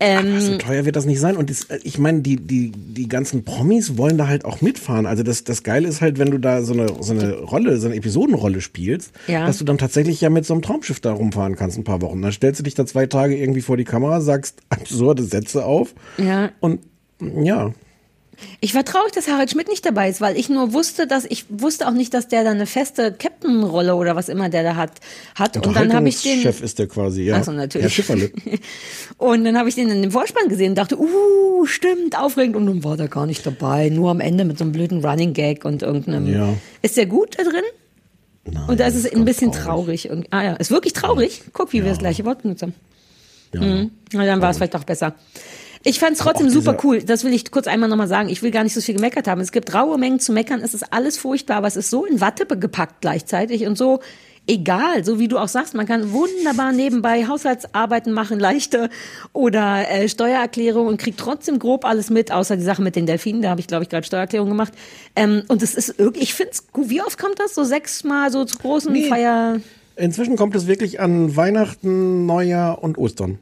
Ähm, 0.00 0.40
So 0.40 0.56
teuer 0.58 0.84
wird 0.84 0.94
das 0.94 1.06
nicht 1.06 1.18
sein. 1.18 1.36
Und 1.36 1.50
das, 1.50 1.64
äh, 1.64 1.80
ich 1.82 1.98
meine, 1.98 2.20
die, 2.20 2.36
die, 2.36 2.70
die 2.70 3.08
ganzen 3.08 3.44
Promis 3.44 3.96
wollen 3.98 4.16
da 4.16 4.28
halt 4.28 4.44
auch 4.44 4.60
mitfahren. 4.60 5.06
Also 5.06 5.22
das, 5.24 5.42
das 5.44 5.62
Geile 5.64 5.88
ist 5.88 6.00
halt, 6.00 6.18
wenn 6.18 6.30
du 6.30 6.38
da 6.38 6.62
so 6.62 6.72
eine, 6.72 6.86
so 7.00 7.12
eine 7.12 7.34
Rolle, 7.40 7.78
so 7.78 7.86
eine 7.88 7.96
Episodenrolle 7.96 8.60
spielst, 8.60 9.12
Ja. 9.26 9.46
dass 9.46 9.58
du 9.58 9.64
dann 9.64 9.78
tatsächlich 9.78 10.20
ja 10.20 10.30
mit 10.30 10.46
so 10.46 10.54
einem 10.54 10.62
Traumschiff 10.62 11.00
da 11.00 11.12
rumfahren 11.12 11.56
kannst 11.56 11.78
ein 11.78 11.84
paar 11.84 12.00
Wochen. 12.00 12.22
Dann 12.22 12.30
stellst 12.32 12.60
du 12.60 12.64
dich 12.64 12.74
da 12.74 12.86
zwei 12.86 13.06
Tage 13.06 13.36
irgendwie 13.36 13.60
vor 13.60 13.76
die 13.76 13.84
Kamera, 13.84 14.20
sagst 14.20 14.60
absurde 14.68 15.24
Sätze 15.24 15.64
auf 15.64 15.94
ja. 16.16 16.50
und 16.60 16.80
ja. 17.42 17.72
Ich 18.60 18.74
war 18.74 18.84
traurig, 18.84 19.12
dass 19.12 19.28
Harald 19.28 19.50
Schmidt 19.50 19.68
nicht 19.68 19.84
dabei 19.84 20.08
ist, 20.08 20.20
weil 20.20 20.36
ich 20.36 20.48
nur 20.48 20.72
wusste, 20.72 21.06
dass 21.06 21.24
ich 21.24 21.44
wusste 21.48 21.88
auch 21.88 21.92
nicht, 21.92 22.14
dass 22.14 22.28
der 22.28 22.44
da 22.44 22.50
eine 22.50 22.66
feste 22.66 23.12
Captain-Rolle 23.12 23.94
oder 23.94 24.16
was 24.16 24.28
immer 24.28 24.48
der 24.48 24.62
da 24.62 24.76
hat. 24.76 24.92
hat. 25.34 25.66
Und 25.66 25.74
dann 25.74 25.92
habe 25.92 26.08
ich 26.08 26.22
den. 26.22 26.40
Chef 26.40 26.60
ist 26.60 26.78
der 26.78 26.86
quasi, 26.86 27.22
ja. 27.22 27.36
Ach 27.36 27.44
so, 27.44 27.52
natürlich. 27.52 27.84
Herr 27.84 27.90
Schifferle. 27.90 28.30
Und 29.18 29.44
dann 29.44 29.58
habe 29.58 29.68
ich 29.68 29.74
den 29.74 29.88
in 29.88 30.02
dem 30.02 30.10
Vorspann 30.12 30.48
gesehen 30.48 30.70
und 30.70 30.78
dachte, 30.78 30.96
uh, 30.96 31.66
stimmt, 31.66 32.16
aufregend. 32.16 32.54
Und 32.54 32.66
nun 32.66 32.84
war 32.84 32.96
der 32.96 33.08
gar 33.08 33.26
nicht 33.26 33.44
dabei. 33.44 33.88
Nur 33.88 34.10
am 34.10 34.20
Ende 34.20 34.44
mit 34.44 34.58
so 34.58 34.64
einem 34.64 34.72
blöden 34.72 35.04
Running 35.04 35.32
Gag 35.32 35.64
und 35.64 35.82
irgendeinem. 35.82 36.32
Ja. 36.32 36.54
Ist 36.82 36.96
der 36.96 37.06
gut 37.06 37.36
da 37.36 37.42
drin? 37.42 37.64
und 38.66 38.80
da 38.80 38.86
ist 38.86 38.94
es 38.94 39.12
ein 39.12 39.24
bisschen 39.24 39.52
traurig. 39.52 40.10
Und, 40.10 40.26
ah 40.30 40.42
ja, 40.42 40.52
ist 40.54 40.70
wirklich 40.70 40.92
traurig. 40.92 41.42
Guck, 41.52 41.72
wie 41.72 41.82
wir 41.82 41.90
das 41.90 41.98
gleiche 41.98 42.24
Wort 42.24 42.42
benutzt 42.42 42.62
haben. 42.62 42.74
Ja. 43.52 43.60
Mhm. 43.60 43.90
Na, 44.12 44.24
dann 44.24 44.40
war 44.40 44.50
es 44.50 44.56
vielleicht 44.56 44.76
auch 44.76 44.84
besser. 44.84 45.14
Ich 45.84 45.98
fand 46.00 46.12
es 46.12 46.18
trotzdem 46.18 46.50
super 46.50 46.76
cool. 46.82 47.02
Das 47.02 47.24
will 47.24 47.32
ich 47.32 47.50
kurz 47.50 47.66
einmal 47.66 47.88
nochmal 47.88 48.08
sagen. 48.08 48.28
Ich 48.28 48.42
will 48.42 48.50
gar 48.50 48.64
nicht 48.64 48.74
so 48.74 48.80
viel 48.80 48.96
gemeckert 48.96 49.28
haben. 49.28 49.40
Es 49.40 49.52
gibt 49.52 49.74
raue 49.74 49.98
Mengen 49.98 50.20
zu 50.20 50.32
meckern. 50.32 50.60
Es 50.60 50.74
ist 50.74 50.92
alles 50.92 51.18
furchtbar, 51.18 51.56
aber 51.56 51.66
es 51.66 51.76
ist 51.76 51.90
so 51.90 52.04
in 52.04 52.20
Watte 52.20 52.46
gepackt 52.46 53.00
gleichzeitig 53.00 53.66
und 53.66 53.78
so 53.78 54.00
egal. 54.48 55.04
So 55.04 55.18
wie 55.18 55.28
du 55.28 55.38
auch 55.38 55.48
sagst, 55.48 55.74
man 55.74 55.86
kann 55.86 56.12
wunderbar 56.12 56.72
nebenbei 56.72 57.28
Haushaltsarbeiten 57.28 58.12
machen, 58.12 58.40
leichte 58.40 58.88
oder 59.32 59.88
äh, 59.88 60.08
Steuererklärung 60.08 60.86
und 60.86 60.98
kriegt 60.98 61.20
trotzdem 61.20 61.58
grob 61.58 61.84
alles 61.84 62.10
mit, 62.10 62.32
außer 62.32 62.56
die 62.56 62.64
Sache 62.64 62.82
mit 62.82 62.96
den 62.96 63.06
Delfinen. 63.06 63.42
Da 63.42 63.50
habe 63.50 63.60
ich, 63.60 63.66
glaube 63.66 63.84
ich, 63.84 63.88
gerade 63.88 64.06
Steuererklärung 64.06 64.48
gemacht. 64.48 64.72
Ähm, 65.14 65.44
und 65.48 65.62
es 65.62 65.74
ist 65.74 65.94
irgendwie, 65.98 66.22
ich 66.22 66.34
finde 66.34 66.52
es 66.52 66.72
gut. 66.72 66.88
Wie 66.88 67.02
oft 67.02 67.18
kommt 67.18 67.38
das? 67.38 67.54
So 67.54 67.62
sechsmal 67.62 68.32
so 68.32 68.44
zu 68.44 68.58
großen 68.58 68.92
Nee. 68.92 69.08
Feier... 69.08 69.60
Inzwischen 69.96 70.36
kommt 70.36 70.54
es 70.54 70.68
wirklich 70.68 71.00
an 71.00 71.34
Weihnachten, 71.34 72.24
Neujahr 72.24 72.82
und 72.82 72.98
Ostern. 72.98 73.40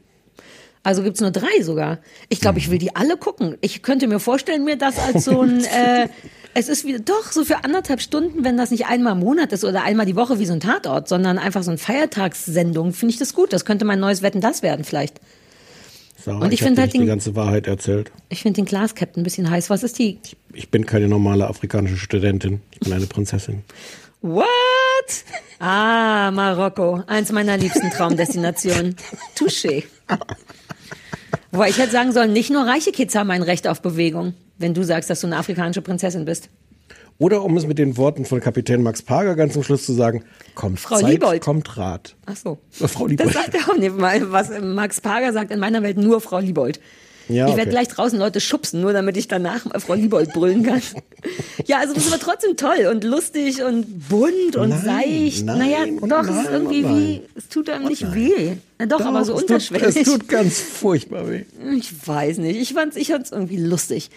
Also 0.87 1.03
gibt's 1.03 1.19
nur 1.19 1.31
drei 1.31 1.61
sogar. 1.63 1.99
Ich 2.29 2.39
glaube, 2.39 2.59
ich 2.59 2.71
will 2.71 2.77
die 2.77 2.95
alle 2.95 3.17
gucken. 3.17 3.57
Ich 3.59 3.81
könnte 3.81 4.07
mir 4.07 4.19
vorstellen, 4.21 4.63
mir 4.63 4.77
das 4.77 4.97
als 4.97 5.25
so 5.25 5.41
ein, 5.41 5.59
äh, 5.65 6.07
es 6.53 6.69
ist 6.69 6.85
wieder, 6.85 6.99
doch, 6.99 7.29
so 7.33 7.43
für 7.43 7.65
anderthalb 7.65 7.99
Stunden, 8.01 8.45
wenn 8.45 8.55
das 8.55 8.71
nicht 8.71 8.85
einmal 8.85 9.11
im 9.11 9.19
Monat 9.19 9.51
ist 9.51 9.65
oder 9.65 9.83
einmal 9.83 10.05
die 10.05 10.15
Woche 10.15 10.39
wie 10.39 10.45
so 10.45 10.53
ein 10.53 10.61
Tatort, 10.61 11.09
sondern 11.09 11.39
einfach 11.39 11.61
so 11.63 11.71
eine 11.71 11.77
Feiertagssendung, 11.77 12.93
finde 12.93 13.11
ich 13.13 13.19
das 13.19 13.33
gut. 13.33 13.51
Das 13.51 13.65
könnte 13.65 13.83
mein 13.83 13.99
neues 13.99 14.21
Wetten, 14.21 14.39
das 14.39 14.61
werden 14.63 14.85
vielleicht. 14.85 15.19
Sarah, 16.23 16.39
Und 16.45 16.53
ich 16.53 16.61
hab 16.61 16.67
find 16.67 16.77
dir 16.77 16.83
halt 16.83 16.93
nicht 16.93 17.01
die 17.01 17.05
den- 17.05 17.07
ganze 17.09 17.35
Wahrheit 17.35 17.67
erzählt. 17.67 18.11
Ich 18.29 18.43
finde 18.43 18.55
den 18.61 18.65
Glaskapitän 18.65 19.21
ein 19.21 19.23
bisschen 19.25 19.49
heiß. 19.49 19.69
Was 19.69 19.83
ist 19.83 19.99
die? 19.99 20.19
Ich 20.53 20.71
bin 20.71 20.85
keine 20.85 21.09
normale 21.09 21.47
afrikanische 21.49 21.97
Studentin. 21.97 22.61
Ich 22.71 22.79
bin 22.79 22.93
eine 22.93 23.07
Prinzessin. 23.07 23.63
What? 24.21 24.45
Ah, 25.59 26.31
Marokko. 26.31 27.03
Eins 27.07 27.29
meiner 27.33 27.57
liebsten 27.57 27.91
Traumdestinationen. 27.95 28.95
Touché. 29.37 29.83
Wobei 31.51 31.69
ich 31.69 31.77
hätte 31.77 31.91
sagen 31.91 32.11
sollen, 32.11 32.33
nicht 32.33 32.49
nur 32.49 32.65
reiche 32.65 32.91
Kids 32.91 33.15
haben 33.15 33.31
ein 33.31 33.43
Recht 33.43 33.67
auf 33.67 33.81
Bewegung, 33.81 34.33
wenn 34.57 34.73
du 34.73 34.83
sagst, 34.83 35.09
dass 35.09 35.21
du 35.21 35.27
eine 35.27 35.37
afrikanische 35.37 35.81
Prinzessin 35.81 36.25
bist. 36.25 36.49
Oder 37.19 37.43
um 37.43 37.57
es 37.57 37.65
mit 37.65 37.79
den 37.79 37.97
Worten 37.97 38.25
von 38.25 38.39
Kapitän 38.39 38.83
Max 38.83 39.01
Parger 39.01 39.35
ganz 39.35 39.53
zum 39.53 39.63
Schluss 39.63 39.85
zu 39.85 39.93
sagen, 39.93 40.23
kommt 40.53 40.79
Frau 40.79 40.99
Zeit, 40.99 41.09
Liebold. 41.13 41.41
kommt 41.41 41.75
Rat. 41.75 42.15
Ach 42.27 42.35
so. 42.35 42.59
Frau 42.69 43.07
Das 43.07 43.09
Liebold. 43.09 43.33
sagt 43.33 43.55
er 43.55 43.69
auch 43.71 43.77
nicht 43.77 43.97
mal. 43.97 44.31
Was 44.31 44.49
Max 44.61 45.01
Parger 45.01 45.33
sagt, 45.33 45.49
in 45.51 45.59
meiner 45.59 45.81
Welt 45.81 45.97
nur 45.97 46.21
Frau 46.21 46.37
Liebold. 46.39 46.79
Ja, 47.29 47.45
ich 47.45 47.51
werde 47.55 47.61
okay. 47.61 47.69
gleich 47.71 47.87
draußen 47.89 48.17
Leute 48.17 48.39
schubsen, 48.39 48.81
nur 48.81 48.93
damit 48.93 49.17
ich 49.17 49.27
danach 49.27 49.65
mal 49.65 49.79
Frau 49.79 49.93
Liebold 49.95 50.33
brüllen 50.33 50.63
kann. 50.63 50.81
ja, 51.65 51.79
also 51.79 51.93
das 51.93 52.09
war 52.09 52.19
trotzdem 52.19 52.55
toll 52.55 52.87
und 52.91 53.03
lustig 53.03 53.61
und 53.63 54.07
bunt 54.09 54.55
und 54.55 54.69
Nein, 54.69 54.81
seicht. 54.81 55.45
nein 55.45 55.57
naja, 55.57 55.77
doch, 56.01 56.23
es 56.23 56.35
nein 56.35 56.45
ist 56.45 56.51
irgendwie 56.51 56.85
wie, 56.87 57.21
es 57.35 57.49
tut 57.49 57.69
einem 57.69 57.87
nicht 57.87 58.13
weh. 58.13 58.53
Na 58.79 58.85
doch, 58.85 59.01
aber 59.01 59.25
so 59.25 59.35
es 59.35 59.41
unterschwellig. 59.41 59.95
Es 59.95 60.03
tut 60.03 60.27
ganz 60.29 60.59
furchtbar 60.59 61.29
weh. 61.29 61.43
ich 61.77 61.91
weiß 62.07 62.37
nicht, 62.37 62.59
ich 62.59 62.73
fand's, 62.73 62.95
ich 62.95 63.07
fand's 63.09 63.31
irgendwie 63.31 63.57
lustig. 63.57 64.09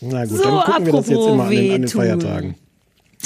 Na 0.00 0.24
gut, 0.24 0.38
So, 0.38 0.44
dann 0.44 0.64
gucken 0.64 0.86
wir 0.86 0.92
das 0.92 1.08
jetzt 1.08 1.18
immer 1.26 1.44
an 1.44 1.50
den, 1.50 1.72
an 1.72 1.80
den. 1.82 1.88
Feiertagen. 1.88 2.54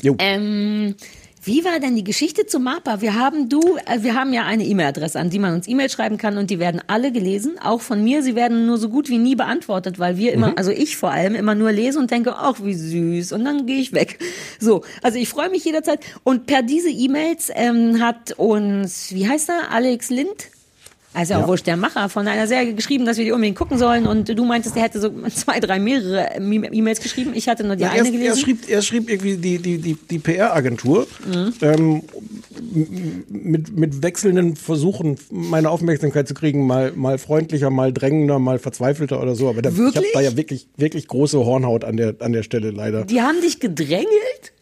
Jo. 0.03 0.17
Ähm, 0.19 0.95
wie 1.43 1.65
war 1.65 1.81
denn 1.81 1.97
die 1.97 2.05
Geschichte 2.05 2.45
zu 2.45 2.59
MAPA? 2.59 3.01
Wir 3.01 3.15
haben 3.15 3.49
du, 3.49 3.61
äh, 3.87 4.03
wir 4.03 4.15
haben 4.15 4.33
ja 4.35 4.45
eine 4.45 4.65
E-Mail-Adresse, 4.65 5.19
an 5.19 5.31
die 5.31 5.39
man 5.39 5.55
uns 5.55 5.67
E-Mail 5.67 5.89
schreiben 5.89 6.19
kann 6.19 6.37
und 6.37 6.51
die 6.51 6.59
werden 6.59 6.83
alle 6.87 7.13
gelesen, 7.13 7.59
auch 7.63 7.81
von 7.81 8.05
mir. 8.05 8.23
Sie 8.23 8.35
werden 8.35 8.67
nur 8.67 8.77
so 8.77 8.91
gut 8.91 9.09
wie 9.09 9.19
nie 9.19 9.37
beantwortet, 9.37 9.99
weil 9.99 10.19
wir 10.19 10.33
immer, 10.33 10.53
also 10.57 10.71
ich 10.71 10.97
vor 10.97 11.11
allem 11.11 11.35
immer 11.35 11.55
nur 11.55 11.73
lese 11.73 11.99
und 11.99 12.11
denke, 12.11 12.35
ach 12.37 12.57
wie 12.63 12.75
süß 12.75 13.33
und 13.33 13.45
dann 13.45 13.65
gehe 13.65 13.81
ich 13.81 13.93
weg. 13.93 14.19
So, 14.59 14.83
also 15.03 15.19
ich 15.19 15.29
freue 15.31 15.49
mich 15.49 15.65
jederzeit 15.65 16.01
und 16.25 16.47
per 16.47 16.63
diese 16.63 16.91
E-Mails 16.91 17.51
ähm, 17.55 18.03
hat 18.03 18.33
uns, 18.33 19.15
wie 19.15 19.27
heißt 19.27 19.49
er, 19.49 19.71
Alex 19.71 20.11
Lind? 20.11 20.51
Also 21.13 21.35
auch 21.35 21.41
Ja. 21.41 21.49
wurscht, 21.49 21.67
der 21.67 21.77
Macher 21.77 22.09
von 22.09 22.29
einer 22.29 22.47
Serie 22.47 22.73
geschrieben, 22.75 23.05
dass 23.05 23.17
wir 23.19 23.25
die 23.25 23.33
unbedingt 23.33 23.59
gucken 23.59 23.79
sollen 23.79 24.07
und 24.07 24.29
du 24.29 24.45
meintest, 24.45 24.77
der 24.77 24.85
hätte 24.85 25.01
so 25.01 25.11
zwei, 25.35 25.59
drei, 25.59 25.81
mehrere 25.81 26.37
E-Mails 26.39 27.01
geschrieben. 27.01 27.33
Ich 27.35 27.49
hatte 27.49 27.65
nur 27.65 27.75
die 27.75 27.83
Na, 27.83 27.91
eine 27.91 27.99
erst, 27.99 28.13
gelesen. 28.13 28.27
erst 28.29 28.41
schrieb, 28.43 28.69
er 28.71 28.83
schrieb 28.83 29.11
irgendwie 29.11 29.37
die, 29.37 29.59
die, 29.59 29.79
die, 29.79 29.95
die 29.95 30.19
PR-Agentur 30.21 31.09
Mhm. 31.27 31.53
ähm, 31.63 32.03
mit, 33.29 33.77
mit 33.77 34.03
wechselnden 34.03 34.57
Versuchen, 34.57 35.17
meine 35.31 35.71
Aufmerksamkeit 35.71 36.29
zu 36.29 36.35
kriegen, 36.35 36.67
mal, 36.67 36.93
mal 36.95 37.19
freundlicher, 37.19 37.71
mal 37.71 37.93
drängender, 37.93 38.39
mal 38.39 38.59
verzweifelter 38.59 39.21
oder 39.21 39.35
so. 39.35 39.49
Aber 39.49 39.63
da, 39.63 39.71
ich 39.71 39.79
habe 39.97 40.07
da 40.13 40.21
ja 40.21 40.37
wirklich, 40.37 40.69
wirklich 40.77 41.09
große 41.09 41.39
Hornhaut 41.45 41.85
an 41.85 41.97
der, 41.97 42.15
an 42.21 42.33
der 42.33 42.43
Stelle 42.43 42.71
leider. 42.71 43.05
Die 43.05 43.21
haben 43.21 43.41
dich 43.41 43.61
gedrängelt? 43.61 44.53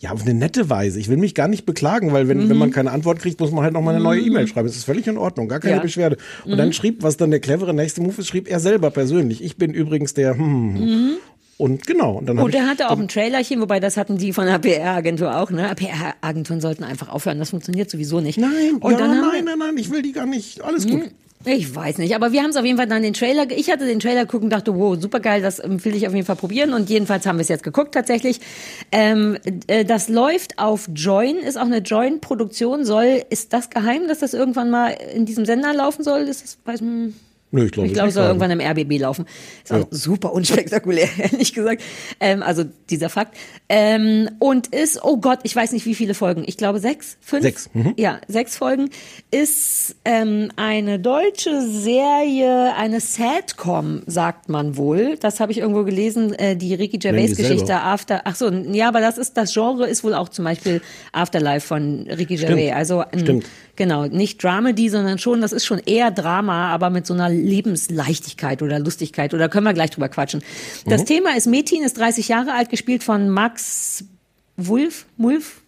Ja, 0.00 0.12
auf 0.12 0.22
eine 0.22 0.32
nette 0.32 0.70
Weise. 0.70 1.00
Ich 1.00 1.08
will 1.08 1.16
mich 1.16 1.34
gar 1.34 1.48
nicht 1.48 1.66
beklagen, 1.66 2.12
weil 2.12 2.28
wenn, 2.28 2.48
wenn 2.48 2.56
man 2.56 2.70
keine 2.70 2.92
Antwort 2.92 3.18
kriegt, 3.18 3.40
muss 3.40 3.50
man 3.50 3.64
halt 3.64 3.72
noch 3.72 3.82
mal 3.82 3.96
eine 3.96 4.04
neue 4.04 4.20
E-Mail 4.20 4.46
schreiben. 4.46 4.68
Das 4.68 4.76
ist 4.76 4.84
völlig 4.84 5.08
in 5.08 5.18
Ordnung, 5.18 5.48
gar 5.48 5.58
keine 5.58 5.76
Ja. 5.76 5.82
Beschwerde. 5.82 6.18
Und 6.44 6.56
dann 6.56 6.72
schrieb, 6.72 7.02
was 7.02 7.16
dann 7.16 7.32
der 7.32 7.40
clevere 7.40 7.74
nächste 7.74 8.00
Move 8.00 8.14
ist, 8.18 8.28
schrieb 8.28 8.48
er 8.48 8.60
selber 8.60 8.92
persönlich. 8.92 9.42
Ich 9.42 9.56
bin 9.56 9.74
übrigens 9.74 10.14
der 10.14 10.36
hm. 10.36 10.76
hm. 10.76 11.10
Und 11.56 11.84
genau. 11.88 12.18
Und 12.18 12.26
dann 12.26 12.38
Und 12.38 12.54
er 12.54 12.62
ich, 12.62 12.68
hatte 12.68 12.88
auch 12.90 12.98
ein 12.98 13.08
Trailerchen, 13.08 13.60
wobei 13.60 13.80
das 13.80 13.96
hatten 13.96 14.16
die 14.16 14.32
von 14.32 14.46
der 14.46 14.60
PR-Agentur 14.60 15.36
auch, 15.36 15.50
ne? 15.50 15.68
PR-Agenturen 15.74 16.60
sollten 16.60 16.84
einfach 16.84 17.08
aufhören, 17.08 17.40
das 17.40 17.50
funktioniert 17.50 17.90
sowieso 17.90 18.20
nicht. 18.20 18.38
Nein, 18.38 18.76
und 18.78 18.92
ja, 18.92 18.98
dann 18.98 19.20
nein, 19.20 19.44
nein, 19.44 19.58
nein, 19.58 19.76
ich 19.76 19.90
will 19.90 20.02
die 20.02 20.12
gar 20.12 20.26
nicht. 20.26 20.62
Alles 20.62 20.86
gut. 20.86 21.10
Ich 21.44 21.74
weiß 21.74 21.98
nicht, 21.98 22.14
aber 22.16 22.32
wir 22.32 22.42
haben 22.42 22.50
es 22.50 22.56
auf 22.56 22.64
jeden 22.64 22.78
Fall 22.78 22.88
dann 22.88 23.02
den 23.02 23.14
Trailer, 23.14 23.46
ich 23.50 23.70
hatte 23.70 23.86
den 23.86 24.00
Trailer 24.00 24.22
geguckt 24.26 24.42
und 24.42 24.50
dachte, 24.50 24.74
wow, 24.74 25.00
super 25.00 25.20
geil, 25.20 25.40
das 25.40 25.62
ähm, 25.62 25.82
will 25.84 25.94
ich 25.94 26.06
auf 26.08 26.14
jeden 26.14 26.26
Fall 26.26 26.36
probieren 26.36 26.72
und 26.72 26.90
jedenfalls 26.90 27.26
haben 27.26 27.36
wir 27.38 27.42
es 27.42 27.48
jetzt 27.48 27.62
geguckt 27.62 27.94
tatsächlich. 27.94 28.40
Ähm, 28.90 29.38
äh, 29.68 29.84
das 29.84 30.08
läuft 30.08 30.58
auf 30.58 30.88
Join, 30.92 31.36
ist 31.36 31.56
auch 31.56 31.62
eine 31.62 31.78
Join-Produktion, 31.78 32.84
soll, 32.84 33.22
ist 33.30 33.52
das 33.52 33.70
geheim, 33.70 34.08
dass 34.08 34.18
das 34.18 34.34
irgendwann 34.34 34.70
mal 34.70 34.88
in 35.14 35.26
diesem 35.26 35.46
Sender 35.46 35.72
laufen 35.72 36.02
soll? 36.02 36.22
Ist 36.22 36.42
das, 36.42 36.58
weiß, 36.64 36.80
hm, 36.80 37.14
Nö, 37.50 37.64
ich 37.64 37.72
glaube 37.72 37.86
ich 37.86 37.94
glaube, 37.94 38.08
es 38.08 38.14
soll 38.14 38.24
sagen. 38.24 38.40
irgendwann 38.40 38.60
im 38.60 38.84
RBB 38.84 39.00
laufen. 39.00 39.24
Ist 39.64 39.72
auch 39.72 39.78
Ja. 39.78 39.86
super 39.90 40.32
unspektakulär, 40.32 41.08
ehrlich 41.18 41.54
gesagt. 41.54 41.82
Ähm, 42.20 42.42
also 42.42 42.64
dieser 42.90 43.08
Fakt. 43.08 43.36
Ähm, 43.70 44.28
und 44.38 44.66
ist, 44.68 45.02
oh 45.02 45.16
Gott, 45.16 45.38
ich 45.44 45.56
weiß 45.56 45.72
nicht, 45.72 45.86
wie 45.86 45.94
viele 45.94 46.12
Folgen. 46.14 46.44
Ich 46.46 46.56
glaube 46.58 46.78
sechs, 46.78 47.16
fünf. 47.20 47.42
Sechs, 47.42 47.70
mhm. 47.72 47.94
Ja, 47.96 48.20
sechs 48.28 48.56
Folgen. 48.56 48.90
Ist 49.30 49.96
ähm, 50.04 50.50
eine 50.56 50.98
deutsche 50.98 51.62
Serie, 51.66 52.74
eine 52.76 53.00
Sadcom, 53.00 54.02
sagt 54.06 54.48
man 54.48 54.76
wohl. 54.76 55.16
Das 55.20 55.40
habe 55.40 55.50
ich 55.52 55.58
irgendwo 55.58 55.84
gelesen, 55.84 56.34
äh, 56.34 56.56
die 56.56 56.74
Ricky 56.74 56.98
Gervais-Geschichte. 56.98 57.74
After. 57.80 58.22
Ach 58.24 58.34
so, 58.36 58.50
ja, 58.50 58.88
aber 58.88 59.00
das 59.00 59.16
ist 59.18 59.36
das 59.36 59.52
Genre 59.54 59.86
ist 59.88 60.04
wohl 60.04 60.14
auch 60.14 60.28
zum 60.28 60.44
Beispiel 60.44 60.80
Afterlife 61.12 61.66
von 61.66 62.06
Ricky 62.10 62.36
Gervais. 62.36 62.72
Also 62.72 63.00
ein, 63.00 63.20
Stimmt. 63.20 63.46
Genau, 63.76 64.06
nicht 64.06 64.42
Dramedy, 64.42 64.88
sondern 64.88 65.18
schon, 65.18 65.40
das 65.40 65.52
ist 65.52 65.64
schon 65.64 65.78
eher 65.78 66.10
Drama, 66.10 66.68
aber 66.74 66.90
mit 66.90 67.06
so 67.06 67.14
einer 67.14 67.30
Lebensleichtigkeit 67.42 68.62
oder 68.62 68.78
Lustigkeit. 68.78 69.34
Oder 69.34 69.48
können 69.48 69.64
wir 69.64 69.74
gleich 69.74 69.90
drüber 69.90 70.08
quatschen. 70.08 70.42
Das 70.86 71.04
Thema 71.04 71.36
ist 71.36 71.46
Metin, 71.46 71.82
ist 71.82 71.98
30 71.98 72.28
Jahre 72.28 72.52
alt, 72.52 72.70
gespielt 72.70 73.02
von 73.04 73.28
Max 73.28 74.04
Wulf, 74.56 75.06
Mulf. 75.16 75.62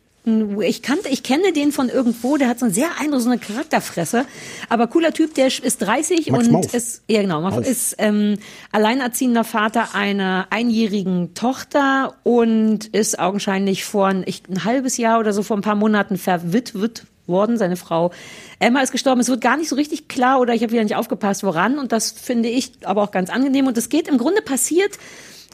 Ich 0.61 0.83
kannte, 0.83 1.09
ich 1.09 1.23
kenne 1.23 1.53
den 1.55 1.73
von 1.73 1.89
irgendwo, 1.89 2.37
der 2.37 2.49
hat 2.49 2.59
so 2.59 2.67
eine 2.67 2.75
sehr 2.75 2.89
eindrucksvolle 3.01 3.39
Charakterfresse, 3.39 4.27
aber 4.69 4.87
cooler 4.87 5.15
Typ, 5.15 5.35
der 5.35 5.47
ist 5.47 5.79
30 5.79 6.31
Max 6.31 6.47
und 6.47 6.53
Mauf. 6.53 6.75
ist, 6.75 7.03
ja 7.09 7.23
genau, 7.23 7.41
Mauf. 7.41 7.67
ist 7.67 7.95
ähm, 7.97 8.37
alleinerziehender 8.71 9.45
Vater 9.45 9.95
einer 9.95 10.49
einjährigen 10.51 11.33
Tochter 11.33 12.17
und 12.23 12.87
ist 12.89 13.19
augenscheinlich 13.19 13.85
vor 13.87 14.09
ein, 14.09 14.23
ich, 14.27 14.43
ein 14.51 14.65
halbes 14.65 14.99
Jahr 14.99 15.21
oder 15.21 15.33
so 15.33 15.43
vor 15.43 15.57
ein 15.57 15.63
paar 15.63 15.75
Monaten 15.75 16.19
verwitwet 16.19 17.07
worden. 17.31 17.57
Seine 17.57 17.77
Frau 17.77 18.11
Emma 18.59 18.83
ist 18.83 18.93
gestorben. 18.93 19.21
Es 19.21 19.29
wird 19.29 19.41
gar 19.41 19.57
nicht 19.57 19.69
so 19.69 19.77
richtig 19.77 20.09
klar 20.09 20.41
oder 20.41 20.55
ich 20.55 20.63
habe 20.63 20.73
wieder 20.73 20.83
nicht 20.83 20.97
aufgepasst, 20.97 21.43
woran. 21.43 21.79
Und 21.79 21.93
das 21.93 22.11
finde 22.11 22.49
ich 22.49 22.73
aber 22.85 23.03
auch 23.03 23.11
ganz 23.11 23.31
angenehm. 23.31 23.67
Und 23.67 23.79
es 23.79 23.89
geht 23.89 24.09
im 24.09 24.19
Grunde 24.19 24.43
passiert 24.43 24.99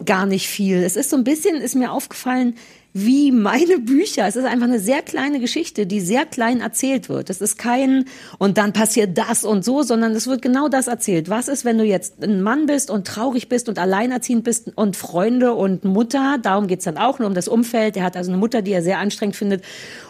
gar 0.04 0.26
nicht 0.26 0.48
viel. 0.48 0.82
Es 0.82 0.96
ist 0.96 1.10
so 1.10 1.16
ein 1.16 1.24
bisschen, 1.24 1.56
ist 1.56 1.74
mir 1.74 1.92
aufgefallen, 1.92 2.56
wie 2.98 3.30
meine 3.30 3.78
Bücher. 3.78 4.26
Es 4.26 4.36
ist 4.36 4.46
einfach 4.46 4.66
eine 4.66 4.80
sehr 4.80 5.02
kleine 5.02 5.38
Geschichte, 5.38 5.86
die 5.86 6.00
sehr 6.00 6.24
klein 6.24 6.62
erzählt 6.62 7.10
wird. 7.10 7.28
Es 7.28 7.42
ist 7.42 7.58
kein 7.58 8.06
und 8.38 8.56
dann 8.56 8.72
passiert 8.72 9.18
das 9.18 9.44
und 9.44 9.66
so, 9.66 9.82
sondern 9.82 10.12
es 10.12 10.26
wird 10.26 10.40
genau 10.40 10.68
das 10.68 10.86
erzählt. 10.86 11.28
Was 11.28 11.48
ist, 11.48 11.66
wenn 11.66 11.76
du 11.76 11.84
jetzt 11.84 12.24
ein 12.24 12.40
Mann 12.40 12.64
bist 12.64 12.90
und 12.90 13.06
traurig 13.06 13.50
bist 13.50 13.68
und 13.68 13.78
alleinerziehend 13.78 14.44
bist 14.44 14.72
und 14.76 14.96
Freunde 14.96 15.52
und 15.52 15.84
Mutter, 15.84 16.38
darum 16.40 16.68
geht's 16.68 16.86
dann 16.86 16.96
auch 16.96 17.18
nur 17.18 17.28
um 17.28 17.34
das 17.34 17.48
Umfeld. 17.48 17.98
Er 17.98 18.04
hat 18.04 18.16
also 18.16 18.30
eine 18.30 18.40
Mutter, 18.40 18.62
die 18.62 18.72
er 18.72 18.82
sehr 18.82 18.98
anstrengend 18.98 19.36
findet 19.36 19.62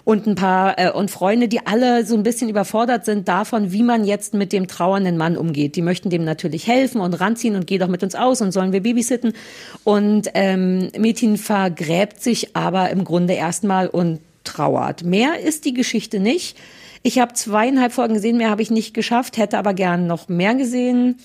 und 0.04 0.28
ein 0.28 0.36
paar 0.36 0.78
äh, 0.78 0.92
und 0.92 1.10
Freunde, 1.10 1.48
die 1.48 1.66
alle 1.66 2.06
so 2.06 2.14
ein 2.14 2.22
bisschen 2.22 2.48
überfordert 2.48 3.04
sind 3.04 3.26
davon, 3.26 3.72
wie 3.72 3.82
man 3.82 4.04
jetzt 4.04 4.32
mit 4.32 4.52
dem 4.52 4.68
trauernden 4.68 5.16
Mann 5.16 5.36
umgeht. 5.36 5.74
Die 5.74 5.82
möchten 5.82 6.08
dem 6.08 6.24
natürlich 6.24 6.68
helfen 6.68 7.00
und 7.00 7.14
ranziehen 7.14 7.56
und 7.56 7.66
geh 7.66 7.78
doch 7.78 7.88
mit 7.88 8.04
uns 8.04 8.14
aus 8.14 8.40
und 8.42 8.52
sollen 8.52 8.72
wir 8.72 8.84
babysitten. 8.84 9.32
Und 9.82 10.28
ähm, 10.34 10.90
Metin 10.96 11.36
vergräbt 11.36 12.22
sich 12.22 12.54
aber 12.54 12.75
im 12.84 13.04
Grunde 13.04 13.32
erstmal 13.32 13.88
und 13.88 14.20
trauert. 14.44 15.02
Mehr 15.02 15.40
ist 15.40 15.64
die 15.64 15.74
Geschichte 15.74 16.20
nicht. 16.20 16.56
Ich 17.02 17.18
habe 17.18 17.34
zweieinhalb 17.34 17.92
Folgen 17.92 18.14
gesehen, 18.14 18.36
mehr 18.36 18.50
habe 18.50 18.62
ich 18.62 18.70
nicht 18.70 18.94
geschafft, 18.94 19.36
hätte 19.36 19.58
aber 19.58 19.74
gern 19.74 20.06
noch 20.06 20.28
mehr 20.28 20.54
gesehen. 20.54 21.16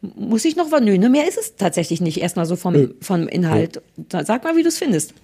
Muss 0.00 0.44
ich 0.44 0.56
noch 0.56 0.70
was? 0.70 0.80
Nö, 0.80 0.98
ne, 0.98 1.08
mehr 1.08 1.28
ist 1.28 1.38
es 1.38 1.56
tatsächlich 1.56 2.00
nicht. 2.00 2.18
Erstmal 2.18 2.46
so 2.46 2.56
vom, 2.56 2.94
vom 3.00 3.28
Inhalt. 3.28 3.82
Sag 4.10 4.44
mal, 4.44 4.56
wie 4.56 4.62
du 4.62 4.68
es 4.68 4.78
findest. 4.78 5.14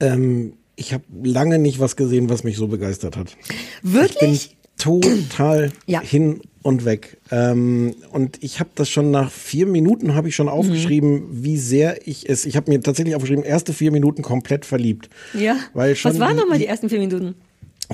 Ähm, 0.00 0.54
ich 0.76 0.92
habe 0.92 1.04
lange 1.22 1.58
nicht 1.58 1.80
was 1.80 1.96
gesehen, 1.96 2.28
was 2.28 2.44
mich 2.44 2.56
so 2.56 2.68
begeistert 2.68 3.16
hat. 3.16 3.36
Wirklich? 3.82 4.56
Total 4.78 5.72
Ja. 5.86 6.00
hin 6.00 6.40
und 6.62 6.84
weg. 6.86 7.18
Ähm, 7.30 7.94
und 8.10 8.42
ich 8.42 8.58
habe 8.58 8.70
das 8.74 8.88
schon 8.88 9.10
nach 9.10 9.30
vier 9.30 9.66
Minuten 9.66 10.14
habe 10.14 10.28
ich 10.28 10.34
schon 10.34 10.48
aufgeschrieben, 10.48 11.26
wie 11.30 11.58
sehr 11.58 12.06
ich 12.08 12.28
es. 12.28 12.46
Ich 12.46 12.56
habe 12.56 12.70
mir 12.70 12.80
tatsächlich 12.80 13.14
aufgeschrieben, 13.14 13.44
erste 13.44 13.74
vier 13.74 13.92
Minuten 13.92 14.22
komplett 14.22 14.64
verliebt. 14.64 15.10
Ja. 15.34 15.56
Weil 15.74 15.94
schon 15.94 16.12
Was 16.12 16.20
waren 16.20 16.36
nochmal 16.36 16.58
die 16.58 16.66
ersten 16.66 16.88
vier 16.88 17.00
Minuten? 17.00 17.34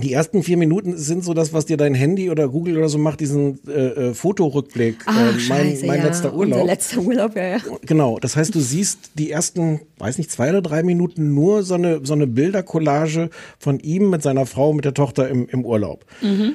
Die 0.01 0.13
ersten 0.13 0.45
vier 0.45 0.57
Minuten 0.57 0.97
sind 0.97 1.25
so 1.25 1.35
das, 1.35 1.53
was 1.53 1.67
dir 1.67 1.77
dein 1.77 1.95
Handy 1.95 2.31
oder 2.31 2.49
Google 2.49 2.79
oder 2.79 2.89
so 2.89 2.97
macht, 2.97 3.19
diesen 3.19 3.59
äh, 3.67 4.11
äh, 4.11 4.15
Fotorückblick. 4.15 4.99
Ach, 5.07 5.19
äh, 5.19 5.25
mein 5.25 5.41
scheiße, 5.41 5.87
mein 5.87 5.99
ja. 5.99 6.05
letzter 6.07 6.33
Urlaub. 6.33 6.61
Unser 6.61 6.73
letzter 6.73 7.01
Urlaub, 7.01 7.35
ja, 7.35 7.49
ja. 7.49 7.59
Genau, 7.83 8.21
das 8.21 8.37
heißt, 8.37 8.55
du 8.55 8.61
siehst 8.61 9.11
die 9.19 9.33
ersten, 9.33 9.81
weiß 9.99 10.19
nicht, 10.19 10.31
zwei 10.31 10.51
oder 10.51 10.63
drei 10.63 10.85
Minuten 10.85 11.35
nur 11.35 11.65
so 11.65 11.75
eine, 11.75 12.01
so 12.05 12.13
eine 12.13 12.29
Bildercollage 12.29 13.31
von 13.59 13.81
ihm 13.81 14.11
mit 14.11 14.23
seiner 14.23 14.47
Frau, 14.47 14.73
mit 14.73 14.85
der 14.85 14.95
Tochter 14.95 15.29
im, 15.29 15.49
im 15.49 15.65
Urlaub. 15.65 16.05
Mhm. 16.23 16.53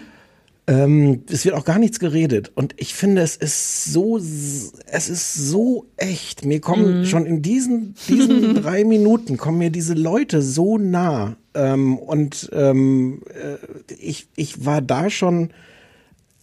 Ähm, 0.68 1.24
es 1.30 1.46
wird 1.46 1.54
auch 1.56 1.64
gar 1.66 1.78
nichts 1.78 2.00
geredet. 2.00 2.52
Und 2.56 2.74
ich 2.78 2.96
finde, 2.96 3.22
es 3.22 3.36
ist 3.36 3.86
so, 3.86 4.18
es 4.18 5.10
ist 5.10 5.34
so 5.36 5.86
echt. 5.98 6.44
Mir 6.44 6.60
kommen 6.60 7.00
Mhm. 7.02 7.06
schon 7.06 7.26
in 7.28 7.42
diesen, 7.44 7.94
diesen 8.10 8.56
drei 8.62 8.84
Minuten 8.84 9.38
kommen 9.38 9.60
mir 9.60 9.70
diese 9.70 9.94
Leute 9.94 10.42
so 10.42 10.78
nah. 10.78 11.36
Ähm, 11.54 11.98
und 11.98 12.50
ähm, 12.52 13.22
äh, 13.30 13.94
ich, 13.94 14.28
ich 14.36 14.66
war 14.66 14.82
da 14.82 15.10
schon, 15.12 15.52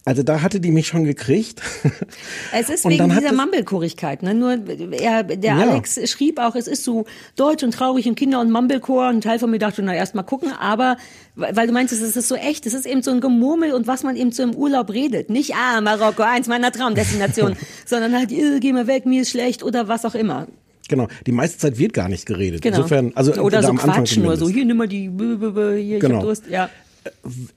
also 0.05 0.21
da 0.23 0.41
hatte 0.41 0.59
die 0.59 0.71
mich 0.71 0.87
schon 0.87 1.03
gekriegt. 1.05 1.61
Es 2.53 2.69
ist 2.69 2.87
wegen 2.87 3.09
dieser 3.09 3.31
es- 3.31 3.35
Mumblekorigkeit. 3.35 4.21
Ne? 4.21 4.33
Nur 4.33 4.57
er, 4.99 5.23
der 5.23 5.55
Ja. 5.57 5.57
Alex 5.69 5.99
schrieb 6.09 6.39
auch, 6.39 6.55
es 6.55 6.67
ist 6.67 6.83
so 6.83 7.05
deutsch 7.35 7.63
und 7.63 7.73
traurig 7.73 8.07
und 8.07 8.15
Kinder 8.15 8.39
und 8.41 8.51
Mumblecore. 8.51 9.09
Und 9.09 9.15
ein 9.17 9.21
Teil 9.21 9.39
von 9.39 9.49
mir 9.49 9.59
dachte, 9.59 9.81
na 9.81 9.93
erst 9.95 10.13
mal 10.15 10.23
gucken. 10.23 10.51
Aber 10.59 10.97
weil 11.35 11.67
du 11.67 11.73
meinst, 11.73 11.93
es 11.93 12.01
ist 12.01 12.27
so 12.27 12.35
echt, 12.35 12.65
es 12.65 12.73
ist 12.73 12.85
eben 12.85 13.01
so 13.01 13.11
ein 13.11 13.21
Gemurmel 13.21 13.73
und 13.73 13.87
was 13.87 14.03
man 14.03 14.15
eben 14.15 14.31
so 14.31 14.43
im 14.43 14.53
Urlaub 14.55 14.91
redet. 14.91 15.29
Nicht, 15.29 15.55
ah, 15.55 15.81
Marokko, 15.81 16.23
eins 16.23 16.47
meiner 16.47 16.71
Traumdestinationen, 16.71 17.57
sondern 17.85 18.13
halt, 18.15 18.31
äh, 18.31 18.59
geh 18.59 18.71
mal 18.73 18.87
weg, 18.87 19.05
mir 19.05 19.21
ist 19.21 19.29
schlecht 19.31 19.63
oder 19.63 19.87
was 19.87 20.05
auch 20.05 20.15
immer. 20.15 20.47
Genau, 20.89 21.07
die 21.25 21.31
meiste 21.31 21.57
Zeit 21.57 21.77
wird 21.79 21.93
gar 21.93 22.09
nicht 22.09 22.25
geredet. 22.25 22.61
Genau. 22.61 22.75
Insofern, 22.77 23.13
also 23.15 23.33
oder 23.41 23.63
so 23.63 23.69
am 23.69 23.77
Anfang 23.79 24.03
Quatsch 24.03 24.17
nur, 24.17 24.35
so 24.35 24.49
hier 24.49 24.65
nimm 24.65 24.77
mal 24.77 24.87
die, 24.87 25.09
hier, 25.09 25.77
ich 25.95 25.99
Genau. 26.01 26.15
hab 26.17 26.21
Durst. 26.23 26.43
Ja. 26.49 26.69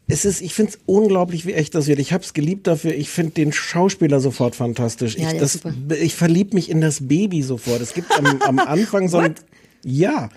Es 0.08 0.24
ist, 0.24 0.40
ich 0.42 0.54
finde 0.54 0.72
es 0.72 0.78
unglaublich, 0.86 1.46
wie 1.46 1.52
echt 1.52 1.74
das 1.74 1.86
wird. 1.86 1.98
Ich 1.98 2.12
habe 2.12 2.24
es 2.24 2.34
geliebt 2.34 2.66
dafür. 2.66 2.94
Ich 2.94 3.10
finde 3.10 3.32
den 3.32 3.52
Schauspieler 3.52 4.20
sofort 4.20 4.56
fantastisch. 4.56 5.16
Ja, 5.16 5.32
ich 5.32 5.38
das, 5.38 5.60
ich 6.00 6.14
verlieb 6.14 6.54
mich 6.54 6.70
in 6.70 6.80
das 6.80 7.06
Baby 7.08 7.42
sofort. 7.42 7.80
Es 7.80 7.94
gibt 7.94 8.10
am, 8.16 8.40
am 8.42 8.58
Anfang 8.58 9.08
so 9.08 9.18
ein, 9.18 9.34
ja, 9.84 10.28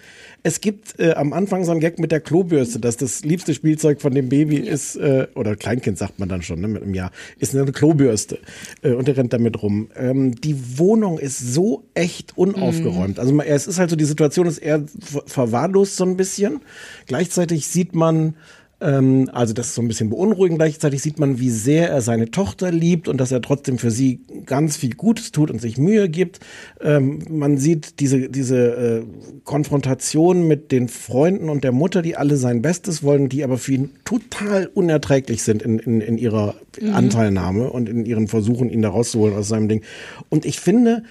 es 0.42 0.62
gibt 0.62 0.98
äh, 1.00 1.14
am 1.16 1.34
Anfang 1.34 1.66
so 1.66 1.72
ein 1.72 1.80
Gag 1.82 2.00
mit 2.00 2.12
der 2.14 2.22
Klobürste, 2.22 2.80
dass 2.80 2.96
das 2.96 3.26
liebste 3.26 3.54
Spielzeug 3.54 4.00
von 4.02 4.14
dem 4.14 4.30
Baby 4.30 4.56
ist, 4.58 4.96
äh, 4.96 5.28
oder 5.36 5.56
Kleinkind 5.58 5.98
sagt 5.98 6.18
man 6.20 6.30
dann 6.30 6.42
schon, 6.44 6.62
ne, 6.62 6.68
mit 6.70 6.82
einem 6.82 6.94
Jahr, 6.94 7.12
ist 7.40 7.54
eine 7.56 7.70
Klobürste. 7.72 8.40
Äh, 8.82 8.92
und 8.94 9.10
er 9.10 9.18
rennt 9.18 9.34
damit 9.34 9.62
rum. 9.62 9.90
Ähm, 9.98 10.40
die 10.40 10.78
Wohnung 10.78 11.20
ist 11.20 11.40
so 11.54 11.84
echt 11.94 12.38
unaufgeräumt. 12.38 13.20
Also 13.20 13.34
man- 13.34 13.48
es 13.48 13.68
ist 13.68 13.80
halt 13.80 13.90
so, 13.90 13.96
die 13.98 14.06
Situation 14.06 14.46
ist 14.48 14.60
eher 14.60 14.86
ver- 15.02 15.24
verwahrlost 15.26 15.98
so 15.98 16.06
ein 16.06 16.16
bisschen. 16.16 16.62
Gleichzeitig 17.06 17.68
sieht 17.68 17.94
man, 17.94 18.36
ähm, 18.82 19.30
also 19.34 19.54
das 19.54 19.68
ist 19.68 19.76
so 19.76 19.82
ein 19.82 19.88
bisschen 19.88 20.10
beunruhigend. 20.10 20.60
Gleichzeitig 20.60 21.02
sieht 21.02 21.20
man, 21.20 21.40
wie 21.40 21.50
sehr 21.50 21.90
er 21.90 22.02
seine 22.02 22.32
Tochter 22.32 22.72
liebt 22.72 23.08
und 23.08 23.20
dass 23.20 23.32
er 23.32 23.42
trotzdem 23.42 23.78
für 23.78 23.92
sie 23.92 24.22
ganz 24.46 24.78
viel 24.78 24.96
Gutes 24.96 25.32
tut 25.32 25.52
und 25.52 25.60
sich 25.60 25.78
Mühe 25.78 26.10
gibt. 26.10 26.40
Ähm, 26.82 27.20
man 27.30 27.58
sieht 27.58 28.00
diese, 28.00 28.30
diese 28.30 28.58
äh, 28.58 29.04
Konfrontation 29.44 30.48
mit 30.48 30.72
den 30.72 30.88
Freunden 30.88 31.50
und 31.50 31.64
der 31.64 31.72
Mutter, 31.72 32.02
die 32.02 32.16
alle 32.16 32.38
sein 32.38 32.62
Bestes 32.62 33.04
wollen, 33.04 33.30
die 33.30 33.44
aber 33.44 33.58
für 33.58 33.74
ihn 33.74 33.90
total 34.06 34.68
unerträglich 34.68 35.44
sind 35.44 35.62
in, 35.62 35.80
in, 35.80 36.02
in 36.02 36.18
ihrer 36.18 36.56
Mhm. 36.82 36.96
Anteilnahme 36.96 37.70
und 37.70 37.90
in 37.90 38.06
ihren 38.06 38.28
Versuchen, 38.28 38.70
ihn 38.70 38.82
da 38.82 38.90
rauszuholen 38.90 39.36
aus 39.36 39.48
seinem 39.48 39.68
Ding. 39.68 39.82
Und 40.30 40.46
ich 40.46 40.60
finde, 40.60 41.04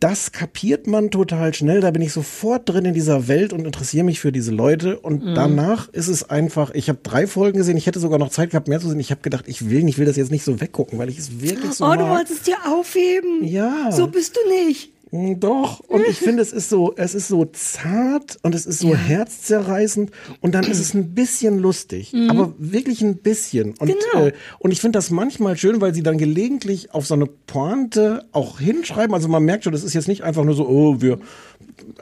das 0.00 0.32
kapiert 0.32 0.86
man 0.86 1.10
total 1.10 1.54
schnell. 1.54 1.80
Da 1.80 1.90
bin 1.90 2.02
ich 2.02 2.12
sofort 2.12 2.68
drin 2.68 2.84
in 2.86 2.94
dieser 2.94 3.28
Welt 3.28 3.52
und 3.52 3.64
interessiere 3.64 4.04
mich 4.04 4.18
für 4.20 4.32
diese 4.32 4.50
Leute. 4.50 4.98
Und 4.98 5.24
Mhm. 5.24 5.34
danach 5.34 5.88
ist 5.90 6.08
es 6.08 6.28
einfach, 6.28 6.70
ich 6.74 6.88
habe 6.88 6.98
drei 7.02 7.26
Folgen 7.26 7.58
gesehen, 7.58 7.76
ich 7.76 7.86
hätte 7.86 8.00
sogar 8.00 8.18
noch 8.18 8.30
Zeit 8.30 8.50
gehabt, 8.50 8.68
mehr 8.68 8.80
zu 8.80 8.88
sehen. 8.88 8.98
Ich 9.00 9.10
habe 9.10 9.20
gedacht, 9.22 9.44
ich 9.48 9.70
will, 9.70 9.88
ich 9.88 9.98
will 9.98 10.06
das 10.06 10.16
jetzt 10.16 10.30
nicht 10.32 10.44
so 10.44 10.60
weggucken, 10.60 10.98
weil 10.98 11.08
ich 11.08 11.18
es 11.18 11.40
wirklich 11.40 11.72
so 11.74 11.84
oh, 11.86 11.92
du 11.94 12.00
mag. 12.00 12.10
wolltest 12.18 12.46
dir 12.46 12.56
aufheben. 12.66 13.44
Ja. 13.44 13.92
So 13.92 14.08
bist 14.08 14.36
du 14.36 14.66
nicht. 14.66 14.92
Mm, 15.12 15.38
Doch, 15.38 15.78
und 15.80 16.02
ich 16.08 16.16
finde, 16.18 16.42
es 16.42 16.52
ist 16.52 16.68
so, 16.68 16.92
es 16.96 17.14
ist 17.14 17.28
so 17.28 17.44
zart 17.44 18.38
und 18.42 18.56
es 18.56 18.66
ist 18.66 18.80
so 18.80 18.88
Ja. 18.90 18.96
herzzerreißend 18.96 20.10
und 20.40 20.54
dann 20.54 20.64
ist 20.64 20.80
es 20.80 20.94
ein 20.94 21.14
bisschen 21.14 21.58
lustig, 21.60 22.12
Mhm. 22.12 22.28
aber 22.30 22.54
wirklich 22.58 23.02
ein 23.02 23.18
bisschen. 23.18 23.74
Und, 23.78 23.86
Genau. 24.12 24.26
äh, 24.26 24.32
und 24.58 24.72
ich 24.72 24.80
finde 24.80 24.96
das 24.98 25.10
manchmal 25.10 25.56
schön, 25.56 25.80
weil 25.80 25.94
sie 25.94 26.02
dann 26.02 26.18
gelegentlich 26.18 26.92
auf 26.92 27.06
so 27.06 27.14
eine 27.14 27.26
Pointe 27.26 28.24
auch 28.32 28.58
hinschreiben. 28.58 29.14
Also 29.14 29.28
man 29.28 29.44
merkt 29.44 29.62
schon, 29.64 29.72
das 29.72 29.84
ist 29.84 29.94
jetzt 29.94 30.08
nicht 30.08 30.22
einfach 30.24 30.42
nur 30.44 30.54
so, 30.56 30.66
oh, 30.68 31.00
wir, 31.00 31.18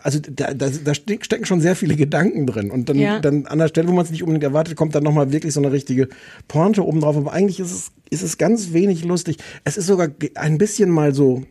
also 0.03 0.19
da, 0.21 0.55
da, 0.55 0.71
da 0.71 0.95
steck- 0.95 1.27
stecken 1.27 1.45
schon 1.45 1.61
sehr 1.61 1.77
viele 1.77 1.97
Gedanken 1.97 2.47
drin. 2.47 2.71
Und 2.71 2.89
dann, 2.89 2.99
Ja. 2.99 3.19
dann 3.21 3.45
an 3.47 3.59
der 3.59 3.69
Stelle, 3.69 3.89
wo 3.89 3.93
man 3.93 4.07
es 4.07 4.11
nicht 4.13 4.23
unbedingt 4.23 4.45
erwartet, 4.45 4.77
kommt 4.77 4.95
dann 4.95 5.05
nochmal 5.05 5.31
wirklich 5.31 5.53
so 5.53 5.61
eine 5.61 5.73
richtige 5.73 6.09
Pointe 6.49 6.83
oben 6.83 7.01
drauf. 7.01 7.19
Aber 7.19 7.35
eigentlich 7.35 7.61
ist 7.61 7.71
es, 7.71 7.91
ist 8.09 8.23
es 8.23 8.39
ganz 8.39 8.73
wenig 8.73 9.05
lustig. 9.05 9.37
Es 9.65 9.77
ist 9.77 9.89
sogar 9.89 10.09
ein 10.37 10.57
bisschen 10.57 10.89
mal 10.89 11.15
so, 11.15 11.43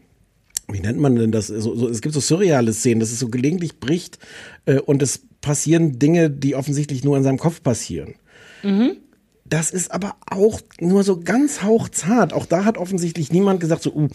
wie 0.73 0.81
nennt 0.81 0.99
man 0.99 1.15
denn 1.15 1.31
das? 1.31 1.47
So, 1.47 1.75
so, 1.75 1.87
es 1.87 2.01
gibt 2.01 2.13
so 2.13 2.19
surreale 2.19 2.73
Szenen, 2.73 2.99
dass 2.99 3.11
es 3.11 3.19
so 3.19 3.29
gelegentlich 3.29 3.79
bricht 3.79 4.19
äh, 4.65 4.79
und 4.79 5.01
es 5.01 5.21
passieren 5.41 5.99
Dinge, 5.99 6.29
die 6.29 6.55
offensichtlich 6.55 7.03
nur 7.03 7.15
in 7.17 7.23
seinem 7.23 7.37
Kopf 7.37 7.61
passieren. 7.61 8.15
Mhm. 8.63 8.97
Das 9.45 9.71
ist 9.71 9.91
aber 9.91 10.15
auch 10.25 10.61
nur 10.79 11.03
so 11.03 11.19
ganz 11.19 11.61
hauchzart. 11.61 12.33
Auch 12.33 12.45
da 12.45 12.65
hat 12.65 12.77
offensichtlich 12.77 13.31
niemand 13.31 13.59
gesagt, 13.59 13.83
so, 13.83 13.93
uh, 13.93 14.07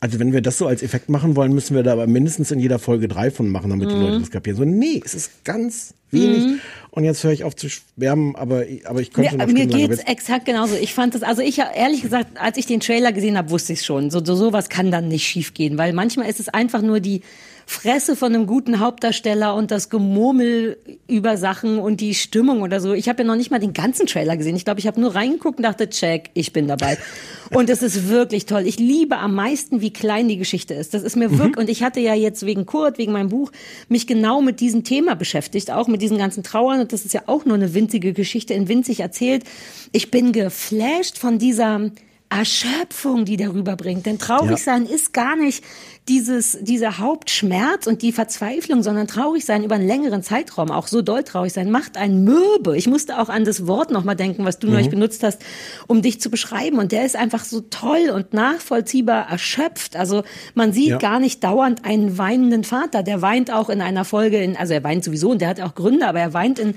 also 0.00 0.18
wenn 0.18 0.32
wir 0.32 0.42
das 0.42 0.58
so 0.58 0.66
als 0.66 0.82
Effekt 0.82 1.08
machen 1.08 1.36
wollen, 1.36 1.52
müssen 1.52 1.74
wir 1.74 1.82
da 1.82 1.92
aber 1.92 2.06
mindestens 2.06 2.50
in 2.50 2.58
jeder 2.58 2.78
Folge 2.78 3.08
drei 3.08 3.30
von 3.30 3.48
machen, 3.48 3.70
damit 3.70 3.90
die 3.90 3.94
Mhm. 3.94 4.02
Leute 4.02 4.20
das 4.20 4.30
kapieren. 4.30 4.56
So, 4.56 4.64
nee, 4.64 5.00
es 5.04 5.14
ist 5.14 5.44
ganz 5.44 5.94
wenig. 6.10 6.44
Mhm. 6.44 6.60
Und 6.90 7.04
jetzt 7.04 7.24
höre 7.24 7.32
ich 7.32 7.44
auf 7.44 7.56
zu 7.56 7.68
schwärmen, 7.68 8.36
aber, 8.36 8.64
aber 8.84 9.00
ich 9.00 9.12
könnte 9.12 9.36
Mir, 9.36 9.46
noch 9.46 9.52
mir 9.52 9.66
geht's 9.66 9.98
exakt 10.00 10.44
genauso. 10.44 10.76
Ich 10.76 10.94
fand 10.94 11.14
das, 11.14 11.22
also 11.22 11.42
ich 11.42 11.58
ehrlich 11.58 12.02
gesagt, 12.02 12.38
als 12.38 12.58
ich 12.58 12.66
den 12.66 12.80
Trailer 12.80 13.12
gesehen 13.12 13.36
habe, 13.36 13.50
wusste 13.50 13.72
ich 13.72 13.82
schon. 13.82 14.10
So, 14.10 14.24
so 14.24 14.34
sowas 14.34 14.68
kann 14.68 14.90
dann 14.90 15.08
nicht 15.08 15.26
schiefgehen, 15.26 15.78
weil 15.78 15.92
manchmal 15.92 16.28
ist 16.28 16.40
es 16.40 16.48
einfach 16.48 16.82
nur 16.82 17.00
die 17.00 17.22
Fresse 17.68 18.14
von 18.14 18.32
einem 18.32 18.46
guten 18.46 18.78
Hauptdarsteller 18.78 19.52
und 19.56 19.72
das 19.72 19.90
Gemurmel 19.90 20.78
über 21.08 21.36
Sachen 21.36 21.80
und 21.80 22.00
die 22.00 22.14
Stimmung 22.14 22.62
oder 22.62 22.80
so. 22.80 22.94
Ich 22.94 23.08
habe 23.08 23.22
ja 23.22 23.26
noch 23.26 23.34
nicht 23.34 23.50
mal 23.50 23.58
den 23.58 23.72
ganzen 23.72 24.06
Trailer 24.06 24.36
gesehen. 24.36 24.54
Ich 24.54 24.64
glaube, 24.64 24.78
ich 24.78 24.86
habe 24.86 25.00
nur 25.00 25.16
reingeguckt 25.16 25.58
und 25.58 25.64
dachte, 25.64 25.90
check, 25.90 26.30
ich 26.34 26.52
bin 26.52 26.68
dabei. 26.68 26.96
und 27.50 27.68
es 27.68 27.82
ist 27.82 28.08
wirklich 28.08 28.46
toll. 28.46 28.62
Ich 28.66 28.78
liebe 28.78 29.18
am 29.18 29.34
meisten, 29.34 29.80
wie 29.80 29.92
klein 29.92 30.28
die 30.28 30.36
Geschichte 30.36 30.74
ist. 30.74 30.94
Das 30.94 31.02
ist 31.02 31.16
mir 31.16 31.28
Mhm. 31.28 31.38
wirklich, 31.38 31.56
und 31.56 31.68
ich 31.68 31.82
hatte 31.82 31.98
ja 31.98 32.14
jetzt 32.14 32.46
wegen 32.46 32.66
Kurt, 32.66 32.98
wegen 32.98 33.10
meinem 33.12 33.30
Buch, 33.30 33.50
mich 33.88 34.06
genau 34.06 34.42
mit 34.42 34.60
diesem 34.60 34.84
Thema 34.84 35.16
beschäftigt, 35.16 35.72
auch 35.72 35.88
mit 35.88 36.00
diesen 36.02 36.18
ganzen 36.18 36.44
Trauern. 36.44 36.78
Und 36.80 36.92
das 36.92 37.04
ist 37.04 37.14
ja 37.14 37.22
auch 37.26 37.44
nur 37.44 37.56
eine 37.56 37.74
winzige 37.74 38.12
Geschichte 38.12 38.54
in 38.54 38.68
winzig 38.68 39.00
erzählt. 39.00 39.42
Ich 39.90 40.12
bin 40.12 40.30
geflasht 40.30 41.18
von 41.18 41.40
dieser 41.40 41.90
Erschöpfung, 42.28 43.24
die 43.24 43.36
darüber 43.36 43.76
bringt. 43.76 44.04
Denn 44.06 44.18
traurig 44.18 44.50
Ja. 44.50 44.56
sein 44.56 44.86
ist 44.86 45.12
gar 45.12 45.36
nicht 45.36 45.62
dieses, 46.08 46.58
dieser 46.60 46.98
Hauptschmerz 46.98 47.86
und 47.86 48.02
die 48.02 48.12
Verzweiflung, 48.12 48.82
sondern 48.82 49.06
traurig 49.06 49.44
sein 49.44 49.64
über 49.64 49.74
einen 49.76 49.86
längeren 49.86 50.22
Zeitraum, 50.22 50.70
auch 50.70 50.86
so 50.86 51.02
doll 51.02 51.22
traurig 51.24 51.52
sein, 51.52 51.70
macht 51.70 51.96
einen 51.96 52.24
mürbe. 52.24 52.76
Ich 52.76 52.86
musste 52.88 53.18
auch 53.20 53.28
an 53.28 53.44
das 53.44 53.66
Wort 53.66 53.90
nochmal 53.90 54.16
denken, 54.16 54.44
was 54.44 54.58
du 54.58 54.66
Mhm. 54.66 54.72
neulich 54.74 54.90
benutzt 54.90 55.22
hast, 55.22 55.40
um 55.86 56.02
dich 56.02 56.20
zu 56.20 56.30
beschreiben. 56.30 56.78
Und 56.78 56.92
der 56.92 57.06
ist 57.06 57.16
einfach 57.16 57.44
so 57.44 57.60
toll 57.60 58.10
und 58.12 58.32
nachvollziehbar 58.32 59.28
erschöpft. 59.30 59.96
Also 59.96 60.22
man 60.54 60.72
sieht 60.72 60.88
Ja. 60.90 60.98
gar 60.98 61.20
nicht 61.20 61.42
dauernd 61.44 61.84
einen 61.84 62.18
weinenden 62.18 62.64
Vater. 62.64 63.02
Der 63.02 63.22
weint 63.22 63.52
auch 63.52 63.68
in 63.68 63.80
einer 63.80 64.04
Folge, 64.04 64.38
in, 64.42 64.56
also 64.56 64.74
er 64.74 64.84
weint 64.84 65.04
sowieso 65.04 65.30
und 65.30 65.40
der 65.40 65.48
hat 65.48 65.60
auch 65.60 65.74
Gründe, 65.74 66.06
aber 66.06 66.20
er 66.20 66.32
weint 66.34 66.58
in 66.58 66.74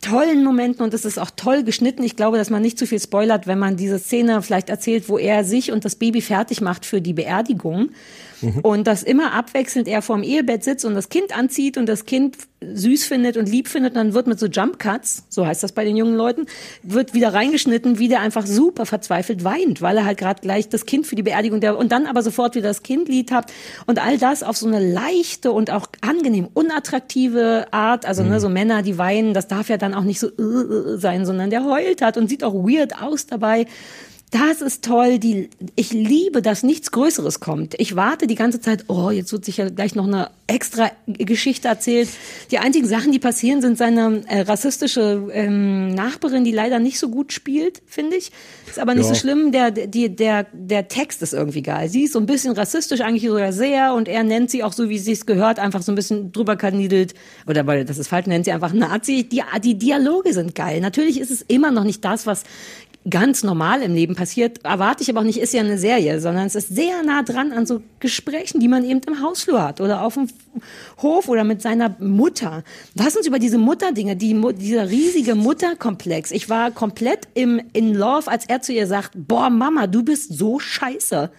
tollen 0.00 0.44
Momenten 0.44 0.82
und 0.82 0.94
es 0.94 1.04
ist 1.04 1.18
auch 1.18 1.30
toll 1.34 1.62
geschnitten. 1.62 2.02
Ich 2.02 2.16
glaube, 2.16 2.38
dass 2.38 2.50
man 2.50 2.62
nicht 2.62 2.78
zu 2.78 2.86
viel 2.86 3.00
spoilert, 3.00 3.46
wenn 3.46 3.58
man 3.58 3.76
diese 3.76 3.98
Szene 3.98 4.42
vielleicht 4.42 4.70
erzählt, 4.70 5.08
wo 5.08 5.18
er 5.18 5.44
sich 5.44 5.72
und 5.72 5.84
das 5.84 5.96
Baby 5.96 6.20
fertig 6.20 6.60
macht 6.60 6.86
für 6.86 7.00
die 7.00 7.12
Beerdigung. 7.12 7.90
Und 8.62 8.86
dass 8.86 9.02
immer 9.02 9.32
abwechselnd 9.32 9.88
er 9.88 10.02
vorm 10.02 10.22
Ehebett 10.22 10.64
sitzt 10.64 10.84
und 10.84 10.94
das 10.94 11.08
Kind 11.08 11.36
anzieht 11.36 11.76
und 11.76 11.86
das 11.86 12.04
Kind 12.04 12.36
süß 12.62 13.04
findet 13.04 13.36
und 13.36 13.48
lieb 13.48 13.68
findet, 13.68 13.96
dann 13.96 14.12
wird 14.12 14.26
mit 14.26 14.38
so 14.38 14.46
Jump 14.46 14.78
Cuts, 14.78 15.24
so 15.30 15.46
heißt 15.46 15.62
das 15.62 15.72
bei 15.72 15.84
den 15.84 15.96
jungen 15.96 16.14
Leuten, 16.14 16.46
wird 16.82 17.14
wieder 17.14 17.32
reingeschnitten, 17.32 17.98
wie 17.98 18.08
der 18.08 18.20
einfach 18.20 18.46
super 18.46 18.84
verzweifelt 18.84 19.44
weint, 19.44 19.80
weil 19.80 19.96
er 19.96 20.04
halt 20.04 20.18
gerade 20.18 20.42
gleich 20.42 20.68
das 20.68 20.84
Kind 20.84 21.06
für 21.06 21.16
die 21.16 21.22
Beerdigung 21.22 21.60
der 21.60 21.78
und 21.78 21.90
dann 21.90 22.06
aber 22.06 22.22
sofort 22.22 22.54
wieder 22.54 22.68
das 22.68 22.82
Kindlied 22.82 23.32
hat 23.32 23.50
und 23.86 24.04
all 24.04 24.18
das 24.18 24.42
auf 24.42 24.58
so 24.58 24.66
eine 24.66 24.78
leichte 24.78 25.52
und 25.52 25.70
auch 25.70 25.86
angenehm 26.02 26.48
unattraktive 26.52 27.68
Art, 27.70 28.04
also 28.04 28.22
ne, 28.22 28.40
so 28.40 28.50
Männer, 28.50 28.82
die 28.82 28.98
weinen, 28.98 29.32
das 29.32 29.48
darf 29.48 29.70
ja 29.70 29.78
dann 29.78 29.94
auch 29.94 30.04
nicht 30.04 30.20
so 30.20 30.28
äh, 30.28 30.42
äh, 30.42 30.98
sein, 30.98 31.24
sondern 31.24 31.48
der 31.48 31.64
heult 31.64 32.02
hat 32.02 32.18
und 32.18 32.28
sieht 32.28 32.44
auch 32.44 32.54
weird 32.54 33.00
aus 33.00 33.26
dabei. 33.26 33.66
Das 34.30 34.60
ist 34.60 34.84
toll. 34.84 35.18
Die, 35.18 35.50
ich 35.74 35.92
liebe, 35.92 36.40
dass 36.40 36.62
nichts 36.62 36.92
Größeres 36.92 37.40
kommt. 37.40 37.74
Ich 37.78 37.96
warte 37.96 38.28
die 38.28 38.36
ganze 38.36 38.60
Zeit, 38.60 38.84
oh, 38.86 39.10
jetzt 39.10 39.32
wird 39.32 39.44
sich 39.44 39.56
ja 39.56 39.68
gleich 39.68 39.96
noch 39.96 40.06
eine 40.06 40.30
extra 40.46 40.92
Geschichte 41.08 41.66
erzählt. 41.66 42.08
Die 42.52 42.58
einzigen 42.58 42.86
Sachen, 42.86 43.10
die 43.10 43.18
passieren, 43.18 43.60
sind 43.60 43.76
seine 43.76 44.22
äh, 44.28 44.42
rassistische 44.42 45.28
ähm, 45.32 45.88
Nachbarin, 45.94 46.44
die 46.44 46.52
leider 46.52 46.78
nicht 46.78 47.00
so 47.00 47.08
gut 47.08 47.32
spielt, 47.32 47.82
finde 47.86 48.16
ich. 48.16 48.30
Ist 48.68 48.78
aber 48.78 48.94
nicht 48.94 49.08
Ja. 49.08 49.14
so 49.14 49.20
schlimm. 49.20 49.50
Der, 49.50 49.72
die, 49.72 50.14
der, 50.14 50.46
der 50.52 50.86
Text 50.86 51.22
ist 51.22 51.32
irgendwie 51.32 51.62
geil. 51.62 51.88
Sie 51.88 52.04
ist 52.04 52.12
so 52.12 52.20
ein 52.20 52.26
bisschen 52.26 52.52
rassistisch, 52.52 53.00
eigentlich 53.00 53.28
sogar 53.28 53.52
sehr. 53.52 53.94
Und 53.94 54.06
er 54.06 54.22
nennt 54.22 54.50
sie 54.52 54.62
auch 54.62 54.72
so, 54.72 54.88
wie 54.88 54.98
sie 54.98 55.12
es 55.12 55.26
gehört, 55.26 55.58
einfach 55.58 55.82
so 55.82 55.90
ein 55.90 55.96
bisschen 55.96 56.30
drüber 56.30 56.54
kanidelt. 56.54 57.14
Oder 57.48 57.66
weil 57.66 57.84
das 57.84 57.98
ist 57.98 58.06
falsch, 58.06 58.26
nennt 58.26 58.44
sie 58.44 58.52
einfach 58.52 58.72
Nazi. 58.72 59.24
Die, 59.24 59.42
die 59.64 59.74
Dialoge 59.76 60.32
sind 60.34 60.54
geil. 60.54 60.80
Natürlich 60.80 61.18
ist 61.18 61.32
es 61.32 61.42
immer 61.42 61.72
noch 61.72 61.84
nicht 61.84 62.04
das, 62.04 62.26
was 62.26 62.44
ganz 63.08 63.42
normal 63.42 63.80
im 63.82 63.94
Leben 63.94 64.14
passiert, 64.14 64.62
erwarte 64.64 65.02
ich 65.02 65.08
aber 65.08 65.20
auch 65.20 65.24
nicht, 65.24 65.38
ist 65.38 65.54
ja 65.54 65.60
eine 65.60 65.78
Serie, 65.78 66.20
sondern 66.20 66.46
es 66.46 66.54
ist 66.54 66.68
sehr 66.68 67.02
nah 67.02 67.22
dran 67.22 67.52
an 67.52 67.64
so 67.64 67.80
Gesprächen, 67.98 68.60
die 68.60 68.68
man 68.68 68.84
eben 68.84 69.00
im 69.06 69.22
Hausflur 69.22 69.62
hat 69.62 69.80
oder 69.80 70.02
auf 70.02 70.14
dem 70.14 70.28
Hof 71.00 71.28
oder 71.28 71.44
mit 71.44 71.62
seiner 71.62 71.96
Mutter. 71.98 72.62
Lass 72.94 73.16
uns 73.16 73.26
über 73.26 73.38
diese 73.38 73.56
Mutterdinge, 73.56 74.16
die, 74.16 74.38
dieser 74.58 74.90
riesige 74.90 75.34
Mutterkomplex. 75.34 76.30
Ich 76.30 76.50
war 76.50 76.70
komplett 76.72 77.28
im, 77.32 77.62
in 77.72 77.94
Love, 77.94 78.30
als 78.30 78.46
er 78.46 78.60
zu 78.60 78.72
ihr 78.72 78.86
sagt, 78.86 79.12
boah, 79.14 79.48
Mama, 79.48 79.86
du 79.86 80.02
bist 80.02 80.36
so 80.36 80.58
scheiße. 80.58 81.30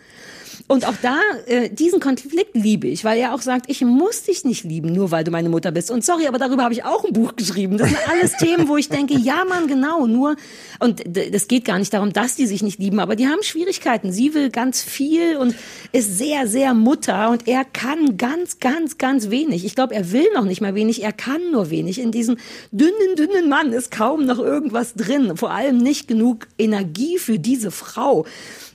Und 0.67 0.87
auch 0.87 0.95
da, 1.01 1.19
äh, 1.47 1.69
diesen 1.69 1.99
Konflikt 1.99 2.55
liebe 2.55 2.87
ich, 2.87 3.03
weil 3.03 3.19
er 3.19 3.33
auch 3.33 3.41
sagt, 3.41 3.69
ich 3.69 3.81
muss 3.81 4.23
dich 4.23 4.45
nicht 4.45 4.63
lieben, 4.63 4.93
nur 4.93 5.11
weil 5.11 5.23
du 5.23 5.31
meine 5.31 5.49
Mutter 5.49 5.71
bist. 5.71 5.91
Und 5.91 6.03
sorry, 6.03 6.27
aber 6.27 6.37
darüber 6.37 6.63
habe 6.63 6.73
ich 6.73 6.83
auch 6.83 7.03
ein 7.03 7.13
Buch 7.13 7.35
geschrieben. 7.35 7.77
Das 7.77 7.89
sind 7.89 7.99
alles 8.09 8.37
Themen, 8.37 8.67
wo 8.67 8.77
ich 8.77 8.89
denke, 8.89 9.17
ja, 9.17 9.43
Mann, 9.47 9.67
genau, 9.67 10.07
nur, 10.07 10.35
und 10.79 11.03
das 11.05 11.47
geht 11.47 11.65
gar 11.65 11.79
nicht 11.79 11.93
darum, 11.93 12.13
dass 12.13 12.35
die 12.35 12.47
sich 12.47 12.63
nicht 12.63 12.79
lieben, 12.79 12.99
aber 12.99 13.15
die 13.15 13.27
haben 13.27 13.43
Schwierigkeiten. 13.43 14.11
Sie 14.11 14.33
will 14.33 14.49
ganz 14.49 14.81
viel 14.81 15.37
und 15.37 15.55
ist 15.91 16.17
sehr, 16.17 16.47
sehr 16.47 16.73
Mutter 16.73 17.29
und 17.29 17.47
er 17.47 17.65
kann 17.65 18.17
ganz, 18.17 18.59
ganz, 18.59 18.97
ganz 18.97 19.29
wenig. 19.29 19.65
Ich 19.65 19.75
glaube, 19.75 19.93
er 19.93 20.11
will 20.11 20.27
noch 20.33 20.45
nicht 20.45 20.61
mal 20.61 20.75
wenig, 20.75 21.03
er 21.03 21.13
kann 21.13 21.51
nur 21.51 21.69
wenig. 21.69 21.99
In 21.99 22.11
diesem 22.11 22.37
dünnen, 22.71 23.15
dünnen 23.17 23.49
Mann 23.49 23.73
ist 23.73 23.91
kaum 23.91 24.25
noch 24.25 24.39
irgendwas 24.39 24.93
drin. 24.93 25.37
Vor 25.37 25.51
allem 25.51 25.77
nicht 25.77 26.07
genug 26.07 26.47
Energie 26.57 27.17
für 27.17 27.39
diese 27.39 27.71
Frau. 27.71 28.25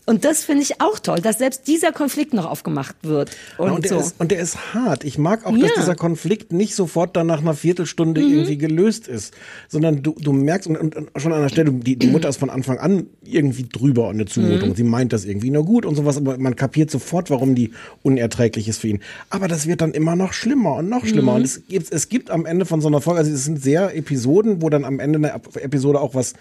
Und 0.09 0.25
das 0.25 0.45
finde 0.45 0.63
ich 0.63 0.81
auch 0.81 1.01
toll, 1.01 1.19
dass 1.21 1.39
selbst 1.39 1.67
dieser 1.67 1.91
Konflikt 1.91 2.33
noch 2.33 2.47
aufgemacht 2.49 2.95
wird. 3.03 3.31
Und, 3.59 3.67
Ja, 3.67 3.73
und, 3.75 3.85
der 3.85 3.91
so. 3.91 3.99
ist, 3.99 4.15
und 4.21 4.31
der 4.31 4.39
ist 4.39 4.73
hart. 4.73 5.03
Ich 5.03 5.19
mag 5.19 5.45
auch, 5.45 5.51
dass 5.51 5.71
Ja. 5.71 5.81
dieser 5.81 5.97
Konflikt 5.97 6.53
nicht 6.53 6.77
sofort 6.77 7.17
dann 7.17 7.27
nach 7.27 7.41
einer 7.41 7.55
Viertelstunde 7.55 8.21
Mhm. 8.21 8.29
irgendwie 8.33 8.57
gelöst 8.57 9.09
ist, 9.09 9.35
sondern 9.69 10.05
du, 10.05 10.15
du 10.19 10.33
merkst, 10.33 10.69
und, 10.69 10.95
und, 10.95 11.11
schon 11.17 11.33
an 11.33 11.43
der 11.43 11.49
Stelle, 11.49 11.73
die, 11.73 11.97
die 11.97 12.07
Mutter 12.07 12.29
ist 12.29 12.37
von 12.37 12.51
Anfang 12.51 12.79
an 12.79 13.07
irgendwie 13.25 13.65
drüber 13.65 14.05
und 14.09 14.15
eine 14.15 14.27
Zumutung. 14.27 14.71
Mhm. 14.71 14.75
Sie 14.77 14.85
meint 14.85 15.13
das 15.13 15.25
irgendwie 15.25 15.51
nur 15.51 15.65
gut 15.65 15.85
und 15.85 15.97
sowas, 15.97 16.17
aber 16.17 16.39
man 16.39 16.55
kapiert 16.55 16.89
sofort, 16.91 17.29
warum 17.31 17.57
die 17.57 17.73
unerträglich 18.05 18.69
ist 18.69 18.79
für 18.79 18.89
ihn. 18.89 19.01
Aber 19.31 19.49
das 19.49 19.67
wird 19.67 19.81
dann 19.81 19.91
immer 19.91 20.15
noch 20.15 20.33
schlimmer 20.33 20.77
und 20.77 20.89
noch 20.89 21.05
schlimmer. 21.05 21.33
Mhm. 21.33 21.39
Und 21.39 21.45
es 21.45 21.63
gibt, 21.67 21.93
es 21.93 22.09
gibt 22.09 22.31
am 22.31 22.47
Ende 22.47 22.65
von 22.65 22.81
so 22.81 22.87
einer 22.87 23.01
Folge, 23.01 23.19
also 23.21 23.33
es 23.33 23.45
sind 23.45 23.61
sehr 23.61 23.97
Episoden, 23.97 24.63
wo 24.63 24.71
dann 24.71 24.85
am 24.85 25.01
Ende 25.01 25.19
eine 25.19 25.33
Episode 25.61 26.01
auch 26.01 26.15
was 26.15 26.35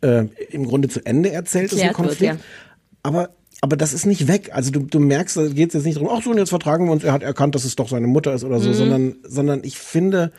äh, 0.00 0.24
im 0.50 0.66
Grunde 0.66 0.88
zu 0.88 1.06
Ende 1.06 1.30
erzählt 1.30 1.72
ist, 1.72 1.80
ein 1.80 1.86
Erklärt 1.90 1.98
wird, 1.98 2.08
Konflikt. 2.08 2.34
ja. 2.34 2.40
Aber 3.02 3.30
aber 3.64 3.76
das 3.76 3.92
ist 3.92 4.06
nicht 4.06 4.26
weg. 4.26 4.50
Also 4.52 4.72
du, 4.72 4.80
du 4.80 4.98
merkst, 4.98 5.36
da 5.36 5.46
geht 5.46 5.68
es 5.68 5.74
jetzt 5.74 5.84
nicht 5.84 5.96
darum, 5.96 6.10
ach 6.12 6.20
so, 6.22 6.30
und 6.30 6.38
jetzt 6.38 6.48
vertragen 6.48 6.86
wir 6.86 6.92
uns, 6.92 7.04
er 7.04 7.12
hat 7.12 7.22
erkannt, 7.22 7.54
dass 7.54 7.64
es 7.64 7.76
doch 7.76 7.88
seine 7.88 8.08
Mutter 8.08 8.34
ist 8.34 8.42
oder 8.42 8.58
so, 8.58 8.70
Mhm. 8.70 8.74
sondern, 8.74 9.14
sondern 9.22 9.60
ich 9.62 9.78
finde, 9.78 10.32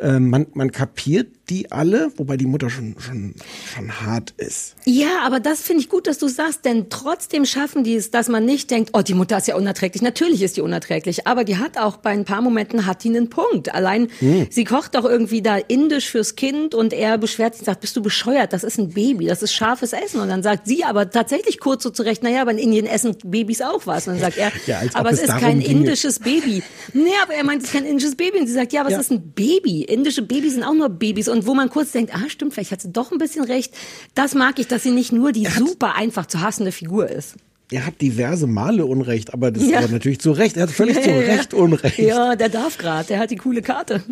äh, 0.00 0.18
man, 0.18 0.46
man 0.54 0.70
kapiert 0.72 1.28
die 1.50 1.72
alle, 1.72 2.12
wobei 2.18 2.36
die 2.36 2.44
Mutter 2.44 2.68
schon, 2.68 2.94
schon, 2.98 3.34
schon 3.74 3.90
hart 4.02 4.32
ist. 4.36 4.76
Ja, 4.84 5.20
aber 5.24 5.40
das 5.40 5.62
finde 5.62 5.80
ich 5.82 5.88
gut, 5.88 6.06
dass 6.06 6.18
du 6.18 6.28
sagst, 6.28 6.66
denn 6.66 6.90
trotzdem 6.90 7.46
schaffen 7.46 7.84
die 7.84 7.94
es, 7.94 8.10
dass 8.10 8.28
man 8.28 8.44
nicht 8.44 8.70
denkt, 8.70 8.90
oh, 8.92 9.00
die 9.00 9.14
Mutter 9.14 9.38
ist 9.38 9.48
ja 9.48 9.56
unerträglich. 9.56 10.02
Natürlich 10.02 10.42
ist 10.42 10.58
die 10.58 10.60
unerträglich, 10.60 11.26
aber 11.26 11.44
die 11.44 11.56
hat 11.56 11.78
auch 11.78 11.96
bei 11.96 12.10
ein 12.10 12.26
paar 12.26 12.42
Momenten 12.42 12.84
hat 12.84 13.02
die 13.02 13.08
einen 13.08 13.30
Punkt. 13.30 13.74
Allein 13.74 14.08
Hm. 14.18 14.46
sie 14.50 14.64
kocht 14.64 14.94
doch 14.94 15.06
irgendwie 15.06 15.40
da 15.40 15.56
indisch 15.56 16.10
fürs 16.10 16.36
Kind 16.36 16.74
und 16.74 16.92
er 16.92 17.16
beschwert 17.16 17.54
sich 17.54 17.62
und 17.62 17.66
sagt, 17.66 17.80
bist 17.80 17.96
du 17.96 18.02
bescheuert? 18.02 18.52
Das 18.52 18.62
ist 18.64 18.76
ein 18.78 18.90
Baby, 18.90 19.24
das 19.26 19.42
ist 19.42 19.54
scharfes 19.54 19.94
Essen. 19.94 20.20
Und 20.20 20.28
dann 20.28 20.42
sagt 20.42 20.66
sie 20.66 20.84
aber 20.84 21.08
tatsächlich 21.10 21.60
kurz 21.60 21.82
so 21.82 21.88
zurecht, 21.90 22.22
naja, 22.22 22.42
aber 22.42 22.50
in 22.50 22.58
Indien 22.58 22.84
essen 22.86 23.16
Babys 23.24 23.62
auch 23.62 23.86
was. 23.86 24.06
Und 24.06 24.14
dann 24.14 24.20
sagt 24.20 24.36
er, 24.36 24.52
Ja, 24.66 24.82
aber 24.92 25.10
es 25.12 25.20
ist 25.22 25.28
kein 25.28 25.60
ginge. 25.60 25.80
indisches 25.80 26.18
Baby. 26.18 26.62
Nee, 26.92 27.08
aber 27.22 27.32
er 27.34 27.44
meint, 27.44 27.62
es 27.62 27.68
ist 27.68 27.72
kein 27.74 27.86
indisches 27.86 28.16
Baby. 28.16 28.38
Und 28.40 28.46
sie 28.48 28.52
sagt, 28.52 28.74
ja, 28.74 28.82
aber 28.82 28.90
Ja. 28.90 28.98
es 28.98 29.04
ist 29.06 29.12
ein 29.12 29.32
Baby. 29.32 29.86
Indische 29.88 30.22
Babys 30.22 30.54
sind 30.54 30.62
auch 30.64 30.74
nur 30.74 30.88
Babys. 30.88 31.28
Und 31.28 31.46
wo 31.46 31.54
man 31.54 31.70
kurz 31.70 31.92
denkt, 31.92 32.14
ah, 32.14 32.28
stimmt, 32.28 32.54
vielleicht 32.54 32.70
hat 32.72 32.80
sie 32.82 32.92
doch 32.92 33.10
ein 33.12 33.18
bisschen 33.18 33.44
recht. 33.44 33.74
Das 34.14 34.34
mag 34.34 34.58
ich, 34.58 34.68
dass 34.68 34.82
sie 34.82 34.90
nicht 34.90 35.12
nur 35.12 35.32
die 35.32 35.46
super 35.46 35.94
einfach 35.96 36.26
zu 36.26 36.40
hassende 36.40 36.72
Figur 36.72 37.08
ist. 37.08 37.34
Er 37.70 37.84
hat 37.84 38.00
diverse 38.00 38.46
Male 38.46 38.86
Unrecht, 38.86 39.34
aber 39.34 39.50
das 39.50 39.62
Ja. 39.64 39.78
ist 39.80 39.84
aber 39.84 39.92
natürlich 39.92 40.20
zu 40.20 40.32
Recht. 40.32 40.56
Er 40.56 40.62
hat 40.64 40.70
völlig 40.70 41.02
zu 41.02 41.10
Ja, 41.10 41.20
ja. 41.20 41.34
Recht 41.34 41.52
Unrecht. 41.54 41.98
Ja, 41.98 42.34
der 42.36 42.48
darf 42.48 42.78
gerade, 42.78 43.08
der 43.08 43.18
hat 43.18 43.30
die 43.30 43.36
coole 43.36 43.60
Karte. 43.60 44.02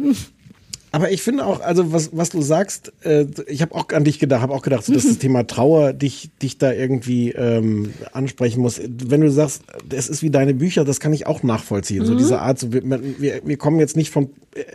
Aber 0.96 1.10
ich 1.10 1.20
finde 1.20 1.44
auch, 1.44 1.60
also 1.60 1.92
was, 1.92 2.08
was 2.16 2.30
du 2.30 2.40
sagst, 2.40 2.90
äh, 3.04 3.26
ich 3.48 3.60
habe 3.60 3.74
auch 3.74 3.86
an 3.92 4.04
dich 4.04 4.18
gedacht, 4.18 4.40
habe 4.40 4.54
auch 4.54 4.62
gedacht, 4.62 4.82
so, 4.82 4.94
dass 4.94 5.04
das 5.06 5.18
Thema 5.18 5.46
Trauer 5.46 5.92
dich, 5.92 6.30
dich 6.40 6.56
da 6.56 6.72
irgendwie 6.72 7.32
ähm, 7.32 7.92
ansprechen 8.12 8.62
muss. 8.62 8.80
Wenn 8.82 9.20
du 9.20 9.30
sagst, 9.30 9.62
es 9.90 10.08
ist 10.08 10.22
wie 10.22 10.30
deine 10.30 10.54
Bücher, 10.54 10.86
das 10.86 10.98
kann 10.98 11.12
ich 11.12 11.26
auch 11.26 11.42
nachvollziehen. 11.42 12.06
So 12.06 12.14
Mhm. 12.14 12.16
diese 12.16 12.38
Art, 12.40 12.58
so, 12.58 12.72
wir, 12.72 12.82
wir, 13.20 13.42
wir 13.44 13.56
kommen 13.58 13.78
jetzt 13.78 13.94
nicht 13.94 14.08
vom 14.10 14.30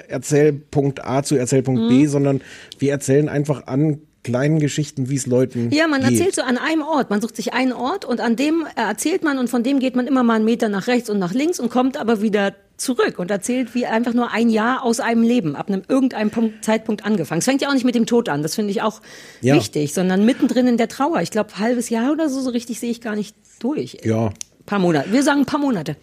Erzählpunkt 0.10 1.04
A 1.04 1.24
zu 1.24 1.36
Erzählpunkt 1.36 1.88
B, 1.88 2.04
Mhm. 2.04 2.08
sondern 2.08 2.42
wir 2.78 2.92
erzählen 2.92 3.28
einfach 3.28 3.66
an 3.66 3.98
kleinen 4.24 4.60
Geschichten, 4.60 5.10
wie 5.10 5.16
es 5.16 5.26
Leuten 5.26 5.72
Ja, 5.72 5.88
man 5.88 6.02
geht. 6.02 6.12
erzählt 6.12 6.36
so 6.36 6.42
an 6.44 6.58
einem 6.58 6.84
Ort. 6.84 7.10
Man 7.10 7.22
sucht 7.22 7.36
sich 7.36 7.54
einen 7.54 7.74
Ort 7.74 8.06
und 8.06 8.20
an 8.22 8.36
dem 8.36 8.66
äh, 8.76 8.82
erzählt 8.82 9.24
man 9.24 9.40
und 9.40 9.50
von 9.50 9.64
dem 9.64 9.80
geht 9.80 9.96
man 9.96 10.06
immer 10.08 10.24
mal 10.24 10.36
einen 10.36 10.46
Meter 10.46 10.70
nach 10.70 10.88
rechts 10.88 11.10
und 11.10 11.20
nach 11.20 11.34
links 11.34 11.60
und 11.60 11.70
kommt 11.72 11.98
aber 11.98 12.22
wieder 12.22 12.54
zurück 12.78 13.20
und 13.20 13.30
erzählt 13.30 13.76
wie 13.76 13.86
einfach 13.86 14.14
nur 14.14 14.32
ein 14.32 14.50
Jahr 14.50 14.84
aus 14.84 15.00
einem 15.00 15.22
Leben, 15.24 15.56
ab 15.56 15.70
einem 15.70 15.84
irgendeinem 15.88 16.32
Punkt, 16.32 16.66
Zeitpunkt 16.66 17.06
angefangen. 17.06 17.40
Es 17.40 17.46
fängt 17.46 17.62
ja 17.62 17.70
auch 17.70 17.74
nicht 17.74 17.84
mit 17.86 17.94
dem 17.96 18.06
Tod 18.08 18.28
an, 18.30 18.42
das 18.42 18.56
finde 18.56 18.72
ich 18.72 18.82
auch 18.82 19.02
Ja. 19.42 19.56
wichtig, 19.56 19.94
sondern 19.94 20.26
mittendrin 20.26 20.66
in 20.68 20.78
der 20.78 20.88
Trauer. 20.88 21.22
Ich 21.22 21.30
glaube, 21.32 21.58
halbes 21.60 21.90
Jahr 21.90 22.12
oder 22.12 22.28
so, 22.30 22.42
so 22.42 22.50
richtig 22.50 22.80
sehe 22.80 22.90
ich 22.90 23.02
gar 23.02 23.16
nicht 23.16 23.36
durch. 23.60 23.98
Ja. 24.04 24.32
Paar 24.66 24.80
Monate. 24.80 25.12
Wir 25.12 25.22
sagen 25.24 25.42
ein 25.42 25.46
paar 25.46 25.60
Monate. 25.60 25.96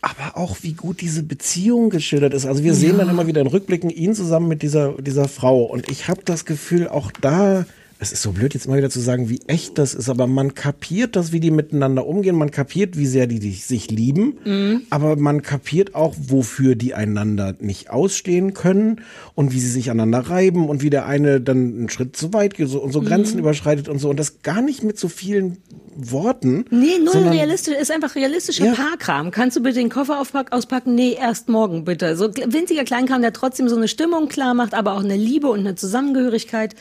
Aber 0.00 0.36
auch 0.36 0.58
wie 0.62 0.74
gut 0.74 1.00
diese 1.00 1.22
Beziehung 1.22 1.90
geschildert 1.90 2.34
ist. 2.34 2.46
Also 2.46 2.62
wir 2.62 2.74
sehen 2.74 2.98
dann 2.98 3.08
immer 3.08 3.26
wieder 3.26 3.40
in 3.40 3.46
Rückblicken 3.46 3.90
ihn 3.90 4.14
zusammen 4.14 4.48
mit 4.48 4.62
dieser, 4.62 4.92
dieser 5.00 5.28
Frau. 5.28 5.62
Und 5.62 5.88
ich 5.88 6.08
habe 6.08 6.20
das 6.24 6.44
Gefühl, 6.44 6.88
auch 6.88 7.10
da, 7.10 7.66
es 7.98 8.12
ist 8.12 8.20
so 8.22 8.32
blöd 8.32 8.52
jetzt 8.52 8.68
mal 8.68 8.76
wieder 8.76 8.90
zu 8.90 9.00
sagen, 9.00 9.30
wie 9.30 9.40
echt 9.46 9.78
das 9.78 9.94
ist, 9.94 10.08
aber 10.10 10.26
man 10.26 10.54
kapiert 10.54 11.16
das, 11.16 11.32
wie 11.32 11.40
die 11.40 11.50
miteinander 11.50 12.06
umgehen. 12.06 12.36
Man 12.36 12.50
kapiert, 12.50 12.98
wie 12.98 13.06
sehr 13.06 13.26
die, 13.26 13.38
die 13.38 13.52
sich 13.52 13.90
lieben. 13.90 14.36
Mhm. 14.44 14.82
Aber 14.90 15.16
man 15.16 15.40
kapiert 15.40 15.94
auch, 15.94 16.14
wofür 16.18 16.74
die 16.74 16.92
einander 16.94 17.54
nicht 17.58 17.88
ausstehen 17.90 18.52
können 18.52 19.00
und 19.34 19.52
wie 19.54 19.60
sie 19.60 19.70
sich 19.70 19.90
aneinander 19.90 20.28
reiben 20.28 20.68
und 20.68 20.82
wie 20.82 20.90
der 20.90 21.06
eine 21.06 21.40
dann 21.40 21.56
einen 21.56 21.88
Schritt 21.88 22.16
zu 22.16 22.34
weit 22.34 22.54
geht 22.54 22.68
und 22.74 22.92
so 22.92 23.00
Mhm. 23.00 23.06
Grenzen 23.06 23.38
überschreitet 23.38 23.88
und 23.88 23.98
so. 23.98 24.10
Und 24.10 24.18
das 24.20 24.42
gar 24.42 24.60
nicht 24.60 24.82
mit 24.82 24.98
so 24.98 25.08
vielen 25.08 25.56
Worten. 25.96 26.66
Nee, 26.70 26.98
null 27.02 27.12
sondern- 27.14 27.32
realistisch, 27.32 27.74
ist 27.80 27.90
einfach 27.90 28.14
realistischer 28.14 28.66
Ja. 28.66 28.74
Paarkram. 28.74 29.30
Kannst 29.30 29.56
du 29.56 29.62
bitte 29.62 29.78
den 29.78 29.88
Koffer 29.88 30.20
aufpack, 30.20 30.52
auspacken? 30.52 30.94
Nee, 30.94 31.16
erst 31.18 31.48
morgen 31.48 31.84
bitte. 31.86 32.14
So 32.16 32.28
winziger 32.28 32.84
Kleinkram, 32.84 33.22
der 33.22 33.32
trotzdem 33.32 33.70
so 33.70 33.76
eine 33.76 33.88
Stimmung 33.88 34.28
klar 34.28 34.52
macht, 34.52 34.74
aber 34.74 34.92
auch 34.92 35.02
eine 35.02 35.16
Liebe 35.16 35.46
und 35.48 35.60
eine 35.60 35.74
Zusammengehörigkeit. 35.74 36.74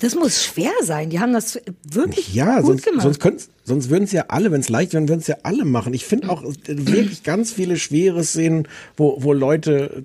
Das 0.00 0.14
muss 0.14 0.42
schwer 0.42 0.72
sein. 0.82 1.10
Die 1.10 1.20
haben 1.20 1.32
das 1.32 1.60
wirklich 1.90 2.34
Ja, 2.34 2.60
gut 2.60 2.82
sonst, 2.82 2.84
gemacht. 2.84 3.22
sonst, 3.22 3.50
sonst 3.64 3.90
würden 3.90 4.04
es 4.04 4.12
ja 4.12 4.24
alle, 4.28 4.50
wenn 4.50 4.60
es 4.60 4.68
leicht 4.68 4.92
wäre, 4.94 5.06
würden 5.08 5.20
es 5.20 5.26
ja 5.26 5.36
alle 5.42 5.64
machen. 5.64 5.92
Ich 5.94 6.04
finde 6.04 6.30
auch 6.30 6.42
wirklich 6.66 7.22
ganz 7.22 7.52
viele 7.52 7.76
schwere 7.76 8.24
Szenen, 8.24 8.66
wo, 8.96 9.22
wo 9.22 9.32
Leute, 9.32 10.04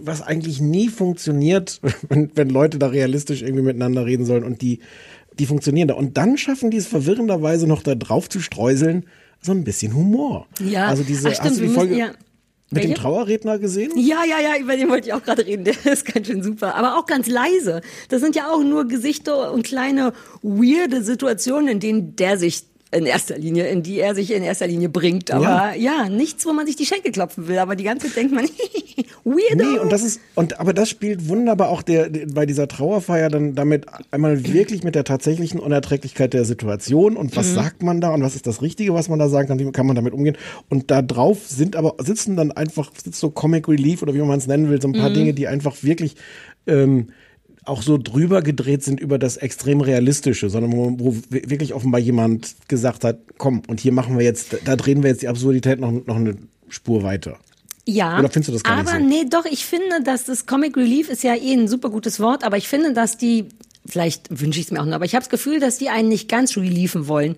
was 0.00 0.22
eigentlich 0.22 0.60
nie 0.60 0.88
funktioniert, 0.88 1.80
wenn, 2.08 2.30
wenn 2.34 2.48
Leute 2.50 2.78
da 2.78 2.86
realistisch 2.88 3.42
irgendwie 3.42 3.62
miteinander 3.64 4.06
reden 4.06 4.24
sollen 4.24 4.44
und 4.44 4.62
die, 4.62 4.80
die 5.38 5.46
funktionieren 5.46 5.88
da. 5.88 5.94
Und 5.94 6.16
dann 6.16 6.38
schaffen 6.38 6.70
die 6.70 6.78
es 6.78 6.86
verwirrenderweise 6.86 7.66
noch 7.66 7.82
da 7.82 7.94
drauf 7.94 8.28
zu 8.28 8.40
streuseln, 8.40 9.04
so 9.42 9.52
ein 9.52 9.64
bisschen 9.64 9.94
Humor. 9.94 10.46
ja, 10.62 10.86
Also 10.86 11.02
diese, 11.02 11.28
Ach, 11.28 11.34
stimmt, 11.34 11.50
hast 11.50 11.58
du 11.60 11.62
die 11.62 11.68
Folge 11.68 11.94
müssen, 11.94 12.00
ja. 12.08 12.12
Mit 12.70 12.84
dem 12.84 12.90
Welche? 12.90 13.02
Trauerredner 13.02 13.58
gesehen? 13.58 13.92
Ja, 13.96 14.24
ja, 14.24 14.40
ja, 14.40 14.60
über 14.60 14.76
den 14.76 14.88
wollte 14.88 15.08
ich 15.08 15.12
auch 15.12 15.22
gerade 15.22 15.44
reden. 15.44 15.64
Der 15.70 15.74
ist 15.86 16.04
ganz 16.04 16.26
schön 16.26 16.42
super. 16.42 16.74
Aber 16.76 16.98
auch 16.98 17.06
ganz 17.06 17.26
leise. 17.26 17.80
Das 18.08 18.20
sind 18.20 18.36
ja 18.36 18.50
auch 18.50 18.62
nur 18.62 18.86
Gesichter 18.86 19.52
und 19.52 19.64
kleine 19.64 20.12
weirde 20.42 21.02
Situationen, 21.02 21.68
in 21.68 21.80
denen 21.80 22.16
der 22.16 22.38
sich 22.38 22.69
in 22.92 23.06
erster 23.06 23.38
Linie, 23.38 23.68
in 23.68 23.82
die 23.84 24.00
er 24.00 24.14
sich 24.16 24.32
in 24.32 24.42
erster 24.42 24.66
Linie 24.66 24.88
bringt. 24.88 25.30
Aber 25.30 25.74
ja, 25.76 26.08
nichts, 26.08 26.44
wo 26.44 26.52
man 26.52 26.66
sich 26.66 26.74
die 26.74 26.86
Schenkel 26.86 27.12
klopfen 27.12 27.46
will. 27.46 27.58
Aber 27.58 27.76
die 27.76 27.84
ganze 27.84 28.08
Zeit 28.08 28.16
denkt 28.16 28.34
man, 28.34 28.44
weirdo. 29.24 29.54
Nee, 29.56 29.78
und 29.78 29.92
das 29.92 30.02
ist, 30.02 30.20
und 30.34 30.58
aber 30.58 30.72
das 30.72 30.88
spielt 30.88 31.28
wunderbar 31.28 31.68
auch 31.68 31.82
der, 31.82 32.08
der 32.10 32.26
bei 32.26 32.46
dieser 32.46 32.66
Trauerfeier 32.66 33.28
dann 33.28 33.54
damit 33.54 33.86
einmal 34.10 34.44
wirklich 34.44 34.82
mit 34.82 34.94
der 34.96 35.04
tatsächlichen 35.04 35.60
Unerträglichkeit 35.60 36.34
der 36.34 36.44
Situation 36.44 37.16
und 37.16 37.36
was 37.36 37.50
Mhm. 37.50 37.54
sagt 37.54 37.82
man 37.84 38.00
da 38.00 38.10
und 38.12 38.22
was 38.22 38.34
ist 38.34 38.46
das 38.48 38.60
Richtige, 38.60 38.92
was 38.92 39.08
man 39.08 39.18
da 39.20 39.28
sagen 39.28 39.46
kann, 39.48 39.58
wie 39.60 39.70
kann 39.70 39.86
man 39.86 39.94
damit 39.96 40.12
umgehen. 40.12 40.36
Und 40.68 40.90
da 40.90 41.00
drauf 41.00 41.46
sind 41.46 41.76
aber, 41.76 41.94
sitzen 42.02 42.34
dann 42.36 42.50
einfach, 42.50 42.90
sitzt 43.02 43.20
so 43.20 43.30
Comic 43.30 43.68
Relief 43.68 44.02
oder 44.02 44.14
wie 44.14 44.18
man 44.18 44.38
es 44.38 44.46
nennen 44.48 44.68
will, 44.68 44.82
so 44.82 44.88
ein 44.88 44.94
paar 44.94 45.10
Mhm. 45.10 45.14
Dinge, 45.14 45.34
die 45.34 45.46
einfach 45.46 45.82
wirklich 45.82 46.16
ähm, 46.66 47.08
auch 47.64 47.82
so 47.82 47.98
drüber 47.98 48.42
gedreht 48.42 48.82
sind 48.82 49.00
über 49.00 49.18
das 49.18 49.36
extrem 49.36 49.80
realistische, 49.80 50.48
sondern 50.48 50.72
wo, 50.72 50.98
wo 50.98 51.16
wirklich 51.30 51.74
offenbar 51.74 52.00
jemand 52.00 52.56
gesagt 52.68 53.04
hat, 53.04 53.18
komm, 53.38 53.62
und 53.68 53.80
hier 53.80 53.92
machen 53.92 54.18
wir 54.18 54.24
jetzt, 54.24 54.56
da 54.64 54.76
drehen 54.76 55.02
wir 55.02 55.10
jetzt 55.10 55.22
die 55.22 55.28
Absurdität 55.28 55.78
noch, 55.78 55.92
noch 55.92 56.16
eine 56.16 56.36
Spur 56.68 57.02
weiter. 57.02 57.38
Ja, 57.86 58.18
Oder 58.18 58.28
findest 58.30 58.48
du 58.48 58.52
das 58.52 58.62
gar 58.62 58.78
aber 58.78 58.98
nicht 58.98 59.12
so? 59.12 59.24
nee, 59.24 59.28
doch, 59.28 59.44
ich 59.44 59.64
finde, 59.64 60.02
dass 60.04 60.24
das 60.24 60.46
Comic 60.46 60.76
Relief 60.76 61.08
ist 61.08 61.22
ja 61.22 61.34
eh 61.34 61.52
ein 61.52 61.68
super 61.68 61.90
gutes 61.90 62.20
Wort, 62.20 62.44
aber 62.44 62.56
ich 62.56 62.68
finde, 62.68 62.92
dass 62.92 63.16
die, 63.16 63.46
vielleicht 63.86 64.28
wünsche 64.30 64.60
ich 64.60 64.66
es 64.66 64.72
mir 64.72 64.80
auch 64.80 64.84
nur, 64.84 64.94
aber 64.94 65.04
ich 65.04 65.14
habe 65.14 65.22
das 65.22 65.30
Gefühl, 65.30 65.60
dass 65.60 65.78
die 65.78 65.88
einen 65.88 66.08
nicht 66.08 66.28
ganz 66.28 66.56
relieven 66.56 67.08
wollen. 67.08 67.36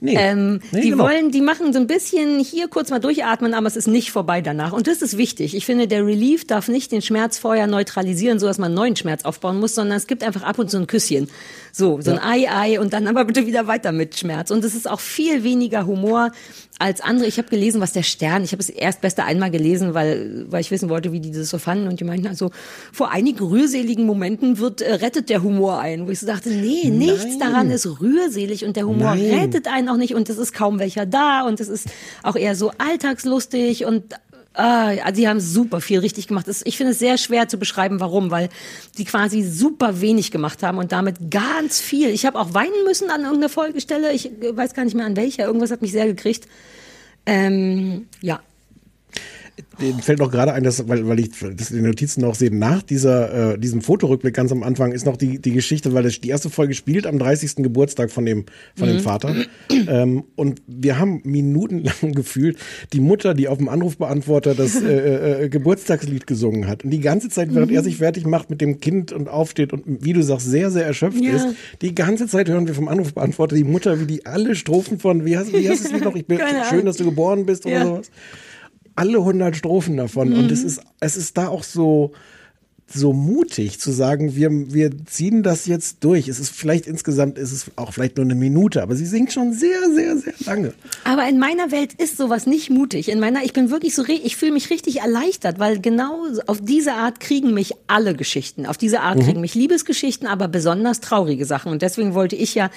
Nee. 0.00 0.16
Ähm, 0.18 0.60
Nee, 0.72 0.82
die 0.82 0.90
genau. 0.90 1.04
wollen, 1.04 1.30
die 1.30 1.40
machen 1.40 1.72
so 1.72 1.78
ein 1.78 1.86
bisschen 1.86 2.38
hier 2.38 2.68
kurz 2.68 2.90
mal 2.90 2.98
durchatmen, 2.98 3.54
aber 3.54 3.66
es 3.66 3.76
ist 3.76 3.88
nicht 3.88 4.10
vorbei 4.10 4.40
danach. 4.40 4.72
Und 4.72 4.86
das 4.86 5.02
ist 5.02 5.16
wichtig. 5.16 5.54
Ich 5.54 5.66
finde, 5.66 5.88
der 5.88 6.06
Relief 6.06 6.46
darf 6.46 6.68
nicht 6.68 6.92
den 6.92 7.02
Schmerz 7.02 7.38
vorher 7.38 7.66
neutralisieren, 7.66 8.38
so 8.38 8.46
dass 8.46 8.58
man 8.58 8.66
einen 8.66 8.74
neuen 8.74 8.96
Schmerz 8.96 9.24
aufbauen 9.24 9.58
muss, 9.58 9.74
sondern 9.74 9.96
es 9.96 10.06
gibt 10.06 10.22
einfach 10.22 10.42
ab 10.42 10.58
und 10.58 10.70
zu 10.70 10.78
ein 10.78 10.86
Küsschen. 10.86 11.28
So, 11.72 12.00
so 12.00 12.10
ein 12.10 12.18
Ei, 12.18 12.48
Ei 12.50 12.80
und 12.80 12.92
dann 12.92 13.06
aber 13.06 13.24
bitte 13.24 13.46
wieder 13.46 13.66
weiter 13.66 13.92
mit 13.92 14.18
Schmerz. 14.18 14.50
Und 14.50 14.64
es 14.64 14.74
ist 14.74 14.90
auch 14.90 15.00
viel 15.00 15.44
weniger 15.44 15.86
Humor 15.86 16.32
als 16.80 17.00
andere. 17.00 17.28
Ich 17.28 17.38
habe 17.38 17.48
gelesen, 17.48 17.80
was 17.80 17.92
der 17.92 18.02
Stern, 18.02 18.42
ich 18.42 18.52
habe 18.52 18.62
es 18.62 18.70
erst 18.70 19.02
beste 19.02 19.24
einmal 19.24 19.50
gelesen, 19.50 19.94
weil, 19.94 20.46
weil 20.48 20.62
ich 20.62 20.70
wissen 20.70 20.88
wollte, 20.88 21.12
wie 21.12 21.20
die 21.20 21.30
das 21.30 21.50
so 21.50 21.58
fanden. 21.58 21.88
Und 21.88 22.00
die 22.00 22.04
meinten 22.04 22.26
also, 22.26 22.50
vor 22.92 23.10
einigen 23.10 23.44
rührseligen 23.44 24.06
Momenten 24.06 24.58
wird, 24.58 24.80
äh, 24.80 24.94
rettet 24.94 25.28
der 25.28 25.42
Humor 25.42 25.78
ein. 25.78 26.06
Wo 26.06 26.10
ich 26.10 26.20
so 26.20 26.26
dachte, 26.26 26.48
nee, 26.48 26.88
nichts 26.90 27.38
daran 27.38 27.70
ist 27.70 28.00
rührselig 28.00 28.64
und 28.64 28.76
der 28.76 28.86
Humor 28.86 29.14
Nein. 29.14 29.30
rettet 29.40 29.68
einen 29.68 29.79
auch 29.88 29.96
nicht 29.96 30.14
und 30.14 30.28
es 30.28 30.38
ist 30.38 30.52
kaum 30.52 30.78
welcher 30.78 31.06
da 31.06 31.42
und 31.46 31.60
es 31.60 31.68
ist 31.68 31.88
auch 32.22 32.36
eher 32.36 32.54
so 32.54 32.72
alltagslustig 32.78 33.84
und 33.84 34.14
Ah, 34.52 35.12
die 35.12 35.28
haben 35.28 35.38
super 35.38 35.80
viel 35.80 36.00
richtig 36.00 36.26
gemacht. 36.26 36.46
Ich 36.64 36.76
finde 36.76 36.92
es 36.92 36.98
sehr 36.98 37.18
schwer 37.18 37.46
zu 37.46 37.56
beschreiben, 37.56 38.00
warum, 38.00 38.32
weil 38.32 38.48
die 38.98 39.04
quasi 39.04 39.44
super 39.44 40.00
wenig 40.00 40.32
gemacht 40.32 40.64
haben 40.64 40.78
und 40.78 40.90
damit 40.90 41.30
ganz 41.30 41.78
viel. 41.78 42.08
Ich 42.10 42.26
habe 42.26 42.36
auch 42.36 42.52
weinen 42.52 42.84
müssen 42.84 43.10
an 43.10 43.20
irgendeiner 43.20 43.48
Folgestelle. 43.48 44.12
Ich 44.12 44.26
äh, 44.26 44.56
weiß 44.56 44.74
gar 44.74 44.84
nicht 44.84 44.96
mehr 44.96 45.06
an 45.06 45.14
welcher. 45.14 45.44
Irgendwas 45.44 45.70
hat 45.70 45.82
mich 45.82 45.92
sehr 45.92 46.06
gekriegt. 46.06 46.48
Ähm, 47.26 48.08
ja. 48.22 48.40
Mir 49.78 49.94
fällt 50.02 50.18
noch 50.18 50.30
gerade 50.30 50.52
ein, 50.52 50.62
dass, 50.62 50.88
weil, 50.88 51.06
weil 51.08 51.20
ich 51.20 51.30
das 51.30 51.70
in 51.70 51.76
den 51.78 51.86
Notizen 51.86 52.20
noch 52.22 52.34
sehe, 52.34 52.54
nach 52.54 52.82
dieser, 52.82 53.54
äh, 53.54 53.58
diesem 53.58 53.80
Fotorückblick 53.82 54.34
ganz 54.34 54.52
am 54.52 54.62
Anfang 54.62 54.92
ist 54.92 55.06
noch 55.06 55.16
die, 55.16 55.38
die 55.38 55.52
Geschichte, 55.52 55.92
weil 55.94 56.02
das, 56.02 56.20
die 56.20 56.28
erste 56.28 56.50
Folge 56.50 56.74
spielt 56.74 57.06
am 57.06 57.18
30. 57.18 57.56
Geburtstag 57.56 58.10
von 58.10 58.24
dem, 58.26 58.44
von 58.76 58.88
dem 58.88 58.96
Mhm. 58.96 59.00
Vater. 59.00 59.34
Ähm, 59.88 60.24
und 60.36 60.62
wir 60.66 60.98
haben 60.98 61.20
minutenlang 61.24 62.12
gefühlt 62.14 62.58
die 62.92 63.00
Mutter, 63.00 63.34
die 63.34 63.48
auf 63.48 63.58
dem 63.58 63.68
Anrufbeantworter 63.68 64.54
das 64.54 64.80
äh, 64.82 65.44
äh, 65.44 65.48
Geburtstagslied 65.48 66.26
gesungen 66.26 66.66
hat. 66.66 66.84
Und 66.84 66.90
die 66.90 67.00
ganze 67.00 67.28
Zeit, 67.28 67.54
während 67.54 67.70
Mhm. 67.70 67.76
er 67.76 67.82
sich 67.82 67.96
fertig 67.98 68.26
macht 68.26 68.50
mit 68.50 68.60
dem 68.60 68.80
Kind 68.80 69.12
und 69.12 69.28
aufsteht 69.28 69.72
und 69.72 69.84
wie 70.04 70.12
du 70.12 70.22
sagst, 70.22 70.46
sehr, 70.50 70.70
sehr 70.70 70.84
erschöpft 70.86 71.22
Ja. 71.24 71.32
ist, 71.36 71.48
die 71.82 71.94
ganze 71.94 72.26
Zeit 72.26 72.48
hören 72.48 72.66
wir 72.66 72.74
vom 72.74 72.88
Anrufbeantworter 72.88 73.56
die 73.56 73.64
Mutter, 73.64 74.00
wie 74.00 74.06
die 74.06 74.26
alle 74.26 74.54
Strophen 74.54 74.98
von, 74.98 75.24
wie 75.24 75.36
hast, 75.36 75.52
wie 75.52 75.68
hast 75.68 75.84
du 75.90 75.94
es 75.96 76.02
noch? 76.04 76.14
Ich 76.16 76.26
bin 76.26 76.38
schön, 76.68 76.84
dass 76.86 76.96
du 76.96 77.04
geboren 77.04 77.46
bist 77.46 77.66
oder 77.66 77.74
Ja. 77.74 77.84
sowas 77.86 78.10
alle 78.96 79.22
hundert 79.24 79.56
Strophen 79.56 79.96
davon. 79.96 80.32
Und 80.32 80.46
Mhm. 80.46 80.50
es 80.52 80.64
ist, 80.64 80.80
es 81.00 81.16
ist 81.16 81.36
da 81.38 81.48
auch 81.48 81.62
so, 81.64 82.12
so 82.92 83.12
mutig 83.12 83.78
zu 83.78 83.92
sagen, 83.92 84.34
wir, 84.34 84.50
wir 84.74 84.90
ziehen 85.06 85.44
das 85.44 85.66
jetzt 85.66 86.02
durch. 86.02 86.26
Es 86.26 86.40
ist 86.40 86.50
vielleicht 86.50 86.88
insgesamt, 86.88 87.38
ist 87.38 87.52
es 87.52 87.66
auch 87.76 87.92
vielleicht 87.92 88.16
nur 88.16 88.24
eine 88.26 88.34
Minute, 88.34 88.82
aber 88.82 88.96
sie 88.96 89.06
singt 89.06 89.32
schon 89.32 89.52
sehr, 89.52 89.78
sehr, 89.94 90.16
sehr 90.16 90.34
lange. 90.44 90.74
Aber 91.04 91.28
in 91.28 91.38
meiner 91.38 91.70
Welt 91.70 91.92
ist 91.94 92.16
sowas 92.16 92.46
nicht 92.48 92.68
mutig. 92.68 93.08
In 93.08 93.20
meiner, 93.20 93.44
ich 93.44 93.52
bin 93.52 93.70
wirklich 93.70 93.94
so, 93.94 94.04
ich 94.08 94.36
fühle 94.36 94.50
mich 94.50 94.70
richtig 94.70 95.02
erleichtert, 95.02 95.60
weil 95.60 95.78
genau 95.80 96.24
auf 96.48 96.60
diese 96.60 96.94
Art 96.94 97.20
kriegen 97.20 97.54
mich 97.54 97.74
alle 97.86 98.14
Geschichten. 98.16 98.66
Auf 98.66 98.76
diese 98.76 99.02
Art 99.02 99.18
Mhm. 99.18 99.22
kriegen 99.22 99.40
mich 99.40 99.54
Liebesgeschichten, 99.54 100.26
aber 100.26 100.48
besonders 100.48 100.98
traurige 100.98 101.44
Sachen. 101.46 101.70
Und 101.70 101.82
deswegen 101.82 102.14
wollte 102.14 102.34
ich 102.34 102.56
ja 102.56 102.70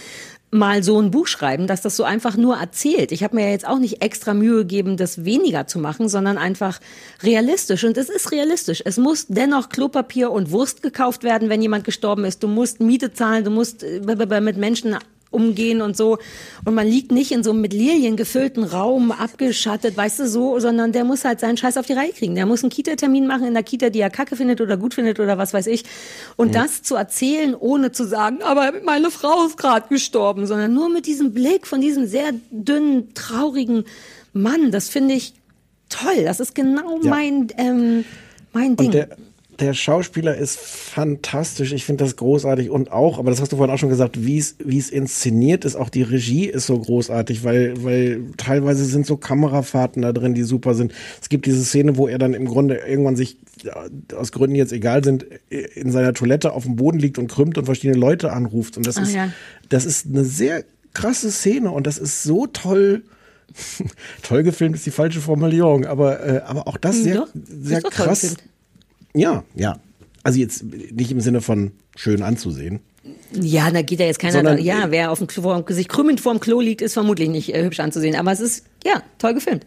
mal 0.53 0.83
so 0.83 1.01
ein 1.01 1.11
Buch 1.11 1.27
schreiben, 1.27 1.67
dass 1.67 1.81
das 1.81 1.95
so 1.95 2.03
einfach 2.03 2.37
nur 2.37 2.57
erzählt. 2.57 3.11
Ich 3.11 3.23
habe 3.23 3.35
mir 3.35 3.45
ja 3.45 3.51
jetzt 3.51 3.67
auch 3.67 3.79
nicht 3.79 4.01
extra 4.01 4.33
Mühe 4.33 4.59
gegeben, 4.59 4.97
das 4.97 5.25
weniger 5.25 5.67
zu 5.67 5.79
machen, 5.79 6.07
sondern 6.07 6.37
einfach 6.37 6.79
realistisch. 7.23 7.83
Und 7.83 7.97
es 7.97 8.09
ist 8.09 8.31
realistisch. 8.31 8.81
Es 8.85 8.97
muss 8.97 9.27
dennoch 9.27 9.69
Klopapier 9.69 10.31
und 10.31 10.51
Wurst 10.51 10.81
gekauft 10.81 11.23
werden, 11.23 11.49
wenn 11.49 11.61
jemand 11.61 11.83
gestorben 11.83 12.23
ist. 12.25 12.43
Du 12.43 12.47
musst 12.47 12.79
Miete 12.79 13.13
zahlen, 13.13 13.43
du 13.43 13.51
musst 13.51 13.83
äh, 13.83 14.01
mit 14.41 14.57
Menschen 14.57 14.95
umgehen 15.33 15.81
und 15.81 15.97
so. 15.97 16.17
Und 16.65 16.75
man 16.75 16.87
liegt 16.87 17.11
nicht 17.11 17.31
in 17.31 17.43
so 17.43 17.51
einem 17.51 17.61
mit 17.61 17.73
Lilien 17.73 18.15
gefüllten 18.15 18.63
Raum, 18.63 19.11
abgeschattet, 19.11 19.97
weißt 19.97 20.19
du, 20.19 20.27
so, 20.27 20.59
sondern 20.59 20.91
der 20.91 21.03
muss 21.03 21.25
halt 21.25 21.39
seinen 21.39 21.57
Scheiß 21.57 21.77
auf 21.77 21.85
die 21.87 21.93
Reihe 21.93 22.11
kriegen. 22.11 22.35
Der 22.35 22.45
muss 22.45 22.63
einen 22.63 22.69
Kita-Termin 22.69 23.27
machen 23.27 23.45
in 23.47 23.53
der 23.53 23.63
Kita, 23.63 23.89
die 23.89 23.99
er 23.99 24.09
kacke 24.09 24.35
findet 24.35 24.61
oder 24.61 24.77
gut 24.77 24.93
findet 24.93 25.19
oder 25.19 25.37
was 25.37 25.53
weiß 25.53 25.67
ich. 25.67 25.83
Und 26.35 26.49
Mhm. 26.49 26.53
das 26.53 26.83
zu 26.83 26.95
erzählen, 26.95 27.55
ohne 27.55 27.91
zu 27.91 28.05
sagen, 28.05 28.41
aber 28.43 28.71
meine 28.83 29.11
Frau 29.11 29.45
ist 29.45 29.57
gerade 29.57 29.87
gestorben, 29.89 30.45
sondern 30.45 30.73
nur 30.73 30.89
mit 30.89 31.05
diesem 31.05 31.33
Blick 31.33 31.67
von 31.67 31.81
diesem 31.81 32.05
sehr 32.07 32.31
dünnen, 32.51 33.13
traurigen 33.13 33.85
Mann, 34.33 34.71
das 34.71 34.89
finde 34.89 35.15
ich 35.15 35.33
toll. 35.89 36.23
Das 36.23 36.39
ist 36.39 36.55
genau 36.55 36.99
Ja. 37.03 37.09
mein, 37.09 37.47
ähm, 37.57 38.05
mein 38.51 38.75
Ding. 38.75 38.87
Und 38.87 38.93
der, 38.93 39.09
der 39.59 39.73
Schauspieler 39.73 40.35
ist 40.35 40.59
fantastisch. 40.59 41.71
Ich 41.73 41.85
finde 41.85 42.03
das 42.03 42.15
großartig 42.15 42.69
und 42.69 42.91
auch, 42.91 43.19
aber 43.19 43.29
das 43.31 43.41
hast 43.41 43.51
du 43.51 43.57
vorhin 43.57 43.73
auch 43.73 43.79
schon 43.79 43.89
gesagt, 43.89 44.23
wie 44.25 44.37
es, 44.37 44.55
wie 44.63 44.77
es 44.77 44.89
inszeniert 44.89 45.65
ist. 45.65 45.75
Auch 45.75 45.89
die 45.89 46.01
Regie 46.01 46.45
ist 46.45 46.65
so 46.65 46.77
großartig, 46.79 47.43
weil, 47.43 47.83
weil 47.83 48.21
teilweise 48.37 48.85
sind 48.85 49.05
so 49.05 49.17
Kamerafahrten 49.17 50.01
da 50.01 50.11
drin, 50.13 50.33
die 50.33 50.43
super 50.43 50.73
sind. 50.73 50.93
Es 51.21 51.29
gibt 51.29 51.45
diese 51.45 51.63
Szene, 51.63 51.97
wo 51.97 52.07
er 52.07 52.17
dann 52.17 52.33
im 52.33 52.45
Grunde 52.45 52.75
irgendwann 52.77 53.15
sich 53.15 53.37
aus 54.15 54.31
Gründen 54.31 54.55
jetzt 54.55 54.73
egal 54.73 55.03
sind, 55.03 55.25
in 55.49 55.91
seiner 55.91 56.13
Toilette 56.13 56.53
auf 56.53 56.63
dem 56.63 56.75
Boden 56.75 56.99
liegt 56.99 57.17
und 57.17 57.27
krümmt 57.27 57.57
und 57.57 57.65
verschiedene 57.65 57.99
Leute 57.99 58.31
anruft. 58.31 58.77
Und 58.77 58.87
das 58.87 58.97
Ah, 58.97 59.03
ist, 59.03 59.13
ja. 59.13 59.29
das 59.69 59.85
ist 59.85 60.07
eine 60.07 60.23
sehr 60.25 60.63
krasse 60.93 61.31
Szene 61.31 61.71
und 61.71 61.87
das 61.87 61.97
ist 61.97 62.23
so 62.23 62.47
toll. 62.47 63.03
toll 64.23 64.43
gefilmt 64.43 64.75
ist 64.75 64.85
die 64.85 64.91
falsche 64.91 65.19
Formulierung, 65.19 65.85
aber, 65.85 66.25
äh, 66.25 66.41
aber 66.45 66.67
auch 66.67 66.77
das 66.77 66.95
Hm, 66.97 67.03
sehr, 67.03 67.15
doch. 67.15 67.27
sehr 67.33 67.81
krass. 67.81 68.35
Ja, 69.13 69.43
ja. 69.55 69.79
Also 70.23 70.39
jetzt 70.39 70.63
nicht 70.63 71.11
im 71.11 71.19
Sinne 71.21 71.41
von 71.41 71.71
schön 71.95 72.21
anzusehen. 72.23 72.79
Ja, 73.33 73.69
da 73.71 73.81
geht 73.81 73.99
ja 73.99 74.05
jetzt 74.05 74.19
keiner, 74.19 74.33
Sondern- 74.33 74.57
da, 74.57 74.63
ja, 74.63 74.89
wer 74.91 75.11
auf 75.11 75.17
dem 75.19 75.27
Klo, 75.27 75.41
vor- 75.43 75.65
sich 75.69 75.87
krümmend 75.89 76.21
vorm 76.21 76.39
Klo 76.39 76.61
liegt, 76.61 76.81
ist 76.81 76.93
vermutlich 76.93 77.29
nicht 77.29 77.53
äh, 77.53 77.63
hübsch 77.63 77.79
anzusehen. 77.81 78.15
Aber 78.15 78.31
es 78.31 78.39
ist, 78.39 78.65
ja, 78.85 79.03
toll 79.17 79.33
gefilmt. 79.33 79.65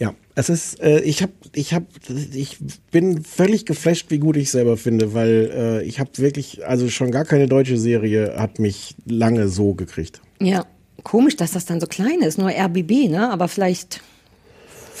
Ja, 0.00 0.14
es 0.34 0.48
ist, 0.48 0.80
äh, 0.80 1.00
ich 1.02 1.22
habe, 1.22 1.32
ich 1.54 1.74
habe, 1.74 1.86
ich 2.34 2.58
bin 2.90 3.22
völlig 3.22 3.66
geflasht, 3.66 4.06
wie 4.10 4.18
gut 4.18 4.36
ich 4.36 4.50
selber 4.50 4.76
finde, 4.76 5.14
weil 5.14 5.50
äh, 5.54 5.84
ich 5.84 6.00
habe 6.00 6.10
wirklich, 6.16 6.66
also 6.66 6.88
schon 6.88 7.12
gar 7.12 7.24
keine 7.24 7.46
deutsche 7.46 7.76
Serie 7.78 8.34
hat 8.36 8.58
mich 8.58 8.96
lange 9.06 9.46
so 9.48 9.74
gekriegt. 9.74 10.20
Ja, 10.40 10.66
komisch, 11.04 11.36
dass 11.36 11.52
das 11.52 11.66
dann 11.66 11.80
so 11.80 11.86
klein 11.86 12.20
ist, 12.22 12.36
nur 12.38 12.50
RBB, 12.50 13.08
ne? 13.08 13.30
Aber 13.30 13.46
vielleicht, 13.46 14.00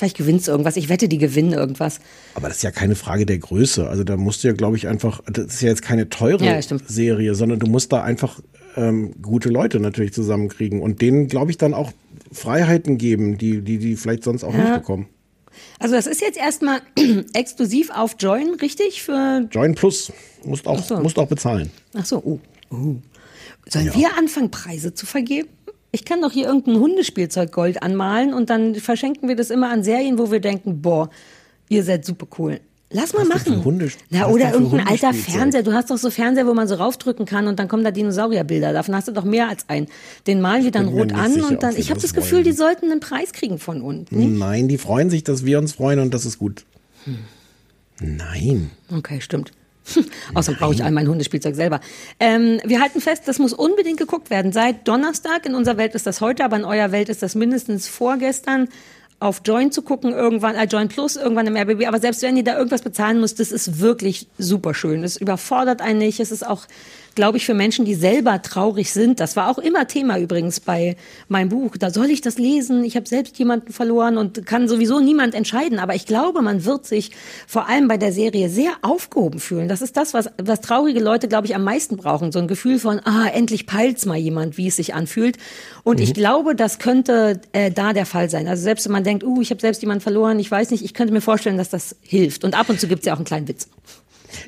vielleicht 0.02 0.16
gewinnt's 0.16 0.48
irgendwas. 0.48 0.76
Ich 0.76 0.88
wette, 0.88 1.08
die 1.08 1.18
gewinnen 1.18 1.52
irgendwas. 1.52 2.00
Aber 2.34 2.48
das 2.48 2.56
ist 2.56 2.62
ja 2.64 2.72
keine 2.72 2.96
Frage 2.96 3.24
der 3.24 3.38
Größe. 3.38 3.88
Also 3.88 4.02
da 4.02 4.16
musst 4.16 4.42
du 4.42 4.48
ja, 4.48 4.54
glaube 4.54 4.76
ich, 4.76 4.88
einfach, 4.88 5.20
das 5.30 5.46
ist 5.46 5.62
ja 5.62 5.68
jetzt 5.68 5.82
keine 5.82 6.08
teure 6.08 6.44
Ja. 6.44 6.60
Serie, 6.88 7.36
sondern 7.36 7.60
du 7.60 7.68
musst 7.68 7.92
da 7.92 8.02
einfach 8.02 8.40
ähm, 8.74 9.14
gute 9.22 9.48
Leute 9.48 9.78
natürlich 9.78 10.12
zusammenkriegen 10.12 10.80
und 10.80 11.02
denen, 11.02 11.28
glaube 11.28 11.52
ich, 11.52 11.58
dann 11.58 11.72
auch 11.72 11.92
Freiheiten 12.32 12.98
geben, 12.98 13.38
die, 13.38 13.60
die, 13.60 13.78
die 13.78 13.94
vielleicht 13.94 14.24
sonst 14.24 14.42
auch 14.42 14.52
Ja. 14.52 14.60
nicht 14.64 14.74
bekommen. 14.74 15.06
Also 15.78 15.94
das 15.94 16.08
ist 16.08 16.20
jetzt 16.20 16.38
erstmal 16.38 16.80
exklusiv 17.34 17.90
auf 17.90 18.16
Join, 18.18 18.54
richtig? 18.60 19.02
Für 19.04 19.46
Join 19.52 19.76
Plus 19.76 20.12
musst 20.44 20.66
auch, 20.66 20.82
so. 20.82 20.96
musst 20.98 21.16
auch 21.16 21.28
bezahlen. 21.28 21.70
Ach 21.94 22.04
so, 22.04 22.20
oh. 22.24 22.40
oh. 22.70 22.96
Sollen 23.68 23.94
wir 23.94 24.18
anfangen, 24.18 24.50
Preise 24.50 24.94
zu 24.94 25.06
vergeben? 25.06 25.48
Ich 25.94 26.04
kann 26.06 26.22
doch 26.22 26.32
hier 26.32 26.46
irgendein 26.46 26.76
Hundespielzeug 26.80 27.52
Gold 27.52 27.82
anmalen 27.82 28.32
und 28.32 28.48
dann 28.50 28.74
verschenken 28.76 29.28
wir 29.28 29.36
das 29.36 29.50
immer 29.50 29.70
an 29.70 29.84
Serien, 29.84 30.18
wo 30.18 30.32
wir 30.32 30.40
denken, 30.40 30.80
boah, 30.80 31.10
ihr 31.68 31.84
seid 31.84 32.04
super 32.06 32.26
cool. 32.38 32.60
Lass 32.94 33.14
mal 33.14 33.20
Was 33.28 33.46
machen. 33.46 33.64
Hunde- 33.64 33.90
Na, 34.10 34.26
oder 34.28 34.52
irgendein 34.52 34.86
alter? 34.86 35.14
Fernseher. 35.14 35.62
Du 35.62 35.72
hast 35.72 35.90
doch 35.90 35.96
so 35.96 36.10
Fernseher, 36.10 36.46
wo 36.46 36.52
man 36.52 36.68
so 36.68 36.74
raufdrücken 36.74 37.24
kann 37.24 37.46
und 37.46 37.58
dann 37.58 37.66
kommen 37.68 37.84
da 37.84 37.90
Dinosaurierbilder. 37.90 38.72
Davon 38.74 38.94
hast 38.94 39.08
du 39.08 39.12
doch 39.12 39.24
mehr 39.24 39.48
als 39.48 39.66
einen. 39.70 39.86
Den 40.26 40.42
malen 40.42 40.64
wir 40.64 40.70
dann 40.72 40.88
rot 40.88 41.06
nicht 41.06 41.14
an 41.16 41.32
sicher, 41.32 41.48
und 41.48 41.62
dann. 41.62 41.76
Ich 41.76 41.88
habe 41.90 42.00
das 42.00 42.12
das 42.12 42.14
Gefühl, 42.14 42.42
die 42.42 42.52
sollten 42.52 42.90
einen 42.90 43.00
Preis 43.00 43.32
kriegen 43.32 43.58
von 43.58 43.80
uns. 43.80 44.08
Nein, 44.10 44.68
die 44.68 44.76
freuen 44.76 45.08
sich, 45.08 45.24
dass 45.24 45.44
wir 45.46 45.58
uns 45.58 45.72
freuen 45.72 46.00
und 46.00 46.12
das 46.12 46.26
ist 46.26 46.38
gut. 46.38 46.64
Nein. 48.00 48.70
Okay, 48.94 49.20
stimmt. 49.20 49.52
Außerdem 50.34 50.58
brauche 50.58 50.74
ich 50.74 50.84
all 50.84 50.92
mein 50.92 51.08
Hundespielzeug 51.08 51.54
selber. 51.54 51.80
Ähm, 52.20 52.60
wir 52.64 52.80
halten 52.80 53.00
fest, 53.00 53.24
das 53.26 53.38
muss 53.38 53.52
unbedingt 53.52 53.98
geguckt 53.98 54.30
werden. 54.30 54.52
Seit 54.52 54.86
Donnerstag, 54.86 55.46
in 55.46 55.54
unserer 55.54 55.76
Welt 55.76 55.94
ist 55.94 56.06
das 56.06 56.20
heute, 56.20 56.44
aber 56.44 56.56
in 56.56 56.64
eurer 56.64 56.92
Welt 56.92 57.08
ist 57.08 57.22
das 57.22 57.34
mindestens 57.34 57.88
vorgestern 57.88 58.68
auf 59.22 59.42
Join 59.44 59.70
zu 59.70 59.82
gucken, 59.82 60.12
irgendwann, 60.12 60.56
äh, 60.56 60.64
Join 60.64 60.88
Plus, 60.88 61.16
irgendwann 61.16 61.46
im 61.46 61.56
RBB. 61.56 61.86
Aber 61.86 62.00
selbst 62.00 62.22
wenn 62.22 62.36
ihr 62.36 62.44
da 62.44 62.56
irgendwas 62.56 62.82
bezahlen 62.82 63.20
müsst, 63.20 63.38
das 63.38 63.52
ist 63.52 63.78
wirklich 63.78 64.26
super 64.36 64.74
schön. 64.74 65.04
Es 65.04 65.16
überfordert 65.16 65.80
einen 65.80 65.98
nicht. 65.98 66.18
Es 66.18 66.32
ist 66.32 66.46
auch 66.46 66.66
glaube 67.14 67.38
ich, 67.38 67.46
für 67.46 67.54
Menschen, 67.54 67.84
die 67.84 67.94
selber 67.94 68.42
traurig 68.42 68.92
sind. 68.92 69.20
Das 69.20 69.36
war 69.36 69.50
auch 69.50 69.58
immer 69.58 69.86
Thema 69.86 70.18
übrigens 70.18 70.60
bei 70.60 70.96
meinem 71.28 71.48
Buch. 71.48 71.76
Da 71.76 71.90
soll 71.90 72.10
ich 72.10 72.20
das 72.20 72.38
lesen? 72.38 72.84
Ich 72.84 72.96
habe 72.96 73.08
selbst 73.08 73.38
jemanden 73.38 73.72
verloren 73.72 74.16
und 74.16 74.46
kann 74.46 74.68
sowieso 74.68 75.00
niemand 75.00 75.34
entscheiden. 75.34 75.78
Aber 75.78 75.94
ich 75.94 76.06
glaube, 76.06 76.42
man 76.42 76.64
wird 76.64 76.86
sich 76.86 77.10
vor 77.46 77.68
allem 77.68 77.88
bei 77.88 77.96
der 77.96 78.12
Serie 78.12 78.48
sehr 78.48 78.72
aufgehoben 78.82 79.40
fühlen. 79.40 79.68
Das 79.68 79.82
ist 79.82 79.96
das, 79.96 80.14
was, 80.14 80.30
was 80.40 80.60
traurige 80.60 81.00
Leute, 81.00 81.28
glaube 81.28 81.46
ich, 81.46 81.54
am 81.54 81.64
meisten 81.64 81.96
brauchen. 81.96 82.32
So 82.32 82.38
ein 82.38 82.48
Gefühl 82.48 82.78
von, 82.78 83.00
ah, 83.04 83.26
endlich 83.32 83.66
peilt's 83.66 84.06
mal 84.06 84.18
jemand, 84.18 84.56
wie 84.56 84.68
es 84.68 84.76
sich 84.76 84.94
anfühlt. 84.94 85.36
Und 85.84 85.98
mhm. 85.98 86.04
ich 86.04 86.14
glaube, 86.14 86.54
das 86.54 86.78
könnte 86.78 87.40
äh, 87.52 87.70
da 87.70 87.92
der 87.92 88.06
Fall 88.06 88.30
sein. 88.30 88.48
Also 88.48 88.62
selbst 88.62 88.84
wenn 88.86 88.92
man 88.92 89.04
denkt, 89.04 89.24
uh, 89.24 89.40
ich 89.40 89.50
habe 89.50 89.60
selbst 89.60 89.82
jemanden 89.82 90.02
verloren, 90.02 90.38
ich 90.38 90.50
weiß 90.50 90.70
nicht, 90.70 90.84
ich 90.84 90.94
könnte 90.94 91.12
mir 91.12 91.20
vorstellen, 91.20 91.56
dass 91.56 91.70
das 91.70 91.96
hilft. 92.00 92.44
Und 92.44 92.58
ab 92.58 92.68
und 92.68 92.80
zu 92.80 92.88
gibt's 92.88 93.06
ja 93.06 93.12
auch 93.12 93.18
einen 93.18 93.24
kleinen 93.24 93.48
Witz. 93.48 93.68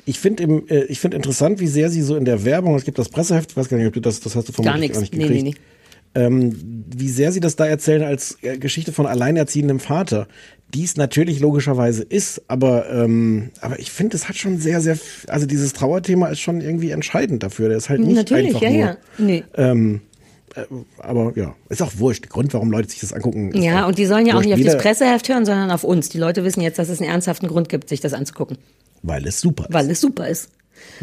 Ich 0.05 0.19
finde 0.19 0.43
äh, 0.69 0.85
ich 0.85 0.99
finde 0.99 1.17
interessant, 1.17 1.59
wie 1.59 1.67
sehr 1.67 1.89
sie 1.89 2.01
so 2.01 2.15
in 2.15 2.25
der 2.25 2.45
Werbung, 2.45 2.75
es 2.75 2.85
gibt 2.85 2.99
das 2.99 3.09
Presseheft, 3.09 3.51
ich 3.51 3.57
weiß 3.57 3.69
gar 3.69 3.77
nicht, 3.77 3.87
ob 3.87 3.93
du 3.93 4.01
das, 4.01 4.19
das 4.19 4.35
hast 4.35 4.47
du 4.47 4.53
vermutlich 4.53 4.91
gar, 4.91 4.93
gar 4.93 5.01
nicht 5.01 5.11
gekriegt. 5.11 5.31
Nee, 5.31 5.41
nee, 5.41 5.49
nee. 5.49 5.55
Ähm, 6.17 6.85
wie 6.95 7.09
sehr 7.09 7.33
sie 7.33 7.41
das 7.41 7.57
da 7.57 7.65
erzählen 7.65 8.03
als 8.03 8.37
äh, 8.41 8.57
Geschichte 8.57 8.93
von 8.93 9.05
alleinerziehendem 9.05 9.81
Vater, 9.81 10.27
die 10.73 10.85
es 10.85 10.95
natürlich 10.95 11.41
logischerweise 11.41 12.03
ist, 12.03 12.41
aber, 12.47 12.89
ähm, 12.89 13.49
aber 13.59 13.79
ich 13.79 13.91
finde, 13.91 14.15
es 14.15 14.29
hat 14.29 14.37
schon 14.37 14.57
sehr, 14.57 14.79
sehr, 14.79 14.97
also 15.27 15.45
dieses 15.45 15.73
Trauerthema 15.73 16.27
ist 16.27 16.39
schon 16.39 16.61
irgendwie 16.61 16.91
entscheidend 16.91 17.43
dafür. 17.43 17.67
Der 17.67 17.77
ist 17.77 17.89
halt 17.89 17.99
nicht 17.99 18.15
natürlich, 18.15 18.55
einfach 18.55 18.61
ja, 18.61 18.69
nur, 18.69 18.79
ja. 18.79 18.97
Nee. 19.17 19.43
Ähm, 19.55 20.01
äh, 20.55 20.61
aber 20.99 21.33
ja, 21.35 21.53
ist 21.67 21.81
auch 21.81 21.91
wurscht. 21.97 22.23
Der 22.23 22.29
Grund, 22.29 22.53
warum 22.53 22.71
Leute 22.71 22.89
sich 22.89 23.01
das 23.01 23.11
angucken. 23.11 23.51
Ja, 23.61 23.85
und 23.85 23.97
die 23.97 24.05
sollen 24.05 24.25
ja 24.25 24.35
auch 24.35 24.41
nicht 24.41 24.53
auf 24.53 24.61
das 24.61 24.77
Presseheft 24.77 25.27
hören, 25.27 25.45
sondern 25.45 25.69
auf 25.69 25.83
uns. 25.83 26.07
Die 26.09 26.17
Leute 26.17 26.43
wissen 26.45 26.61
jetzt, 26.61 26.79
dass 26.79 26.87
es 26.87 27.01
einen 27.01 27.09
ernsthaften 27.09 27.47
Grund 27.47 27.67
gibt, 27.67 27.89
sich 27.89 27.99
das 27.99 28.13
anzugucken. 28.13 28.57
Weil 29.07 29.27
es 29.27 29.41
super 29.41 29.65
ist. 29.65 29.73
Weil 29.73 29.91
es 29.91 30.01
super 30.01 30.27
ist. 30.27 30.49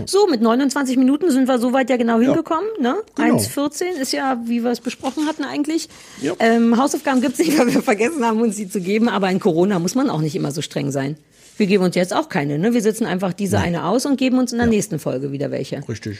So, 0.06 0.26
mit 0.26 0.40
29 0.40 0.96
Minuten 0.96 1.30
sind 1.30 1.48
wir 1.48 1.58
soweit 1.58 1.90
ja 1.90 1.96
genau 1.96 2.18
hingekommen. 2.18 2.68
Ne? 2.80 2.96
Genau. 3.14 3.36
1,14 3.36 4.00
ist 4.00 4.12
ja, 4.12 4.40
wie 4.44 4.62
wir 4.62 4.70
es 4.70 4.80
besprochen 4.80 5.26
hatten 5.26 5.44
eigentlich. 5.44 5.88
Ja. 6.20 6.34
Ähm, 6.38 6.76
Hausaufgaben 6.76 7.20
gibt 7.20 7.34
es 7.34 7.46
nicht, 7.46 7.58
weil 7.58 7.72
wir 7.72 7.82
vergessen 7.82 8.24
haben, 8.24 8.40
uns 8.40 8.56
sie 8.56 8.68
zu 8.68 8.80
geben. 8.80 9.08
Aber 9.08 9.30
in 9.30 9.40
Corona 9.40 9.78
muss 9.78 9.94
man 9.94 10.10
auch 10.10 10.20
nicht 10.20 10.34
immer 10.34 10.52
so 10.52 10.62
streng 10.62 10.90
sein. 10.90 11.16
Wir 11.56 11.66
geben 11.66 11.84
uns 11.84 11.94
jetzt 11.94 12.14
auch 12.14 12.28
keine. 12.28 12.58
Ne? 12.58 12.74
Wir 12.74 12.82
sitzen 12.82 13.06
einfach 13.06 13.32
diese 13.32 13.56
Nein. 13.56 13.66
eine 13.66 13.84
aus 13.84 14.06
und 14.06 14.16
geben 14.16 14.38
uns 14.38 14.52
in 14.52 14.58
der 14.58 14.66
ja. 14.66 14.72
nächsten 14.72 14.98
Folge 14.98 15.32
wieder 15.32 15.50
welche. 15.50 15.86
Richtig. 15.88 16.18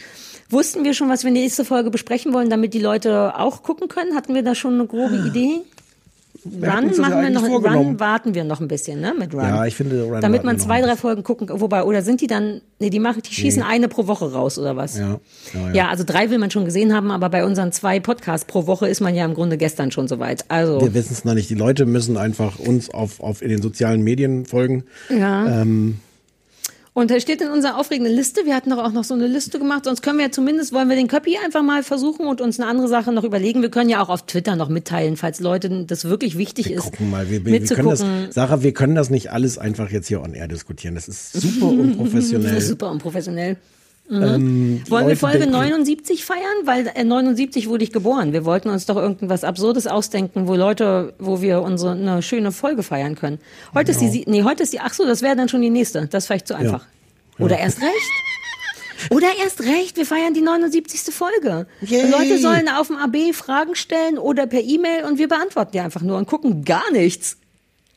Wussten 0.50 0.84
wir 0.84 0.92
schon, 0.92 1.08
was 1.08 1.22
wir 1.24 1.28
in 1.28 1.34
der 1.34 1.44
nächsten 1.44 1.64
Folge 1.64 1.90
besprechen 1.90 2.34
wollen, 2.34 2.50
damit 2.50 2.74
die 2.74 2.80
Leute 2.80 3.38
auch 3.38 3.62
gucken 3.62 3.88
können? 3.88 4.14
Hatten 4.14 4.34
wir 4.34 4.42
da 4.42 4.54
schon 4.54 4.74
eine 4.74 4.86
grobe 4.86 5.16
Idee? 5.26 5.62
Run 6.44 6.60
machen 6.98 7.22
wir 7.22 7.30
noch, 7.30 7.44
Run 7.44 8.00
warten 8.00 8.34
wir 8.34 8.44
noch 8.44 8.60
ein 8.60 8.68
bisschen, 8.68 9.00
ne, 9.00 9.14
mit 9.16 9.32
Run. 9.32 9.42
Ja, 9.42 9.64
ich 9.64 9.76
finde 9.76 10.02
Run 10.02 10.20
Damit 10.20 10.42
man 10.42 10.58
zwei, 10.58 10.80
drei 10.80 10.96
Folgen 10.96 11.22
gucken, 11.22 11.48
wobei, 11.50 11.84
oder 11.84 12.02
sind 12.02 12.20
die 12.20 12.26
dann, 12.26 12.60
nee, 12.80 12.90
die 12.90 12.98
machen, 12.98 13.22
die 13.22 13.32
schießen 13.32 13.62
nee. 13.62 13.68
eine 13.68 13.88
pro 13.88 14.06
Woche 14.06 14.32
raus, 14.32 14.58
oder 14.58 14.76
was? 14.76 14.98
Ja. 14.98 15.20
Ja, 15.54 15.60
ja. 15.68 15.72
ja, 15.72 15.88
also 15.88 16.04
drei 16.04 16.30
will 16.30 16.38
man 16.38 16.50
schon 16.50 16.64
gesehen 16.64 16.92
haben, 16.92 17.10
aber 17.10 17.28
bei 17.28 17.44
unseren 17.44 17.70
zwei 17.70 18.00
Podcasts 18.00 18.44
pro 18.46 18.66
Woche 18.66 18.88
ist 18.88 19.00
man 19.00 19.14
ja 19.14 19.24
im 19.24 19.34
Grunde 19.34 19.56
gestern 19.56 19.92
schon 19.92 20.08
soweit. 20.08 20.44
Also. 20.48 20.80
Wir 20.80 20.94
wissen 20.94 21.12
es 21.12 21.24
noch 21.24 21.34
nicht. 21.34 21.48
Die 21.48 21.54
Leute 21.54 21.86
müssen 21.86 22.16
einfach 22.16 22.58
uns 22.58 22.90
auf, 22.90 23.20
auf 23.20 23.42
in 23.42 23.48
den 23.48 23.62
sozialen 23.62 24.02
Medien 24.02 24.44
folgen. 24.44 24.84
Ja. 25.10 25.62
Ähm, 25.62 25.98
und 26.94 27.10
da 27.10 27.18
steht 27.20 27.40
in 27.40 27.48
unserer 27.48 27.78
aufregenden 27.78 28.14
Liste, 28.14 28.44
wir 28.44 28.54
hatten 28.54 28.68
doch 28.68 28.78
auch 28.78 28.92
noch 28.92 29.04
so 29.04 29.14
eine 29.14 29.26
Liste 29.26 29.58
gemacht, 29.58 29.86
sonst 29.86 30.02
können 30.02 30.18
wir 30.18 30.26
ja 30.26 30.30
zumindest, 30.30 30.74
wollen 30.74 30.90
wir 30.90 30.96
den 30.96 31.08
Köppi 31.08 31.38
einfach 31.42 31.62
mal 31.62 31.82
versuchen 31.82 32.26
und 32.26 32.42
uns 32.42 32.60
eine 32.60 32.68
andere 32.68 32.88
Sache 32.88 33.12
noch 33.12 33.24
überlegen. 33.24 33.62
Wir 33.62 33.70
können 33.70 33.88
ja 33.88 34.02
auch 34.02 34.10
auf 34.10 34.26
Twitter 34.26 34.56
noch 34.56 34.68
mitteilen, 34.68 35.16
falls 35.16 35.40
Leute 35.40 35.84
das 35.86 36.04
wirklich 36.04 36.36
wichtig 36.36 36.68
wir 36.68 36.76
ist. 36.76 36.84
Gucken 36.84 37.10
mal, 37.10 37.30
wir, 37.30 37.46
wir, 37.46 37.60
können 37.64 37.88
das, 37.88 38.04
Sarah, 38.30 38.62
wir 38.62 38.74
können 38.74 38.94
das 38.94 39.08
nicht 39.08 39.30
alles 39.30 39.56
einfach 39.56 39.90
jetzt 39.90 40.08
hier 40.08 40.20
on 40.20 40.34
air 40.34 40.48
diskutieren. 40.48 40.94
Das 40.94 41.08
ist 41.08 41.32
super 41.32 41.66
unprofessionell. 41.70 42.60
super 42.60 42.90
unprofessionell. 42.90 43.56
Mhm. 44.12 44.22
Ähm, 44.22 44.82
Wollen 44.90 45.08
wir 45.08 45.16
Folge 45.16 45.46
79 45.46 46.22
feiern? 46.22 46.42
Weil 46.64 46.86
äh, 46.94 47.02
79 47.02 47.68
wurde 47.68 47.82
ich 47.82 47.92
geboren. 47.92 48.34
Wir 48.34 48.44
wollten 48.44 48.68
uns 48.68 48.84
doch 48.84 48.96
irgendwas 48.96 49.42
Absurdes 49.42 49.86
ausdenken, 49.86 50.46
wo 50.46 50.54
Leute, 50.54 51.14
wo 51.18 51.40
wir 51.40 51.62
unsere 51.62 51.92
eine 51.92 52.20
schöne 52.20 52.52
Folge 52.52 52.82
feiern 52.82 53.14
können. 53.14 53.38
Heute 53.74 53.92
genau. 53.92 54.04
ist 54.04 54.12
die, 54.12 54.24
nee, 54.28 54.42
heute 54.42 54.64
ist 54.64 54.74
die, 54.74 54.80
ach 54.80 54.92
so, 54.92 55.06
das 55.06 55.22
wäre 55.22 55.34
dann 55.34 55.48
schon 55.48 55.62
die 55.62 55.70
nächste. 55.70 56.06
Das 56.08 56.24
ist 56.24 56.26
vielleicht 56.26 56.46
zu 56.46 56.54
einfach. 56.54 56.84
Ja. 57.38 57.44
Oder 57.46 57.56
ja. 57.56 57.62
erst 57.62 57.80
recht. 57.80 58.10
Oder 59.10 59.28
erst 59.42 59.62
recht, 59.62 59.96
wir 59.96 60.04
feiern 60.04 60.34
die 60.34 60.42
79. 60.42 61.12
Folge. 61.12 61.66
Yay. 61.80 62.10
Leute 62.10 62.38
sollen 62.38 62.68
auf 62.68 62.88
dem 62.88 62.96
AB 62.96 63.34
Fragen 63.34 63.74
stellen 63.74 64.18
oder 64.18 64.46
per 64.46 64.60
E-Mail 64.60 65.04
und 65.04 65.18
wir 65.18 65.26
beantworten 65.26 65.72
die 65.72 65.80
einfach 65.80 66.02
nur 66.02 66.18
und 66.18 66.26
gucken 66.26 66.64
gar 66.64 66.88
nichts. 66.92 67.38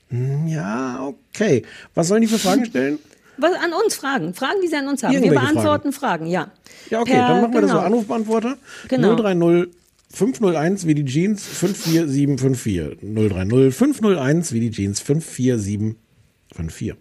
Hm, 0.10 0.48
ja, 0.48 1.06
okay. 1.06 1.64
Was 1.94 2.08
sollen 2.08 2.22
die 2.22 2.28
für 2.28 2.40
Fragen 2.40 2.66
stellen? 2.66 3.00
Was, 3.38 3.54
an 3.54 3.74
uns 3.74 3.96
Fragen. 3.96 4.34
Fragen, 4.34 4.60
die 4.64 4.68
sie 4.68 4.76
an 4.76 4.88
uns 4.88 5.04
haben. 5.04 5.22
Wir 5.22 5.32
beantworten 5.32 5.92
Fragen. 5.92 6.26
Fragen, 6.26 6.28
ja. 6.28 6.52
Ja, 6.90 7.02
okay, 7.02 7.14
per, 7.14 7.28
dann 7.28 7.42
machen 7.42 7.54
wir 7.54 7.62
genau. 7.62 7.62
das 7.62 7.72
so. 7.72 7.78
genau. 7.78 7.86
Anrufbeantworter. 7.86 8.58
Genau. 8.88 9.16
030 9.16 9.70
501 10.14 10.88
wie 10.88 10.96
die 10.96 11.06
Jeans 11.06 11.46
54754. 11.46 13.00
030 13.02 13.76
501 13.76 14.54
wie 14.54 14.60
die 14.62 14.72
Jeans 14.72 15.02
54754. 15.02 16.96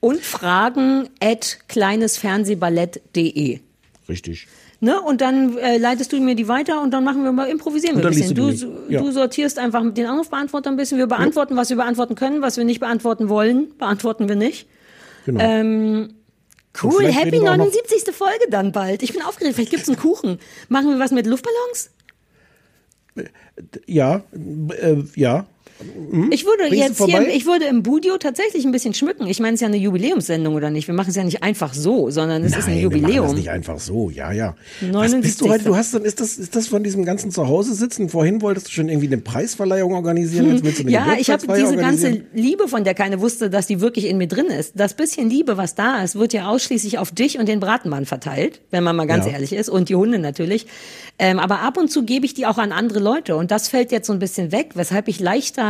Und 0.00 0.20
Fragen 0.20 1.08
at 1.20 1.58
kleinesfernsehballett.de. 1.68 3.60
Richtig. 4.08 4.48
Ne? 4.80 4.98
Und 5.00 5.20
dann 5.20 5.58
äh, 5.58 5.76
leitest 5.76 6.12
du 6.12 6.20
mir 6.20 6.34
die 6.34 6.48
weiter 6.48 6.80
und 6.80 6.90
dann 6.92 7.04
machen 7.04 7.22
wir 7.22 7.32
mal 7.32 7.48
improvisieren 7.48 7.98
wir 7.98 8.06
ein 8.06 8.14
bisschen. 8.14 8.34
Du, 8.34 8.50
du, 8.50 8.78
ja. 8.88 9.02
du, 9.02 9.12
sortierst 9.12 9.58
einfach 9.58 9.82
den 9.92 10.06
Anrufbeantworter 10.06 10.70
ein 10.70 10.76
bisschen. 10.76 10.96
Wir 10.96 11.06
beantworten, 11.06 11.52
ja. 11.54 11.60
was 11.60 11.68
wir 11.68 11.76
beantworten 11.76 12.14
können, 12.14 12.40
was 12.40 12.56
wir 12.56 12.64
nicht 12.64 12.80
beantworten 12.80 13.28
wollen, 13.28 13.76
beantworten 13.76 14.28
wir 14.28 14.36
nicht. 14.36 14.66
Genau. 15.26 15.40
Ähm, 15.40 16.14
cool, 16.82 17.06
happy 17.12 17.40
79. 17.40 18.14
Folge 18.14 18.46
dann 18.50 18.72
bald. 18.72 19.02
Ich 19.02 19.12
bin 19.12 19.22
aufgeregt. 19.22 19.56
Vielleicht 19.56 19.70
gibt's 19.70 19.88
einen 19.88 19.98
Kuchen. 19.98 20.38
Machen 20.68 20.90
wir 20.90 20.98
was 20.98 21.10
mit 21.10 21.26
Luftballons? 21.26 21.90
Ja, 23.86 24.22
äh, 24.32 24.96
ja. 25.14 25.46
Hm? 26.10 26.30
Ich 26.32 26.44
würde 26.44 26.68
Bringst 26.68 27.00
jetzt 27.00 27.04
hier, 27.04 27.28
ich 27.28 27.46
würde 27.46 27.64
im 27.66 27.82
Budio 27.82 28.16
tatsächlich 28.18 28.64
ein 28.64 28.72
bisschen 28.72 28.94
schmücken. 28.94 29.26
Ich 29.26 29.40
meine, 29.40 29.54
es 29.54 29.58
ist 29.58 29.62
ja 29.62 29.68
eine 29.68 29.76
Jubiläumssendung 29.76 30.54
oder 30.54 30.70
nicht? 30.70 30.88
Wir 30.88 30.94
machen 30.94 31.10
es 31.10 31.16
ja 31.16 31.24
nicht 31.24 31.42
einfach 31.42 31.74
so, 31.74 32.10
sondern 32.10 32.44
es 32.44 32.52
Nein, 32.52 32.60
ist 32.60 32.68
ein 32.68 32.78
Jubiläum. 32.78 33.12
Wir 33.12 33.20
machen 33.22 33.30
es 33.30 33.36
nicht 33.36 33.50
einfach 33.50 33.78
so, 33.78 34.10
ja, 34.10 34.32
ja. 34.32 34.54
79. 34.80 34.90
Was 35.00 35.20
bist 35.20 35.40
du 35.40 35.48
heute? 35.48 35.64
Du 35.64 35.76
hast 35.76 35.94
dann, 35.94 36.04
ist 36.04 36.20
das, 36.20 36.36
ist 36.36 36.54
das 36.56 36.66
von 36.66 36.82
diesem 36.82 37.04
ganzen 37.04 37.30
Zuhause 37.30 37.74
sitzen? 37.74 38.08
Vorhin 38.08 38.42
wolltest 38.42 38.68
du 38.68 38.72
schon 38.72 38.88
irgendwie 38.88 39.06
eine 39.06 39.18
Preisverleihung 39.18 39.94
organisieren, 39.94 40.50
jetzt 40.50 40.64
willst 40.64 40.78
du 40.80 40.82
eine 40.82 40.92
Ja, 40.92 41.16
ich 41.18 41.30
habe 41.30 41.46
diese 41.46 41.76
ganze 41.76 42.22
Liebe, 42.34 42.68
von 42.68 42.84
der 42.84 42.94
keiner 42.94 43.20
wusste, 43.20 43.48
dass 43.48 43.66
die 43.66 43.80
wirklich 43.80 44.06
in 44.06 44.18
mir 44.18 44.28
drin 44.28 44.46
ist. 44.46 44.72
Das 44.76 44.94
bisschen 44.94 45.30
Liebe, 45.30 45.56
was 45.56 45.74
da 45.74 46.02
ist, 46.02 46.16
wird 46.16 46.32
ja 46.32 46.48
ausschließlich 46.48 46.98
auf 46.98 47.10
dich 47.12 47.38
und 47.38 47.48
den 47.48 47.60
Bratenmann 47.60 48.06
verteilt, 48.06 48.60
wenn 48.70 48.84
man 48.84 48.96
mal 48.96 49.06
ganz 49.06 49.26
ja. 49.26 49.32
ehrlich 49.32 49.52
ist, 49.52 49.68
und 49.68 49.88
die 49.88 49.96
Hunde 49.96 50.18
natürlich. 50.18 50.66
Ähm, 51.18 51.38
aber 51.38 51.60
ab 51.60 51.76
und 51.76 51.90
zu 51.90 52.04
gebe 52.04 52.26
ich 52.26 52.34
die 52.34 52.46
auch 52.46 52.58
an 52.58 52.72
andere 52.72 52.98
Leute 52.98 53.36
und 53.36 53.50
das 53.50 53.68
fällt 53.68 53.92
jetzt 53.92 54.06
so 54.06 54.12
ein 54.12 54.18
bisschen 54.18 54.52
weg, 54.52 54.70
weshalb 54.74 55.08
ich 55.08 55.20
leichter 55.20 55.69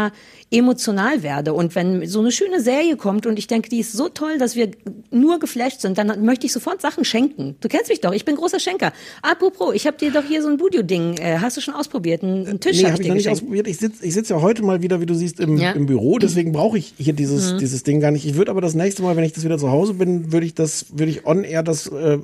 emotional 0.51 1.23
werde. 1.23 1.55
Und 1.55 1.75
wenn 1.75 2.07
so 2.07 2.21
eine 2.21 2.33
schöne 2.33 2.61
Serie 2.61 2.97
kommt 2.97 3.27
und 3.27 3.39
ich 3.39 3.47
denke, 3.47 3.69
die 3.69 3.81
ist 3.81 3.93
so 3.93 4.09
toll, 4.09 4.39
dass 4.39 4.57
wir 4.57 4.71
nur 5.11 5.39
geflasht 5.39 5.81
sind, 5.81 5.97
dann 5.97 6.25
möchte 6.25 6.47
ich 6.47 6.53
sofort 6.53 6.81
Sachen 6.81 7.05
schenken. 7.05 7.57
Du 7.61 7.69
kennst 7.69 7.89
mich 7.89 8.01
doch, 8.01 8.13
ich 8.13 8.25
bin 8.25 8.37
großer 8.37 8.59
Schenker. 8.59 8.93
Apropos, 9.23 9.75
ich 9.75 9.87
habe 9.87 9.97
dir 9.97 10.11
doch 10.11 10.25
hier 10.25 10.43
so 10.43 10.49
ein 10.49 10.57
Budio-Ding, 10.57 11.19
äh, 11.19 11.39
hast 11.41 11.57
du 11.57 11.61
schon 11.61 11.75
ausprobiert? 11.75 12.23
Ein, 12.23 12.59
Tisch 12.61 12.79
nee, 12.79 12.85
habe 12.85 12.95
hab 12.95 13.01
ich, 13.01 13.07
dir 13.07 13.15
nicht 13.15 13.29
ausprobiert. 13.29 13.69
Ich 13.69 13.79
sitze 13.79 14.05
ich 14.05 14.15
sitz 14.15 14.29
ja 14.29 14.41
heute 14.41 14.63
mal 14.63 14.83
wieder, 14.83 15.01
wie 15.01 15.07
du 15.07 15.15
siehst, 15.15 15.39
im, 15.41 15.57
ja. 15.57 15.73
im 15.73 15.87
Büro, 15.87 16.19
deswegen 16.19 16.53
brauche 16.53 16.79
ich 16.79 16.95
hier 16.99 17.13
dieses, 17.13 17.53
mhm. 17.53 17.59
dieses 17.59 17.83
Ding 17.85 18.01
gar 18.01 18.11
nicht. 18.11 18.27
Ich 18.27 18.35
würde 18.35 18.51
aber 18.51 18.61
das 18.61 18.75
nächste 18.75 19.03
Mal, 19.03 19.17
wenn 19.17 19.25
ich 19.25 19.33
das 19.33 19.45
wieder 19.45 19.59
zu 19.59 19.71
Hause 19.71 19.95
bin, 19.95 20.33
würde 20.33 20.47
ich 20.47 20.55
das, 20.55 20.87
würde 20.91 21.13
ich 21.13 21.27
on 21.27 21.45
air 21.45 21.63
das 21.63 21.87
äh, 21.87 22.19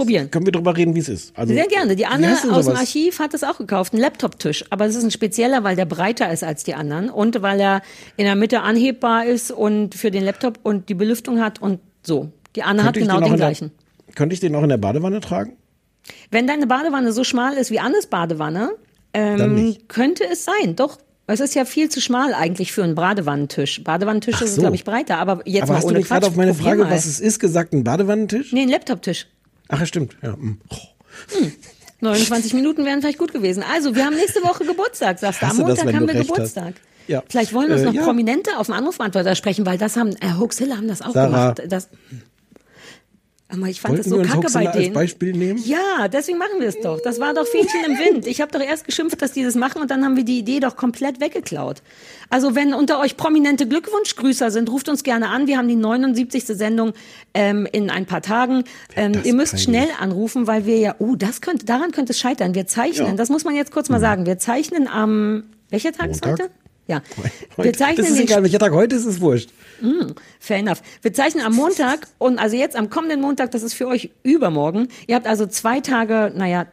probieren. 0.00 0.30
Können 0.30 0.46
wir 0.46 0.52
drüber 0.52 0.76
reden, 0.76 0.94
wie 0.94 1.00
es 1.00 1.08
ist? 1.08 1.36
Also, 1.36 1.52
Sehr 1.52 1.66
gerne. 1.66 1.94
Die 1.94 2.06
Anne 2.06 2.36
aus 2.50 2.66
dem 2.66 2.76
Archiv 2.76 3.18
hat 3.18 3.34
es 3.34 3.44
auch 3.44 3.58
gekauft, 3.58 3.92
einen 3.92 4.02
Laptop-Tisch. 4.02 4.64
Aber 4.70 4.86
es 4.86 4.96
ist 4.96 5.04
ein 5.04 5.10
spezieller, 5.10 5.62
weil 5.62 5.76
der 5.76 5.84
breiter 5.84 6.32
ist 6.32 6.42
als 6.42 6.64
die 6.64 6.74
anderen 6.74 7.10
und 7.10 7.42
weil 7.42 7.60
er 7.60 7.82
in 8.16 8.24
der 8.24 8.34
Mitte 8.34 8.62
anhebbar 8.62 9.26
ist 9.26 9.50
und 9.50 9.94
für 9.94 10.10
den 10.10 10.24
Laptop 10.24 10.58
und 10.62 10.88
die 10.88 10.94
Belüftung 10.94 11.40
hat 11.40 11.60
und 11.60 11.80
so. 12.02 12.32
Die 12.56 12.62
Anne 12.62 12.84
hat 12.84 12.94
genau 12.94 13.20
den, 13.20 13.28
den 13.28 13.36
gleichen. 13.36 13.72
Der, 14.06 14.14
könnte 14.14 14.34
ich 14.34 14.40
den 14.40 14.54
auch 14.56 14.62
in 14.62 14.70
der 14.70 14.78
Badewanne 14.78 15.20
tragen? 15.20 15.56
Wenn 16.30 16.46
deine 16.46 16.66
Badewanne 16.66 17.12
so 17.12 17.22
schmal 17.22 17.54
ist 17.54 17.70
wie 17.70 17.78
Annes 17.78 18.06
Badewanne, 18.06 18.70
ähm, 19.12 19.76
könnte 19.88 20.24
es 20.30 20.44
sein. 20.44 20.76
Doch, 20.76 20.98
es 21.26 21.40
ist 21.40 21.54
ja 21.54 21.64
viel 21.64 21.88
zu 21.90 22.00
schmal 22.00 22.34
eigentlich 22.34 22.72
für 22.72 22.82
einen 22.82 22.94
Badewannentisch. 22.94 23.84
Badewannentische 23.84 24.46
so. 24.46 24.54
sind, 24.54 24.60
glaube 24.62 24.76
ich, 24.76 24.84
breiter, 24.84 25.18
aber 25.18 25.42
jetzt 25.44 25.64
aber 25.64 25.72
mal 25.72 25.78
hast 25.78 25.84
ohne 25.84 25.92
du 25.94 25.98
nicht 26.00 26.08
gerade 26.08 26.26
auf 26.26 26.36
meine 26.36 26.54
Frage, 26.54 26.84
mal. 26.84 26.90
was 26.90 27.06
es 27.06 27.20
ist, 27.20 27.38
gesagt, 27.38 27.72
ein 27.72 27.84
Badewannentisch? 27.84 28.52
Nee, 28.52 28.62
ein 28.62 28.68
Laptoptisch. 28.68 29.26
Ach, 29.70 29.86
stimmt. 29.86 30.16
Ja. 30.22 30.34
Hm. 30.34 30.60
Oh. 30.68 30.76
Hm. 31.38 31.52
29 32.00 32.54
Minuten 32.54 32.84
wären 32.84 33.00
vielleicht 33.00 33.18
gut 33.18 33.32
gewesen. 33.32 33.62
Also, 33.62 33.94
wir 33.94 34.04
haben 34.04 34.16
nächste 34.16 34.42
Woche 34.42 34.64
Geburtstag, 34.64 35.18
sagst 35.18 35.42
du. 35.42 35.46
Am 35.46 35.56
Montag 35.58 35.84
das, 35.84 35.94
haben 35.94 36.08
wir 36.08 36.14
Geburtstag. 36.14 36.74
Hast. 36.74 37.08
Ja. 37.08 37.22
Vielleicht 37.28 37.52
wollen 37.52 37.72
uns 37.72 37.82
äh, 37.82 37.86
noch 37.86 37.94
ja. 37.94 38.04
Prominente 38.04 38.56
auf 38.56 38.66
dem 38.66 38.74
Anrufbeantworter 38.74 39.34
sprechen, 39.34 39.66
weil 39.66 39.78
das 39.78 39.96
haben, 39.96 40.14
Herr 40.20 40.38
Hoaxilla 40.38 40.76
haben 40.76 40.88
das 40.88 41.02
auch 41.02 41.12
Sarah. 41.12 41.52
gemacht. 41.52 41.62
Das, 41.72 41.88
Aber 43.52 43.66
ich 43.66 43.80
fand 43.80 43.94
Wollten 43.96 44.10
das 44.10 44.28
so 44.28 44.32
kacke 44.40 44.52
bei 44.52 44.66
als 44.68 44.76
denen. 44.76 44.92
Beispiel 44.94 45.32
nehmen? 45.32 45.60
Ja, 45.64 46.08
deswegen 46.08 46.38
machen 46.38 46.60
wir 46.60 46.68
es 46.68 46.80
doch. 46.80 47.00
Das 47.02 47.18
war 47.18 47.34
doch 47.34 47.46
Fähnchen 47.46 47.80
im 47.84 47.98
Wind. 47.98 48.26
Ich 48.26 48.40
habe 48.40 48.52
doch 48.52 48.60
erst 48.64 48.84
geschimpft, 48.84 49.20
dass 49.22 49.32
die 49.32 49.42
das 49.42 49.54
machen 49.56 49.82
und 49.82 49.90
dann 49.90 50.04
haben 50.04 50.16
wir 50.16 50.24
die 50.24 50.38
Idee 50.38 50.60
doch 50.60 50.76
komplett 50.76 51.20
weggeklaut. 51.20 51.82
Also 52.28 52.54
wenn 52.54 52.74
unter 52.74 53.00
euch 53.00 53.16
prominente 53.16 53.66
Glückwunschgrüßer 53.66 54.50
sind, 54.50 54.70
ruft 54.70 54.88
uns 54.88 55.02
gerne 55.02 55.28
an. 55.28 55.46
Wir 55.48 55.58
haben 55.58 55.68
die 55.68 55.74
79. 55.76 56.44
Sendung 56.46 56.92
ähm, 57.34 57.66
in 57.72 57.90
ein 57.90 58.06
paar 58.06 58.22
Tagen. 58.22 58.64
Ähm, 58.94 59.12
ihr 59.24 59.34
müsst 59.34 59.52
peinlich. 59.52 59.64
schnell 59.64 59.88
anrufen, 59.98 60.46
weil 60.46 60.66
wir 60.66 60.78
ja, 60.78 60.94
oh, 60.98 61.16
das 61.16 61.40
könnte, 61.40 61.66
daran 61.66 61.90
könnte 61.90 62.12
es 62.12 62.20
scheitern. 62.20 62.54
Wir 62.54 62.66
zeichnen, 62.66 63.08
Ja. 63.08 63.14
das 63.14 63.28
muss 63.30 63.44
man 63.44 63.56
jetzt 63.56 63.72
kurz 63.72 63.88
mal 63.88 64.00
sagen. 64.00 64.26
Wir 64.26 64.38
zeichnen 64.38 64.86
am, 64.86 65.44
welcher 65.70 65.92
Tag 65.92 66.10
ist 66.10 66.24
Montag? 66.24 66.44
heute? 66.46 66.52
Ja. 66.90 67.02
Wir 67.56 67.72
zeichnen 67.72 68.04
das 68.04 68.14
ist 68.14 68.20
egal, 68.20 68.42
welcher 68.42 68.58
Tag 68.58 68.72
heute 68.72 68.96
ist, 68.96 69.04
ist 69.06 69.20
wurscht. 69.20 69.50
Mm, 69.80 70.12
fair 70.40 70.58
enough. 70.58 70.82
Wir 71.02 71.12
zeichnen 71.12 71.44
am 71.44 71.54
Montag 71.54 72.08
und 72.18 72.38
also 72.38 72.56
jetzt 72.56 72.74
am 72.76 72.90
kommenden 72.90 73.20
Montag, 73.20 73.52
das 73.52 73.62
ist 73.62 73.74
für 73.74 73.86
euch 73.86 74.10
übermorgen. 74.22 74.88
Ihr 75.06 75.14
habt 75.14 75.26
also 75.26 75.46
zwei 75.46 75.80
Tage, 75.80 76.32
naja, 76.36 76.66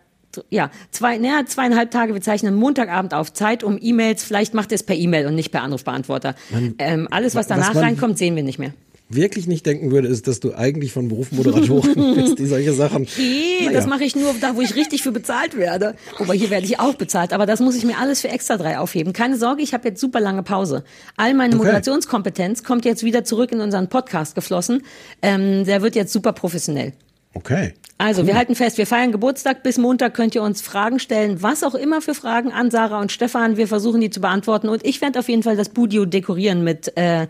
ja, 0.49 0.69
zwei, 0.91 1.17
naja, 1.17 1.45
zweieinhalb 1.45 1.89
Tage. 1.91 2.13
Wir 2.13 2.21
zeichnen 2.21 2.55
Montagabend 2.55 3.13
auf 3.13 3.33
Zeit 3.33 3.63
um 3.63 3.77
E-Mails. 3.81 4.23
Vielleicht 4.23 4.53
macht 4.53 4.71
ihr 4.71 4.75
es 4.75 4.83
per 4.83 4.95
E-Mail 4.95 5.25
und 5.27 5.35
nicht 5.35 5.51
per 5.51 5.61
Anrufbeantworter. 5.63 6.35
ähm, 6.79 7.07
alles, 7.11 7.33
was 7.35 7.41
was 7.41 7.47
danach 7.47 7.73
man- 7.73 7.83
reinkommt, 7.83 8.17
sehen 8.17 8.35
wir 8.35 8.43
nicht 8.43 8.59
mehr. 8.59 8.73
Wirklich 9.09 9.47
nicht 9.47 9.65
denken 9.65 9.91
würde, 9.91 10.09
ist, 10.09 10.27
dass 10.27 10.41
du 10.41 10.53
eigentlich 10.53 10.91
von 10.91 11.07
Beruf 11.07 11.31
Moderatorin 11.31 12.15
bist, 12.15 12.39
die 12.39 12.45
solche 12.45 12.73
Sachen. 12.73 13.03
Okay, 13.03 13.59
Naja. 13.61 13.71
das 13.71 13.87
mache 13.87 14.03
ich 14.03 14.15
nur 14.17 14.35
da, 14.41 14.55
wo 14.57 14.61
ich 14.61 14.75
richtig 14.75 15.01
für 15.01 15.13
bezahlt 15.13 15.55
werde. 15.57 15.95
Wobei 16.17 16.35
hier 16.35 16.49
werde 16.49 16.65
ich 16.65 16.79
auch 16.81 16.93
bezahlt, 16.95 17.31
aber 17.31 17.45
das 17.45 17.61
muss 17.61 17.75
ich 17.77 17.85
mir 17.85 17.97
alles 17.99 18.19
für 18.19 18.27
extra 18.27 18.57
drei 18.57 18.79
aufheben. 18.79 19.13
Keine 19.13 19.37
Sorge, 19.37 19.61
ich 19.61 19.73
habe 19.73 19.87
jetzt 19.87 20.01
super 20.01 20.19
lange 20.19 20.43
Pause. 20.43 20.83
All 21.15 21.33
meine 21.33 21.55
Okay. 21.55 21.63
Moderationskompetenz 21.63 22.63
kommt 22.65 22.83
jetzt 22.83 23.03
wieder 23.03 23.23
zurück 23.23 23.53
in 23.53 23.61
unseren 23.61 23.87
Podcast 23.87 24.35
geflossen. 24.35 24.83
Ähm, 25.21 25.63
der 25.63 25.81
wird 25.81 25.95
jetzt 25.95 26.11
super 26.11 26.33
professionell. 26.33 26.91
Okay. 27.33 27.75
Also, 27.99 28.27
wir 28.27 28.35
halten 28.35 28.55
fest, 28.55 28.77
wir 28.77 28.85
feiern 28.87 29.11
Geburtstag. 29.11 29.63
Bis 29.63 29.77
Montag 29.77 30.13
könnt 30.15 30.35
ihr 30.35 30.41
uns 30.43 30.61
Fragen 30.61 30.99
stellen, 30.99 31.41
was 31.41 31.63
auch 31.63 31.75
immer 31.75 32.01
für 32.01 32.13
Fragen 32.13 32.51
an 32.51 32.71
Sarah 32.71 32.99
und 32.99 33.11
Stefan. 33.11 33.57
Wir 33.57 33.67
versuchen 33.67 34.01
die 34.01 34.09
zu 34.09 34.19
beantworten. 34.21 34.69
Und 34.69 34.85
ich 34.85 35.01
werde 35.01 35.17
auf 35.19 35.29
jeden 35.29 35.43
Fall 35.43 35.55
das 35.55 35.69
Budio 35.69 36.05
dekorieren 36.05 36.63
mit, 36.63 36.95
äh, 36.97 37.27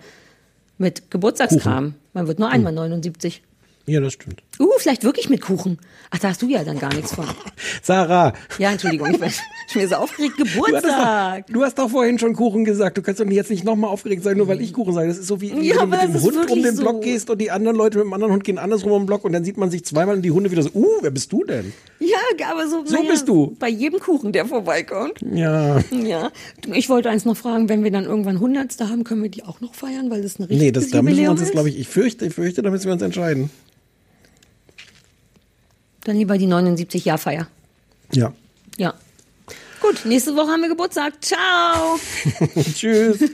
mit 0.78 1.10
Geburtstagskram. 1.12 1.96
Man 2.14 2.28
wird 2.28 2.40
nur 2.40 2.50
einmal 2.50 2.74
79. 2.74 3.42
Ja, 3.86 4.00
das 4.00 4.14
stimmt. 4.14 4.44
Uh, 4.60 4.72
vielleicht 4.80 5.04
wirklich 5.04 5.30
mit 5.30 5.42
Kuchen. 5.42 5.78
Ach, 6.10 6.20
da 6.20 6.30
hast 6.30 6.42
du 6.42 6.48
ja 6.48 6.64
dann 6.64 6.80
gar 6.80 6.94
nichts 6.94 7.14
von. 7.14 7.26
Sarah, 7.84 8.34
Ja, 8.58 8.72
Entschuldigung, 8.72 9.12
ich 9.12 9.20
bin 9.20 9.30
schon 9.72 9.82
wieder 9.82 9.90
so 9.90 9.96
aufgeregt. 9.98 10.34
du, 10.40 10.46
Geburtstag. 10.46 11.46
doch, 11.48 11.54
du 11.54 11.64
hast 11.64 11.78
doch 11.78 11.90
vorhin 11.90 12.18
schon 12.18 12.34
Kuchen 12.34 12.66
gesagt. 12.66 12.98
Du 12.98 13.02
kannst 13.02 13.20
doch 13.20 13.26
jetzt 13.28 13.50
nicht 13.52 13.64
nochmal 13.64 13.92
aufgeregt 13.92 14.24
sein, 14.24 14.38
nur 14.38 14.48
weil 14.48 14.62
ich 14.62 14.74
Kuchen 14.74 14.94
sage. 14.94 15.08
Das 15.10 15.18
ist 15.18 15.28
so 15.28 15.42
wie, 15.42 15.50
Ja, 15.68 15.82
wenn 15.82 15.90
du 15.90 15.98
mit 15.98 16.02
dem 16.16 16.22
Hund 16.22 16.52
um 16.52 16.64
den 16.64 16.76
so. 16.76 16.82
Block 16.82 17.02
gehst 17.02 17.30
und 17.30 17.40
die 17.40 17.52
anderen 17.52 17.78
Leute 17.78 17.98
mit 18.00 18.06
dem 18.06 18.14
anderen 18.14 18.34
Hund 18.34 18.44
gehen 18.44 18.58
andersrum 18.58 18.92
um 18.94 19.02
den 19.04 19.06
Block 19.06 19.26
und 19.26 19.34
dann 19.34 19.44
sieht 19.44 19.58
man 19.58 19.70
sich 19.70 19.86
zweimal 19.86 20.16
und 20.16 20.22
die 20.24 20.32
Hunde 20.32 20.50
wieder 20.50 20.64
so, 20.64 20.70
uh, 20.74 20.88
wer 21.02 21.12
bist 21.12 21.32
du 21.32 21.44
denn? 21.44 21.74
Ja, 22.00 22.18
aber 22.52 22.68
so, 22.68 22.86
So 22.86 23.04
bist 23.04 23.28
du. 23.28 23.56
Bei 23.60 23.70
jedem 23.70 24.00
Kuchen, 24.00 24.32
der 24.32 24.46
vorbeikommt. 24.46 25.20
Ja. 25.34 25.80
Ja. 25.92 26.32
Du, 26.62 26.72
Ich 26.74 26.90
wollte 26.90 27.10
eins 27.10 27.26
noch 27.26 27.38
fragen, 27.38 27.70
wenn 27.70 27.84
wir 27.84 27.92
dann 27.92 28.06
irgendwann 28.06 28.40
Hundertste 28.40 28.90
haben, 28.90 29.04
können 29.04 29.22
wir 29.24 29.30
die 29.30 29.44
auch 29.44 29.62
noch 29.62 29.76
feiern, 29.76 30.10
weil 30.10 30.22
das 30.22 30.40
ein 30.40 30.44
richtiges 30.44 30.64
Nee, 30.64 30.72
das, 30.72 30.90
da 30.90 31.02
müssen 31.02 31.18
wir 31.18 31.30
uns 31.32 31.42
jetzt, 31.42 31.52
glaube 31.52 31.70
ich, 31.70 31.78
ich 31.80 31.88
fürchte, 31.88 32.26
ich 32.26 32.34
fürchte, 32.34 32.62
da 32.62 32.70
müssen 32.72 32.86
wir 32.86 32.94
uns 32.94 33.02
entscheiden. 33.02 33.50
Dann 36.08 36.16
lieber 36.16 36.38
die 36.38 36.48
79-Jahr-Feier. 36.48 37.48
Ja. 38.14 38.32
Ja. 38.78 38.94
Gut, 39.82 40.06
nächste 40.06 40.34
Woche 40.38 40.48
haben 40.48 40.62
wir 40.62 40.70
Geburtstag. 40.70 41.16
Ciao. 41.22 42.00
Tschüss. 42.74 43.20